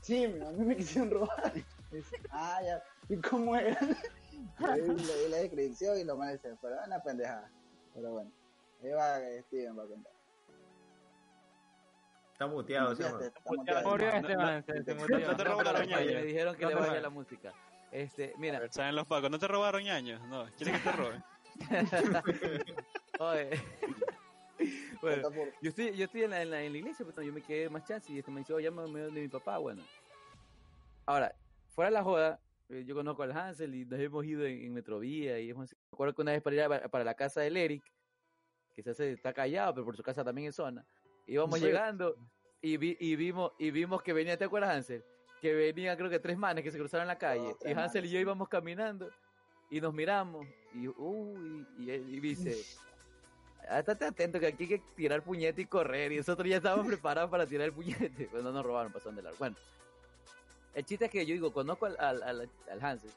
Sí, 0.02 0.24
a 0.24 0.50
mí 0.50 0.64
me 0.64 0.76
quisieron 0.76 1.10
robar. 1.10 1.52
Y 1.92 1.96
dice, 1.96 2.16
ah, 2.30 2.60
ya, 2.62 2.82
¿y 3.08 3.16
cómo 3.20 3.54
era? 3.54 3.78
Y 4.58 4.64
ahí 4.64 4.80
le 4.80 4.94
di 4.94 5.28
la 5.30 5.36
descripción 5.38 5.98
y 5.98 6.04
lo 6.04 6.16
mal 6.16 6.38
se 6.40 6.56
pero 6.60 6.80
es 6.80 6.86
una 6.86 7.00
pendejada. 7.00 7.48
Pero 7.94 8.12
bueno, 8.12 8.30
ahí 8.82 8.90
va 8.90 9.18
Steven 9.46 9.78
va 9.78 9.84
a 9.84 9.86
contar. 9.86 10.11
Está 12.32 12.46
muteado, 12.46 12.94
¿sí, 12.96 13.02
está 13.02 13.40
muteado. 13.46 13.96
No, 13.96 14.48
este 14.58 14.84
te 14.84 15.44
robaron 15.44 15.86
ñaño. 15.86 16.06
me 16.14 16.22
dijeron 16.24 16.56
que 16.56 16.62
No 16.64 16.68
le 16.70 16.74
vaya 16.76 17.00
la 17.00 17.10
música. 17.10 17.52
Este, 17.90 18.34
mira, 18.38 18.60
¿Saben 18.70 18.96
los 18.96 19.06
pacos? 19.06 19.30
¿No 19.30 19.38
te 19.38 19.46
robaron 19.48 19.82
ñaños? 19.82 20.20
No, 20.28 20.46
¿quieren 20.56 20.74
que 20.80 20.90
te 20.90 20.92
roben? 20.92 21.22
oye. 23.18 23.50
bueno, 25.02 25.28
yo 25.60 25.68
estoy, 25.70 25.94
yo 25.96 26.04
estoy 26.06 26.22
en 26.22 26.30
la, 26.30 26.42
en 26.42 26.50
la, 26.50 26.62
en 26.62 26.72
la 26.72 26.78
iglesia, 26.78 27.04
pero 27.06 27.22
yo 27.22 27.32
me 27.32 27.42
quedé 27.42 27.68
más 27.68 27.84
chance 27.84 28.10
y 28.12 28.18
este 28.18 28.30
me 28.30 28.40
dice, 28.40 28.52
oye, 28.54 28.64
llámame 28.64 29.00
de 29.00 29.10
mi 29.10 29.28
papá, 29.28 29.58
bueno. 29.58 29.82
Ahora, 31.06 31.34
fuera 31.74 31.90
de 31.90 31.94
la 31.94 32.02
joda, 32.02 32.40
eh, 32.70 32.84
yo 32.86 32.94
conozco 32.94 33.22
al 33.24 33.32
Hansel 33.36 33.74
y 33.74 33.84
nos 33.84 34.00
hemos 34.00 34.24
ido 34.24 34.46
en, 34.46 34.64
en 34.64 34.72
Metrovía 34.74 35.38
y 35.40 35.50
hemos, 35.50 35.70
me 35.72 35.78
acuerdo 35.94 36.14
que 36.14 36.22
una 36.22 36.32
vez 36.32 36.42
para 36.42 36.56
ir 36.56 36.62
a- 36.62 36.88
para 36.88 37.04
la 37.04 37.14
casa 37.14 37.40
del 37.42 37.56
Eric, 37.56 37.82
que 38.74 38.82
se 38.82 38.90
hace, 38.90 39.12
está 39.12 39.32
callado, 39.34 39.74
pero 39.74 39.84
por 39.84 39.96
su 39.96 40.02
casa 40.02 40.24
también 40.24 40.48
es 40.48 40.54
zona, 40.56 40.84
íbamos 41.26 41.58
Sí. 41.58 41.64
llegando 41.66 42.16
y, 42.60 42.76
vi, 42.76 42.96
y 43.00 43.16
vimos 43.16 43.52
y 43.58 43.70
vimos 43.70 44.02
que 44.02 44.12
venía, 44.12 44.36
¿te 44.36 44.44
acuerdas 44.44 44.70
Hansel? 44.76 45.04
Que 45.40 45.52
venían 45.54 45.96
creo 45.96 46.08
que 46.10 46.18
tres 46.20 46.36
manes 46.38 46.62
que 46.62 46.70
se 46.70 46.78
cruzaron 46.78 47.06
la 47.08 47.18
calle 47.18 47.54
Oh, 47.60 47.68
y 47.68 47.72
Hansel 47.72 48.04
y 48.06 48.10
yo 48.10 48.20
íbamos 48.20 48.48
caminando 48.48 49.10
y 49.70 49.80
nos 49.80 49.92
miramos 49.92 50.46
y 50.74 50.86
uy, 50.88 51.66
y 51.78 51.90
y 51.90 52.20
dice, 52.20 52.56
"Ah, 53.68 53.80
estate 53.80 54.04
atento 54.06 54.38
que 54.38 54.46
aquí 54.46 54.64
hay 54.64 54.68
que 54.68 54.78
tirar 54.94 55.22
puñete 55.22 55.62
y 55.62 55.66
correr 55.66 56.12
y 56.12 56.18
nosotros 56.18 56.48
ya 56.48 56.56
estábamos 56.58 56.86
preparados 57.00 57.30
para 57.30 57.46
tirar 57.46 57.66
el 57.66 57.72
puñete, 57.72 58.28
pues 58.30 58.42
no 58.42 58.52
nos 58.52 58.64
robaron, 58.64 58.92
pasaron 58.92 59.16
de 59.16 59.22
largo. 59.22 59.38
Bueno, 59.38 59.56
el 60.74 60.84
chiste 60.84 61.06
es 61.06 61.10
que 61.10 61.26
yo 61.26 61.32
digo, 61.34 61.52
conozco 61.52 61.86
al, 61.86 61.96
al, 61.98 62.22
al, 62.22 62.50
al 62.70 62.82
Hansel, 62.84 63.10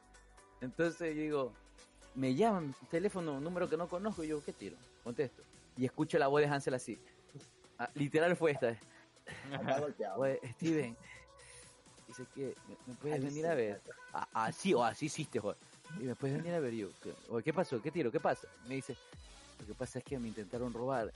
entonces 0.62 1.16
yo 1.16 1.22
digo, 1.22 1.54
me 2.16 2.34
llaman, 2.34 2.74
teléfono, 2.90 3.40
número 3.40 3.70
que 3.70 3.78
no 3.78 3.88
conozco, 3.88 4.24
y 4.24 4.30
yo, 4.30 4.42
¿qué 4.44 4.54
tiro? 4.54 4.78
Contesto. 5.04 5.44
Y 5.78 5.86
escucho 5.86 6.18
la 6.18 6.28
voz 6.28 6.42
de 6.42 6.48
Hansel 6.48 6.74
así. 6.74 6.98
Ah, 7.80 7.90
literal 7.96 8.36
fue 8.36 8.52
esta. 8.52 8.76
Oye, 10.18 10.40
Steven, 10.54 10.96
dice 12.08 12.24
que 12.34 12.56
me, 12.68 12.76
me 12.88 12.94
puedes 12.96 13.16
Ahí 13.18 13.26
venir 13.26 13.44
sí, 13.44 13.50
a 13.50 13.54
ver. 13.56 13.82
Ah, 14.14 14.28
Así 14.34 14.74
o 14.74 14.84
así 14.84 15.08
hiciste, 15.08 15.40
joder. 15.40 15.58
Y 16.00 16.04
me 16.04 16.16
puedes 16.16 16.38
venir 16.38 16.54
a 16.54 16.60
ver 16.60 16.74
yo. 16.74 16.90
¿qué, 17.04 17.14
oye, 17.30 17.44
¿qué 17.44 17.54
pasó? 17.54 17.82
¿Qué 17.82 17.92
tiro? 17.92 18.12
¿Qué 18.12 18.20
pasa? 18.20 18.48
Me 18.68 18.76
dice, 18.76 18.96
lo 19.60 19.68
que 19.68 19.74
pasa 19.74 20.00
es 20.00 20.06
que 20.06 20.18
me 20.20 20.28
intentaron 20.28 20.74
robar 20.74 21.12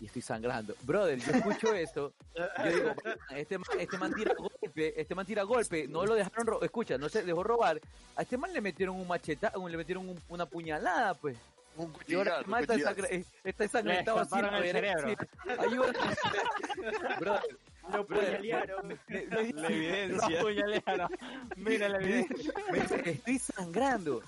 y 0.00 0.06
estoy 0.06 0.22
sangrando. 0.22 0.74
Brother, 0.82 1.18
yo 1.18 1.32
escucho 1.32 1.72
esto. 1.74 2.12
Yo 2.36 2.72
digo, 2.72 2.92
este 3.30 3.58
man, 3.58 3.68
este 3.78 3.98
man 3.98 4.14
tira 4.14 4.34
golpe, 4.34 5.00
este 5.00 5.14
man 5.14 5.26
tira 5.26 5.42
golpe, 5.44 5.86
no 5.88 6.04
lo 6.04 6.14
dejaron, 6.14 6.46
ro- 6.46 6.62
escucha, 6.62 6.98
no 6.98 7.08
se 7.08 7.22
dejó 7.22 7.42
robar. 7.42 7.80
A 8.16 8.22
este 8.22 8.36
man 8.36 8.52
le 8.52 8.60
metieron 8.60 8.96
un 8.96 9.06
macheta, 9.06 9.52
le 9.68 9.76
metieron 9.76 10.08
un- 10.08 10.20
una 10.28 10.46
puñalada, 10.46 11.14
pues. 11.14 11.36
Un 11.76 11.92
Y 12.06 12.14
el 12.14 12.46
man 12.46 12.62
está, 12.62 12.92
eh, 13.10 13.24
está 13.42 13.64
ensangrentado 13.64 14.20
así. 14.20 14.34
el 14.38 14.72
cerebro. 14.72 15.14
Ayuda. 15.58 15.92
Brother, 17.20 17.58
Lo 17.92 18.06
puñalearon. 18.06 18.98
La 19.08 19.68
evidencia. 19.68 20.28
Lo 20.28 20.38
apuñalearon. 20.38 21.10
Mira 21.56 21.88
la 21.88 21.98
evidencia. 22.00 22.52
me 22.70 22.80
dice, 22.80 23.10
estoy 23.10 23.38
sangrando. 23.38 24.22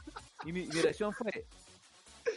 Y 0.44 0.52
mi, 0.52 0.66
mi 0.66 0.80
reacción 0.80 1.12
fue, 1.12 1.44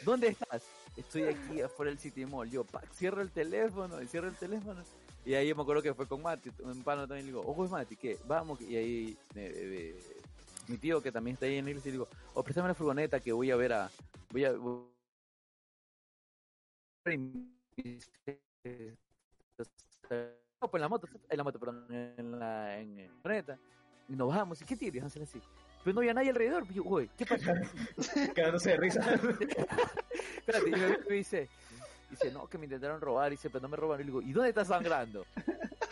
¿dónde 0.03 0.27
estás? 0.29 0.63
Estoy 0.95 1.23
aquí 1.23 1.61
afuera 1.61 1.89
del 1.89 1.99
City 1.99 2.25
Mall. 2.25 2.49
Yo, 2.49 2.63
pac, 2.63 2.85
cierro 2.93 3.21
el 3.21 3.31
teléfono, 3.31 4.01
y 4.01 4.07
cierro 4.07 4.27
el 4.27 4.35
teléfono. 4.35 4.83
Y 5.25 5.33
ahí 5.33 5.53
me 5.53 5.61
acuerdo 5.61 5.81
que 5.81 5.93
fue 5.93 6.07
con 6.07 6.21
Mati, 6.21 6.49
un 6.59 6.81
pano 6.83 7.01
también 7.07 7.25
le 7.25 7.31
digo, 7.33 7.43
ojo 7.45 7.65
es 7.65 7.71
Mati, 7.71 7.95
¿qué? 7.95 8.17
Vamos. 8.25 8.59
Y 8.61 8.75
ahí 8.75 9.17
eh, 9.35 9.53
eh, 9.55 10.03
mi 10.67 10.77
tío 10.77 11.01
que 11.01 11.11
también 11.11 11.33
está 11.33 11.45
ahí 11.45 11.57
en 11.57 11.65
la 11.65 11.71
iglesia, 11.71 11.89
le 11.89 11.93
digo, 11.93 12.07
oh, 12.33 12.43
préstame 12.43 12.67
la 12.69 12.73
furgoneta 12.73 13.19
que 13.19 13.31
voy 13.31 13.51
a 13.51 13.55
ver 13.55 13.73
a... 13.73 13.91
Voy 14.31 14.45
a... 14.45 14.51
voy- 14.53 14.83
No, 20.61 20.69
pues 20.69 20.73
en 20.73 20.81
la 20.81 20.89
moto, 20.89 21.07
en 21.29 21.37
la 21.37 21.43
moto, 21.43 21.59
perdón, 21.59 21.85
en 21.89 22.39
la, 22.39 22.79
en, 22.79 22.97
la 22.97 23.13
furgoneta. 23.21 23.57
Y 24.09 24.15
nos 24.15 24.27
bajamos, 24.29 24.61
¿y 24.61 24.65
qué 24.65 24.75
tienes? 24.75 25.03
Hacer 25.03 25.23
así. 25.23 25.41
Pero 25.83 25.93
no 25.93 26.01
había 26.01 26.13
nadie 26.13 26.29
alrededor. 26.29 26.65
Y 26.69 26.73
yo, 26.73 26.83
güey, 26.83 27.09
¿qué 27.17 27.25
pasa? 27.25 27.53
Quedándose 28.35 28.71
de 28.71 28.77
risa. 28.77 29.13
Espérate, 30.37 30.69
y 30.69 30.71
me, 30.71 30.97
me 31.09 31.15
dice, 31.15 31.47
dice, 32.09 32.31
no, 32.31 32.47
que 32.47 32.57
me 32.57 32.65
intentaron 32.65 32.99
robar, 32.99 33.31
dice, 33.31 33.49
pero 33.49 33.61
no 33.61 33.69
me 33.69 33.77
robaron. 33.77 34.01
Y 34.01 34.05
le 34.05 34.11
digo, 34.11 34.21
¿y 34.21 34.33
dónde 34.33 34.49
está 34.49 34.65
sangrando? 34.65 35.25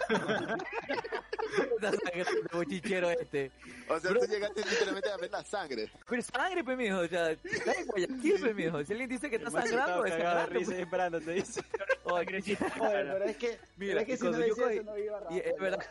¿Dónde 1.82 1.98
está 1.98 2.10
sangrando 2.12 2.42
el 2.42 2.48
bochichero 2.58 3.10
este? 3.12 3.52
O 3.90 4.00
sea, 4.00 4.12
Bro. 4.12 4.20
tú 4.22 4.26
llegaste 4.28 4.64
literalmente 4.66 5.10
a 5.10 5.18
ver 5.18 5.32
la 5.32 5.44
sangre. 5.44 5.92
Pero 6.08 6.22
sangre, 6.22 6.64
pues, 6.64 6.78
mijo, 6.78 6.98
o 7.00 7.08
sea, 7.08 7.32
está 7.32 7.72
en 7.74 7.88
Guayaquil, 7.88 8.36
pues, 8.40 8.56
mijo. 8.56 8.84
Si 8.84 8.92
alguien 8.94 9.10
dice 9.10 9.30
que 9.30 9.36
está 9.38 9.52
sangrando, 9.52 10.06
Estaba 10.06 10.08
es 10.08 10.14
cagado 10.16 10.36
de 10.36 10.42
sangrando, 10.44 10.60
risa 10.60 10.78
y 10.78 10.82
esperando, 10.82 11.22
te 11.22 11.32
dice. 11.32 11.62
pues. 12.04 12.14
Oye, 12.14 12.44
pero 12.82 13.24
es 13.26 13.38
que, 13.38 13.60
Mira, 13.78 14.02
es 14.02 14.08
que 14.08 14.18
si 14.18 14.24
no 14.24 14.30
cuando 14.32 14.48
yo 14.48 14.54
decía 14.56 14.66
cogí- 14.68 14.74
eso 14.82 14.84
no 14.84 14.98
iba 14.98 15.18
a 15.18 15.34
y 15.34 15.38
es 15.40 15.58
verdad. 15.60 15.86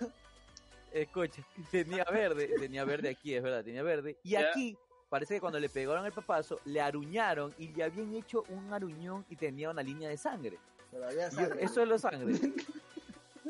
Escucha, 0.93 1.43
tenía 1.71 2.05
verde, 2.05 2.49
tenía 2.59 2.85
verde 2.85 3.11
aquí, 3.11 3.35
es 3.35 3.43
verdad, 3.43 3.63
tenía 3.65 3.83
verde. 3.83 4.17
Y 4.23 4.31
Ya. 4.31 4.49
aquí, 4.51 4.77
parece 5.11 5.35
que 5.35 5.41
cuando 5.41 5.61
le 5.61 5.69
pegaron 5.69 6.07
el 6.07 6.13
papazo, 6.13 6.61
le 6.65 6.81
aruñaron 6.81 7.55
y 7.59 7.69
le 7.69 7.85
habían 7.85 8.15
hecho 8.15 8.45
un 8.49 8.73
aruñón 8.73 9.25
y 9.29 9.37
tenía 9.37 9.69
una 9.71 9.83
línea 9.83 10.09
de 10.09 10.17
sangre. 10.17 10.59
Pero 10.91 11.07
había 11.07 11.27
Y 11.29 11.31
yo, 11.33 11.37
sangre. 11.37 11.65
eso 11.65 11.83
es 11.83 11.89
lo 11.89 11.99
sangre. 11.99 12.35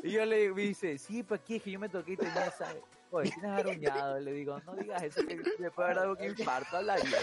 Y 0.03 0.11
yo 0.11 0.25
le 0.25 0.51
me 0.53 0.61
dice, 0.63 0.97
sí, 0.97 1.23
pues 1.23 1.41
aquí 1.41 1.55
es 1.55 1.63
que 1.63 1.71
yo 1.71 1.79
me 1.79 1.89
toqué 1.89 2.13
y 2.13 2.17
tenía 2.17 2.51
sangre. 2.51 2.81
Oye, 3.11 3.31
tienes 3.31 3.51
aruñado. 3.51 4.19
Le 4.19 4.31
digo, 4.33 4.59
no 4.65 4.75
digas 4.75 5.01
eso, 5.03 5.25
que 5.25 5.35
me 5.59 5.71
puede 5.71 5.85
haber 5.91 5.95
dado 5.97 6.11
un 6.13 6.23
infarto 6.23 6.77
a 6.77 6.81
la 6.81 6.95
vida. 6.97 7.17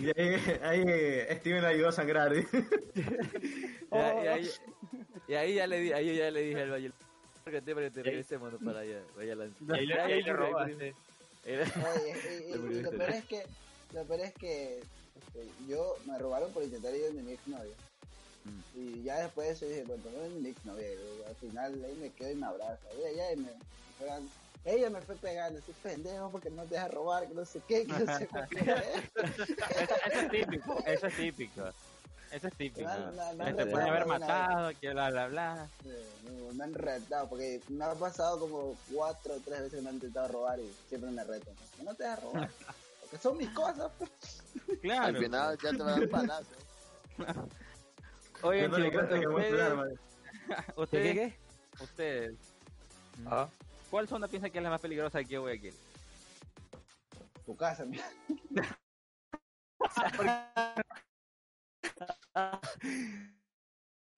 Y 0.00 0.06
ahí, 0.20 0.58
ahí 0.62 1.36
Steven 1.38 1.62
le 1.62 1.68
ayudó 1.68 1.88
a 1.88 1.92
sangrar. 1.92 2.32
Y, 2.36 2.46
ahí- 3.92 4.24
y 4.24 4.26
ahí, 4.28 4.50
y 5.28 5.34
ahí 5.34 5.54
ya 5.54 5.66
le 5.66 5.80
di, 5.80 5.92
ahí 5.92 6.16
ya 6.16 6.30
le 6.30 6.40
dije 6.42 6.62
al 6.62 6.70
valle, 6.70 6.92
porque 7.42 7.60
te, 7.62 7.74
para 7.74 7.86
que 7.88 7.94
te 7.94 8.02
regresemos 8.02 8.52
para 8.64 8.80
allá, 8.80 9.00
vaya 9.16 9.32
adelante. 9.32 9.58
Y 9.60 9.92
ahí 9.92 10.22
le- 10.22 10.32
robaste. 10.32 10.94
Oye, 11.44 12.82
lo 12.82 12.90
peor 12.90 13.10
es 13.10 13.24
que, 13.26 13.42
lo 13.92 14.04
peor 14.04 14.20
es 14.20 14.34
que 14.34 14.78
este, 14.78 15.48
yo 15.68 15.96
me 16.06 16.18
robaron 16.18 16.52
por 16.52 16.62
intentar 16.62 16.94
ir 16.94 17.12
de 17.12 17.22
mi 17.22 17.32
exnovia. 17.32 17.74
Mm. 18.44 18.78
Y 18.78 19.02
ya 19.02 19.16
después 19.20 19.46
de 19.48 19.52
eso 19.54 19.66
dije, 19.66 19.84
bueno, 19.84 20.02
no 20.16 20.22
es 20.24 20.30
mi 20.32 20.48
exnovia. 20.50 20.86
Al 21.28 21.34
final 21.36 21.84
ahí 21.84 21.94
me 22.00 22.10
quedo 22.10 22.30
y 22.30 22.34
me 22.36 22.46
abraza. 22.46 22.86
Y 22.98 23.04
ella, 23.06 23.32
y 23.32 23.36
me, 23.36 23.50
ella 24.64 24.90
me 24.90 25.00
fue 25.02 25.16
pegando, 25.16 25.58
así 25.58 25.72
pendejo 25.82 26.30
porque 26.30 26.50
no 26.50 26.62
te 26.64 26.74
deja 26.74 26.88
robar, 26.88 27.26
que 27.28 27.34
no 27.34 27.44
sé 27.44 27.60
qué, 27.68 27.86
que 27.86 27.92
no 27.92 28.18
sé 28.18 28.26
por 28.26 28.48
qué. 28.48 28.60
Eso, 29.14 29.94
eso 30.06 30.16
es 30.20 30.30
típico, 30.30 30.78
eso 30.86 31.06
es 31.06 31.16
típico. 31.16 31.62
Eso 32.30 32.48
es 32.48 32.54
típico. 32.56 32.88
Me 33.36 33.44
han- 33.44 33.56
me 33.56 33.66
puede 33.66 33.88
haber 33.88 34.06
matado, 34.06 34.72
que 34.80 34.90
bla, 34.90 35.10
bla, 35.10 35.28
bla. 35.28 35.68
Me, 35.84 36.52
me 36.54 36.64
han 36.64 36.74
retado, 36.74 37.28
porque 37.28 37.60
me 37.68 37.84
ha 37.84 37.94
pasado 37.94 38.40
como 38.40 38.74
cuatro 38.92 39.34
o 39.34 39.40
tres 39.40 39.60
veces 39.60 39.74
que 39.74 39.82
me 39.82 39.88
han 39.90 39.94
intentado 39.96 40.28
robar 40.28 40.58
y 40.58 40.74
siempre 40.88 41.10
me 41.10 41.22
retan. 41.22 41.54
No 41.84 41.94
te 41.94 42.02
dejas 42.02 42.22
robar. 42.22 42.50
Porque 43.02 43.18
son 43.18 43.36
mis 43.36 43.50
cosas. 43.50 43.92
Claro. 44.80 45.04
Al 45.04 45.16
final 45.18 45.58
ya 45.62 45.70
te 45.70 45.76
va 45.76 45.94
a 45.94 46.00
dar 46.00 46.08
palazo. 46.08 46.50
Oye, 48.44 48.62
Dándole 48.62 48.90
chicos, 48.90 49.08
gracias 49.08 49.20
que 49.20 49.26
ustedes. 49.26 49.98
¿Qué, 50.46 50.80
ustedes, 50.80 51.14
qué, 51.14 51.14
qué? 51.14 51.82
ustedes, 51.82 52.34
Ah. 53.26 53.48
¿cuál 53.90 54.06
zona 54.08 54.28
piensa 54.28 54.50
que 54.50 54.58
es 54.58 54.64
la 54.64 54.70
más 54.70 54.80
peligrosa 54.80 55.18
aquí 55.20 55.34
en 55.34 55.40
Guayaquil? 55.40 55.74
Tu 57.46 57.56
casa, 57.56 57.84
mira. 57.84 58.04
¿Por 60.16 60.26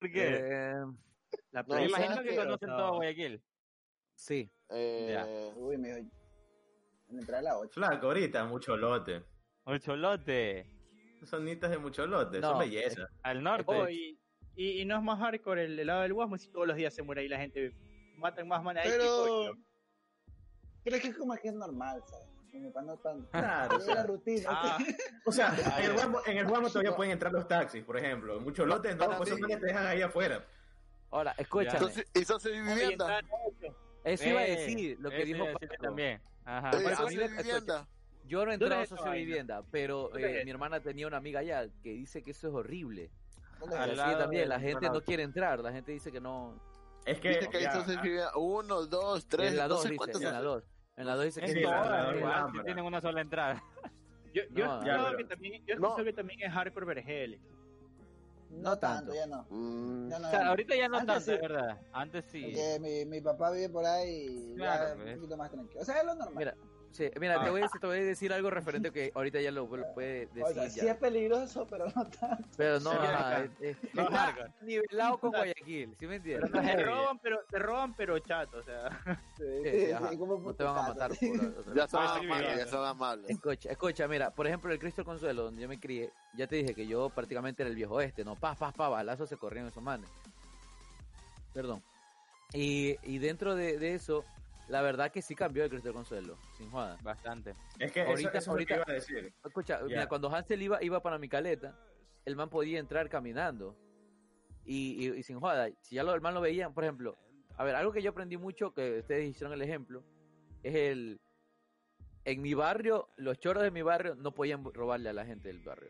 Eh, 0.09 0.73
La 1.51 1.63
No, 1.63 1.75
Me 1.75 1.85
imagino 1.85 2.23
que 2.23 2.35
conocen 2.35 2.69
todo 2.69 2.95
Guayaquil. 2.95 3.41
sí. 4.15 4.49
Eh, 4.69 5.53
Uy, 5.55 5.77
me 5.77 5.87
dijo, 5.95 5.99
en 7.09 7.19
entrar 7.19 7.39
a 7.39 7.41
las 7.43 7.55
8. 7.55 7.71
Flaco, 7.73 8.07
ahorita, 8.07 8.43
mucho 8.45 8.75
lote. 8.75 9.23
El 9.65 9.79
Cholote, 9.81 10.69
Sonitas 11.25 11.69
de 11.71 11.77
mucho 11.77 12.05
lote, 12.07 12.39
No, 12.39 12.51
son 12.51 12.59
belleza. 12.59 13.07
al 13.23 13.43
norte. 13.43 13.65
Oh, 13.67 13.87
y, 14.57 14.85
no 14.85 14.97
es 14.97 15.03
más 15.03 15.19
hardcore 15.19 15.65
el 15.65 15.79
helado 15.79 16.01
del 16.01 16.13
Guasmo 16.13 16.37
si 16.37 16.49
todos 16.49 16.67
los 16.67 16.75
días 16.75 16.93
se 16.93 17.03
muere 17.03 17.21
ahí 17.21 17.27
la 17.27 17.37
gente. 17.37 17.73
Matan 18.17 18.47
más 18.47 18.63
manas 18.63 18.83
ahí 18.83 18.91
que 18.91 18.97
Pero, 18.97 19.55
pero 20.83 20.95
es 20.95 21.01
que 21.01 21.07
es 21.09 21.17
como 21.17 21.35
que 21.35 21.49
es 21.49 21.53
normal, 21.53 22.01
¿sabes? 22.09 22.25
Como 22.51 22.73
para 22.73 22.85
no 22.87 22.97
tan... 22.97 23.25
Claro, 23.27 23.75
o 23.75 23.79
es 23.79 23.85
la 23.87 23.93
sea, 23.93 24.03
rutina. 24.03 24.43
Ah, 24.49 24.77
o 25.25 25.31
sea, 25.31 25.53
en 25.79 25.91
el 25.91 26.15
en 26.25 26.37
el 26.37 26.47
Guamo 26.47 26.69
todavía 26.69 26.95
pueden 26.95 27.11
entrar 27.11 27.31
los 27.31 27.47
taxis, 27.47 27.83
por 27.83 27.97
ejemplo. 27.97 28.39
Mucho 28.39 28.65
lote, 28.65 28.95
no, 28.95 29.05
Para 29.05 29.17
pues 29.17 29.29
te 29.35 29.57
dejan 29.57 29.85
ahí 29.85 30.01
afuera. 30.01 30.43
Ahora, 31.11 31.35
escúchame. 31.37 31.77
entonces, 31.77 32.05
¿Y 32.13 32.25
son 32.25 32.39
vivienda? 32.43 33.21
Eso 34.03 34.29
iba 34.29 34.39
a 34.39 34.47
eh, 34.47 34.51
decir, 34.55 34.97
lo 34.99 35.09
que 35.09 35.25
dijo 35.25 35.45
Paco. 35.45 35.73
también. 35.81 36.21
Ajá. 36.45 36.71
Eh, 36.71 36.81
Bueno, 36.81 36.89
a 36.89 36.95
¿Son 36.95 37.09
mí 37.09 37.17
me- 37.17 37.27
vivienda? 37.27 37.87
Yo 38.25 38.45
no 38.45 38.51
he 38.51 38.57
¿Dónde 38.57 38.65
entrado 38.65 38.83
a 38.83 38.85
socio 38.85 39.11
vivienda, 39.11 39.63
pero 39.71 40.09
¿Dónde 40.11 40.41
eh, 40.41 40.45
mi 40.45 40.51
hermana 40.51 40.81
tenía 40.81 41.07
una 41.07 41.17
amiga 41.17 41.39
allá 41.41 41.67
que 41.81 41.91
dice 41.91 42.23
que 42.23 42.31
eso 42.31 42.47
es 42.47 42.53
horrible. 42.53 43.09
¿Dónde 43.59 43.75
Y 43.75 43.79
Al 43.79 43.97
lado 43.97 44.17
también, 44.19 44.41
del 44.41 44.49
la 44.49 44.59
gente 44.59 44.89
no 44.89 45.01
quiere 45.01 45.23
entrar, 45.23 45.59
la 45.59 45.71
gente 45.71 45.91
dice 45.91 46.11
que 46.11 46.19
no. 46.21 46.59
Es 47.05 47.19
que, 47.21 47.29
Dice 47.29 47.49
que 47.49 47.57
ahí 47.57 47.63
ya, 47.63 48.01
vivienda. 48.01 48.31
Uno, 48.35 48.85
dos, 48.85 49.25
tres, 49.27 49.51
en 49.51 49.57
la 49.57 49.63
no 49.67 49.75
2 49.75 49.81
sé 49.83 49.87
dice, 49.89 49.97
cuántos 49.97 50.21
en 50.21 50.33
la. 50.33 50.41
2. 50.41 50.63
En 50.97 51.05
la 51.07 51.15
2 51.15 51.25
dice 51.25 51.41
que 51.41 51.47
Sí, 51.47 51.59
la- 51.61 51.81
horrible. 52.05 52.19
igual, 52.19 52.51
si 52.51 52.59
tienen 52.63 52.85
una 52.85 53.01
sola 53.01 53.21
entrada. 53.21 53.63
Yo, 54.33 54.43
yo 54.51 54.65
No, 54.65 54.71
he 54.73 54.75
escuchado 54.75 55.05
pero- 55.05 55.17
que 55.17 55.23
también, 55.23 55.65
yo 55.65 55.75
No. 55.77 55.95
que 55.95 56.13
también 56.13 56.41
es 56.43 56.51
hardcore 56.53 56.85
Vergel. 56.85 57.39
No 58.51 58.77
tanto, 58.77 59.11
tanto. 59.11 59.13
ya 59.15 59.25
no. 59.27 59.45
Mm, 59.49 60.09
Ya 60.09 60.19
no, 60.19 60.27
O 60.27 60.31
sea, 60.31 60.43
no. 60.43 60.49
ahorita 60.49 60.75
ya 60.75 60.87
no 60.89 60.97
Antes 60.97 61.15
tanto, 61.15 61.25
sí. 61.25 61.31
es 61.33 61.41
verdad. 61.41 61.81
Antes 61.91 62.25
sí. 62.25 62.41
Porque 62.43 62.77
mi, 62.79 63.05
mi 63.05 63.21
papá 63.21 63.51
vive 63.51 63.69
por 63.69 63.85
ahí 63.85 64.51
y 64.51 64.55
Claro, 64.55 64.83
ya 64.83 64.89
es 64.89 64.95
pues. 64.95 65.07
un 65.07 65.15
poquito 65.15 65.37
más 65.37 65.51
tranquilo. 65.51 65.81
O 65.81 65.85
sea, 65.85 65.97
es 65.99 66.05
lo 66.05 66.13
normal. 66.15 66.35
Mira, 66.37 66.55
sí, 66.91 67.09
mira 67.19 67.39
Ah. 67.39 67.43
te, 67.43 67.49
voy 67.51 67.61
a, 67.61 67.63
decir- 67.65 67.79
te 67.81 67.87
voy 67.87 67.97
a 67.97 68.03
decir 68.03 68.33
algo 68.33 68.49
referente 68.49 68.91
que 68.91 69.11
ahorita 69.13 69.39
ya 69.41 69.51
lo, 69.51 69.67
lo 69.75 69.93
puede 69.93 70.25
decir. 70.27 70.43
o 70.43 70.53
sea, 70.53 70.63
ya. 70.63 70.69
sí 70.69 70.87
es 70.87 70.95
peligroso, 70.97 71.67
pero 71.67 71.85
no 71.95 72.05
tanto. 72.09 72.47
Pero 72.57 72.79
no, 72.79 72.91
ajá, 72.91 73.29
acá. 73.37 73.43
eh, 73.43 73.51
eh, 73.61 73.75
No, 73.93 74.03
está 74.03 74.17
hardcore. 74.17 74.51
nivelado 74.61 75.19
con 75.19 75.29
Guayaquil, 75.31 75.95
¿sí 75.99 76.07
me 76.07 76.15
entiendes? 76.15 76.49
Pero 76.51 76.63
no 76.63 76.69
Te 76.75 76.83
roban, 76.83 77.19
pero, 77.19 77.39
te 77.49 77.59
roban, 77.59 77.93
pero 77.95 78.19
chato, 78.19 78.57
o 78.57 78.63
sea. 78.63 78.89
Sí, 79.37 79.43
Sí, 79.63 79.87
sí, 80.09 80.17
como 80.17 80.37
No 80.39 80.53
te 80.53 80.63
van 80.63 80.77
a 80.77 80.87
matar 80.89 81.11
por 81.11 81.17
otra 81.59 81.73
Ya 81.75 81.87
son 81.87 82.01
Ah, 82.03 82.15
amables, 82.17 82.57
ya 82.57 82.67
son 82.67 82.85
amables. 82.85 83.29
Escucha, 83.29 83.69
escucha, 83.71 84.07
mira, 84.07 84.31
por 84.31 84.47
ejemplo, 84.47 84.71
el 84.73 84.79
Cristo 84.79 85.05
Consuelo, 85.05 85.43
donde 85.43 85.61
yo 85.61 85.67
me 85.67 85.79
crié, 85.79 86.11
ya 86.35 86.47
te 86.47 86.55
dije 86.57 86.73
que 86.73 86.87
yo 86.87 87.09
prácticamente 87.09 87.61
era 87.63 87.69
el 87.69 87.75
viejo 87.75 88.01
este, 88.01 88.23
¿no? 88.25 88.35
Paz, 88.35 88.57
paz, 88.57 88.73
paz, 88.73 88.89
balazos 88.89 89.29
se 89.29 89.37
corrían 89.37 89.67
esos 89.67 89.83
manes. 89.83 90.09
Perdón. 91.53 91.81
Y, 92.53 92.95
y 93.03 93.17
dentro 93.19 93.55
de, 93.55 93.77
de 93.77 93.93
eso, 93.95 94.23
la 94.69 94.81
verdad 94.81 95.11
que 95.11 95.21
sí 95.21 95.33
cambió 95.35 95.63
el 95.63 95.69
Cristo 95.69 95.93
Consuelo, 95.93 96.37
sin 96.57 96.69
joda. 96.69 96.97
Bastante. 97.03 97.55
es 97.79 97.91
que 97.91 98.01
Ahorita- 98.01 98.29
eso, 98.29 98.37
eso 98.39 98.51
ahorita- 98.51 98.73
es 98.73 98.79
lo 98.79 98.85
que 98.85 98.91
iba 98.91 98.97
a 98.97 98.99
decir. 98.99 99.33
Escucha, 99.45 99.79
mira, 99.85 100.07
cuando 100.07 100.33
Hansel 100.33 100.61
iba, 100.61 100.83
iba 100.83 101.01
para 101.01 101.17
mi 101.17 101.29
caleta, 101.29 101.77
el 102.25 102.35
man 102.35 102.49
podía 102.49 102.79
entrar 102.79 103.09
caminando. 103.09 103.75
Y, 104.65 105.05
y, 105.07 105.17
y 105.19 105.23
sin 105.23 105.39
joda, 105.39 105.69
si 105.81 105.95
ya 105.95 106.03
lo, 106.03 106.13
el 106.13 106.19
man 106.21 106.33
lo 106.33 106.41
veían, 106.41 106.73
por 106.73 106.83
ejemplo, 106.83 107.17
a 107.55 107.63
ver, 107.63 107.75
algo 107.75 107.93
que 107.93 108.01
yo 108.01 108.09
aprendí 108.11 108.35
mucho, 108.37 108.73
que 108.73 108.99
ustedes 108.99 109.29
hicieron 109.29 109.53
el 109.53 109.61
ejemplo, 109.61 110.03
es 110.63 110.75
el... 110.75 111.19
En 112.25 112.41
mi 112.41 112.53
barrio, 112.53 113.07
los 113.15 113.39
choros 113.39 113.63
de 113.63 113.71
mi 113.71 113.81
barrio 113.81 114.15
no 114.15 114.33
podían 114.33 114.61
robarle 114.73 115.07
a 115.09 115.13
la 115.13 115.25
gente 115.25 115.47
del 115.47 115.59
barrio. 115.63 115.89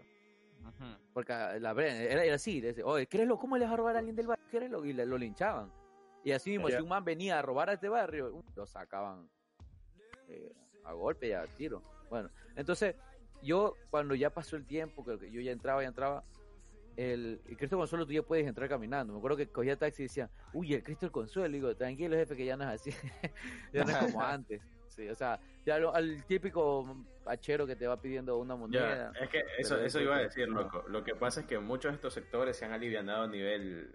Porque 1.13 1.33
la 1.33 1.71
era, 1.71 2.23
era 2.23 2.35
así, 2.35 2.61
de 2.61 2.69
ese, 2.69 2.83
oye, 2.83 3.07
créelo, 3.07 3.39
¿cómo 3.39 3.57
le 3.57 3.65
vas 3.65 3.73
a 3.73 3.77
robar 3.77 3.95
a 3.95 3.99
alguien 3.99 4.15
del 4.15 4.27
barrio? 4.27 4.45
Créelo, 4.51 4.85
y 4.85 4.93
le- 4.93 5.05
lo 5.07 5.17
linchaban. 5.17 5.71
Y 6.23 6.31
así 6.31 6.51
mismo, 6.51 6.67
si 6.77 6.83
un 6.83 6.89
man 6.89 7.05
venía 7.05 7.39
a 7.39 7.41
robar 7.41 7.69
a 7.69 7.73
este 7.73 7.87
barrio, 7.89 8.43
lo 8.55 8.65
sacaban 8.65 9.29
eh, 10.27 10.51
a 10.83 10.93
golpe 10.93 11.27
y 11.27 11.31
a 11.31 11.45
tiro. 11.45 11.81
Bueno, 12.09 12.29
entonces, 12.55 12.95
yo 13.41 13.75
cuando 13.89 14.15
ya 14.15 14.29
pasó 14.29 14.55
el 14.55 14.65
tiempo, 14.65 15.05
que 15.05 15.31
yo 15.31 15.39
ya 15.41 15.51
entraba, 15.51 15.81
ya 15.81 15.87
entraba, 15.89 16.23
el, 16.95 17.39
el 17.47 17.57
Cristo 17.57 17.77
Consuelo 17.77 18.05
tú 18.05 18.11
ya 18.13 18.23
puedes 18.23 18.47
entrar 18.47 18.67
caminando. 18.67 19.13
Me 19.13 19.19
acuerdo 19.19 19.37
que 19.37 19.47
cogía 19.47 19.77
taxi 19.77 20.03
y 20.03 20.05
decía, 20.05 20.29
uy, 20.53 20.73
el 20.73 20.83
Cristo 20.83 21.05
del 21.05 21.11
Consuelo. 21.11 21.49
Y 21.55 21.59
digo, 21.59 21.75
tranquilo, 21.75 22.15
jefe, 22.15 22.35
que 22.35 22.45
ya 22.45 22.57
no 22.57 22.63
es 22.63 22.69
así. 22.81 22.91
ya 23.73 23.83
no 23.83 23.91
es 23.91 23.97
como 23.97 24.21
antes. 24.23 24.61
Sí, 24.87 25.07
o 25.07 25.13
sea, 25.15 25.39
ya 25.63 25.77
lo- 25.77 25.93
al 25.93 26.25
típico 26.25 27.05
hachero 27.27 27.67
que 27.67 27.75
te 27.75 27.85
va 27.85 28.01
pidiendo 28.01 28.37
una 28.39 28.55
moneda. 28.55 29.11
Es 29.21 29.29
que 29.29 29.43
eso, 29.59 29.79
eso 29.79 30.01
iba 30.01 30.15
a 30.17 30.21
decir, 30.21 30.47
loco. 30.47 30.83
Lo 30.87 31.03
que 31.03 31.13
pasa 31.13 31.41
es 31.41 31.45
que 31.45 31.59
muchos 31.59 31.91
de 31.91 31.95
estos 31.97 32.13
sectores 32.15 32.57
se 32.57 32.65
han 32.65 32.71
alivianado 32.71 33.23
a 33.25 33.27
nivel 33.27 33.93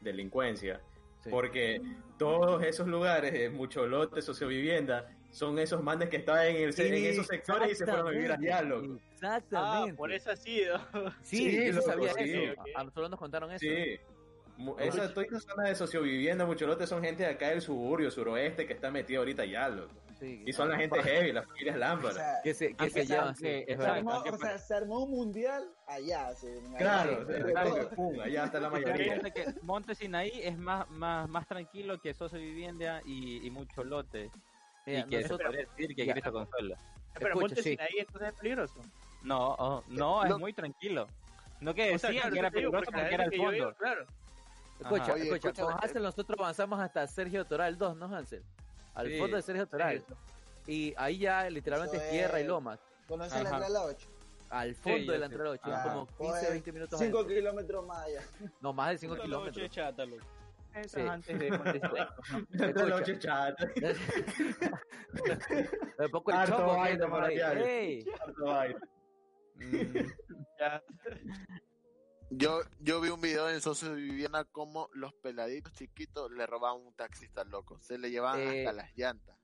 delincuencia. 0.00 0.80
Sí. 1.26 1.30
Porque 1.30 1.80
todos 2.18 2.62
esos 2.62 2.86
lugares, 2.86 3.34
eh, 3.34 3.50
mucho 3.50 3.86
lote, 3.86 4.22
sociovivienda, 4.22 5.08
son 5.30 5.58
esos 5.58 5.82
manes 5.82 6.08
que 6.08 6.16
estaban 6.16 6.46
en, 6.46 6.56
el, 6.56 6.80
en 6.80 7.04
esos 7.04 7.26
sectores 7.26 7.72
y 7.72 7.74
se 7.74 7.84
fueron 7.84 8.08
a 8.08 8.10
vivir 8.10 8.32
allá, 8.32 8.62
loco. 8.62 8.98
Ah, 9.22 9.36
Exactamente. 9.36 9.94
por 9.94 10.12
eso 10.12 10.30
ha 10.30 10.36
sido. 10.36 10.78
Sí, 11.22 11.50
Sí, 11.50 11.56
yo 11.56 11.62
sí 11.64 11.72
loco, 11.72 11.86
sabía 11.86 12.12
sí. 12.14 12.32
eso. 12.32 12.62
A 12.74 12.84
nosotros 12.84 13.10
nos 13.10 13.18
contaron 13.18 13.50
eso. 13.50 13.58
Sí. 13.60 13.98
Esa, 14.78 15.12
toda 15.12 15.26
esa 15.26 15.40
zona 15.40 15.64
de 15.64 15.74
sociovivienda, 15.74 16.46
mucho 16.46 16.66
lote, 16.66 16.86
son 16.86 17.02
gente 17.02 17.24
de 17.24 17.28
acá 17.30 17.50
del 17.50 17.60
suburbio, 17.60 18.10
suroeste, 18.10 18.66
que 18.66 18.72
está 18.72 18.90
metida 18.90 19.18
ahorita 19.18 19.42
allá, 19.42 19.68
loco. 19.68 19.92
Sí. 20.18 20.42
Y 20.46 20.52
son 20.52 20.70
la 20.70 20.76
gente 20.78 21.02
heavy, 21.02 21.30
las 21.32 21.44
familias 21.46 21.76
O 21.76 21.78
lámparas. 21.78 22.14
sea, 22.14 22.40
que 22.42 22.54
se, 22.54 22.68
que 22.68 22.74
Aunque 22.84 22.90
se 23.02 23.06
sea- 23.06 23.16
llevan. 23.20 23.36
sí, 23.36 23.44
aunque- 23.46 23.60
es 23.60 23.66
se 23.66 23.76
verdad. 23.76 23.96
armó, 23.96 24.10
aunque 24.12 24.30
o 24.30 24.38
sea, 24.38 24.58
se 24.58 24.74
armó 24.74 24.98
un 25.04 25.10
mundial 25.10 25.64
allá. 25.86 26.34
sí, 26.34 26.46
allá, 26.68 26.78
Claro, 26.78 27.26
todo. 27.26 27.90
pum, 27.90 28.20
allá 28.20 28.44
está 28.46 28.60
la 28.60 28.70
mayoría. 28.70 29.20
que 29.20 29.54
Monte 29.62 29.94
Sinaí 29.94 30.32
es 30.42 30.56
más, 30.58 30.88
más, 30.90 31.28
más 31.28 31.46
tranquilo 31.46 32.00
que 32.00 32.14
Sosa 32.14 32.38
Vivienda 32.38 33.02
y, 33.04 33.46
y 33.46 33.50
mucho 33.50 33.84
lote. 33.84 34.30
Y 34.86 35.02
que 35.04 35.18
eso 35.20 35.36
podría 35.38 35.66
decir 35.66 35.94
que. 35.94 36.10
Cristo 36.12 36.32
Consuelo. 36.32 36.76
Pero 37.14 37.26
Escucha, 37.28 37.40
Monte 37.40 37.62
sí. 37.62 37.70
Sinaí 37.70 37.98
entonces 37.98 38.28
es 38.28 38.34
peligroso. 38.38 38.80
No, 39.22 39.54
oh, 39.58 39.84
no, 39.88 40.22
es 40.24 40.30
No. 40.30 40.38
muy 40.38 40.52
tranquilo. 40.52 41.06
No 41.60 41.74
que 41.74 41.94
O 41.94 41.98
sea, 41.98 42.10
decían 42.10 42.30
claro, 42.30 42.32
que 42.34 42.38
era 42.38 42.50
peligroso 42.50 42.84
porque 42.84 42.90
la 42.96 43.02
porque 43.02 43.14
era 43.14 43.24
el 43.24 43.30
yo 43.32 43.42
fondo. 43.44 43.74
claro. 43.78 44.06
Escucha. 44.80 45.12
Oye, 45.14 45.22
escucha, 45.34 45.62
con 45.62 45.74
Hansel 45.82 46.02
nosotros 46.02 46.38
avanzamos 46.38 46.78
hasta 46.80 47.06
Sergio 47.06 47.44
Toral 47.46 47.76
2, 47.78 47.96
¿no, 47.96 48.06
Hansel? 48.14 48.42
Al 48.96 49.06
Sí, 49.08 49.18
fondo 49.18 49.36
de 49.36 49.42
Sergio 49.42 49.66
Toral. 49.68 50.04
Y 50.66 50.92
ahí 50.96 51.18
ya 51.18 51.48
literalmente 51.48 51.96
es 51.98 52.10
tierra 52.10 52.40
y 52.40 52.44
lomas. 52.44 52.80
¿Conoces 53.06 53.34
la 53.34 53.38
entrada 53.40 53.66
a 53.66 53.70
la 53.70 53.84
8? 53.84 54.08
al 54.48 54.74
fondo 54.76 55.12
de 55.12 55.18
la 55.18 55.26
entrada 55.26 55.50
8, 55.50 55.62
Ah, 55.66 55.82
como 56.16 56.32
15, 56.32 56.50
20 56.50 56.72
minutos 56.72 56.98
5 57.00 57.16
adentro. 57.18 57.34
kilómetros 57.36 57.86
más 57.86 57.98
allá. 58.04 58.20
No, 58.60 58.72
más 58.72 58.90
de 58.90 58.98
5 58.98 59.14
Puta, 59.14 59.18
la 59.22 59.24
kilómetros. 59.28 59.70
chata. 59.70 60.04
Eso 60.74 61.00
es 61.00 61.08
antes 61.08 61.38
de. 61.38 61.50
Ya. 70.58 70.82
Yo, 72.30 72.60
yo 72.80 73.00
vi 73.00 73.08
un 73.10 73.20
video 73.20 73.48
en 73.48 73.60
Socio 73.60 73.94
de 73.94 74.00
Viviana 74.00 74.44
como 74.44 74.88
los 74.94 75.14
peladitos 75.14 75.72
chiquitos 75.74 76.30
le 76.32 76.44
robaban 76.46 76.80
un 76.84 76.92
taxista 76.94 77.44
loco. 77.44 77.78
Se 77.80 77.98
le 77.98 78.10
llevaban 78.10 78.40
Eh, 78.40 78.58
hasta 78.66 78.72
las 78.72 78.96
llantas 78.96 79.36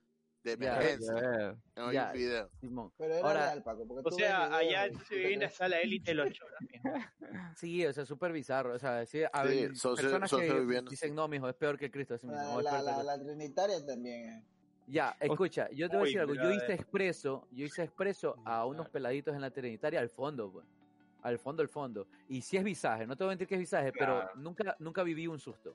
de 0.42 0.52
emergencia. 0.52 1.56
Ya, 1.76 1.92
ya. 1.92 2.12
video. 2.12 2.50
Simón. 2.60 2.92
Pero 2.98 3.14
era 3.14 3.26
Ahora- 3.28 3.46
real, 3.46 3.62
Paco. 3.62 3.86
Porque 3.86 4.00
O 4.04 4.10
tú 4.10 4.16
sea, 4.16 4.54
allá 4.56 4.82
de- 4.82 4.88
en 4.88 4.98
su 4.98 5.14
vivienda 5.14 5.46
está 5.54 5.68
la 5.68 5.78
élite 5.80 6.10
de 6.10 6.14
los 6.16 6.32
choros, 6.32 6.59
mijo. 6.60 6.82
Sí, 7.56 7.86
o 7.86 7.92
sea, 7.92 8.04
súper 8.04 8.32
bizarro. 8.32 8.74
O 8.74 8.78
sea, 8.78 9.06
sí, 9.06 9.22
a 9.32 9.42
Sí, 9.46 9.48
ver, 9.48 9.76
socio- 9.76 10.02
personas 10.02 10.28
socio 10.30 10.52
que 10.54 10.60
viviendo. 10.60 10.90
dicen, 10.90 11.14
no, 11.14 11.28
mijo, 11.28 11.48
es 11.48 11.54
peor 11.54 11.78
que 11.78 11.88
Cristo. 11.90 12.14
así 12.14 12.26
mismo, 12.26 12.42
La, 12.42 12.48
no, 12.52 12.60
la, 12.62 12.70
peor 12.70 12.80
que 12.80 12.86
la, 12.86 12.94
Cristo". 12.94 13.04
la 13.04 13.18
Trinitaria 13.36 13.86
también. 13.86 14.28
eh. 14.30 14.44
Ya, 14.88 15.16
escucha, 15.20 15.70
yo 15.70 15.88
te 15.88 15.96
voy 15.96 16.02
a 16.02 16.06
decir 16.06 16.20
algo. 16.20 16.34
Yo 16.34 16.50
hice 16.50 16.74
expreso, 16.74 17.46
yo 17.52 17.64
hice 17.64 17.84
expreso 17.84 18.34
a 18.44 18.66
unos 18.66 18.88
peladitos 18.88 19.32
en 19.36 19.40
la 19.40 19.50
Trinitaria 19.52 20.00
al 20.00 20.10
fondo, 20.10 20.50
pues. 20.50 20.66
Al 21.22 21.38
fondo, 21.38 21.62
al 21.62 21.68
fondo. 21.68 22.06
Y 22.28 22.40
sí 22.42 22.56
es 22.56 22.64
visaje, 22.64 23.06
no 23.06 23.16
te 23.16 23.24
voy 23.24 23.30
a 23.30 23.32
mentir 23.32 23.46
que 23.48 23.54
es 23.54 23.60
visaje, 23.60 23.92
pero 23.92 24.28
nunca, 24.34 24.76
nunca 24.78 25.02
viví 25.02 25.26
un 25.26 25.38
susto. 25.38 25.74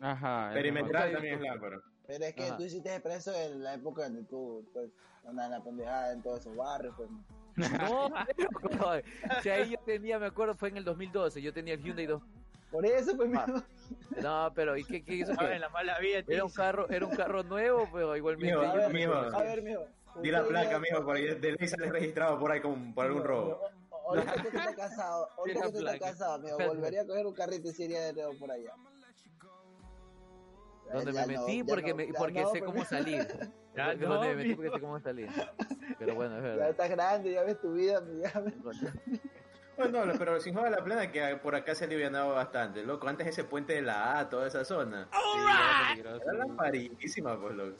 Ajá. 0.00 0.52
Nunca 0.54 1.10
también 1.12 1.34
es 1.34 1.40
lámpara. 1.40 1.80
Pero 2.06 2.24
es 2.24 2.34
que 2.34 2.44
Ajá. 2.44 2.56
tú 2.56 2.62
hiciste 2.62 3.00
preso 3.00 3.32
en 3.34 3.62
la 3.62 3.74
época 3.74 4.04
donde 4.04 4.22
tú 4.24 4.64
pues, 4.72 4.90
andabas 5.26 5.46
en 5.46 5.58
la 5.58 5.64
pendejada 5.64 6.12
en 6.12 6.22
todos 6.22 6.40
esos 6.40 6.54
barrios. 6.56 6.94
Pues. 6.96 7.08
No, 7.56 8.12
pero, 8.68 9.02
si 9.42 9.48
ahí 9.48 9.70
yo 9.70 9.78
tenía, 9.84 10.18
me 10.18 10.26
acuerdo, 10.26 10.54
fue 10.54 10.68
en 10.68 10.76
el 10.76 10.84
2012, 10.84 11.40
yo 11.40 11.52
tenía 11.54 11.74
el 11.74 11.82
Hyundai 11.82 12.06
2. 12.06 12.22
Por 12.70 12.84
eso, 12.84 13.16
pues, 13.16 13.30
Ah. 13.34 13.46
No, 14.20 14.52
pero 14.54 14.76
¿y 14.76 14.84
qué, 14.84 15.02
qué 15.02 15.14
hizo? 15.14 15.34
Qué? 15.36 15.54
en 15.54 15.60
la 15.60 15.68
mala 15.68 15.98
vida 16.00 16.22
Era 16.26 16.44
un 16.44 16.50
carro, 16.50 16.88
era 16.90 17.06
un 17.06 17.14
carro 17.16 17.42
nuevo, 17.44 17.88
pero 17.92 18.16
igualmente. 18.16 18.54
Mijo, 18.56 18.66
A 18.68 18.72
yo 18.74 18.78
ver, 18.80 18.92
mijo. 18.92 19.12
conocía. 19.12 19.38
A 19.38 19.42
ver, 19.42 19.62
mijo. 19.62 19.84
Di 20.22 20.30
la 20.30 20.44
placa, 20.44 20.78
mijo, 20.78 21.04
por 21.04 21.16
ahí 21.16 21.34
de 21.34 21.52
ley 21.52 21.68
sale 21.68 21.90
registrado 21.90 22.38
por 22.38 22.50
ahí 22.50 22.60
con, 22.60 22.94
por 22.94 23.04
algún 23.06 23.22
Mijo, 23.22 23.28
robo. 23.32 23.60
Ahorita 24.08 24.32
que 24.34 24.48
está 24.48 24.74
casado, 24.74 25.28
ahorita 25.36 25.60
la 25.66 25.72
que 25.72 25.78
está 25.78 25.98
casado, 25.98 26.46
Espérate. 26.46 26.68
volvería 26.68 27.02
a 27.02 27.06
coger 27.06 27.26
un 27.26 27.34
carrito 27.34 27.68
y 27.68 27.72
se 27.72 27.84
iría 27.84 28.00
de 28.02 28.12
nuevo 28.12 28.38
por 28.38 28.50
allá. 28.50 28.72
Donde 30.92 31.12
Ya 31.12 31.26
me 31.26 31.34
no, 31.34 31.40
metí 31.40 31.58
ya 31.58 31.64
porque, 31.66 31.90
no, 31.90 31.96
me, 31.96 32.06
ya 32.06 32.12
porque 32.18 32.42
no, 32.42 32.50
sé 32.52 32.60
cómo 32.62 32.84
salir. 32.84 33.26
Ya 33.76 33.92
no, 33.94 34.08
donde 34.14 34.28
me 34.28 34.34
metí 34.36 34.54
porque 34.54 34.70
sé 34.70 34.80
cómo 34.80 34.98
salir. 35.00 35.28
Pero 35.98 36.14
bueno, 36.14 36.36
es 36.38 36.42
Ya 36.42 36.48
verdad. 36.48 36.70
estás 36.70 36.88
grande, 36.90 37.32
ya 37.32 37.42
ves 37.42 37.60
tu 37.60 37.72
vida, 37.74 38.00
mi- 38.00 38.22
ya 38.22 38.40
ves. 38.40 38.54
Bueno, 39.76 40.06
no, 40.06 40.14
pero 40.18 40.40
sin 40.40 40.54
joder 40.54 40.70
la 40.70 40.82
plena 40.82 41.12
que 41.12 41.36
por 41.42 41.54
acá 41.54 41.74
se 41.74 41.84
ha 41.84 41.86
alivianado 41.86 42.30
bastante, 42.34 42.82
loco. 42.84 43.06
Antes 43.06 43.26
ese 43.26 43.44
puente 43.44 43.74
de 43.74 43.82
la 43.82 44.18
A, 44.18 44.30
toda 44.30 44.46
esa 44.46 44.64
zona. 44.64 45.10
Sí, 45.12 45.18
era 45.42 45.88
peligroso. 45.90 46.22
Era 46.22 46.32
lamparísima, 46.38 47.38
pues, 47.38 47.54
loco. 47.54 47.76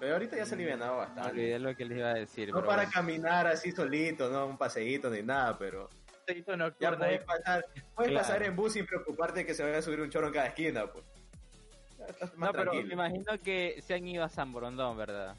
Pero 0.00 0.14
ahorita 0.14 0.36
ya 0.36 0.46
se 0.46 0.54
ha 0.54 0.56
alivianado 0.56 0.92
Me 0.94 0.98
bastante. 1.00 1.30
olvidé 1.30 1.58
lo 1.58 1.76
que 1.76 1.84
les 1.84 1.98
iba 1.98 2.10
a 2.10 2.14
decir. 2.14 2.48
No 2.48 2.64
para 2.64 2.76
bueno. 2.84 2.90
caminar 2.92 3.46
así 3.46 3.70
solito, 3.70 4.30
no 4.30 4.46
un 4.46 4.56
paseíto 4.56 5.10
ni 5.10 5.22
nada, 5.22 5.58
pero 5.58 5.90
"Aceito 6.22 6.52
ya 6.52 6.56
nocturno". 6.56 6.98
puedes 6.98 7.24
pasar, 7.24 7.66
puedes 7.94 8.12
Claro. 8.12 8.26
pasar 8.26 8.42
en 8.44 8.56
bus 8.56 8.72
sin 8.72 8.86
preocuparte 8.86 9.44
que 9.44 9.52
se 9.54 9.62
vaya 9.62 9.78
a 9.78 9.82
subir 9.82 10.00
un 10.00 10.08
chorro 10.10 10.28
en 10.28 10.32
cada 10.32 10.46
esquina, 10.46 10.86
pues. 10.90 11.04
Ya 11.98 12.06
No, 12.36 12.50
pero 12.52 12.72
me 12.72 12.80
imagino 12.94 13.38
que 13.44 13.78
se 13.82 13.92
han 13.94 14.08
ido 14.08 14.24
a 14.24 14.30
San 14.30 14.50
Borondón, 14.52 14.96
¿verdad? 14.96 15.36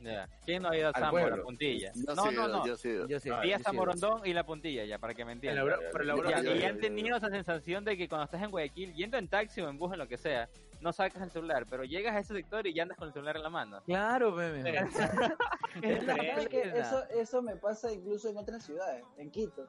Ya. 0.00 0.28
¿Quién 0.44 0.64
no 0.64 0.70
ha 0.70 0.76
ido 0.76 0.88
a 0.88 0.90
Al 0.90 0.94
San 1.00 1.10
Borondón? 1.12 1.20
pueblo. 1.30 1.36
La 1.36 1.42
puntilla. 1.44 1.92
Yo 1.94 2.14
No, 2.16 2.26
sí, 2.28 2.34
no, 2.34 2.48
no. 2.48 2.66
Yo 2.66 2.76
sí. 2.76 2.92
Yo 3.08 3.20
sé, 3.20 3.30
Fui 3.32 3.52
a 3.52 3.58
yo 3.58 3.62
San 3.62 3.72
sé. 3.72 3.78
Borondón 3.78 4.26
y 4.26 4.32
la 4.32 4.42
puntilla, 4.44 4.84
ya, 4.84 4.98
para 4.98 5.14
que 5.14 5.24
me 5.24 5.30
En 5.30 5.36
entiendan. 5.38 5.64
Ya, 5.64 5.76
Ya, 6.02 6.42
ya, 6.42 6.54
y 6.56 6.58
ya, 6.58 6.68
han 6.70 6.74
ya, 6.74 6.80
tenido 6.80 7.16
esa 7.18 7.28
sensación 7.28 7.84
de 7.84 7.96
que 7.96 8.08
cuando 8.08 8.24
estás 8.24 8.42
en 8.42 8.50
Guayaquil, 8.50 8.92
yendo 8.94 9.16
en 9.16 9.28
taxi 9.28 9.60
o 9.60 9.68
en 9.68 9.78
bus, 9.78 9.92
en 9.92 10.00
lo 10.00 10.08
que 10.08 10.18
sea, 10.18 10.48
no 10.82 10.92
sacas 10.92 11.22
el 11.22 11.30
celular, 11.30 11.64
pero 11.70 11.84
llegas 11.84 12.14
a 12.14 12.18
ese 12.18 12.34
sector 12.34 12.66
y 12.66 12.74
ya 12.74 12.82
andas 12.82 12.98
con 12.98 13.06
el 13.08 13.14
celular 13.14 13.36
en 13.36 13.42
la 13.44 13.50
mano. 13.50 13.80
Claro, 13.84 14.32
meme. 14.32 14.62
Es 15.82 16.04
¿Sabes 16.04 16.06
diferente. 16.06 16.48
que 16.48 16.60
Pena. 16.60 16.74
eso, 16.80 17.04
eso 17.10 17.40
me 17.42 17.56
pasa 17.56 17.90
incluso 17.90 18.28
en 18.28 18.36
otras 18.36 18.62
ciudades, 18.64 19.04
en 19.16 19.30
Quito. 19.30 19.66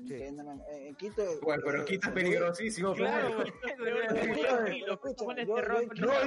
En, 0.00 0.08
Sí. 0.08 0.14
que 0.16 0.26
en, 0.26 0.40
en- 0.40 0.94
Quito. 0.96 1.22
Bueno, 1.42 1.62
pero 1.64 1.82
eh, 1.82 1.84
Quita 1.84 2.08
es 2.08 2.14
peligrosísimo, 2.14 2.94
Claro, 2.94 3.36
pues. 3.36 3.52
No, 6.00 6.18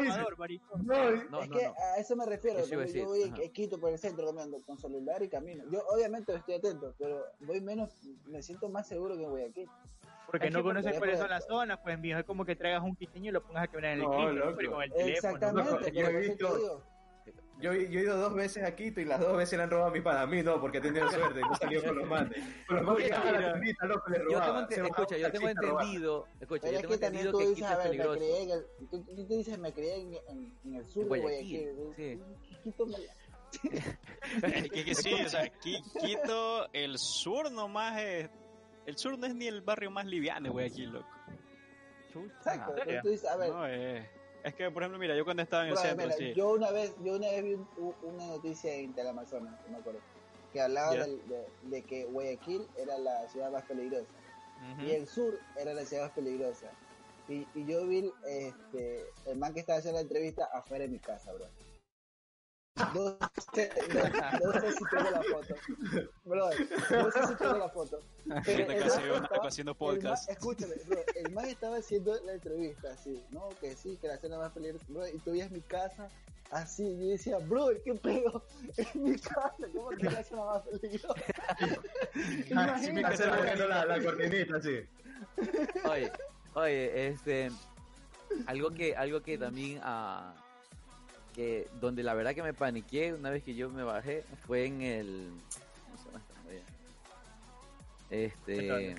No, 0.84 1.10
es 1.10 1.30
no, 1.30 1.40
que 1.58 1.64
no. 1.66 1.74
a 1.74 1.98
eso 1.98 2.16
me 2.16 2.26
refiero. 2.26 2.60
Eso 2.60 2.80
a 2.80 2.86
yo 2.86 3.06
voy 3.06 3.24
en 3.24 3.34
Quito 3.52 3.80
por 3.80 3.92
el 3.92 3.98
centro 4.00 4.26
caminando 4.26 4.62
con 4.64 4.78
celular 4.78 5.22
y 5.24 5.30
camino. 5.30 5.64
Yo 5.72 5.84
obviamente 5.88 6.34
estoy 6.34 6.56
atento, 6.56 6.94
pero 6.98 7.24
voy 7.42 7.62
menos, 7.62 7.92
me 8.26 8.42
siento 8.42 8.70
más 8.70 8.88
seguro 8.88 9.16
que 9.18 9.24
en 9.24 9.30
Guayaquil. 9.30 9.70
Porque 10.28 10.50
no 10.50 10.64
conoces 10.64 10.98
cuáles 10.98 11.20
son 11.20 11.30
las 11.30 11.46
zonas, 11.46 11.80
pues 11.84 12.00
mijo, 12.00 12.20
es 12.20 12.26
como 12.26 12.46
que 12.46 12.56
traigas 12.56 12.82
un 12.84 12.96
quiteño 12.96 13.30
y 13.30 13.34
lo 13.34 13.44
pongas 13.44 13.64
a 13.64 13.68
caminar 13.68 13.92
en 13.94 14.00
el 14.00 14.04
No, 14.06 14.12
con 14.72 14.84
el 14.84 14.92
teléfono. 14.92 15.36
Exactamente, 15.36 15.92
yo 15.92 16.06
he 16.08 16.18
visto-. 16.18 16.84
Yo, 17.62 17.74
yo 17.74 18.00
he 18.00 18.04
ido 18.04 18.18
dos 18.18 18.34
veces 18.34 18.64
a 18.64 18.76
Quito 18.76 19.00
y 19.00 19.06
las 19.06 19.20
dos 19.20 19.38
veces 19.38 19.58
le 19.58 19.64
han 19.64 19.70
robado 19.72 19.90
a 19.90 19.94
mi 19.94 20.02
pana. 20.02 20.22
A 20.22 20.28
mí 20.28 20.44
no, 20.44 20.60
porque 20.60 20.80
he 20.80 20.82
tenido 20.82 21.10
suerte 21.12 21.40
y 21.40 21.44
no 21.44 21.56
salió 21.56 21.84
con 21.84 21.96
los. 21.98 22.08
Con 22.68 22.90
Oye, 22.90 23.12
a 23.14 23.24
la 23.24 23.32
mira, 23.32 23.52
tiendita, 23.54 23.86
loco, 23.86 24.10
le 24.12 24.18
Yo 24.20 24.42
tengo, 24.42 24.88
escucha, 24.88 25.18
yo 25.18 25.32
tengo 25.32 25.46
taxista 25.48 25.48
a 25.48 25.70
robar. 25.70 25.84
entendido, 25.86 26.28
escucha, 26.42 26.62
Pero 26.62 26.72
yo 26.74 26.78
es 26.78 26.82
tengo 26.82 26.94
entendido 26.94 27.32
tú 27.32 27.38
que 27.40 27.46
dices, 27.48 27.56
Quito 27.56 27.68
a 27.68 27.72
es 27.72 27.78
ver, 27.78 27.86
me 27.86 27.90
peligroso. 27.92 28.20
crié 28.20 28.42
en 28.44 28.50
el, 28.52 28.66
tú, 28.90 29.26
dices, 29.36 29.58
me 29.60 29.74
crié 29.74 29.96
en, 30.02 30.14
en, 30.28 30.58
en 30.66 30.76
el 30.76 30.88
sur 30.88 31.06
Guayaquil, 31.08 31.70
sí. 31.96 32.20
Quito 32.64 32.86
me- 32.86 32.98
Es 34.44 34.70
que, 34.72 34.84
que 34.86 34.96
sí, 34.96 35.14
o 35.14 35.30
sea, 35.30 35.46
Qui- 35.62 35.82
Quito, 36.02 36.68
el 36.74 36.98
sur 36.98 37.50
nomás 37.52 38.00
es. 38.02 38.30
El 38.86 38.98
sur 38.98 39.18
no 39.18 39.26
es 39.28 39.34
ni 39.34 39.48
el 39.48 39.62
barrio 39.62 39.90
más 39.92 40.06
liviano, 40.06 40.52
güey, 40.52 40.68
aquí, 40.68 40.86
loco. 40.86 41.08
Exacto, 42.38 42.76
Ah, 42.80 43.02
tú 43.02 43.10
dices, 43.10 43.28
a 43.30 43.36
ver, 43.38 43.50
No, 43.50 43.66
es. 43.66 44.06
Es 44.46 44.54
que, 44.54 44.70
por 44.70 44.84
ejemplo, 44.84 45.00
mira, 45.00 45.16
yo 45.18 45.24
cuando 45.26 45.42
estaba 45.42 45.64
en 45.64 45.70
el 45.70 45.74
centro, 45.90 46.06
mira, 46.06 46.16
sí. 46.18 46.34
yo 46.38 46.52
una 46.54 46.72
vez, 46.72 46.96
yo 47.04 47.16
una 47.16 47.30
vez 47.32 47.44
vi 47.44 47.54
un- 47.78 47.96
una 48.04 48.28
noticia 48.28 48.74
en 48.76 48.94
Teleamazonas, 48.94 49.60
no 49.66 49.72
me 49.72 49.78
acuerdo, 49.80 50.02
que 50.54 50.62
hablaba 50.62 50.94
de, 51.08 51.46
de 51.64 51.84
que 51.84 52.06
Guayaquil 52.06 52.70
era 52.78 52.98
la 53.00 53.28
ciudad 53.28 53.52
más 53.52 53.64
peligrosa 53.66 54.14
y 54.86 54.92
el 54.92 55.08
sur 55.08 55.40
era 55.56 55.74
la 55.74 55.84
ciudad 55.84 56.04
más 56.04 56.12
peligrosa. 56.12 56.72
Y, 57.28 57.48
y 57.56 57.66
yo 57.66 57.88
vi 57.88 58.14
este, 58.24 59.04
el 59.26 59.38
man 59.38 59.54
que 59.56 59.62
estaba 59.62 59.80
haciendo 59.80 59.98
la 59.98 60.04
entrevista 60.04 60.46
afuera 60.54 60.84
de 60.84 60.90
mi 60.92 61.00
casa, 61.00 61.34
bro. 61.34 61.48
No 62.94 63.18
sé, 63.54 63.72
no, 63.94 64.52
no 64.52 64.60
sé 64.60 64.72
si 64.74 64.84
tengo 64.92 65.10
la 65.12 65.24
foto. 65.24 65.56
Bro, 66.26 66.50
no 66.92 67.12
sé 67.12 67.28
si 67.28 67.36
tengo 67.36 67.58
la 67.58 67.70
foto. 67.70 68.00
Pero 68.46 68.70
el 68.72 68.84
hace- 68.84 69.14
estaba- 69.14 69.48
haciendo 69.48 69.72
el 69.72 69.78
man- 69.78 69.78
podcast. 69.78 70.30
escúchame, 70.30 70.76
bro, 70.86 71.00
el 71.16 71.32
man 71.32 71.46
estaba 71.46 71.78
haciendo 71.78 72.20
la 72.26 72.34
entrevista 72.34 72.92
así, 72.92 73.24
no, 73.32 73.48
que 73.62 73.76
sí, 73.76 73.98
que 74.02 74.08
la 74.08 74.16
escena 74.16 74.38
más 74.40 74.52
peligrosa, 74.52 74.86
bro, 74.90 75.08
y 75.08 75.18
tú 75.20 75.32
veías 75.32 75.52
mi 75.52 75.62
casa 75.62 76.10
así, 76.52 76.84
y 76.86 77.00
yo 77.06 77.12
decía, 77.12 77.38
bro, 77.38 77.70
qué 77.84 77.94
pedo, 77.96 78.44
es 78.76 78.94
mi 78.96 79.18
casa, 79.20 79.56
¿cómo 79.74 79.90
que 79.92 80.04
la 80.10 80.20
escena 80.20 80.44
más 80.44 80.62
peligrosa? 80.64 81.16
Ah, 82.58 82.78
sí, 82.80 82.92
me 82.92 83.00
Imagínate. 83.02 83.02
casé 83.04 83.28
moviendo 83.28 83.68
la, 83.68 83.86
la 83.86 84.04
cortinita, 84.04 84.62
sí. 84.62 84.80
Oye, 85.90 86.12
oye, 86.56 87.08
este, 87.08 87.52
algo 88.48 88.72
que, 88.72 88.96
algo 88.96 89.22
que 89.22 89.38
también, 89.38 89.80
ah, 89.84 90.34
que 91.36 91.68
donde 91.82 92.02
la 92.02 92.14
verdad 92.14 92.34
que 92.34 92.42
me 92.42 92.54
paniqué 92.54 93.14
una 93.14 93.30
vez 93.30 93.44
que 93.44 93.54
yo 93.56 93.70
me 93.70 93.84
bajé 93.84 94.24
fue 94.48 94.66
en 94.66 94.82
el, 94.82 95.32
¿cómo 95.84 95.98
se 95.98 96.06
llama? 96.06 96.22
Este, 98.10 98.96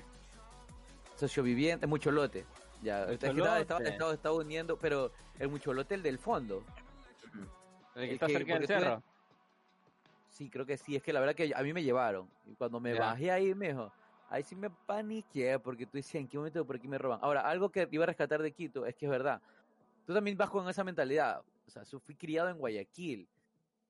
socioviviente, 1.15 1.87
mucholote. 1.87 2.45
Ya, 2.83 3.05
estaba, 3.05 3.13
estaba, 3.13 3.33
Mucholote. 3.33 3.89
estaba- 3.89 4.13
estaba 4.13 4.35
uniendo, 4.35 4.77
pero 4.77 5.11
el 5.39 5.49
mucholote 5.49 5.95
el 5.95 6.03
del 6.03 6.19
fondo. 6.19 6.63
El 7.95 8.01
que 8.01 8.05
es 8.05 8.11
está 8.13 8.27
que- 8.27 8.33
cerca 8.33 8.53
del 8.53 8.61
porque 8.61 8.73
tú 8.75 8.79
cerro. 8.85 9.03
Sí, 10.29 10.49
creo 10.51 10.65
que 10.67 10.77
sí. 10.77 10.95
Es 10.95 11.01
que 11.01 11.11
la 11.11 11.19
verdad 11.19 11.33
que 11.33 11.51
a 11.55 11.63
mí 11.63 11.73
me 11.73 11.81
llevaron. 11.81 12.29
Y 12.45 12.53
cuando 12.53 12.79
me 12.79 12.93
Ya. 12.93 12.99
bajé 12.99 13.31
ahí, 13.31 13.55
mejor, 13.55 13.91
ahí 14.29 14.43
sí 14.43 14.55
me 14.55 14.69
paniqué 14.69 15.57
porque 15.57 15.87
tú 15.87 15.93
decías, 15.97 16.21
¿en 16.21 16.27
qué 16.27 16.37
momento 16.37 16.63
por 16.63 16.75
aquí 16.75 16.87
me 16.87 16.99
roban? 16.99 17.17
Ahora, 17.23 17.41
algo 17.41 17.69
que 17.71 17.87
iba 17.89 18.03
a 18.03 18.07
rescatar 18.07 18.43
de 18.43 18.51
Quito 18.51 18.85
es 18.85 18.93
que 18.95 19.05
es 19.07 19.11
verdad. 19.11 19.41
Tú 20.05 20.13
también 20.13 20.37
vas 20.37 20.51
con 20.51 20.69
esa 20.69 20.83
mentalidad. 20.83 21.41
O 21.67 21.71
sea, 21.71 21.83
yo 21.83 21.99
fui 21.99 22.15
criado 22.15 22.49
en 22.49 22.57
Guayaquil. 22.57 23.27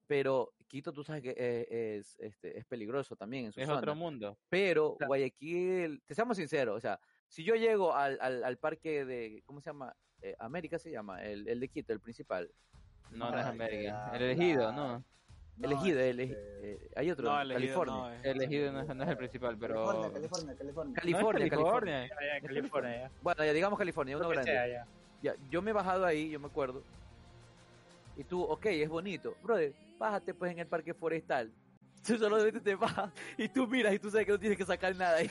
Pero 0.08 0.54
Quito, 0.68 0.92
tú 0.94 1.04
sabes 1.04 1.22
que 1.22 1.36
eh, 1.38 1.98
es, 1.98 2.18
este, 2.20 2.58
es 2.58 2.66
peligroso 2.66 3.16
también 3.16 3.46
en 3.46 3.52
su 3.52 3.60
Es 3.60 3.68
zona. 3.68 3.78
otro 3.80 3.94
mundo. 3.96 4.38
Pero 4.50 4.96
Claro. 4.98 5.08
Guayaquil, 5.10 6.02
te 6.06 6.16
seamos 6.16 6.38
sinceros, 6.38 6.76
o 6.78 6.80
sea, 6.80 7.00
si 7.28 7.44
yo 7.44 7.56
llego 7.56 7.94
al, 7.94 8.18
al, 8.22 8.44
al 8.44 8.58
parque 8.58 9.04
de, 9.06 9.42
¿cómo 9.46 9.60
se 9.62 9.70
llama? 9.70 9.94
Eh, 10.22 10.34
América 10.40 10.80
se 10.80 10.92
llama, 10.92 11.22
el, 11.24 11.48
el 11.48 11.60
de 11.60 11.68
Quito, 11.68 11.92
el 11.94 12.00
principal. 12.00 12.50
No, 13.12 13.32
no 13.32 13.38
es 13.38 13.46
Ah, 13.46 13.50
América. 13.50 14.12
El 14.14 14.22
elegido, 14.24 14.72
¿no? 14.72 15.04
No, 15.58 15.66
elegido, 15.68 16.00
este, 16.00 16.10
el, 16.10 16.20
eh, 16.22 16.90
hay 16.96 17.12
otro, 17.12 17.26
No, 17.26 17.42
el 17.42 17.52
elegido 17.52 17.80
California. 17.82 17.96
no, 17.96 18.14
eh. 18.14 18.20
El 18.32 18.38
elegido 18.38 18.72
no 18.72 18.82
es, 18.82 18.96
no 18.96 19.04
es 19.04 19.10
el 19.10 19.18
principal, 19.18 19.58
pero. 19.58 19.86
California, 19.86 20.12
California, 20.14 20.56
California. 20.58 20.94
California, 20.96 21.40
¿No 21.40 21.46
es 21.46 21.50
California. 21.50 22.10
California. 22.10 22.42
California, 22.42 22.98
ya. 23.00 23.12
Bueno, 23.22 23.44
ya 23.46 23.54
digamos 23.54 23.80
California, 23.80 24.18
uno 24.18 24.30
grande. 24.30 24.52
sea, 24.52 24.68
ya. 24.68 24.88
Ya, 25.22 25.36
yo 25.50 25.62
me 25.62 25.72
he 25.72 25.74
bajado 25.74 26.06
ahí, 26.06 26.30
yo 26.30 26.40
me 26.40 26.48
acuerdo. 26.48 26.84
Y 28.18 28.24
tú, 28.24 28.42
ok, 28.44 28.66
es 28.68 28.90
bonito. 28.90 29.36
Brother, 29.44 29.74
bájate 29.98 30.34
pues 30.34 30.52
en 30.52 30.60
el 30.60 30.68
parque 30.68 30.94
forestal. 30.94 31.52
Tú 32.06 32.18
solamente 32.18 32.60
te 32.62 32.76
vas 32.76 33.12
y 33.38 33.50
tú 33.50 33.68
miras 33.68 33.94
y 33.94 34.00
tú 34.00 34.10
sabes 34.10 34.26
que 34.26 34.32
no 34.32 34.40
tienes 34.40 34.58
que 34.58 34.66
sacar 34.66 34.96
nada 34.96 35.18
ahí. 35.18 35.30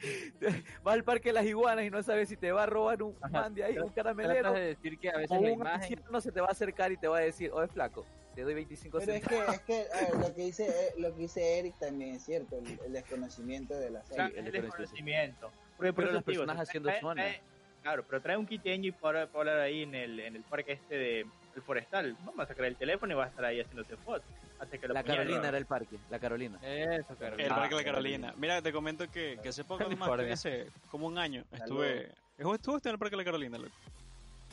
Vas 0.82 0.94
al 0.94 1.04
parque 1.04 1.30
de 1.30 1.32
las 1.32 1.46
iguanas 1.46 1.84
y 1.84 1.90
no 1.90 2.02
sabes 2.02 2.28
si 2.28 2.36
te 2.36 2.52
va 2.52 2.64
a 2.64 2.66
robar 2.66 3.02
un 3.02 3.16
Ajá. 3.22 3.40
man 3.42 3.54
de 3.54 3.64
ahí, 3.64 3.78
un 3.78 3.88
caramelero, 3.90 4.52
de 4.52 4.60
decir 4.74 4.98
que 4.98 5.08
a 5.08 5.14
o 5.14 5.18
veces 5.18 5.30
la 5.40 5.46
un 5.46 5.52
imagen... 5.54 5.80
anciano 5.98 6.20
se 6.20 6.30
te 6.32 6.40
va 6.42 6.48
a 6.48 6.50
acercar 6.50 6.92
y 6.92 6.98
te 6.98 7.08
va 7.08 7.18
a 7.18 7.20
decir, 7.20 7.50
oh, 7.54 7.62
es 7.62 7.70
flaco, 7.70 8.04
te 8.34 8.42
doy 8.42 8.52
25 8.52 8.98
Pero 8.98 9.12
es 9.12 9.20
centavos. 9.22 9.60
que, 9.60 9.80
es 9.82 9.88
que 9.88 10.04
ver, 10.12 10.20
lo 10.28 10.34
que 10.34 10.42
dice 10.42 10.66
eh, 10.68 10.92
lo 10.98 11.14
que 11.14 11.22
dice 11.22 11.58
Eric 11.58 11.78
también 11.78 12.16
es 12.16 12.24
cierto, 12.24 12.58
el, 12.58 12.78
el 12.84 12.92
desconocimiento 12.92 13.74
de 13.78 13.90
la 13.90 14.00
Claro, 14.02 14.34
serie. 14.34 14.40
el 14.50 14.54
el 14.54 14.62
desconocimiento. 14.62 15.50
Porque 15.78 15.92
por 15.94 16.04
Pero 16.04 16.08
eso 16.08 16.14
las 16.16 16.24
personas 16.24 16.60
haciendo 16.60 16.90
trae- 16.90 17.00
zona. 17.00 17.22
trae- 17.22 17.40
claro, 17.82 18.04
pero 18.06 18.20
trae 18.20 18.36
un 18.36 18.46
quiteño 18.46 18.88
y 18.88 18.92
para 18.92 19.22
hablar 19.22 19.58
ahí 19.60 19.84
en 19.84 19.94
el, 19.94 20.20
en 20.20 20.36
el 20.36 20.42
parque 20.42 20.72
este 20.72 20.96
de 20.98 21.26
el 21.56 21.62
forestal. 21.62 22.16
Vamos 22.24 22.40
a 22.40 22.46
sacar 22.46 22.64
el 22.66 22.76
teléfono 22.76 23.12
y 23.12 23.16
va 23.16 23.24
a 23.24 23.28
estar 23.28 23.44
ahí 23.44 23.60
haciéndose 23.60 23.96
fotos. 23.96 24.24
Hasta 24.58 24.78
que 24.78 24.86
lo 24.88 24.94
La. 24.94 25.02
Carolina 25.02 25.48
era 25.48 25.58
el 25.58 25.66
parque, 25.66 25.96
la 26.10 26.18
Carolina. 26.18 26.58
Eso, 26.62 27.14
Carolina. 27.16 27.46
El 27.46 27.52
Ah, 27.52 27.56
Parque 27.56 27.74
de 27.74 27.80
la 27.80 27.84
Carolina. 27.84 28.34
Mira, 28.36 28.62
te 28.62 28.72
comento 28.72 29.10
que, 29.10 29.38
que 29.42 29.48
hace 29.48 29.64
poco 29.64 29.84
que 29.88 30.32
hace 30.32 30.66
como 30.90 31.06
un 31.06 31.18
año, 31.18 31.44
estuve, 31.52 32.10
estuve 32.38 32.80
en 32.84 32.90
el 32.90 32.98
Parque 32.98 33.16
de 33.16 33.22
la 33.22 33.24
Carolina, 33.24 33.58
loco. 33.58 33.74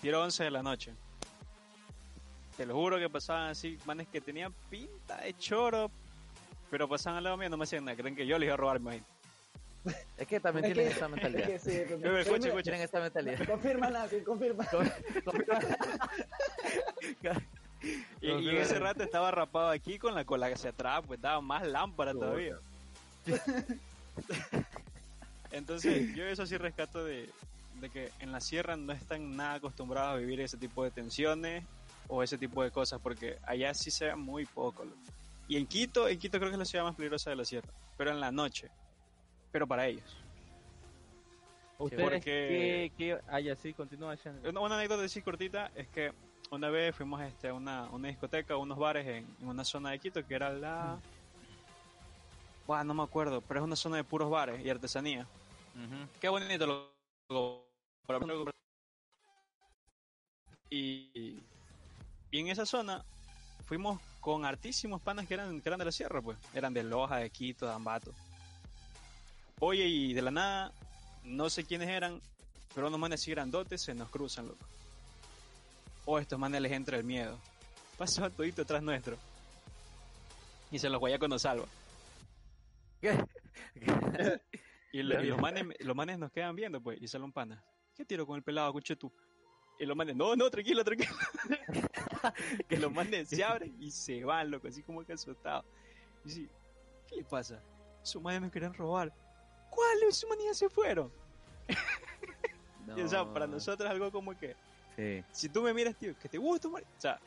Era 0.03 0.19
11 0.19 0.43
de 0.45 0.51
la 0.51 0.63
noche. 0.63 0.93
Te 2.57 2.65
lo 2.65 2.73
juro 2.75 2.97
que 2.99 3.09
pasaban 3.09 3.49
así, 3.51 3.77
manes 3.85 4.07
que 4.07 4.19
tenían 4.21 4.53
pinta 4.69 5.17
de 5.17 5.33
choro, 5.37 5.89
pero 6.69 6.87
pasaban 6.87 7.17
al 7.19 7.23
lado 7.23 7.37
mío, 7.37 7.49
no 7.49 7.57
me 7.57 7.63
hacían 7.63 7.85
nada. 7.85 7.95
Creen 7.97 8.15
que 8.15 8.25
yo 8.25 8.37
les 8.37 8.47
iba 8.47 8.53
a 8.55 8.57
robar, 8.57 8.79
me 8.79 8.95
imagino. 8.97 9.05
Es 10.17 10.27
que 10.27 10.39
también 10.39 10.65
Es 10.65 10.73
tienen 10.73 10.91
que- 10.91 10.97
esa 10.97 11.07
mentalidad. 11.07 11.49
es 11.49 11.63
que 11.63 11.71
sí, 11.71 11.77
escucha, 11.77 12.19
escucha. 12.47 12.63
Tienen 12.63 12.81
esa 12.81 12.99
mentalidad. 12.99 13.47
Confirma, 13.47 14.07
confirma. 14.25 14.67
Y, 18.21 18.27
y 18.27 18.49
en 18.49 18.57
ese 18.57 18.77
rato 18.77 19.01
estaba 19.01 19.31
rapado 19.31 19.69
aquí 19.69 19.97
con 19.97 20.13
la 20.13 20.23
cola 20.23 20.45
hacia 20.45 20.69
atrás, 20.69 21.01
pues 21.07 21.19
daba 21.19 21.41
más 21.41 21.65
lámpara 21.65 22.11
todavía. 22.13 22.55
Entonces, 25.51 26.13
yo 26.15 26.23
eso 26.25 26.45
sí 26.45 26.57
rescato 26.57 27.03
de, 27.03 27.27
de 27.79 27.89
que 27.89 28.11
en 28.19 28.31
la 28.31 28.39
sierra 28.39 28.77
no 28.77 28.93
están 28.93 29.35
nada 29.35 29.55
acostumbrados 29.55 30.13
a 30.13 30.17
vivir 30.17 30.39
ese 30.41 30.57
tipo 30.57 30.83
de 30.83 30.91
tensiones 30.91 31.63
o 32.07 32.21
ese 32.21 32.37
tipo 32.37 32.63
de 32.63 32.69
cosas, 32.71 32.99
porque 33.01 33.37
allá 33.47 33.73
sí 33.73 33.89
se 33.91 34.05
ve 34.05 34.15
muy 34.15 34.45
poco. 34.45 34.85
Y 35.47 35.57
en 35.57 35.65
Quito, 35.65 36.07
en 36.07 36.19
Quito 36.19 36.37
creo 36.37 36.49
que 36.51 36.55
es 36.55 36.59
la 36.59 36.65
ciudad 36.65 36.85
más 36.85 36.95
peligrosa 36.95 37.31
de 37.31 37.35
la 37.35 37.45
sierra, 37.45 37.69
pero 37.97 38.11
en 38.11 38.19
la 38.19 38.31
noche. 38.31 38.69
Pero 39.51 39.67
para 39.67 39.87
ellos. 39.87 40.17
¿Ustedes 41.77 42.03
Porque-. 42.03 43.21
Ah, 43.27 43.39
ya, 43.39 43.55
sí, 43.55 43.73
continúa. 43.73 44.15
Una, 44.43 44.59
una 44.59 44.75
anécdota 44.75 45.03
así 45.03 45.21
cortita 45.21 45.71
es 45.75 45.87
que 45.87 46.13
una 46.51 46.69
vez 46.69 46.95
fuimos 46.95 47.21
este, 47.21 47.49
a 47.49 47.53
una, 47.53 47.89
una 47.91 48.07
discoteca, 48.09 48.57
unos 48.57 48.77
bares 48.77 49.07
en, 49.07 49.25
en 49.41 49.47
una 49.47 49.63
zona 49.63 49.91
de 49.91 49.99
Quito 49.99 50.25
que 50.25 50.35
era 50.35 50.51
la... 50.51 50.99
Buah, 52.67 52.83
no 52.83 52.93
me 52.93 53.03
acuerdo, 53.03 53.41
pero 53.41 53.61
es 53.61 53.63
una 53.63 53.75
zona 53.75 53.97
de 53.97 54.03
puros 54.03 54.29
bares 54.29 54.63
y 54.63 54.69
artesanía. 54.69 55.25
Ujú. 55.75 56.07
Qué 56.19 56.29
bonito 56.29 56.91
lo... 57.29 57.65
Y, 60.69 61.41
y 62.29 62.39
en 62.39 62.47
esa 62.47 62.65
zona 62.65 63.03
fuimos 63.65 63.99
con 64.19 64.45
hartísimos 64.45 65.01
panas 65.01 65.27
que 65.27 65.33
eran, 65.33 65.61
que 65.61 65.69
eran 65.69 65.79
de 65.79 65.85
la 65.85 65.91
sierra, 65.91 66.21
pues. 66.21 66.37
Eran 66.53 66.73
de 66.73 66.83
Loja, 66.83 67.17
de 67.17 67.29
Quito, 67.29 67.65
de 67.65 67.73
Ambato. 67.73 68.13
Oye, 69.61 69.85
y 69.87 70.13
de 70.13 70.21
la 70.21 70.31
nada, 70.31 70.73
no 71.23 71.49
sé 71.49 71.63
quiénes 71.63 71.87
eran, 71.87 72.19
pero 72.75 72.87
unos 72.87 72.99
manes 72.99 73.21
así 73.21 73.31
grandotes 73.31 73.81
se 73.81 73.93
nos 73.93 74.09
cruzan, 74.09 74.47
loco. 74.47 74.65
O 76.05 76.17
estos 76.19 76.37
manes 76.39 76.59
les 76.61 76.71
entra 76.71 76.97
el 76.97 77.03
miedo. 77.03 77.37
Pasó 77.97 78.29
todito 78.31 78.63
atrás 78.63 78.81
nuestro. 78.81 79.17
Y 80.71 80.79
se 80.79 80.89
los 80.89 80.99
guayaco 80.99 81.27
nos 81.27 81.43
salva. 81.43 81.65
Y, 84.93 85.03
lo- 85.03 85.23
y 85.23 85.27
los, 85.27 85.39
manes, 85.39 85.65
los 85.79 85.95
manes 85.95 86.19
nos 86.19 86.31
quedan 86.33 86.53
viendo, 86.53 86.81
pues, 86.81 87.01
y 87.01 87.07
sale 87.07 87.23
un 87.23 87.31
pana. 87.31 87.63
¿Qué 87.95 88.03
tiro 88.03 88.27
con 88.27 88.35
el 88.35 88.43
pelado, 88.43 88.67
escuché 88.67 88.97
tú? 88.97 89.09
Y 89.79 89.85
los 89.85 89.95
manes, 89.95 90.17
no, 90.17 90.35
no, 90.35 90.49
tranquilo, 90.49 90.83
tranquilo. 90.83 91.15
que 92.67 92.77
los 92.77 92.91
manes 92.91 93.29
se 93.29 93.41
abren 93.41 93.73
y 93.79 93.89
se 93.89 94.21
van, 94.25 94.51
loco, 94.51 94.67
así 94.67 94.83
como 94.83 95.05
que 95.05 95.13
asustados. 95.13 95.63
Y 96.25 96.29
sí, 96.31 96.49
¿qué 97.07 97.15
le 97.15 97.23
pasa? 97.23 97.63
Sus 98.03 98.21
manes 98.21 98.41
nos 98.41 98.51
quieren 98.51 98.73
robar. 98.73 99.13
¿Cuáles? 99.71 100.23
Ya 100.45 100.53
se 100.53 100.69
fueron. 100.69 101.11
Y, 102.97 103.01
o 103.01 103.07
sea, 103.07 103.23
para 103.31 103.47
No. 103.47 103.53
nosotros 103.53 103.85
es 103.87 103.91
algo 103.91 104.11
como 104.11 104.37
que, 104.37 104.53
Sí. 104.97 105.23
si 105.31 105.47
tú 105.47 105.61
me 105.61 105.73
miras, 105.73 105.95
tío, 105.95 106.13
que 106.19 106.27
te 106.27 106.37
gusta, 106.37 106.67
o 106.67 106.79
sea, 106.97 107.17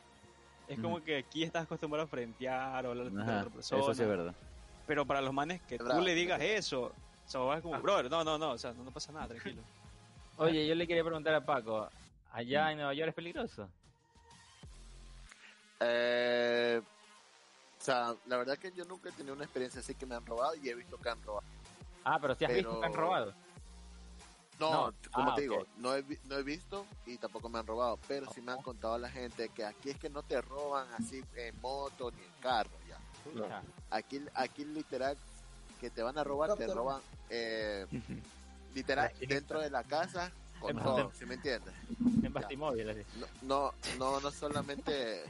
es 0.67 0.79
como 0.79 1.01
que 1.03 1.17
aquí 1.17 1.41
estás 1.43 1.63
acostumbrado 1.63 2.05
a 2.05 2.07
frentear 2.07 2.85
o 2.85 2.91
hablar 2.91 3.09
de 3.09 3.21
Ajá, 3.21 3.39
otra 3.39 3.49
persona. 3.49 3.81
eso 3.81 3.93
sí 3.95 4.01
es 4.03 4.07
verdad. 4.07 4.35
Pero 4.85 5.07
para 5.07 5.21
los 5.21 5.33
manes 5.33 5.61
que 5.63 5.79
tú 5.79 6.01
le 6.01 6.13
digas 6.13 6.39
eso, 6.41 6.83
o 6.83 6.93
sea, 7.29 7.39
vas 7.41 7.61
como, 7.63 7.81
brother, 7.81 8.11
no, 8.11 8.23
no, 8.23 8.37
no, 8.37 8.51
o 8.51 8.57
sea, 8.59 8.73
no, 8.73 8.83
no 8.83 8.91
pasa 8.91 9.11
nada, 9.11 9.27
tranquilo. 9.29 9.63
Oye, 10.37 10.67
yo 10.67 10.75
le 10.75 10.85
quería 10.85 11.03
preguntar 11.03 11.33
a 11.33 11.43
Paco, 11.43 11.89
¿allá 12.31 12.69
en 12.71 12.77
Nueva 12.77 12.93
York 12.93 13.09
es 13.09 13.15
peligroso? 13.15 13.67
Eh, 15.79 16.79
o 17.79 17.83
sea, 17.83 18.13
la 18.27 18.37
verdad 18.37 18.57
que 18.57 18.71
yo 18.71 18.85
nunca 18.85 19.09
he 19.09 19.13
tenido 19.13 19.33
una 19.33 19.45
experiencia 19.45 19.79
así 19.81 19.95
que 19.95 20.05
me 20.05 20.13
han 20.15 20.25
robado 20.25 20.53
y 20.55 20.69
he 20.69 20.75
visto 20.75 20.97
que 20.97 21.09
han 21.09 21.21
robado. 21.23 21.45
Ah, 22.05 22.17
pero 22.21 22.35
si 22.35 22.45
has 22.45 22.53
visto 22.53 22.69
Pero- 22.69 22.79
que 22.81 22.85
han 22.85 22.93
robado. 22.93 23.33
No, 24.57 24.71
No. 24.87 24.93
como 25.11 25.31
Ah, 25.31 25.35
te 25.35 25.41
digo, 25.41 25.65
no 25.79 25.95
he, 25.95 26.05
no 26.25 26.35
he 26.37 26.43
visto 26.43 26.85
y 27.05 27.17
tampoco 27.17 27.49
me 27.49 27.59
han 27.59 27.67
robado, 27.67 27.99
pero 28.07 28.31
sí 28.33 28.39
me 28.41 28.53
han 28.53 28.61
contado 28.61 28.97
la 28.97 29.09
gente 29.09 29.49
que 29.49 29.65
aquí 29.65 29.89
es 29.89 29.97
que 29.97 30.09
no 30.09 30.23
te 30.23 30.39
roban 30.41 30.87
así 30.93 31.21
en 31.35 31.59
moto 31.59 32.09
ni 32.11 32.21
en 32.23 32.31
carro, 32.41 32.69
ya. 32.87 33.61
Aquí, 33.89 34.21
aquí 34.33 34.63
literal 34.63 35.17
que 35.81 35.89
te 35.89 36.01
van 36.03 36.17
a 36.17 36.23
robar, 36.23 36.55
te 36.55 36.67
roban 36.67 37.01
eh, 37.29 37.85
literal 38.73 39.11
dentro 39.27 39.59
de 39.59 39.69
la 39.69 39.83
casa 39.83 40.31
con 40.61 40.77
En 40.77 40.83
todo, 40.83 41.11
¿sí 41.13 41.25
me 41.25 41.33
entiendes? 41.33 41.73
En 42.23 42.31
Bastimóvil, 42.31 42.89
así. 42.89 43.01
No, 43.19 43.27
no, 43.41 43.73
no, 43.99 44.19
no 44.21 44.31
solamente, 44.31 45.23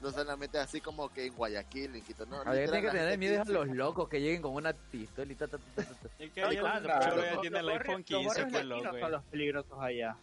no 0.00 0.10
solamente 0.10 0.58
así 0.58 0.80
como 0.80 1.08
que 1.12 1.26
en 1.26 1.34
Guayaquil, 1.34 1.94
en 1.96 2.02
Quito, 2.02 2.24
no. 2.26 2.36
Habría 2.40 2.66
que 2.70 2.82
la 2.82 2.92
tener 2.92 3.18
miedo 3.18 3.42
a 3.42 3.44
los 3.44 3.68
locos 3.68 4.08
que 4.08 4.20
lleguen 4.20 4.42
con 4.42 4.52
una 4.54 4.72
pistola 4.72 5.30
y 5.32 5.34
ta, 5.34 5.46
ta, 5.48 5.58
ta, 5.58 5.82
ta, 5.82 5.94
ta. 5.94 6.08
Es 6.18 6.30
que 6.32 6.40
el 6.42 6.54
ya 6.54 7.40
tiene 7.40 7.58
el 7.58 7.68
iPhone 7.68 7.96
los 7.96 8.04
15, 8.04 8.26
barrios 8.28 8.50
pues 8.52 8.64
loco. 8.64 8.98
son 9.00 9.10
los 9.12 9.24
peligrosos 9.24 9.78
allá. 9.80 10.16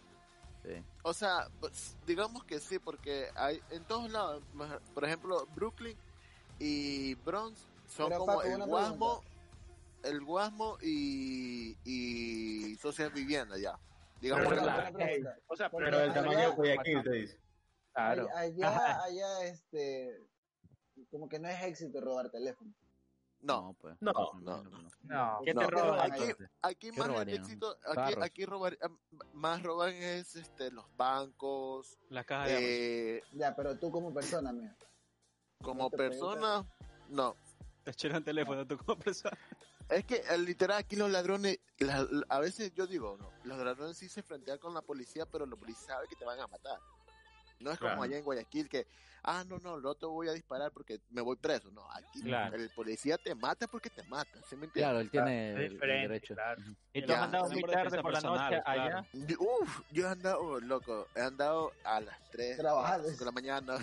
Sí. 0.64 0.82
O 1.02 1.14
sea, 1.14 1.48
pues, 1.60 1.96
digamos 2.06 2.44
que 2.44 2.58
sí, 2.60 2.78
porque 2.78 3.28
hay 3.36 3.60
en 3.70 3.84
todos 3.84 4.10
lados, 4.10 4.42
ma- 4.54 4.80
por 4.94 5.04
ejemplo, 5.04 5.46
Brooklyn 5.54 5.96
y 6.58 7.14
Bronx 7.14 7.60
son 7.88 8.08
Pero, 8.08 8.20
como 8.20 8.38
Paco, 8.38 8.42
el 8.48 8.62
Guasmo, 8.64 9.22
el 10.02 10.20
Guasmo 10.24 10.78
y, 10.82 11.76
y 11.84 12.74
social 12.76 13.10
vivienda 13.10 13.56
ya. 13.56 13.78
Digamos 14.20 14.46
Pero 14.48 14.60
que 14.60 14.66
la- 14.66 14.90
pregunta. 14.92 15.36
O 15.46 15.56
sea, 15.56 15.70
Pero 15.70 15.98
del 15.98 16.10
allá- 16.10 16.14
tamaño 16.22 16.38
de 16.40 16.48
Guayaquil, 16.48 17.02
te 17.04 17.10
dice. 17.12 17.38
Claro. 17.98 18.28
Allá, 18.36 19.02
allá, 19.02 19.44
este, 19.46 20.24
como 21.10 21.28
que 21.28 21.38
no 21.40 21.48
es 21.48 21.60
éxito 21.64 22.00
robar 22.00 22.30
teléfono. 22.30 22.72
no, 23.40 23.74
pues. 23.80 23.96
no, 24.00 24.12
no, 24.40 24.62
no. 24.62 24.88
No. 25.02 25.40
¿Qué 25.44 25.52
te 25.54 25.66
roban 25.66 26.12
aquí, 26.12 26.22
aquí 26.62 26.90
¿Qué 26.90 26.98
más 26.98 27.08
el 27.22 27.28
éxito, 27.30 27.76
aquí, 27.86 28.14
aquí 28.20 28.44
robar, 28.44 28.78
am- 28.82 28.98
más 29.32 29.62
roban 29.62 29.94
es 29.94 30.36
este 30.36 30.70
los 30.70 30.84
bancos, 30.96 31.98
Las 32.10 32.24
cajas 32.24 32.48
de 32.48 33.16
eh, 33.18 33.22
Ya, 33.32 33.54
pero 33.56 33.76
tú 33.78 33.90
como 33.90 34.12
persona, 34.14 34.52
mía. 34.52 34.76
como 35.62 35.90
persona, 35.90 36.64
no. 37.08 37.34
Te 37.84 37.90
echaron 37.90 38.22
teléfono 38.22 38.64
tú 38.66 38.76
como 38.78 38.96
persona. 38.98 39.36
Es 39.88 40.04
que 40.04 40.16
eh, 40.16 40.38
literal 40.38 40.78
aquí 40.78 40.94
los 40.96 41.10
ladrones, 41.10 41.58
la- 41.78 42.02
la- 42.10 42.26
a 42.28 42.38
veces 42.40 42.72
yo 42.74 42.86
digo, 42.86 43.16
no, 43.18 43.30
los 43.44 43.58
ladrones 43.58 43.96
sí 43.96 44.08
se 44.08 44.22
frentean 44.22 44.58
con 44.58 44.74
la 44.74 44.82
policía, 44.82 45.26
pero 45.26 45.46
la 45.46 45.56
policía 45.56 45.94
sabe 45.94 46.06
que 46.08 46.14
te 46.16 46.24
van 46.24 46.38
a 46.38 46.46
matar. 46.46 46.78
No 47.60 47.70
es 47.72 47.78
como 47.78 47.90
Claro. 47.90 48.02
allá 48.02 48.18
en 48.18 48.24
Guayaquil 48.24 48.68
que, 48.68 48.86
ah, 49.30 49.44
no, 49.46 49.58
no, 49.58 49.78
no 49.78 49.94
te 49.94 50.06
voy 50.06 50.28
a 50.28 50.32
disparar 50.32 50.70
porque 50.72 51.00
me 51.10 51.20
voy 51.20 51.36
preso. 51.36 51.70
No, 51.70 51.82
aquí 51.92 52.22
Claro. 52.22 52.56
el 52.56 52.70
policía 52.70 53.18
te 53.18 53.34
mata 53.34 53.66
porque 53.66 53.90
te 53.90 54.02
mata, 54.04 54.38
¿sí 54.48 54.56
me? 54.56 54.68
Claro, 54.70 55.00
él 55.00 55.10
tiene 55.10 55.52
el- 55.52 55.72
el 55.72 55.78
derecho. 55.80 56.34
claro. 56.34 56.62
¿Y 56.92 57.02
tú 57.04 57.12
has 57.12 57.20
andado 57.22 57.48
muy 57.50 57.62
tarde 57.62 58.00
por 58.02 58.12
la 58.12 58.20
noche 58.20 58.62
allá? 58.64 59.06
Uf, 59.38 59.80
yo 59.90 60.06
he 60.06 60.10
andado, 60.10 60.40
oh, 60.40 60.60
loco, 60.60 61.06
he 61.14 61.20
andado 61.20 61.72
a 61.84 62.00
las 62.00 62.18
3 62.30 62.56
Trabajando. 62.56 63.08
de 63.08 63.24
la 63.24 63.30
mañana 63.30 63.76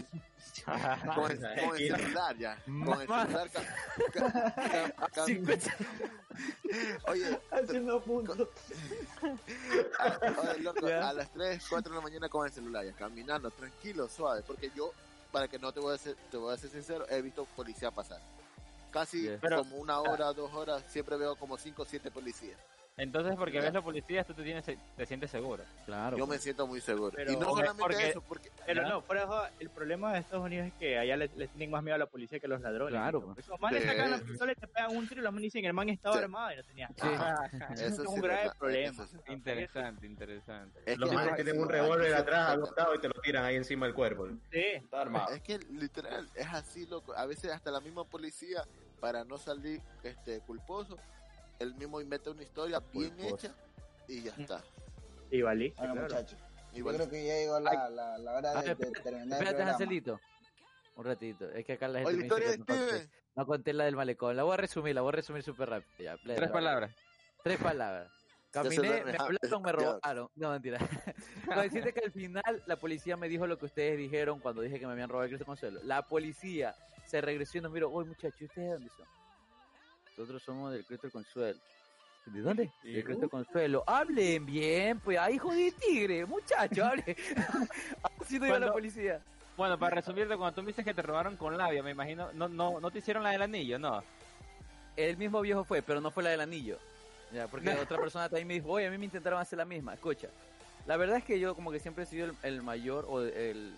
con 1.16 1.32
el, 1.32 1.40
con 1.40 1.76
el 1.78 1.88
celular 1.96 2.38
ya, 2.38 2.58
con 2.66 3.02
el 3.02 3.08
celular. 3.08 3.50
Oye, 7.08 7.40
Haciendo 7.52 8.02
puntos. 8.04 8.38
a, 10.00 10.18
oye, 10.42 10.60
loco, 10.62 10.88
Ya. 10.88 11.10
a 11.10 11.14
las 11.14 11.32
3, 11.32 11.66
4 11.70 11.92
de 11.92 11.96
la 11.98 12.02
mañana 12.04 12.30
con 12.30 12.46
el 12.46 12.52
celular, 12.52 12.86
ya, 12.86 12.94
caminando, 12.94 13.50
tranquilo, 13.52 14.08
suave, 14.10 14.42
porque 14.46 14.72
yo, 14.76 14.92
para 15.36 15.50
que 15.50 15.60
no 15.60 15.74
te 15.74 15.82
voy 15.82 15.94
a 15.94 15.98
ser, 15.98 16.16
te 16.32 16.38
voy 16.38 16.54
a 16.54 16.58
ser 16.58 16.70
sincero, 16.70 17.06
he 17.10 17.22
visto 17.22 17.44
policía 17.58 17.92
pasar. 17.92 18.22
Casi 18.90 19.24
Yeah. 19.24 19.38
Como 19.58 19.76
una 19.76 20.00
hora, 20.00 20.32
dos 20.32 20.54
horas, 20.54 20.82
siempre 20.88 21.18
veo 21.18 21.36
como 21.36 21.58
5 21.58 21.82
o 21.82 21.86
7 21.86 22.10
policías. 22.10 22.58
Entonces, 22.98 23.36
porque 23.38 23.60
ves 23.60 23.74
la 23.74 23.82
policía, 23.82 24.24
tú 24.24 24.34
te, 24.34 24.42
tienes, 24.44 24.64
te 24.64 25.06
sientes 25.06 25.30
seguro. 25.30 25.64
Claro. 25.86 26.18
Yo 26.18 26.26
me 26.26 26.38
siento 26.38 26.66
muy 26.66 26.80
seguro. 26.80 27.12
Pero- 27.14 27.34
y 27.34 27.36
no 27.36 27.46
solamente 27.50 27.82
porque- 27.84 28.10
eso, 28.10 28.22
porque 28.22 28.50
Pero 28.66 28.84
no, 28.88 29.04
el 29.60 29.70
problema 29.70 30.14
de 30.14 30.20
Estados 30.20 30.46
Unidos 30.46 30.68
es 30.68 30.74
que 30.76 30.98
allá 30.98 31.18
le, 31.18 31.30
le 31.36 31.48
tienen 31.50 31.72
más 31.72 31.84
miedo 31.84 31.96
a 31.96 31.98
la 31.98 32.06
policía 32.06 32.40
que 32.40 32.46
a 32.46 32.50
los 32.50 32.62
ladrones. 32.62 32.94
Claro, 32.94 33.20
¿no? 33.20 33.34
pues. 33.34 33.46
Esos 33.46 33.60
manes 33.60 33.82
Sí. 33.84 33.90
sacan 33.90 34.12
la 34.12 34.18
pistola 34.20 34.52
y 34.54 34.56
te 34.56 34.68
pegan 34.68 34.96
un 34.96 35.08
tiro 35.10 35.20
y 35.20 35.24
los 35.26 35.34
manes 35.34 35.44
dicen 35.44 35.66
el 35.66 35.74
man 35.74 35.90
estaba 35.90 36.16
Sí. 36.16 36.22
armado 36.24 36.54
y 36.54 36.56
no 36.56 36.64
tenía. 36.64 36.88
Sí. 36.88 36.94
Eso 37.74 37.86
es 37.86 37.96
sí 37.98 38.02
un 38.08 38.22
grave 38.22 38.42
verdad, 38.44 38.58
problema. 38.58 38.90
eso 39.04 39.08
sí. 39.08 39.18
Interesante, 39.28 40.06
interesante. 40.06 40.80
es 40.86 40.98
Los 40.98 41.10
que 41.10 41.16
manes 41.16 41.36
tienen 41.36 41.60
un 41.60 41.68
revólver 41.68 42.14
atrás 42.16 42.50
agotado 42.52 42.96
y 42.96 43.00
te 43.00 43.10
lo 43.10 43.16
tiran 43.22 43.44
ahí 43.44 43.56
encima 43.58 43.88
del 43.88 43.96
cuerpo. 43.96 44.28
Sí. 44.52 44.60
Está 44.74 45.02
armado. 45.02 45.34
Es 45.34 45.42
que 45.42 45.60
literal, 45.60 46.30
es 46.34 46.48
así, 46.48 46.86
loco. 46.88 47.14
A 47.14 47.26
veces 47.26 47.52
hasta 47.52 47.72
la 47.72 47.82
misma 47.82 48.06
policía, 48.06 48.64
para 49.02 49.26
no 49.26 49.38
salir 49.38 49.82
este 50.02 50.40
culposo, 50.40 50.98
él 51.60 51.76
mismo 51.76 52.02
inventa 52.02 52.32
una 52.32 52.44
historia 52.44 52.80
bien 52.94 53.14
hecha 53.20 53.54
y 54.08 54.22
ya 54.24 54.34
está. 54.38 54.64
Y 55.32 55.42
valiste, 55.42 55.78
Bueno, 55.80 55.94
claro. 55.94 56.08
muchachos, 56.16 56.40
yo 56.72 56.78
Igual. 56.80 56.96
creo 56.96 57.10
que 57.10 57.26
ya 57.26 57.34
llegó 57.36 57.60
la, 57.60 57.90
la, 57.90 58.18
la 58.18 58.34
hora 58.34 58.62
de, 58.62 58.76
de 58.76 58.92
terminar 58.92 59.42
Espérate. 59.44 59.64
Angelito. 59.72 60.20
Un 60.96 61.06
ratito. 61.06 61.50
Es 61.52 61.66
que 61.66 61.74
acá 61.74 61.88
la 61.88 62.00
gente 62.00 62.10
Oye, 62.14 62.18
me 62.18 62.24
dice 62.24 62.36
que 62.36 62.50
de 62.52 62.58
no 62.58 62.66
conté, 62.66 63.10
no 63.36 63.46
conté 63.46 63.74
la 63.74 63.84
del 63.86 63.96
malecón. 63.96 64.36
La 64.36 64.44
voy 64.44 64.54
a 64.54 64.58
resumir, 64.58 64.96
la 64.96 65.02
voy 65.02 65.10
a 65.10 65.16
resumir 65.18 65.44
súper 65.44 65.70
rápido. 65.70 65.92
Ya. 66.00 66.18
Tres 66.36 66.50
palabras. 66.52 66.96
Tres 67.44 67.58
palabras. 67.60 68.12
Caminé, 68.52 69.04
me 69.04 69.18
hablaron, 69.18 69.62
me 69.64 69.72
robaron. 69.74 70.30
No, 70.36 70.52
mentira. 70.52 70.78
Con 71.46 71.58
decirte 71.62 71.92
que 71.92 72.06
al 72.06 72.12
final 72.14 72.64
la 72.68 72.78
policía 72.78 73.18
me 73.18 73.28
dijo 73.28 73.46
lo 73.48 73.58
que 73.58 73.66
ustedes 73.66 73.98
dijeron 73.98 74.40
cuando 74.40 74.62
dije 74.62 74.80
que 74.80 74.86
me 74.88 74.94
habían 74.94 75.10
robado 75.10 75.26
el 75.26 75.30
Cristo 75.32 75.46
Consuelo. 75.46 75.82
La 75.84 76.04
policía 76.08 76.74
se 77.06 77.20
regresó 77.20 77.58
y 77.58 77.62
nos 77.62 77.72
miró. 77.74 77.92
Oye, 77.92 78.08
muchachos, 78.08 78.42
¿ustedes 78.44 78.68
de 78.68 78.74
dónde 78.74 78.90
son? 78.96 79.06
Nosotros 80.18 80.44
somos 80.44 80.72
del 80.72 80.86
Cristo 80.86 81.08
del 81.08 81.12
Consuelo. 81.12 81.60
¿De 82.26 82.42
dónde? 82.42 82.72
Del 82.84 83.04
Cristo 83.04 83.30
Consuelo. 83.30 83.84
Hablen 83.86 84.46
bien, 84.46 85.00
pues, 85.00 85.18
ah, 85.20 85.30
hijo 85.30 85.54
de 85.54 85.72
tigre, 85.72 86.26
muchacho, 86.26 86.86
hablen. 86.86 87.16
Así 88.22 88.40
no 88.40 88.48
iba 88.48 88.60
la 88.60 88.72
policía. 88.72 89.22
Bueno, 89.58 89.78
para 89.78 89.96
resumirte, 89.96 90.36
cuando 90.36 90.56
tú 90.56 90.62
me 90.62 90.68
dices 90.68 90.84
que 90.84 90.94
te 90.94 91.02
robaron 91.02 91.38
con 91.38 91.58
labia, 91.58 91.84
me 91.84 91.92
imagino, 91.92 92.32
no, 92.34 92.48
no, 92.48 92.80
no 92.80 92.92
te 92.92 93.00
hicieron 93.00 93.24
la 93.24 93.32
del 93.32 93.42
anillo, 93.44 93.78
no. 93.78 94.04
El 94.96 95.18
mismo 95.18 95.42
viejo 95.42 95.64
fue, 95.64 95.82
pero 95.82 96.02
no 96.02 96.12
fue 96.12 96.24
la 96.24 96.32
del 96.32 96.42
anillo. 96.42 96.80
Ya, 97.32 97.48
porque 97.48 97.70
otra 97.82 97.98
persona 97.98 98.28
también 98.28 98.48
me 98.48 98.54
dijo, 98.56 98.70
oye, 98.70 98.88
a 98.88 98.92
mí 98.92 98.98
me 98.98 99.06
intentaron 99.06 99.40
hacer 99.40 99.58
la 99.58 99.66
misma. 99.66 99.94
Escucha, 99.94 100.30
la 100.88 100.98
verdad 100.98 101.18
es 101.18 101.24
que 101.26 101.40
yo 101.40 101.56
como 101.56 101.72
que 101.72 101.80
siempre 101.80 102.06
he 102.06 102.08
sido 102.08 102.26
el, 102.26 102.36
el 102.44 102.64
mayor 102.64 103.06
o 103.08 103.22
el 103.22 103.74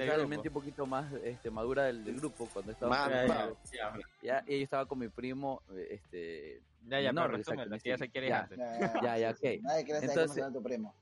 Del 0.00 0.08
quizá 0.08 0.16
la 0.16 0.22
grupo. 0.24 0.28
mente 0.28 0.48
un 0.48 0.54
poquito 0.54 0.86
más 0.86 1.12
este, 1.24 1.50
madura 1.50 1.84
del, 1.84 2.04
del 2.04 2.16
grupo 2.16 2.48
cuando 2.52 2.72
estaba 2.72 2.90
Más- 3.08 3.22
en- 3.22 3.28
más- 3.28 3.50
Ya, 3.72 3.92
ya, 4.22 4.44
y 4.46 4.58
yo 4.58 4.64
estaba 4.64 4.86
con 4.86 4.98
mi 4.98 5.08
primo, 5.08 5.62
este, 5.88 6.60
Ya, 6.88 7.00
ya, 7.00 7.12
No, 7.12 7.22
pero 7.26 7.36
resúmelo, 7.36 7.78
que 7.78 7.88
ya 7.90 7.98
se 7.98 8.08
quiere 8.08 8.28
ya. 8.28 8.40
antes. 8.40 8.58
Ya, 8.58 9.00
Ya, 9.02 9.18
ya, 9.18 9.34
sí, 9.34 9.40
sí. 9.42 9.56
ok. 9.58 9.62
Nadie 9.62 9.84
quiere 9.84 10.06
Entonces- 10.06 10.52
tu 10.52 10.62
primo. 10.62 10.94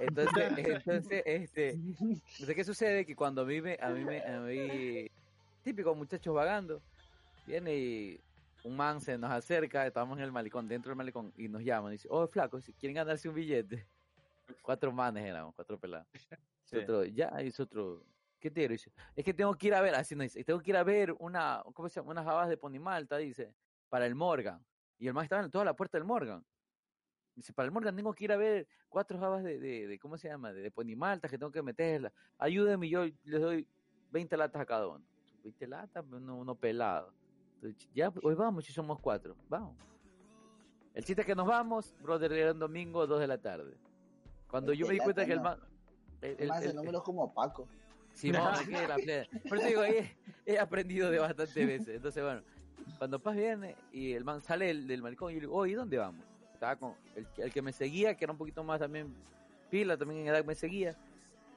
Entonces, 0.00 0.52
entonces, 0.84 1.22
este, 1.26 1.76
¿de 2.46 2.54
qué 2.54 2.62
sucede? 2.64 3.04
Que 3.04 3.16
cuando 3.16 3.42
a 3.42 3.44
mí 3.44 3.60
me, 3.60 3.76
a 3.80 3.88
mí 3.90 4.04
me, 4.04 4.20
a 4.22 4.38
mí, 4.40 5.10
típico 5.64 5.92
muchachos 5.96 6.32
vagando, 6.32 6.80
viene 7.46 7.74
y 7.76 8.20
un 8.62 8.76
man 8.76 9.00
se 9.00 9.18
nos 9.18 9.30
acerca, 9.32 9.84
estábamos 9.86 10.16
en 10.18 10.24
el 10.24 10.30
malecón, 10.32 10.68
dentro 10.68 10.90
del 10.90 10.96
malecón, 10.96 11.32
y 11.36 11.48
nos 11.48 11.62
llama, 11.64 11.88
y 11.88 11.92
dice, 11.92 12.08
oh, 12.10 12.26
flaco, 12.28 12.60
si 12.60 12.72
quieren 12.72 12.94
ganarse 12.94 13.28
un 13.28 13.34
billete. 13.34 13.84
Cuatro 14.62 14.92
manes 14.92 15.24
éramos, 15.24 15.54
cuatro 15.56 15.76
pelados. 15.78 16.06
Sí. 16.66 16.76
Nosotros, 16.76 17.08
ya, 17.12 17.32
y 17.42 17.46
nosotros, 17.46 18.00
¿qué 18.44 18.50
te 18.50 18.68
dice? 18.68 18.92
Es 19.16 19.24
que 19.24 19.32
tengo 19.32 19.54
que 19.54 19.68
ir 19.68 19.74
a 19.74 19.80
ver, 19.80 19.94
así 19.94 20.14
nos 20.14 20.24
dice, 20.24 20.44
tengo 20.44 20.60
que 20.60 20.70
ir 20.70 20.76
a 20.76 20.84
ver 20.84 21.14
una, 21.18 21.62
¿cómo 21.72 21.88
se 21.88 21.98
llama? 21.98 22.10
Unas 22.10 22.26
habas 22.26 22.46
de 22.50 22.58
Ponimalta, 22.58 23.16
dice, 23.16 23.54
para 23.88 24.04
el 24.04 24.14
Morgan. 24.14 24.62
Y 24.98 25.08
el 25.08 25.14
man 25.14 25.24
estaba 25.24 25.42
en 25.42 25.50
toda 25.50 25.64
la 25.64 25.74
puerta 25.74 25.96
del 25.96 26.04
Morgan. 26.06 26.44
Dice, 27.34 27.54
para 27.54 27.64
el 27.64 27.72
Morgan 27.72 27.96
tengo 27.96 28.12
que 28.12 28.24
ir 28.24 28.32
a 28.32 28.36
ver 28.36 28.68
cuatro 28.90 29.18
habas 29.24 29.42
de, 29.42 29.58
de, 29.58 29.86
de 29.86 29.98
¿cómo 29.98 30.18
se 30.18 30.28
llama? 30.28 30.52
De, 30.52 30.60
de 30.60 30.70
Ponimalta 30.70 31.26
que 31.26 31.38
tengo 31.38 31.50
que 31.50 31.62
meterla. 31.62 32.12
Ayúdenme, 32.36 32.86
yo 32.86 33.06
les 33.24 33.40
doy 33.40 33.66
20 34.10 34.36
latas 34.36 34.60
a 34.60 34.66
cada 34.66 34.88
uno. 34.88 35.02
20 35.42 35.66
latas, 35.66 36.04
uno, 36.12 36.36
uno 36.36 36.54
pelado. 36.54 37.14
Entonces, 37.54 37.88
ya, 37.94 38.12
hoy 38.22 38.34
vamos, 38.34 38.66
si 38.66 38.74
somos 38.74 39.00
cuatro, 39.00 39.34
vamos. 39.48 39.74
El 40.92 41.02
chiste 41.02 41.22
es 41.22 41.26
que 41.26 41.34
nos 41.34 41.46
vamos, 41.46 41.94
brother, 42.02 42.30
era 42.34 42.52
un 42.52 42.58
domingo, 42.58 43.06
dos 43.06 43.20
de 43.20 43.26
la 43.26 43.38
tarde. 43.38 43.74
Cuando 44.48 44.74
yo 44.74 44.86
me 44.86 44.92
di 44.92 44.98
cuenta 45.00 45.24
que 45.24 45.32
el 45.32 45.40
man... 45.40 45.58
el- 46.20 46.36
el- 46.40 46.48
Más 46.48 46.62
el- 46.62 46.70
el 46.70 46.76
número 46.76 46.98
es 46.98 47.04
como 47.04 47.32
Paco. 47.32 47.66
Simón, 48.14 48.54
es 48.60 48.68
que 48.68 48.88
la 48.88 48.94
plena. 48.96 49.26
Por 49.48 49.58
eso 49.58 49.66
digo, 49.66 49.84
he, 49.84 50.16
he 50.46 50.58
aprendido 50.58 51.10
de 51.10 51.18
bastantes 51.18 51.66
veces. 51.66 51.88
Entonces, 51.96 52.22
bueno, 52.22 52.42
cuando 52.98 53.18
Paz 53.18 53.36
viene 53.36 53.76
y 53.92 54.12
el 54.12 54.24
man 54.24 54.40
sale 54.40 54.66
del, 54.66 54.86
del 54.86 55.02
malecón, 55.02 55.30
y 55.32 55.34
yo 55.34 55.40
le 55.40 55.46
digo, 55.46 55.56
oye, 55.56 55.74
¿dónde 55.74 55.98
vamos? 55.98 56.24
Estaba 56.52 56.76
con 56.76 56.94
el, 57.16 57.26
el 57.38 57.52
que 57.52 57.60
me 57.62 57.72
seguía, 57.72 58.14
que 58.16 58.24
era 58.24 58.32
un 58.32 58.38
poquito 58.38 58.62
más 58.64 58.78
también 58.80 59.12
pila, 59.70 59.96
también 59.96 60.20
en 60.22 60.28
edad 60.28 60.44
me 60.44 60.54
seguía. 60.54 60.96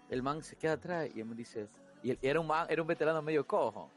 El 0.10 0.24
man 0.24 0.42
se 0.42 0.56
queda 0.56 0.74
atrás 0.74 1.10
y 1.14 1.20
él 1.20 1.26
me 1.26 1.36
dice, 1.36 1.68
y 2.02 2.12
él- 2.12 2.20
era 2.22 2.40
un 2.40 2.48
man, 2.48 2.66
era 2.70 2.82
un 2.82 2.88
veterano 2.88 3.22
medio 3.22 3.46
cojo. 3.46 3.90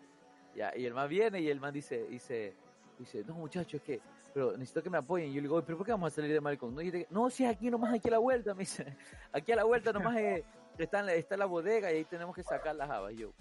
Ya, 0.54 0.76
y 0.76 0.84
el 0.84 0.92
man 0.94 1.08
viene 1.08 1.40
y 1.40 1.48
el 1.48 1.60
man 1.60 1.72
dice, 1.72 2.06
dice, 2.08 2.54
dice, 2.98 3.24
no 3.26 3.34
muchachos, 3.34 3.74
es 3.74 3.82
que, 3.82 4.00
pero 4.34 4.52
necesito 4.52 4.82
que 4.82 4.90
me 4.90 4.98
apoyen. 4.98 5.28
Y 5.30 5.34
yo 5.34 5.36
le 5.36 5.42
digo, 5.42 5.54
"Oye, 5.56 5.64
pero 5.64 5.78
¿por 5.78 5.86
qué 5.86 5.92
vamos 5.92 6.12
a 6.12 6.16
salir 6.16 6.32
de 6.32 6.40
malecón? 6.40 6.74
No, 6.74 6.80
no 7.10 7.30
si 7.30 7.44
es 7.44 7.50
aquí 7.50 7.70
nomás, 7.70 7.94
aquí 7.94 8.08
a 8.08 8.10
la 8.12 8.18
vuelta, 8.18 8.52
me 8.54 8.60
dice, 8.60 8.84
aquí 9.32 9.52
a 9.52 9.56
la 9.56 9.64
vuelta 9.64 9.92
nomás 9.92 10.16
eh, 10.18 10.44
está, 10.84 11.00
en 11.00 11.38
la, 11.38 11.46
bodega 11.46 11.92
y 11.92 11.96
ahí 11.96 12.04
tenemos 12.04 12.34
que 12.34 12.42
sacar 12.42 12.74
las 12.76 12.90
habas. 12.90 13.12
Y 13.12 13.16
yo, 13.16 13.32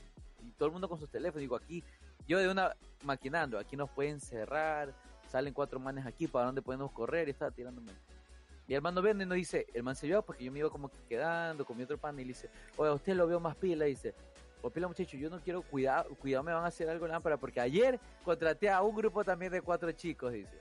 y 0.43 0.51
todo 0.51 0.67
el 0.67 0.71
mundo 0.71 0.87
con 0.89 0.99
sus 0.99 1.09
teléfonos, 1.09 1.41
digo, 1.41 1.55
aquí, 1.55 1.83
yo 2.27 2.39
de 2.39 2.49
una 2.49 2.75
maquinando, 3.03 3.57
aquí 3.57 3.75
nos 3.75 3.89
pueden 3.89 4.19
cerrar, 4.19 4.93
salen 5.27 5.53
cuatro 5.53 5.79
manes 5.79 6.05
aquí, 6.05 6.27
¿para 6.27 6.47
dónde 6.47 6.61
podemos 6.61 6.91
correr? 6.91 7.27
Y 7.27 7.31
estaba 7.31 7.51
tirándome. 7.51 7.91
Y 8.67 8.75
el 8.75 8.81
man 8.81 8.93
no 8.93 9.01
viene 9.01 9.23
y 9.23 9.27
nos 9.27 9.35
dice, 9.35 9.65
el 9.73 9.81
man 9.81 9.95
se 9.95 10.05
lleva 10.05 10.21
porque 10.21 10.43
yo 10.43 10.51
me 10.51 10.59
iba 10.59 10.69
como 10.69 10.89
que 10.89 10.97
quedando 11.07 11.65
con 11.65 11.75
mi 11.75 11.83
otro 11.83 11.97
pan 11.97 12.19
y 12.19 12.21
le 12.23 12.29
dice, 12.29 12.49
oye, 12.77 12.91
usted 12.91 13.15
lo 13.15 13.25
veo 13.27 13.39
más 13.39 13.55
pila, 13.55 13.87
y 13.87 13.91
dice, 13.91 14.13
o 14.61 14.69
pila 14.69 14.87
muchacho, 14.87 15.17
yo 15.17 15.29
no 15.29 15.39
quiero 15.39 15.61
cuidar, 15.63 16.05
cuidado 16.19 16.43
me 16.43 16.53
van 16.53 16.63
a 16.63 16.67
hacer 16.67 16.89
algo 16.89 17.05
en 17.05 17.11
lámpara, 17.11 17.37
porque 17.37 17.59
ayer 17.59 17.99
contraté 18.23 18.69
a 18.69 18.81
un 18.81 18.95
grupo 18.95 19.23
también 19.23 19.51
de 19.51 19.61
cuatro 19.61 19.91
chicos, 19.91 20.33
dice. 20.33 20.59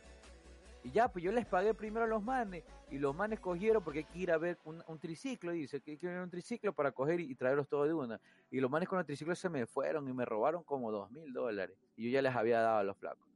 Y 0.89 0.91
ya, 0.91 1.13
pues 1.13 1.23
yo 1.23 1.31
les 1.33 1.45
pagué 1.45 1.75
primero 1.75 2.07
a 2.07 2.09
los 2.09 2.23
manes, 2.23 2.65
y 2.91 2.99
los 2.99 3.15
manes 3.15 3.41
cogieron 3.41 3.85
porque 3.85 3.99
hay 3.99 4.05
que 4.07 4.19
ir 4.21 4.33
a 4.33 4.39
ver 4.39 4.59
un, 4.65 4.83
un 4.87 4.99
triciclo, 4.99 5.53
y 5.53 5.61
dice 5.61 5.83
que 5.83 5.91
hay 5.91 5.97
que 5.99 6.07
ir 6.07 6.13
a 6.17 6.23
un 6.23 6.31
triciclo 6.31 6.73
para 6.73 6.93
coger 6.93 7.21
y, 7.21 7.25
y 7.31 7.35
traerlos 7.35 7.69
todos 7.69 7.87
de 7.87 7.93
una. 7.93 8.19
Y 8.51 8.59
los 8.59 8.71
manes 8.71 8.89
con 8.89 8.99
el 8.99 9.05
triciclo 9.05 9.35
se 9.35 9.51
me 9.51 9.67
fueron 9.67 10.09
y 10.09 10.15
me 10.15 10.25
robaron 10.25 10.63
como 10.65 10.91
dos 10.91 11.11
mil 11.11 11.31
dólares. 11.31 11.77
Y 11.95 12.05
yo 12.05 12.11
ya 12.15 12.23
les 12.23 12.35
había 12.35 12.63
dado 12.63 12.79
a 12.79 12.85
los 12.85 12.97
flacos. 12.97 13.29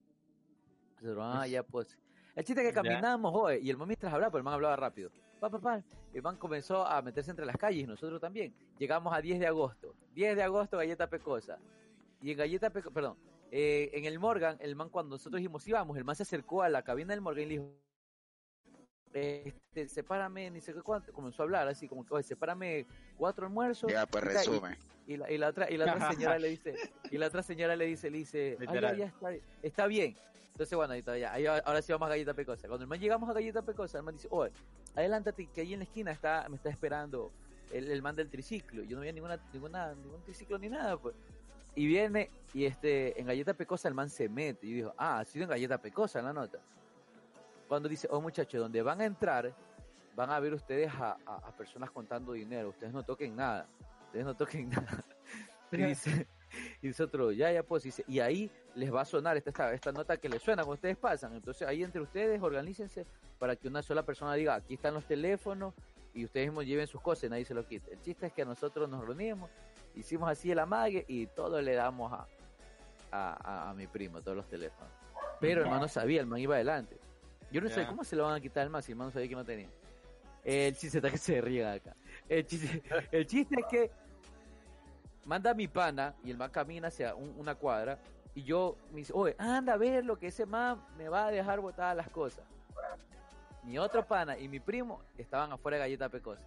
Entonces, 1.01 1.19
ah, 1.21 1.47
ya 1.47 1.63
pues. 1.63 1.99
El 2.35 2.45
chiste 2.45 2.63
es 2.63 2.69
que 2.69 2.75
Ya. 2.75 2.83
caminamos, 2.83 3.31
oye, 3.35 3.59
y 3.61 3.69
el 3.69 3.77
man 3.77 3.87
mientras 3.89 4.15
hablaba, 4.15 4.31
pero 4.31 4.39
el 4.39 4.45
man 4.45 4.55
hablaba 4.55 4.77
rápido. 4.77 5.11
Pa, 5.39 5.51
pa, 5.51 5.59
pa. 5.59 5.83
El 6.15 6.23
man 6.23 6.39
comenzó 6.39 6.87
a 6.87 7.03
meterse 7.03 7.31
entre 7.31 7.45
las 7.45 7.59
calles 7.59 7.83
y 7.83 7.87
nosotros 7.87 8.19
también. 8.19 8.55
Llegamos 8.79 9.13
a 9.13 9.21
10 9.21 9.39
de 9.41 9.47
agosto. 9.47 9.95
10 10.15 10.37
de 10.37 10.43
agosto, 10.43 10.79
Galleta 10.79 11.07
Pecosa. 11.11 11.59
Y 12.23 12.31
en 12.31 12.39
Galleta 12.39 12.71
Pecosa, 12.71 12.95
perdón, 12.95 13.19
eh, 13.55 13.91
en 13.93 14.07
el 14.07 14.19
Morgan, 14.19 14.57
el 14.61 14.75
man 14.75 14.89
cuando 14.89 15.15
nosotros 15.17 15.39
dijimos 15.39 15.69
íbamos, 15.69 15.97
el 15.99 16.05
man 16.05 16.17
se 16.17 16.23
acercó 16.25 16.63
a 16.63 16.69
la 16.71 16.83
cabina 16.83 17.13
del 17.13 17.21
Morgan 17.21 17.45
y 17.45 17.47
le 17.47 17.53
dijo, 17.53 17.71
este, 19.13 19.89
sepárame, 19.89 20.51
ni 20.51 20.61
sé 20.63 20.73
qué 20.73 20.81
cuánto, 20.81 21.13
comenzó 21.13 21.43
a 21.43 21.45
hablar 21.45 21.69
así 21.69 21.87
como 21.87 22.05
que, 22.07 22.15
oye, 22.15 22.23
sepárame 22.23 22.87
cuatro 23.19 23.47
almuerzos. 23.47 23.93
Ya, 23.93 24.07
pues 24.07 24.25
y- 24.25 24.29
resume. 24.29 24.79
y 25.07 25.17
la, 25.19 25.31
y 25.31 25.37
la 25.37 25.49
otra 25.49 25.71
y 25.71 25.77
la 25.77 25.93
otra 25.93 26.13
señora 26.13 26.39
le 26.39 26.49
dice 26.49 26.75
y 27.11 27.19
la 27.19 27.27
otra 27.27 27.43
señora 27.43 27.77
le 27.77 27.85
dice 27.87 28.11
le 28.11 28.19
dice 28.19 28.57
"Ah, 28.61 28.65
ya, 28.65 28.71
Literal. 28.71 28.97
ya 28.97 29.07
está, 29.07 29.31
está 29.63 29.87
bien 29.87 30.17
entonces 30.53 30.77
bueno 30.77 30.93
ahí 30.95 31.01
está 31.01 31.19
ya 31.19 31.33
ahí, 31.33 31.45
ahora 31.45 31.83
sí 31.83 31.91
vamos 31.93 32.07
a 32.07 32.11
galleta 32.11 32.35
pecosa 32.35 32.69
cuando 32.69 32.85
el 32.85 32.89
man 32.89 33.01
llegamos 33.01 33.29
a 33.29 33.33
galleta 33.33 33.63
pecosa 33.63 33.99
el 33.99 34.05
man 34.05 34.15
dice 34.15 34.29
oye 34.31 34.53
adelántate 34.95 35.47
que 35.49 35.61
ahí 35.63 35.73
en 35.73 35.81
la 35.81 35.85
esquina 35.85 36.13
está 36.13 36.47
me 36.49 36.55
está 36.57 36.71
esperando 36.71 37.33
el, 37.73 37.91
el 37.91 38.01
man 38.01 38.15
del 38.15 38.31
triciclo 38.31 38.85
yo 38.85 38.95
no 38.95 39.01
había 39.01 39.13
ninguna 39.13 39.41
ninguna 39.53 39.93
ningún 39.95 40.23
triciclo 40.23 40.57
ni 40.59 40.69
nada 40.69 40.97
pues 40.97 41.17
y 41.75 41.87
viene 41.87 42.31
y 42.55 42.65
este 42.67 43.19
en 43.21 43.27
galleta 43.27 43.55
pecosa 43.55 43.89
el 43.89 43.95
man 43.95 44.11
se 44.11 44.29
mete 44.29 44.67
y 44.67 44.73
dijo 44.75 44.93
ah 44.99 45.21
ha 45.21 45.25
sido 45.25 45.45
en 45.45 45.51
galleta 45.51 45.79
pecosa 45.79 46.19
en 46.19 46.27
la 46.27 46.33
nota 46.33 46.59
cuando 47.69 47.89
dice 47.89 48.07
oh 48.11 48.21
muchachos 48.21 48.61
donde 48.61 48.83
van 48.83 49.01
a 49.01 49.05
entrar 49.07 49.55
van 50.15 50.31
a 50.31 50.39
ver 50.41 50.53
ustedes 50.53 50.93
a, 50.93 51.17
a- 51.25 51.37
a 51.37 51.57
personas 51.57 51.91
contando 51.91 52.33
dinero 52.33 52.69
ustedes 52.71 52.93
no 52.93 53.03
toquen 53.03 53.35
nada 53.37 53.67
ustedes 54.07 54.25
no 54.27 54.37
toquen 54.37 54.69
nada. 54.71 55.05
Y 55.71 55.77
dice, 55.87 56.27
y 56.83 56.89
dice 56.89 57.03
otro, 57.05 57.33
ya, 57.33 57.51
ya, 57.51 57.63
pues, 57.63 57.83
dice, 57.85 58.05
y 58.07 58.21
ahí 58.21 58.51
les 58.75 58.93
va 58.93 59.01
a 59.01 59.05
sonar 59.07 59.39
esta, 59.39 59.49
esta, 59.49 59.73
esta 59.73 59.91
nota 59.91 60.19
que 60.19 60.29
les 60.29 60.43
suena 60.43 60.65
cuando 60.65 60.75
ustedes 60.75 60.99
pasan. 60.99 61.33
Entonces 61.33 61.67
ahí 61.67 61.83
entre 61.83 62.03
ustedes 62.03 62.43
organícense 62.43 63.07
para 63.39 63.57
que 63.57 63.69
una 63.69 63.81
sola 63.83 64.05
persona 64.05 64.35
diga, 64.35 64.55
aquí 64.57 64.75
están 64.75 64.93
los 64.93 65.07
teléfonos 65.07 65.73
y 66.13 66.27
ustedes 66.27 66.49
mismos 66.49 66.67
lleven 66.67 66.87
sus 66.87 67.01
cosas 67.01 67.25
y 67.25 67.29
nadie 67.31 67.47
se 67.47 67.55
lo 67.55 67.67
quite. 67.67 67.91
El 67.95 68.03
chiste 68.03 68.27
es 68.27 68.35
que 68.35 68.45
nosotros 68.45 68.87
nos 68.87 69.03
reunimos, 69.03 69.49
hicimos 69.95 70.29
así 70.31 70.51
el 70.51 70.59
amague 70.59 71.05
y 71.09 71.27
todo 71.27 71.61
le 71.61 71.75
damos 71.75 72.13
a, 72.13 72.27
a, 73.11 73.37
a- 73.67 73.71
a 73.71 73.75
mi 73.75 73.87
primo, 73.87 74.21
todos 74.21 74.37
los 74.37 74.49
teléfonos. 74.49 74.91
Pero 75.41 75.63
el 75.63 75.69
man 75.71 75.81
no 75.81 75.89
sabía, 75.89 76.21
el 76.21 76.27
man 76.27 76.39
iba 76.41 76.55
adelante. 76.55 76.97
Yo 77.51 77.61
no 77.61 77.69
sé 77.69 77.87
cómo 77.87 78.05
se 78.05 78.17
lo 78.17 78.25
van 78.25 78.35
a 78.37 78.41
quitar 78.41 78.63
al 78.63 78.71
man 78.71 78.83
si 78.83 78.93
el 78.93 78.99
man 78.99 79.09
no 79.09 79.13
sabía 79.13 79.29
que 79.29 79.35
no 79.35 79.45
tenía. 79.45 79.69
El 80.45 80.75
chiste 80.77 80.99
está 80.99 81.11
que 81.11 81.19
se 81.19 81.41
ríe 81.41 81.65
acá. 81.67 81.95
El 82.29 82.47
chiste, 82.47 82.83
el 83.13 83.27
chiste 83.27 83.57
es 83.61 83.67
que 83.67 83.91
manda 85.25 85.51
a 85.51 85.55
mi 85.55 85.69
pana 85.69 86.15
y 86.25 86.31
el 86.31 86.37
man 86.37 86.51
camina 86.51 86.89
hacia 86.89 87.15
un- 87.15 87.35
una 87.39 87.55
cuadra 87.55 87.99
y 88.35 88.43
yo 88.43 88.77
me 88.91 88.99
dice, 88.99 89.13
oye, 89.15 89.35
anda 89.39 89.75
a 89.75 89.77
ver 89.77 90.05
lo 90.05 90.19
que 90.19 90.29
ese 90.29 90.47
man 90.47 90.81
me 90.97 91.09
va 91.09 91.27
a 91.27 91.31
dejar 91.31 91.61
botadas 91.61 91.97
las 91.97 92.09
cosas. 92.09 92.45
mi 93.65 93.79
otro 93.79 94.05
pana 94.05 94.37
y 94.39 94.49
mi 94.49 94.59
primo 94.59 95.01
estaban 95.17 95.53
afuera 95.53 95.77
de 95.77 95.83
Galleta 95.85 96.09
Pecosa. 96.09 96.43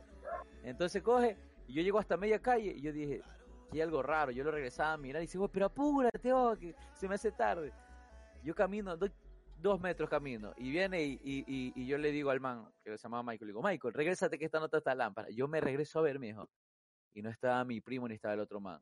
Entonces 0.64 1.02
coge, 1.02 1.38
y 1.68 1.74
yo 1.74 1.82
llego 1.82 2.00
hasta 2.00 2.18
media 2.18 2.40
calle 2.40 2.74
y 2.76 2.82
yo 2.82 2.92
dije, 2.92 3.22
que 3.70 3.78
hay 3.78 3.82
algo 3.82 4.02
raro. 4.02 4.32
Yo 4.32 4.44
lo 4.44 4.52
regresaba 4.52 4.94
a 4.94 4.98
mirar 4.98 5.22
y 5.22 5.26
dice, 5.26 5.38
"Oh, 5.38 5.48
pero 5.48 5.68
apúrate, 5.68 6.32
oh, 6.34 6.56
que 6.58 6.76
se 6.94 7.08
me 7.08 7.16
hace 7.16 7.32
tarde. 7.32 7.72
Yo 8.44 8.54
camino, 8.54 8.96
doy 8.96 9.12
dos 9.58 9.80
metros 9.80 10.10
camino, 10.10 10.54
y 10.58 10.70
viene 10.70 11.04
y, 11.04 11.20
y, 11.24 11.40
y, 11.48 11.74
y 11.76 11.88
yo 11.88 11.98
le 11.98 12.12
digo 12.12 12.30
al 12.30 12.40
man, 12.40 12.70
que 12.84 12.98
se 12.98 13.04
llamaba 13.04 13.24
Michael, 13.24 13.48
le 13.48 13.52
digo, 13.54 13.64
Michael, 13.64 13.94
regrésate 13.94 14.38
que 14.38 14.46
esta 14.46 14.60
nota 14.60 14.78
está 14.78 14.94
lámpara. 14.94 15.30
Yo 15.30 15.48
me 15.48 15.60
regreso 15.62 16.00
a 16.00 16.02
ver, 16.04 16.20
mijo, 16.20 16.48
y 17.14 17.22
no 17.22 17.30
estaba 17.30 17.64
mi 17.64 17.82
primo 17.82 18.08
ni 18.08 18.16
estaba 18.16 18.34
el 18.34 18.42
otro 18.42 18.60
man. 18.60 18.82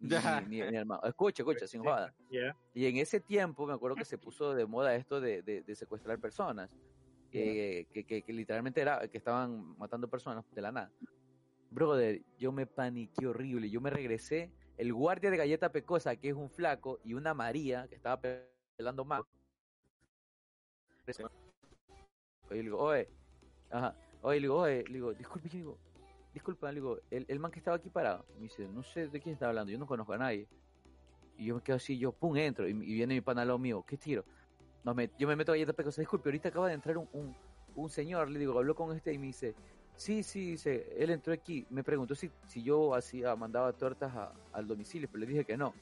Ni, 0.00 0.08
ni, 0.48 0.70
ni 0.70 0.76
el 0.76 0.84
man. 0.84 0.98
Escucha, 1.04 1.42
escucha, 1.42 1.66
sin 1.66 1.82
joda. 1.82 2.12
Ya. 2.30 2.56
Y 2.74 2.86
en 2.86 2.96
ese 2.96 3.20
tiempo 3.20 3.66
me 3.66 3.72
acuerdo 3.72 3.96
que 3.96 4.04
se 4.04 4.18
puso 4.18 4.52
de 4.52 4.66
moda 4.66 4.94
esto 4.96 5.20
de, 5.20 5.42
de, 5.42 5.62
de 5.62 5.76
secuestrar 5.76 6.18
personas. 6.18 6.70
Que, 7.30 7.86
que, 7.94 8.04
que, 8.04 8.22
que 8.22 8.32
literalmente 8.34 8.82
era 8.82 9.08
que 9.08 9.16
estaban 9.16 9.78
matando 9.78 10.06
personas 10.06 10.44
de 10.50 10.60
la 10.60 10.70
nada. 10.70 10.90
Brother, 11.72 12.22
yo 12.38 12.52
me 12.52 12.66
paniqué 12.66 13.26
horrible. 13.26 13.70
Yo 13.70 13.80
me 13.80 13.90
regresé. 13.90 14.52
El 14.76 14.92
guardia 14.92 15.30
de 15.30 15.36
Galleta 15.36 15.70
Pecosa, 15.70 16.16
que 16.16 16.30
es 16.30 16.34
un 16.34 16.50
flaco, 16.50 16.98
y 17.04 17.14
una 17.14 17.34
María, 17.34 17.86
que 17.88 17.94
estaba 17.94 18.20
pelando 18.76 19.04
más. 19.04 19.22
Le 22.50 22.62
digo, 22.62 22.78
oye, 22.78 23.08
ajá, 23.70 23.94
oye, 24.22 24.40
le 24.40 24.42
digo, 24.42 24.56
oye, 24.56 24.84
le 24.84 24.94
digo, 24.94 25.14
disculpe, 25.14 25.48
yo 25.48 25.58
digo, 25.58 25.78
disculpa, 26.32 26.68
le 26.70 26.76
digo, 26.76 26.98
el, 27.10 27.24
el 27.28 27.38
man 27.38 27.50
que 27.50 27.58
estaba 27.58 27.76
aquí 27.76 27.90
parado, 27.90 28.24
me 28.36 28.42
dice, 28.42 28.68
no 28.68 28.82
sé 28.82 29.08
de 29.08 29.20
quién 29.20 29.34
está 29.34 29.48
hablando, 29.48 29.72
yo 29.72 29.78
no 29.78 29.86
conozco 29.86 30.12
a 30.12 30.18
nadie. 30.18 30.48
Y 31.36 31.46
yo 31.46 31.56
me 31.56 31.62
quedo 31.62 31.76
así, 31.76 31.98
yo, 31.98 32.12
pum, 32.12 32.36
entro, 32.36 32.68
y, 32.68 32.70
y 32.70 32.94
viene 32.94 33.14
mi 33.14 33.20
pana 33.20 33.42
al 33.42 33.48
lado 33.48 33.58
mío, 33.58 33.84
¿qué 33.86 33.96
tiro? 33.96 34.24
No, 34.84 34.94
me, 34.94 35.10
yo 35.18 35.28
me 35.28 35.36
meto 35.36 35.52
a 35.52 35.54
Galleta 35.54 35.72
Pecosa, 35.72 36.00
disculpe, 36.00 36.28
ahorita 36.28 36.48
acaba 36.48 36.68
de 36.68 36.74
entrar 36.74 36.98
un, 36.98 37.08
un, 37.12 37.36
un 37.74 37.90
señor, 37.90 38.30
le 38.30 38.38
digo, 38.38 38.58
habló 38.58 38.74
con 38.74 38.94
este 38.96 39.12
y 39.12 39.18
me 39.18 39.26
dice, 39.26 39.54
sí, 39.96 40.22
sí, 40.22 40.52
dice, 40.52 40.94
él 40.98 41.10
entró 41.10 41.32
aquí, 41.32 41.66
me 41.70 41.82
preguntó 41.84 42.14
si, 42.14 42.30
si 42.46 42.62
yo 42.62 42.94
hacía, 42.94 43.34
mandaba 43.36 43.72
tortas 43.72 44.14
a- 44.14 44.32
al 44.52 44.66
domicilio, 44.66 45.08
pero 45.10 45.20
le 45.20 45.26
dije 45.26 45.44
que 45.44 45.56
no. 45.56 45.74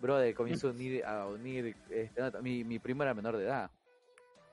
Brother, 0.00 0.34
comienzo 0.34 0.68
a 0.68 0.70
unir, 0.72 1.04
a 1.04 1.26
unir 1.26 1.74
este, 1.90 2.22
mi, 2.42 2.64
mi 2.64 2.78
primo 2.78 3.02
era 3.02 3.14
menor 3.14 3.36
de 3.36 3.44
edad. 3.44 3.70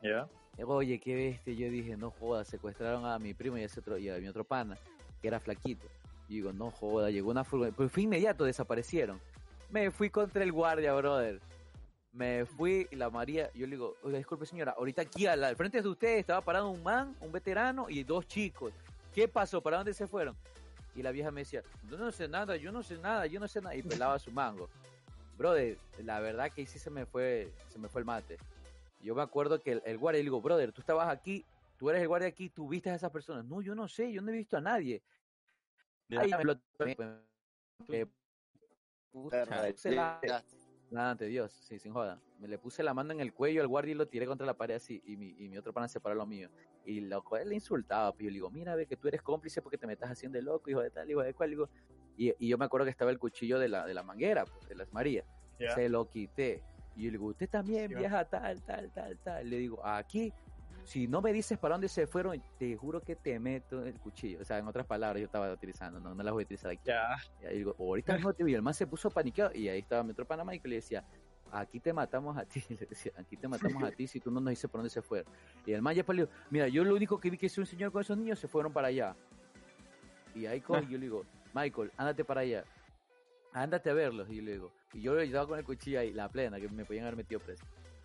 Ya. 0.02 0.28
Oye, 0.66 1.00
qué 1.00 1.16
bestia, 1.16 1.54
yo 1.54 1.70
dije, 1.70 1.98
no 1.98 2.12
joda, 2.12 2.46
secuestraron 2.46 3.06
a 3.06 3.18
mi 3.20 3.34
primo 3.34 3.58
y 3.58 3.64
a, 3.64 3.66
ese 3.66 3.80
otro, 3.80 3.98
y 3.98 4.10
a 4.10 4.18
mi 4.20 4.28
otro 4.28 4.44
pana, 4.44 4.78
que 5.22 5.28
era 5.28 5.40
flaquito. 5.40 5.86
Y 6.30 6.36
digo, 6.36 6.54
no 6.54 6.72
joda, 6.72 7.10
llegó 7.10 7.32
una 7.32 7.44
furgoneta, 7.44 7.76
pues 7.76 7.92
fue 7.92 8.04
inmediato, 8.04 8.46
desaparecieron. 8.46 9.20
Me 9.70 9.92
fui 9.92 10.10
contra 10.10 10.44
el 10.44 10.52
guardia, 10.52 10.94
brother. 10.94 11.42
Me 12.14 12.46
fui 12.46 12.88
y 12.92 12.96
la 12.96 13.10
María, 13.10 13.52
yo 13.54 13.66
le 13.66 13.72
digo, 13.72 13.98
oiga, 14.04 14.20
disculpe 14.20 14.46
señora, 14.46 14.76
ahorita 14.78 15.02
aquí 15.02 15.26
al, 15.26 15.44
al 15.44 15.56
frente 15.56 15.82
de 15.82 15.90
usted 15.90 16.18
estaba 16.20 16.42
parado 16.42 16.70
un 16.70 16.84
man, 16.84 17.16
un 17.20 17.32
veterano 17.32 17.90
y 17.90 18.04
dos 18.04 18.28
chicos. 18.28 18.72
¿Qué 19.12 19.28
pasó? 19.28 19.62
¿Para 19.62 19.78
dónde 19.78 19.96
se 19.96 20.06
fueron? 20.06 20.36
Y 20.96 21.02
la 21.02 21.12
vieja 21.12 21.32
me 21.32 21.42
decía, 21.42 21.64
yo 21.90 21.98
no 21.98 22.12
sé 22.12 22.28
nada, 22.28 22.56
yo 22.56 22.72
no 22.72 22.84
sé 22.84 23.00
nada, 23.00 23.26
yo 23.26 23.40
no 23.40 23.48
sé 23.48 23.62
nada. 23.62 23.76
Y 23.76 23.82
pelaba 23.82 24.20
su 24.20 24.32
mango. 24.32 24.70
Brother, 25.38 25.76
la 26.04 26.20
verdad 26.20 26.52
que 26.52 26.62
ahí 26.62 26.68
sí 26.68 26.78
se 26.78 26.92
me 26.92 27.08
fue, 27.08 27.52
se 27.70 27.80
me 27.80 27.90
fue 27.90 28.02
el 28.02 28.06
mate. 28.06 28.38
Yo 29.02 29.16
me 29.16 29.24
acuerdo 29.24 29.60
que 29.60 29.72
el, 29.72 29.82
el 29.84 29.98
guardia, 29.98 30.20
le 30.20 30.26
digo, 30.26 30.40
brother, 30.40 30.72
tú 30.72 30.82
estabas 30.82 31.10
aquí, 31.10 31.44
tú 31.78 31.90
eres 31.90 32.04
el 32.04 32.08
guardia 32.08 32.28
aquí, 32.28 32.50
tú 32.50 32.70
viste 32.70 32.92
a 32.92 32.96
esas 32.96 33.10
personas. 33.10 33.44
No, 33.46 33.60
yo 33.62 33.74
no 33.74 33.88
sé, 33.88 34.12
yo 34.12 34.22
no 34.22 34.30
he 34.30 34.36
visto 34.36 34.56
a 34.56 34.62
nadie. 34.62 35.02
Ahí 36.12 36.32
me 36.38 36.44
lo 36.44 36.60
Nada 40.94 41.10
ante 41.10 41.26
Dios, 41.26 41.52
sí, 41.52 41.80
sin 41.80 41.92
joda. 41.92 42.22
Me 42.40 42.48
le 42.48 42.60
puse 42.60 42.84
la 42.84 42.94
mano 42.94 43.12
en 43.14 43.20
el 43.20 43.34
cuello 43.34 43.62
al 43.62 43.68
guardia 43.68 43.94
y 43.94 43.96
lo 43.96 44.08
tiré 44.08 44.28
contra 44.28 44.46
la 44.46 44.54
pared 44.54 44.76
así. 44.76 45.02
Y 45.08 45.18
mi, 45.18 45.36
y 45.40 45.50
mi 45.50 45.58
otro 45.58 45.74
pana 45.74 45.88
se 45.88 46.00
paró 46.00 46.14
a 46.14 46.18
lo 46.18 46.28
mío. 46.28 46.50
Y 46.86 47.02
loco, 47.02 47.36
él 47.36 47.50
le 47.50 47.56
insultaba. 47.56 48.12
Pues 48.12 48.26
yo 48.26 48.30
le 48.30 48.36
digo, 48.36 48.52
mira, 48.52 48.76
ve 48.76 48.86
que 48.86 48.96
tú 48.96 49.08
eres 49.08 49.24
cómplice 49.24 49.60
porque 49.64 49.80
te 49.80 49.88
me 49.88 49.94
estás 49.94 50.12
haciendo 50.12 50.40
loco, 50.40 50.70
hijo 50.70 50.82
de 50.82 50.92
tal, 50.92 51.10
hijo 51.10 51.24
de 51.24 51.34
cual. 51.34 51.50
Digo, 51.50 51.68
y, 52.16 52.32
y 52.38 52.48
yo 52.48 52.60
me 52.60 52.66
acuerdo 52.66 52.86
que 52.86 52.92
estaba 52.92 53.10
el 53.10 53.18
cuchillo 53.18 53.58
de 53.58 53.70
la, 53.70 53.88
de 53.88 53.94
la 53.96 54.04
manguera, 54.04 54.46
pues, 54.46 54.70
de 54.70 54.76
las 54.76 54.94
Marías. 54.94 55.26
Ya. 55.60 55.74
Se 55.74 55.90
lo 55.90 56.08
quité. 56.08 56.62
Y 56.96 57.06
yo 57.06 57.08
le 57.08 57.12
digo, 57.14 57.26
usted 57.26 57.50
también 57.50 57.90
Sí, 57.90 57.96
viaja 57.96 58.26
tal, 58.26 58.62
tal, 58.62 58.92
tal, 58.94 59.18
tal. 59.18 59.50
Le 59.50 59.58
digo, 59.58 59.84
aquí, 59.84 60.32
si 60.86 61.08
no 61.08 61.22
me 61.22 61.34
dices 61.34 61.58
para 61.58 61.76
dónde 61.76 61.88
se 61.88 62.08
fueron, 62.08 62.42
te 62.58 62.76
juro 62.76 63.02
que 63.02 63.16
te 63.16 63.40
meto 63.40 63.86
el 63.86 64.00
cuchillo. 64.00 64.40
O 64.42 64.46
sea, 64.46 64.58
en 64.58 64.68
otras 64.68 64.86
palabras, 64.86 65.20
yo 65.20 65.26
estaba 65.26 65.52
utilizando, 65.52 66.00
no, 66.00 66.14
no 66.14 66.24
las 66.24 66.34
voy 66.34 66.44
a 66.44 66.46
utilizar 66.46 66.72
aquí. 66.72 66.84
Ya. 66.86 67.18
Y 67.42 67.46
ahí 67.46 67.58
digo, 67.58 67.76
ahorita 67.78 68.16
mismo 68.16 68.34
te 68.34 68.44
vi, 68.44 68.54
el 68.54 68.62
man 68.62 68.74
se 68.74 68.88
puso 68.88 69.10
paniqueado 69.10 69.54
y 69.54 69.70
ahí 69.70 69.80
estaba 69.80 70.04
mi 70.04 70.12
otro 70.12 70.26
Panamá 70.26 70.56
y 70.56 70.60
que 70.60 70.68
le 70.68 70.76
decía, 70.76 71.04
aquí 71.52 71.80
te 71.80 71.94
matamos 71.94 72.38
a 72.38 72.46
ti, 72.46 72.64
le 72.70 72.86
decía, 72.86 73.12
aquí 73.16 73.38
te 73.38 73.48
matamos 73.48 73.84
a 73.84 73.92
ti 73.92 74.08
si 74.08 74.20
tú 74.20 74.32
no 74.32 74.40
nos 74.40 74.50
dices 74.52 74.70
por 74.70 74.80
dónde 74.80 74.90
se 74.90 75.02
fueron. 75.02 75.32
Y 75.66 75.72
el 75.72 75.82
man 75.82 75.96
ya 75.96 76.04
palió, 76.04 76.28
mira, 76.50 76.68
yo 76.68 76.84
lo 76.84 76.96
único 76.96 77.20
que 77.20 77.30
vi 77.30 77.38
que 77.38 77.46
hizo 77.46 77.62
un 77.62 77.68
señor 77.68 77.92
con 77.92 78.02
esos 78.02 78.18
niños 78.18 78.40
se 78.40 78.48
fueron 78.48 78.74
para 78.74 78.88
allá. 78.88 79.16
Y 80.36 80.46
ahí 80.48 80.62
coge, 80.62 80.84
y 80.84 80.90
yo 80.90 80.98
le 80.98 81.06
digo, 81.06 81.26
Michael, 81.54 81.92
ándate 81.96 82.26
para 82.26 82.42
allá, 82.42 82.64
ándate 83.54 83.90
a 83.90 83.94
verlos. 83.94 84.30
Y 84.30 84.38
yo 84.38 84.42
le 84.42 84.52
digo, 84.54 84.72
y 84.94 85.02
yo 85.02 85.16
le 85.16 85.24
estaba 85.26 85.48
con 85.48 85.60
el 85.60 85.66
cuchillo 85.66 86.00
ahí, 86.00 86.12
la 86.12 86.28
plena, 86.30 86.60
que 86.60 86.68
me 86.70 86.86
podían 86.86 87.06
haber 87.06 87.18
metido 87.18 87.40
preso. 87.40 87.64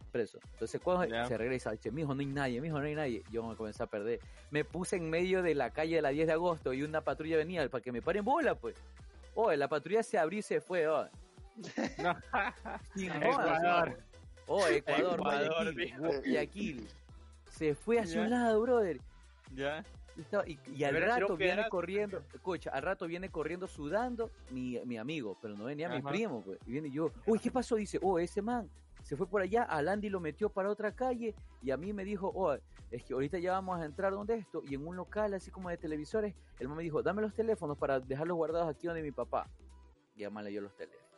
Preso. 0.08 0.38
Entonces 0.52 0.80
cuando 0.82 1.04
Ya. 1.06 1.26
se 1.26 1.36
regresa, 1.38 1.70
dice, 1.70 1.90
mijo, 1.90 2.14
no 2.14 2.20
hay 2.20 2.26
nadie, 2.26 2.60
mijo, 2.60 2.78
no 2.78 2.84
hay 2.86 2.94
nadie. 2.94 3.22
Yo 3.30 3.42
me 3.46 3.54
comencé 3.56 3.82
a 3.82 3.86
perder. 3.86 4.20
Me 4.50 4.64
puse 4.64 4.96
en 4.96 5.08
medio 5.10 5.42
de 5.42 5.54
la 5.54 5.70
calle 5.70 5.96
de 5.96 6.02
la 6.02 6.08
10 6.10 6.26
de 6.26 6.32
agosto 6.32 6.72
y 6.72 6.82
una 6.82 7.00
patrulla 7.02 7.36
venía 7.36 7.68
para 7.68 7.82
que 7.82 7.92
me 7.92 8.02
paren 8.02 8.24
bola, 8.24 8.54
pues. 8.54 8.76
Oh, 9.34 9.52
la 9.52 9.68
patrulla 9.68 10.02
se 10.02 10.18
abrió 10.18 10.40
y 10.40 10.42
se 10.42 10.60
fue, 10.60 10.88
oh. 10.88 11.08
No. 12.02 12.16
Sin 12.94 13.10
Ecuador. 13.12 13.98
Oh, 14.46 14.66
Ecuador, 14.66 15.14
Ecuador, 15.20 15.74
Guayaquil. 16.22 16.88
Se 17.50 17.74
fue 17.74 17.98
hacia 18.00 18.14
Ya. 18.16 18.22
un 18.22 18.30
lado, 18.30 18.60
brother. 18.62 19.00
Ya. 19.54 19.84
Y, 20.16 20.20
estaba- 20.22 20.48
y- 20.48 20.58
y 20.74 20.84
al 20.84 21.00
rato 21.00 21.36
viene 21.36 21.68
corriendo, 21.68 22.22
escucha, 22.34 22.70
al 22.70 22.82
rato 22.82 23.06
viene 23.06 23.28
corriendo 23.30 23.68
sudando 23.68 24.30
mi, 24.50 24.78
mi 24.84 24.96
amigo, 24.98 25.36
pero 25.40 25.54
no 25.54 25.64
venía 25.64 25.88
mi 25.88 25.98
Ajá. 25.98 26.08
primo, 26.08 26.42
pues. 26.42 26.58
Y 26.66 26.72
viene 26.72 26.90
yo, 26.90 27.12
uy, 27.26 27.38
¿qué 27.38 27.50
pasó? 27.52 27.76
Dice, 27.76 27.98
oh, 28.02 28.18
ese 28.18 28.42
man 28.42 28.68
se 29.08 29.16
fue 29.16 29.26
por 29.26 29.40
allá, 29.40 29.62
a 29.62 29.80
Landy 29.80 30.10
lo 30.10 30.20
metió 30.20 30.50
para 30.50 30.68
otra 30.68 30.94
calle 30.94 31.34
y 31.62 31.70
a 31.70 31.78
mí 31.78 31.94
me 31.94 32.04
dijo, 32.04 32.30
oh, 32.34 32.54
es 32.90 33.04
que 33.04 33.14
ahorita 33.14 33.38
ya 33.38 33.52
vamos 33.52 33.80
a 33.80 33.86
entrar 33.86 34.12
donde 34.12 34.34
esto 34.34 34.62
y 34.68 34.74
en 34.74 34.86
un 34.86 34.96
local 34.96 35.32
así 35.32 35.50
como 35.50 35.70
de 35.70 35.78
televisores, 35.78 36.34
el 36.58 36.68
man 36.68 36.76
me 36.76 36.82
dijo, 36.82 37.02
dame 37.02 37.22
los 37.22 37.32
teléfonos 37.32 37.78
para 37.78 38.00
dejarlos 38.00 38.36
guardados 38.36 38.68
aquí 38.68 38.86
donde 38.86 39.00
mi 39.00 39.10
papá. 39.10 39.50
Y 40.14 40.24
además 40.24 40.44
le 40.44 40.50
dio 40.50 40.60
los 40.60 40.76
teléfonos. 40.76 41.08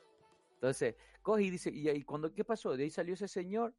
Entonces, 0.55 0.95
coge 1.21 1.43
y 1.43 1.51
dice, 1.51 1.71
y 1.73 1.89
ahí 1.89 2.05
cuando, 2.05 2.33
¿qué 2.33 2.45
pasó? 2.45 2.77
De 2.77 2.85
ahí 2.85 2.91
salió 2.91 3.15
ese 3.15 3.27
señor 3.27 3.75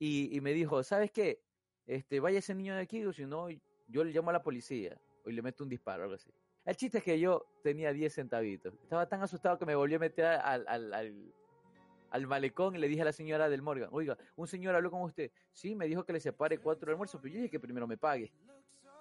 y, 0.00 0.36
y 0.36 0.40
me 0.40 0.52
dijo, 0.52 0.82
¿sabes 0.82 1.12
qué? 1.12 1.40
Este, 1.86 2.18
vaya 2.18 2.40
ese 2.40 2.56
niño 2.56 2.74
de 2.74 2.80
aquí, 2.80 3.04
o 3.04 3.12
si 3.12 3.24
no, 3.24 3.46
yo 3.86 4.02
le 4.02 4.10
llamo 4.10 4.30
a 4.30 4.32
la 4.32 4.42
policía 4.42 5.00
o 5.24 5.30
le 5.30 5.42
meto 5.42 5.62
un 5.62 5.70
disparo 5.70 6.02
algo 6.02 6.16
así. 6.16 6.32
El 6.64 6.74
chiste 6.74 6.98
es 6.98 7.04
que 7.04 7.20
yo 7.20 7.46
tenía 7.62 7.92
10 7.92 8.12
centavitos. 8.12 8.74
Estaba 8.82 9.06
tan 9.08 9.22
asustado 9.22 9.58
que 9.58 9.66
me 9.66 9.76
volví 9.76 9.94
a 9.94 9.98
meter 10.00 10.24
al, 10.24 11.34
al 12.14 12.28
malecón 12.28 12.76
y 12.76 12.78
le 12.78 12.86
dije 12.86 13.02
a 13.02 13.06
la 13.06 13.12
señora 13.12 13.48
del 13.48 13.60
Morgan, 13.60 13.88
oiga, 13.90 14.16
un 14.36 14.46
señor 14.46 14.76
habló 14.76 14.88
con 14.88 15.02
usted. 15.02 15.32
Sí, 15.52 15.74
me 15.74 15.86
dijo 15.88 16.04
que 16.04 16.12
le 16.12 16.20
separe 16.20 16.58
cuatro 16.58 16.92
almuerzos, 16.92 17.20
pero 17.20 17.34
yo 17.34 17.38
dije 17.40 17.50
que 17.50 17.58
primero 17.58 17.88
me 17.88 17.96
pague. 17.96 18.30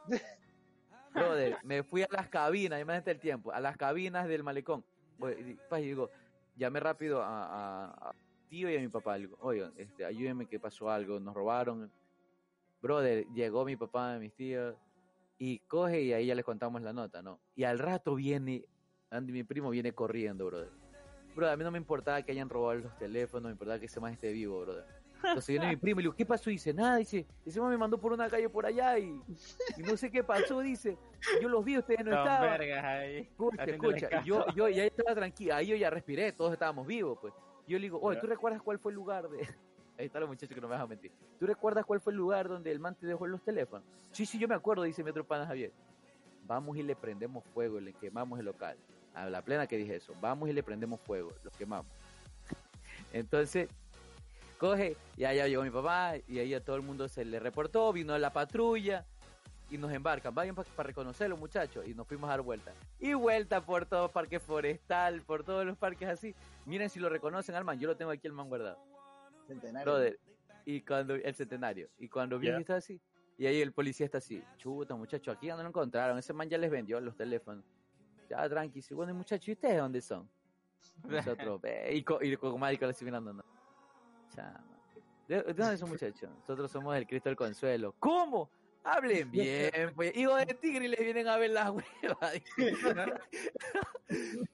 Brother, 1.14 1.57
me 1.64 1.84
fui 1.84 2.02
a 2.02 2.07
las 2.10 2.27
cabinas, 2.27 2.81
imagínate 2.81 3.11
el 3.11 3.19
tiempo, 3.19 3.52
a 3.52 3.60
las 3.60 3.77
cabinas 3.77 4.27
del 4.27 4.41
malecón. 4.41 4.84
Oye, 5.19 5.57
y, 5.77 5.81
digo, 5.84 6.10
llamé 6.56 6.80
rápido 6.80 7.22
a, 7.22 7.44
a- 7.45 8.10
a 8.10 8.15
tío 8.49 8.68
y 8.72 8.77
a 8.77 8.80
mi 8.80 8.88
papá. 8.88 9.15
Digo, 9.18 9.38
oigan, 9.41 9.72
este, 9.77 10.06
ayúdenme 10.06 10.48
que 10.48 10.60
pasó 10.60 10.90
algo, 10.90 11.19
nos 11.19 11.35
robaron. 11.35 11.91
Brother, 12.81 13.27
llegó 13.35 13.64
mi 13.64 13.76
papá, 13.76 14.18
mis 14.18 14.34
tíos, 14.34 14.76
y 15.38 15.60
coge 15.60 16.02
y 16.02 16.14
ahí 16.14 16.26
ya 16.26 16.34
les 16.35 16.44
contamos 16.44 16.81
la 16.81 16.94
nota, 16.94 17.22
¿no? 17.22 17.40
Y 17.56 17.64
al 17.64 17.77
rato 17.77 18.15
viene, 18.15 18.65
Andy, 19.11 19.31
mi 19.34 19.44
primo, 19.44 19.69
viene 19.69 19.94
corriendo, 19.94 20.48
brother. 20.48 20.83
Brother, 21.36 21.54
a 21.54 21.58
mí 21.58 21.64
no 21.64 21.72
me 21.72 21.78
importaba 21.78 22.22
que 22.22 22.32
hayan 22.32 22.50
robado 22.50 22.76
los 22.76 22.98
teléfonos, 22.98 23.46
me 23.46 23.52
importaba 23.52 23.80
que 23.80 23.86
ese 23.88 24.00
más 24.00 24.14
esté 24.14 24.32
vivo, 24.32 24.62
brother. 24.62 24.86
Entonces 25.24 25.48
viene 25.48 25.68
mi 25.70 25.78
primo 25.78 26.02
y 26.02 26.04
le 26.04 26.08
digo, 26.08 26.16
¿qué 26.16 26.26
pasó? 26.26 26.50
Y 26.50 26.54
dice, 26.54 26.74
nada, 26.74 26.98
dice, 26.98 27.26
ese 27.46 27.60
man 27.62 27.70
me 27.70 27.78
mandó 27.78 27.98
por 27.98 28.12
una 28.12 28.30
calle 28.30 28.50
por 28.50 28.66
allá 28.66 29.00
y, 29.00 29.22
y 29.78 29.82
no 29.82 29.96
sé 29.96 30.12
qué 30.12 30.22
pasó, 30.22 30.60
dice. 30.60 30.98
Yo 31.42 31.48
los 31.48 31.64
vi, 31.64 31.78
ustedes 31.78 32.04
no 32.04 32.12
Son 32.12 32.20
estaban. 32.20 32.60
vergas 32.60 32.84
ahí. 32.84 33.18
Escucha, 33.20 33.64
escucha, 33.64 34.10
caso. 34.10 34.26
yo, 34.26 34.46
yo 34.54 34.68
ya 34.70 34.84
estaba 34.84 35.16
tranquila, 35.16 35.58
ahí 35.58 35.68
yo 35.68 35.76
ya 35.78 35.90
respiré, 35.90 36.34
todos 36.34 36.52
estábamos 36.52 36.86
vivos, 36.86 37.18
pues. 37.22 37.34
Yo 37.68 37.78
le 37.78 37.84
digo, 37.84 38.00
oye, 38.02 38.20
¿tú 38.20 38.28
recuerdas 38.28 38.62
cuál 38.62 38.80
fue 38.80 38.92
el 38.92 38.96
lugar 38.98 39.30
de...? 39.30 39.38
Ahí 39.98 40.08
está 40.08 40.20
los 40.20 40.28
muchachos 40.28 40.56
que 40.56 40.60
no 40.60 40.68
me 40.68 40.74
dejan 40.74 40.90
mentir. 40.90 41.12
¿Tú 41.40 41.46
recuerdas 41.46 41.86
cuál 41.86 42.02
fue 42.02 42.12
el 42.12 42.18
lugar 42.18 42.50
donde 42.50 42.72
el 42.72 42.80
man 42.80 42.96
te 42.96 43.06
dejó 43.06 43.28
los 43.28 43.44
teléfonos? 43.44 43.88
Sí, 44.12 44.26
sí, 44.26 44.40
yo 44.40 44.48
me 44.48 44.56
acuerdo, 44.56 44.82
dice 44.82 45.04
mi 45.04 45.12
otro 45.12 45.24
pana 45.24 45.46
Javier. 45.46 45.72
Vamos 46.48 46.76
y 46.78 46.82
le 46.84 46.96
prendemos 46.96 47.44
fuego, 47.54 47.78
y 47.78 47.84
le 47.84 47.94
quemamos 47.94 48.40
el 48.40 48.46
local. 48.46 48.76
A 49.14 49.30
la 49.30 49.41
plena 49.41 49.68
que 49.68 49.77
dije 49.77 49.95
eso. 49.95 50.14
Vamos 50.22 50.49
y 50.49 50.53
le 50.53 50.64
prendemos 50.64 50.99
fuego, 50.99 51.31
los 51.44 51.56
quemamos. 51.56 51.91
Entonces, 53.11 53.69
coge, 54.57 54.98
y 55.18 55.26
allá 55.26 55.48
llegó 55.48 55.64
mi 55.64 55.69
papá, 55.69 56.14
y 56.27 56.40
ahí 56.40 56.53
a 56.53 56.64
todo 56.64 56.76
el 56.76 56.81
mundo 56.81 57.07
se 57.07 57.23
le 57.23 57.40
reportó, 57.40 57.94
vino 57.94 58.18
la 58.18 58.34
patrulla, 58.34 59.06
y 59.69 59.77
nos 59.77 59.91
embarcan. 59.91 60.35
Vayan 60.35 60.56
para 60.56 60.88
reconocerlo, 60.88 61.35
muchachos. 61.35 61.88
Y 61.88 61.94
nos 61.95 62.07
fuimos 62.07 62.27
a 62.27 62.34
dar 62.34 62.41
vuelta. 62.41 62.73
Y 62.99 63.14
vuelta 63.14 63.61
por 63.61 63.85
todo 63.85 64.10
parque 64.10 64.40
forestal, 64.40 65.22
por 65.22 65.44
todos 65.44 65.65
los 65.65 65.77
parques 65.77 66.07
así. 66.07 66.35
Miren 66.65 66.90
si 66.90 66.99
lo 66.99 67.10
reconocen 67.10 67.56
al 67.56 67.64
man. 67.64 67.80
Yo 67.80 67.88
lo 67.88 67.98
tengo 67.98 68.11
aquí 68.11 68.27
el 68.27 68.34
man 68.34 68.49
guardado. 68.49 68.77
Centenario. 69.48 69.91
Brother. 69.91 70.19
Y 70.65 70.81
cuando, 70.81 71.15
el 71.15 71.35
centenario. 71.35 71.90
Y 71.98 72.07
cuando 72.07 72.38
vi 72.38 72.48
que 72.48 72.57
estaba 72.57 72.77
así, 72.77 73.02
Y 73.38 73.48
ahí 73.48 73.61
el 73.61 73.73
policía 73.73 74.06
está 74.06 74.19
así, 74.19 74.44
chuta, 74.57 74.95
muchacho, 74.95 75.31
aquí 75.31 75.48
ya 75.48 75.56
no 75.56 75.64
lo 75.64 75.69
encontraron, 75.69 76.18
ese 76.18 76.34
man 76.34 76.48
ya 76.48 76.57
les 76.57 76.69
vendió 76.69 76.99
los 77.02 77.15
teléfonos. 77.15 77.65
Ya, 78.34 78.50
tranqui, 78.50 78.82
sí, 78.82 78.94
bueno, 78.94 79.14
muchachos, 79.14 79.48
¿y 79.48 79.52
ustedes 79.52 79.78
dónde 79.78 80.02
son? 80.02 80.28
Nosotros, 81.04 81.62
y, 81.92 82.04
co 82.04 82.20
y 82.22 82.36
con 82.38 82.60
Mágico 82.60 82.88
le 82.88 82.96
mirando, 83.02 83.34
no. 83.34 83.44
Chama. 84.36 84.64
¿De, 85.28 85.42
de 85.42 85.54
dónde 85.54 85.78
son 85.78 85.90
muchachos? 85.90 86.30
Nosotros 86.40 86.72
somos 86.72 86.96
el 86.96 87.08
Cristo 87.08 87.30
del 87.30 87.36
Consuelo. 87.36 87.96
¿Cómo? 88.00 88.50
Hablen 88.84 89.32
bien, 89.32 89.94
pues. 89.96 90.16
Hijo 90.16 90.36
de 90.36 90.46
tigre 90.48 90.86
y 90.86 90.88
les 90.90 91.00
vienen 91.00 91.28
a 91.28 91.38
ver 91.38 91.52
las 91.52 91.70
huevas. 91.70 92.42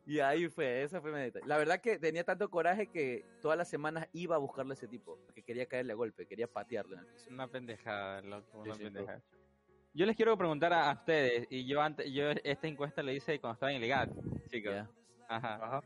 y 0.05 0.19
ahí 0.19 0.47
fue, 0.49 0.83
esa 0.83 1.01
fue 1.01 1.11
mi. 1.11 1.39
La 1.45 1.57
verdad 1.57 1.81
que 1.81 1.97
tenía 1.97 2.23
tanto 2.23 2.49
coraje 2.49 2.87
que 2.87 3.25
todas 3.41 3.57
las 3.57 3.69
semanas 3.69 4.07
iba 4.13 4.35
a 4.35 4.39
buscarle 4.39 4.73
a 4.73 4.75
ese 4.75 4.87
tipo, 4.87 5.17
porque 5.25 5.41
quería 5.41 5.65
caerle 5.65 5.93
a 5.93 5.95
golpe, 5.95 6.27
quería 6.27 6.47
patearlo 6.47 6.95
en 6.95 6.99
el 6.99 7.07
piso. 7.07 7.29
Una 7.31 7.47
pendejada, 7.47 8.21
loco, 8.21 8.59
una 8.59 8.73
Sí, 8.73 8.79
sí, 8.79 8.83
pendejada. 8.83 9.21
Yo 9.99 10.05
les 10.05 10.15
quiero 10.15 10.37
preguntar 10.37 10.71
a, 10.71 10.89
a 10.91 10.93
ustedes, 10.93 11.45
y 11.49 11.65
yo 11.65 11.81
antes, 11.81 12.09
yo 12.09 12.29
esta 12.45 12.67
encuesta 12.69 13.03
la 13.03 13.11
hice 13.11 13.37
cuando 13.41 13.55
estaba 13.55 13.73
en 13.73 13.81
Legal, 13.81 14.09
chicos. 14.49 14.73
Ya. 14.73 14.87
Ajá. 15.27 15.55
Ajá. 15.55 15.81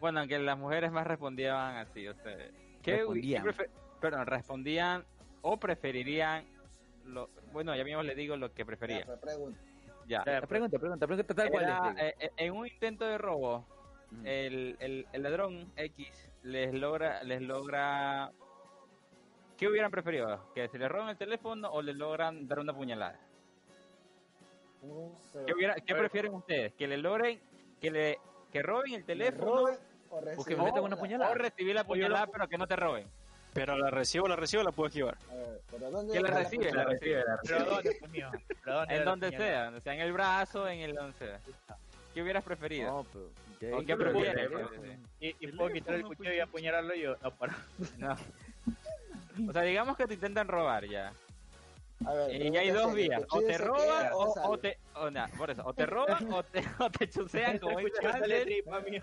Bueno, 0.00 0.20
aunque 0.20 0.38
las 0.38 0.58
mujeres 0.58 0.92
más 0.92 1.06
respondían 1.06 1.76
así, 1.78 2.06
ustedes. 2.06 2.52
¿Qué, 2.82 2.96
Respondían. 2.98 3.42
qué 3.42 3.70
perdón, 4.02 4.26
respondían 4.26 5.06
o 5.40 5.58
preferirían 5.58 6.44
lo, 7.06 7.30
bueno, 7.54 7.74
ya 7.74 7.84
mismo 7.84 8.02
les 8.02 8.14
digo 8.16 8.36
lo 8.36 8.52
que 8.52 8.64
Ya, 8.64 8.66
preferían. 8.66 9.06
pues, 9.06 9.18
pregunta. 9.20 9.60
Ya. 10.06 10.22
Ya, 10.26 10.42
pregunta, 10.42 10.78
pregunta, 10.78 11.06
pregunta 11.06 11.34
tal 11.34 11.50
cual. 11.50 11.64
Era, 11.64 11.80
les 11.86 11.94
digo. 11.96 12.06
eh, 12.06 12.14
eh, 12.20 12.30
en 12.36 12.52
un 12.52 12.66
intento 12.66 13.06
de 13.06 13.16
robo, 13.16 13.66
el, 14.24 14.76
el, 14.78 15.06
el 15.10 15.22
ladrón 15.22 15.72
X 15.76 16.30
les 16.42 16.74
logra, 16.74 17.24
les 17.24 17.40
logra, 17.40 18.30
¿qué 19.56 19.68
hubieran 19.68 19.90
preferido? 19.90 20.52
¿Que 20.54 20.68
se 20.68 20.76
les 20.78 20.90
roben 20.90 21.08
el 21.08 21.16
teléfono 21.16 21.70
o 21.70 21.80
les 21.80 21.96
logran 21.96 22.46
dar 22.46 22.58
una 22.58 22.74
puñalada? 22.74 23.18
¿Qué, 25.46 25.52
hubiera- 25.54 25.74
qué 25.76 25.94
prefieren 25.94 26.34
ustedes? 26.34 26.72
¿Que 26.74 26.86
le 26.86 26.96
logren, 26.98 27.40
que 27.80 27.90
le, 27.90 28.18
que 28.52 28.62
roben 28.62 28.94
el 28.94 29.00
¿Me 29.00 29.06
teléfono 29.06 29.54
roben 29.56 29.78
o 30.10 30.16
O 30.16 30.20
que 30.20 30.24
me 30.24 30.30
reciben 30.36 30.64
metan 30.64 30.82
una 30.84 30.96
la- 30.96 31.00
puñalada. 31.00 31.30
o 31.30 31.34
recibir 31.34 31.74
la 31.74 31.84
puñalada 31.84 32.26
pero 32.28 32.48
que 32.48 32.58
no 32.58 32.66
te 32.66 32.76
roben? 32.76 33.06
Pero 33.52 33.76
la 33.78 33.88
recibo, 33.90 34.26
la 34.26 34.34
recibo, 34.36 34.62
la 34.64 34.72
puedo 34.72 34.88
esquivar. 34.88 35.16
A 35.30 35.34
ver, 35.34 35.60
¿pero 35.70 35.90
dónde 35.90 36.12
¿Que 36.12 36.20
la 36.20 36.28
recibe? 36.30 36.72
La 36.72 36.84
recibe. 36.84 37.22
¿Pero 37.46 37.64
dónde, 37.66 37.96
pues, 38.00 38.10
mío? 38.10 38.30
¿Pero 38.64 38.76
dónde 38.78 38.94
En 38.94 39.04
la 39.04 39.10
donde 39.10 39.26
puñalada? 39.28 39.68
sea, 39.70 39.78
o 39.78 39.80
sea, 39.80 39.94
en 39.94 40.00
el 40.00 40.12
brazo, 40.12 40.68
en 40.68 40.80
el 40.80 40.94
donde 40.94 41.12
sea. 41.18 41.38
¿Qué 42.12 42.22
hubieras 42.22 42.42
preferido? 42.44 42.90
No, 42.90 43.06
pero, 43.60 43.76
¿O 43.76 43.80
¿qué 43.80 43.86
qué 43.86 43.96
prefieres? 43.96 44.50
¿Y, 45.20 45.36
y 45.40 45.52
puedo 45.52 45.70
quitar 45.72 45.94
el 45.94 46.04
cuchillo 46.04 46.32
y 46.34 46.40
apuñalarlo 46.40 46.94
yo? 46.96 47.16
No, 47.22 47.30
para. 47.30 47.56
No. 47.98 48.16
O 49.48 49.52
sea, 49.52 49.62
digamos 49.62 49.96
que 49.96 50.06
te 50.06 50.14
intentan 50.14 50.46
robar 50.48 50.84
ya. 50.86 51.12
A 52.06 52.14
ver, 52.14 52.34
Y 52.42 52.50
ya 52.52 52.60
hay 52.60 52.70
dos 52.70 52.94
vías. 52.94 53.20
¿el 53.20 53.26
O 53.30 53.40
te 53.42 53.58
roban 53.58 54.12
o, 54.12 54.34
o 54.50 54.58
te... 54.58 54.78
O, 54.94 55.10
nah, 55.10 55.28
por 55.28 55.50
eso, 55.50 55.62
o 55.64 55.72
te 55.74 55.86
roban 55.86 56.32
o 56.32 56.42
te, 56.44 56.60
o 56.80 56.90
te 56.90 57.08
chusean 57.08 57.58
como 57.58 57.78
el 57.78 57.90
dice. 57.92 59.02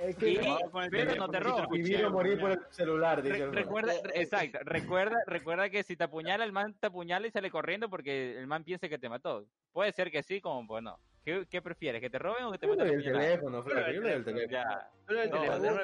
Es 0.00 0.16
que- 0.16 0.28
y, 0.32 0.36
No, 0.36 0.58
el 0.82 0.90
pero 0.90 1.14
no 1.14 1.28
teléfono, 1.28 1.30
te 1.30 1.40
el. 1.40 1.68
Y 1.72 1.82
vino 1.82 2.06
a 2.08 2.10
morir 2.10 2.38
por 2.38 2.50
el 2.50 2.58
celular, 2.70 3.22
dice 3.22 3.36
Re- 3.38 3.44
el 3.44 3.52
recuerda, 3.52 3.92
re- 4.04 4.20
exacto, 4.20 4.58
recuerda, 4.62 5.16
recuerda 5.26 5.70
que 5.70 5.82
si 5.82 5.96
te 5.96 6.04
apuñala, 6.04 6.44
el 6.44 6.52
man 6.52 6.74
te 6.78 6.88
apuñala 6.88 7.26
y 7.26 7.30
sale 7.30 7.50
corriendo 7.50 7.88
porque 7.88 8.38
el 8.38 8.46
man 8.46 8.62
piensa 8.62 8.88
que 8.90 8.98
te 8.98 9.08
mató. 9.08 9.46
Puede 9.72 9.92
ser 9.92 10.10
que 10.10 10.22
sí, 10.22 10.40
como 10.42 10.66
pues 10.66 10.82
no. 10.82 10.98
¿Qué, 11.24 11.46
qué 11.50 11.60
prefieres? 11.62 12.00
¿Que 12.02 12.10
te 12.10 12.18
roben 12.18 12.44
o 12.44 12.52
que 12.52 12.58
te 12.58 12.66
Yo 12.66 12.74
le 12.74 12.78
maten 12.84 12.94
el 12.94 13.02
puñalada? 13.02 13.24
teléfono, 13.26 13.62
Flaco, 13.64 13.80
yo 13.90 14.00
le 14.00 14.00
doy 14.00 14.12
el 14.12 14.24
teléfono. 14.24 14.52
Ya. 14.52 14.90
Solo 15.06 15.22
el 15.22 15.30
No, 15.30 15.36
teléfono, 15.40 15.58
no 15.58 15.74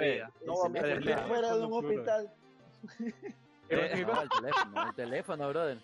vida. 0.00 0.30
y 0.40 0.46
No 0.46 0.54
fuera 1.26 1.48
de 1.48 1.54
un 1.54 1.60
Teléfono 1.60 1.76
hospital. 1.76 2.32
Eh, 3.68 4.04
No, 4.06 4.22
el 4.22 4.28
teléfono, 4.28 4.88
el 4.88 4.94
teléfono, 4.94 5.48
brother. 5.48 5.78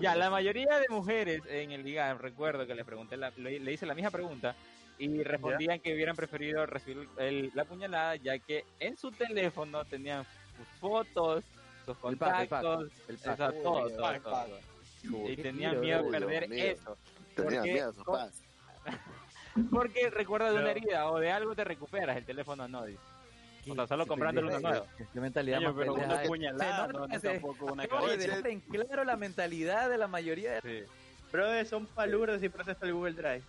Ya, 0.00 0.14
la 0.14 0.30
mayoría 0.30 0.78
de 0.78 0.86
mujeres 0.90 1.42
en 1.48 1.72
el 1.72 1.86
IGAM, 1.86 2.18
recuerdo 2.18 2.66
que 2.66 2.74
le 2.74 2.84
pregunté, 2.84 3.16
la- 3.16 3.32
le, 3.36 3.58
le 3.58 3.72
hice 3.72 3.84
la 3.86 3.94
misma 3.94 4.10
pregunta 4.10 4.54
y 4.98 5.22
respondían 5.22 5.80
que 5.80 5.92
hubieran 5.94 6.14
preferido 6.16 6.64
recibir 6.66 7.08
el- 7.18 7.50
la 7.54 7.64
puñalada 7.64 8.16
ya 8.16 8.38
que 8.38 8.64
en 8.78 8.96
su 8.96 9.10
teléfono 9.10 9.84
tenían 9.84 10.24
sus 10.56 10.66
fotos, 10.80 11.44
sus 11.84 11.96
El 12.04 12.16
pack, 12.16 12.40
el 12.42 12.48
pack, 12.48 12.62
contactos, 12.62 12.92
el 13.08 14.22
todo. 14.22 14.58
Y 15.28 15.36
tenían 15.36 15.80
miedo 15.80 16.02
Dios 16.02 16.12
perder 16.12 16.48
mío. 16.48 16.64
eso. 16.64 16.96
Tenía 17.34 17.60
Porque- 17.60 17.72
miedo, 17.72 17.92
papá. 18.04 18.28
Porque 19.72 20.10
recuerda 20.10 20.50
de 20.52 20.58
una 20.58 20.70
herida 20.70 21.10
o 21.10 21.18
de 21.18 21.30
algo 21.32 21.54
te 21.54 21.64
recuperas, 21.64 22.16
el 22.16 22.24
teléfono 22.24 22.68
no 22.68 22.84
dice. 22.84 23.00
O 23.70 23.74
sea, 23.74 23.86
solo 23.86 24.04
Qué 24.04 24.08
comprándole 24.08 24.48
uno 24.48 24.56
pendejo. 24.56 24.84
nuevo. 24.84 25.08
Qué 25.12 25.20
mentalidad 25.20 25.60
más 25.60 25.74
pero 25.76 25.94
una 25.94 26.22
puñalada, 26.22 26.86
no, 26.88 27.06
no 27.06 27.20
tampoco 27.20 27.66
una 27.66 27.82
dejar 28.16 28.46
en 28.46 28.60
claro 28.60 29.04
la 29.04 29.16
mentalidad 29.16 29.88
de 29.88 29.98
la 29.98 30.08
mayoría 30.08 30.60
de... 30.60 30.60
Sí. 30.62 30.92
Brother, 31.32 31.66
son 31.66 31.86
palurdos 31.86 32.42
y 32.42 32.48
procesa 32.48 32.86
el 32.86 32.94
Google 32.94 33.12
Drive. 33.12 33.42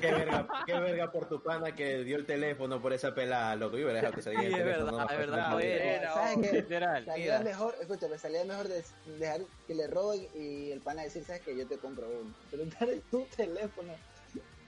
Qué 0.00 0.10
verga, 0.10 0.46
qué 0.66 0.72
verga 0.72 1.12
por 1.12 1.28
tu 1.28 1.42
pana 1.42 1.74
que 1.74 2.02
dio 2.02 2.16
el 2.16 2.26
teléfono 2.26 2.80
por 2.80 2.92
esa 2.92 3.14
pelada, 3.14 3.54
loco. 3.56 3.76
Yo 3.76 3.84
hubiera 3.84 4.00
dejado 4.00 4.14
que 4.14 4.22
saliera 4.22 4.42
Sí, 4.48 4.54
el 4.54 4.60
es 4.60 4.64
verdad, 4.64 4.90
no, 4.92 5.02
es 5.02 5.18
verdad, 5.18 5.50
no, 5.50 5.56
oye. 5.56 6.00
¿Sabes 6.04 6.38
qué? 6.38 6.52
Literal. 6.56 7.04
Salía 7.04 7.38
Mira. 7.38 7.40
mejor, 7.40 7.74
escúchame, 7.80 8.18
salía 8.18 8.44
mejor 8.44 8.68
de 8.68 8.84
dejar 9.18 9.40
que 9.66 9.74
le 9.74 9.86
roben 9.86 10.26
y 10.34 10.70
el 10.70 10.80
pana 10.80 11.02
decir, 11.02 11.24
¿sabes 11.24 11.42
que 11.42 11.56
Yo 11.56 11.66
te 11.66 11.78
compro 11.78 12.08
uno. 12.08 12.34
Pero 12.50 12.64
dar 12.80 12.88
tu 13.10 13.24
teléfono. 13.36 13.92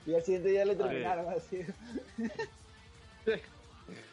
Y 0.06 0.14
al 0.14 0.22
siguiente 0.22 0.48
día 0.50 0.64
le 0.64 0.76
terminaron 0.76 1.28
así. 1.30 1.64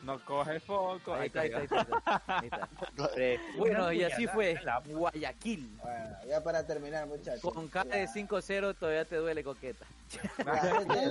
No 0.04 0.20
coge 0.26 0.60
foco. 0.60 1.14
Ahí 1.14 1.28
está, 1.28 1.42
ahí 1.42 1.50
está, 1.50 1.60
ahí 1.60 1.68
está. 1.82 2.24
Ahí 2.28 2.48
está. 2.48 2.70
Eh, 3.18 3.40
Bueno, 3.58 3.92
y 3.92 4.04
así 4.04 4.28
fue 4.28 4.52
en 4.52 4.66
la- 4.66 4.80
Guayaquil. 4.86 5.78
Bueno, 5.82 6.18
ya 6.28 6.44
para 6.44 6.66
terminar, 6.66 7.06
muchachos. 7.08 7.42
Con 7.54 7.68
cara 7.68 7.96
de 7.98 8.08
5-0 8.08 8.74
todavía 8.76 9.06
te 9.06 9.16
duele 9.18 9.44
coqueta. 9.44 9.86
La 10.46 10.58
gente, 10.58 11.08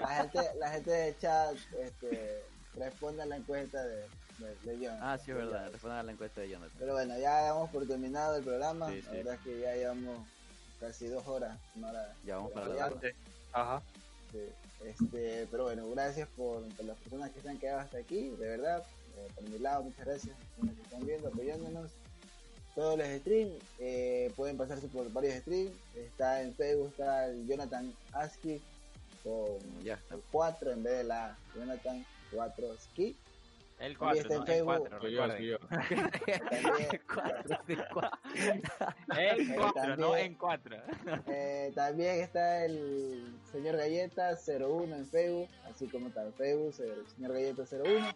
la 0.00 0.08
gente, 0.16 0.40
la 0.58 0.70
gente 0.70 0.90
de 0.90 1.16
chat 1.18 1.54
este, 1.78 2.42
responde 2.76 3.22
a 3.22 3.26
la 3.26 3.36
encuesta 3.36 3.82
de, 3.84 4.06
de, 4.38 4.56
de 4.76 4.86
John. 4.88 4.98
Ah, 5.02 5.18
sí, 5.18 5.30
es 5.30 5.36
verdad. 5.36 5.70
Respondan 5.70 5.98
a 5.98 6.02
la 6.02 6.12
encuesta 6.12 6.40
de 6.40 6.48
Jonathan. 6.50 6.76
Pero 6.78 6.92
bueno, 6.94 7.18
ya 7.18 7.42
damos 7.42 7.70
por 7.70 7.86
terminado 7.86 8.36
el 8.36 8.44
programa. 8.44 8.88
Sí, 8.88 9.02
La 9.06 9.12
verdad 9.12 9.34
es 9.34 9.40
que 9.40 9.60
ya 9.60 9.74
llevamos 9.74 10.26
casi 10.80 11.06
dos 11.08 11.26
horas. 11.26 11.56
Una 11.76 11.90
hora 11.90 12.14
Ya 12.24 12.36
vamos 12.36 12.52
para 12.52 12.66
la 12.68 12.74
Ya, 12.76 12.88
tarde. 12.88 13.14
Ajá. 13.52 13.82
Sí, 14.32 14.38
Este, 14.84 15.46
pero 15.50 15.64
bueno, 15.64 15.88
gracias 15.90 16.28
por, 16.36 16.62
por 16.74 16.84
las 16.84 16.98
personas 16.98 17.30
que 17.30 17.40
se 17.40 17.48
han 17.48 17.58
quedado 17.58 17.80
hasta 17.80 17.98
aquí, 17.98 18.30
de 18.30 18.48
verdad. 18.48 18.84
Eh, 19.16 19.28
por 19.34 19.48
mi 19.48 19.58
lado, 19.58 19.84
muchas 19.84 20.06
gracias 20.06 20.36
a 20.60 20.66
los 20.66 20.74
que 20.74 20.82
están 20.82 21.06
viendo, 21.06 21.28
apoyándonos. 21.28 21.90
Todos 22.74 22.98
los 22.98 23.06
streams, 23.06 23.62
eh, 23.78 24.32
pueden 24.34 24.56
pasarse 24.56 24.88
por 24.88 25.10
varios 25.12 25.34
streams. 25.40 25.72
Está 25.94 26.42
en 26.42 26.54
Facebook, 26.54 26.88
está 26.88 27.26
el 27.26 27.46
Jonathan 27.46 27.94
Aski 28.12 28.62
con 29.22 29.84
Ya 29.84 29.94
está. 29.94 30.16
4 30.30 30.72
en 30.72 30.82
vez 30.82 30.98
de 30.98 31.04
la 31.04 31.36
Jonathan 31.54 32.04
4 32.32 32.76
Ski. 32.78 33.16
El 33.82 33.98
También 33.98 33.98
4, 33.98 34.20
está 34.22 34.34
¿no? 34.34 34.34
en 34.34 34.40
El 34.40 34.46
Facebook. 34.46 34.88
4, 34.88 35.00
Soy 35.00 35.12
yo, 35.12 35.26
sí, 35.36 36.98
cuatro. 37.92 38.18
En 39.16 39.54
4, 39.56 39.96
no 39.96 40.16
en 40.16 40.34
4. 40.36 40.76
eh, 41.26 41.72
también 41.74 42.20
está 42.20 42.64
el 42.64 43.34
señor 43.50 43.76
Galleta 43.76 44.38
01 44.46 44.94
en 44.94 45.06
Facebook, 45.08 45.48
así 45.68 45.88
como 45.88 46.06
está 46.08 46.22
en 46.22 46.32
Facebook, 46.34 46.74
el 46.78 47.06
señor 47.08 47.32
Galleta 47.32 47.64
01. 47.70 48.14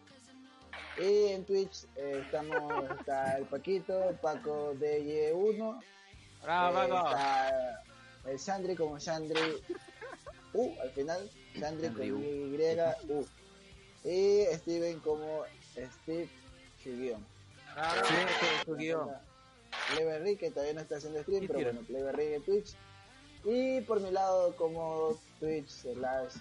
Y 0.99 1.33
en 1.33 1.45
Twitch 1.45 1.85
eh, 1.97 2.23
estamos, 2.25 2.85
está 3.01 3.37
el 3.37 3.47
Paquito, 3.47 4.17
Paco 4.23 4.73
DJ1. 4.75 5.83
Bravo, 6.45 6.79
eh, 6.79 6.89
Paco. 6.89 7.07
está 7.09 7.83
el 8.27 8.39
Sandri 8.39 8.77
como 8.77 9.01
Sandri 9.01 9.41
U 10.53 10.73
al 10.81 10.91
final, 10.91 11.29
Sandri 11.59 11.89
con 11.89 12.13
U. 12.13 12.21
Y 12.21 12.57
U. 13.09 13.27
Y 14.05 14.45
Steven 14.55 15.01
como 15.01 15.43
Steve 16.03 16.29
Chigion. 16.83 17.25
Sí, 18.05 18.15
sí, 18.41 18.47
su 18.65 18.75
guion. 18.75 19.11
Cleverry 19.93 20.37
que 20.37 20.51
todavía 20.51 20.75
no 20.75 20.81
está 20.81 20.97
haciendo 20.97 21.21
stream, 21.23 21.41
¿Qué 21.43 21.49
pero 21.49 21.61
bueno, 21.63 21.81
Cleverry 21.87 22.35
en 22.35 22.43
Twitch. 22.43 22.75
Y 23.45 23.81
por 23.83 24.01
mi 24.01 24.11
lado 24.11 24.57
como 24.57 25.19
Twitch 25.39 25.69
slash 25.69 26.35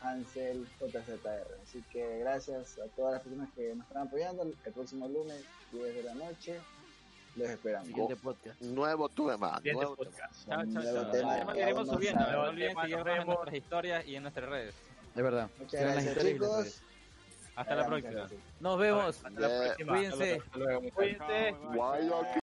Ansel 0.00 0.66
JZR. 0.80 1.58
Así 1.62 1.84
que 1.92 2.18
gracias 2.20 2.78
a 2.78 2.86
todas 2.96 3.12
las 3.14 3.22
personas 3.22 3.50
que 3.54 3.74
nos 3.74 3.86
están 3.86 4.06
apoyando. 4.08 4.42
El 4.42 4.72
próximo 4.72 5.06
lunes, 5.08 5.44
10 5.72 5.94
de 5.94 6.02
la 6.02 6.14
noche, 6.14 6.58
los 7.36 7.48
esperamos. 7.50 7.86
Siguiente 7.86 8.16
podcast. 8.16 8.60
Nuevo 8.62 9.08
tema, 9.10 9.56
Siguiente 9.58 9.72
nuevo 9.84 9.96
tema. 9.96 10.10
podcast. 10.10 10.46
Chao, 10.46 10.56
chao, 10.56 10.66
Nuevo 10.66 11.02
chao. 11.02 11.10
tema, 11.12 11.58
iremos 11.58 11.88
subiendo. 11.88 12.32
No 12.32 12.42
olviden 12.42 12.68
Tema, 12.70 12.82
seguirnos 12.82 13.06
nos 13.06 13.18
en 13.18 13.26
nuestras 13.26 13.54
historias 13.54 14.06
y 14.06 14.16
en 14.16 14.22
nuestras 14.22 14.48
redes. 14.48 14.74
Es 15.14 15.22
verdad. 15.22 15.50
Muchas 15.58 15.80
gracias 15.82 16.18
chicos. 16.24 16.82
Hasta 17.56 17.74
la 17.74 17.86
próxima. 17.86 18.28
Nos 18.60 18.78
vemos. 18.78 19.24
Hasta 19.24 19.40
la 19.40 19.48
próxima. 19.48 19.92
Cuídense. 19.94 20.42
Cuídense. 20.94 22.39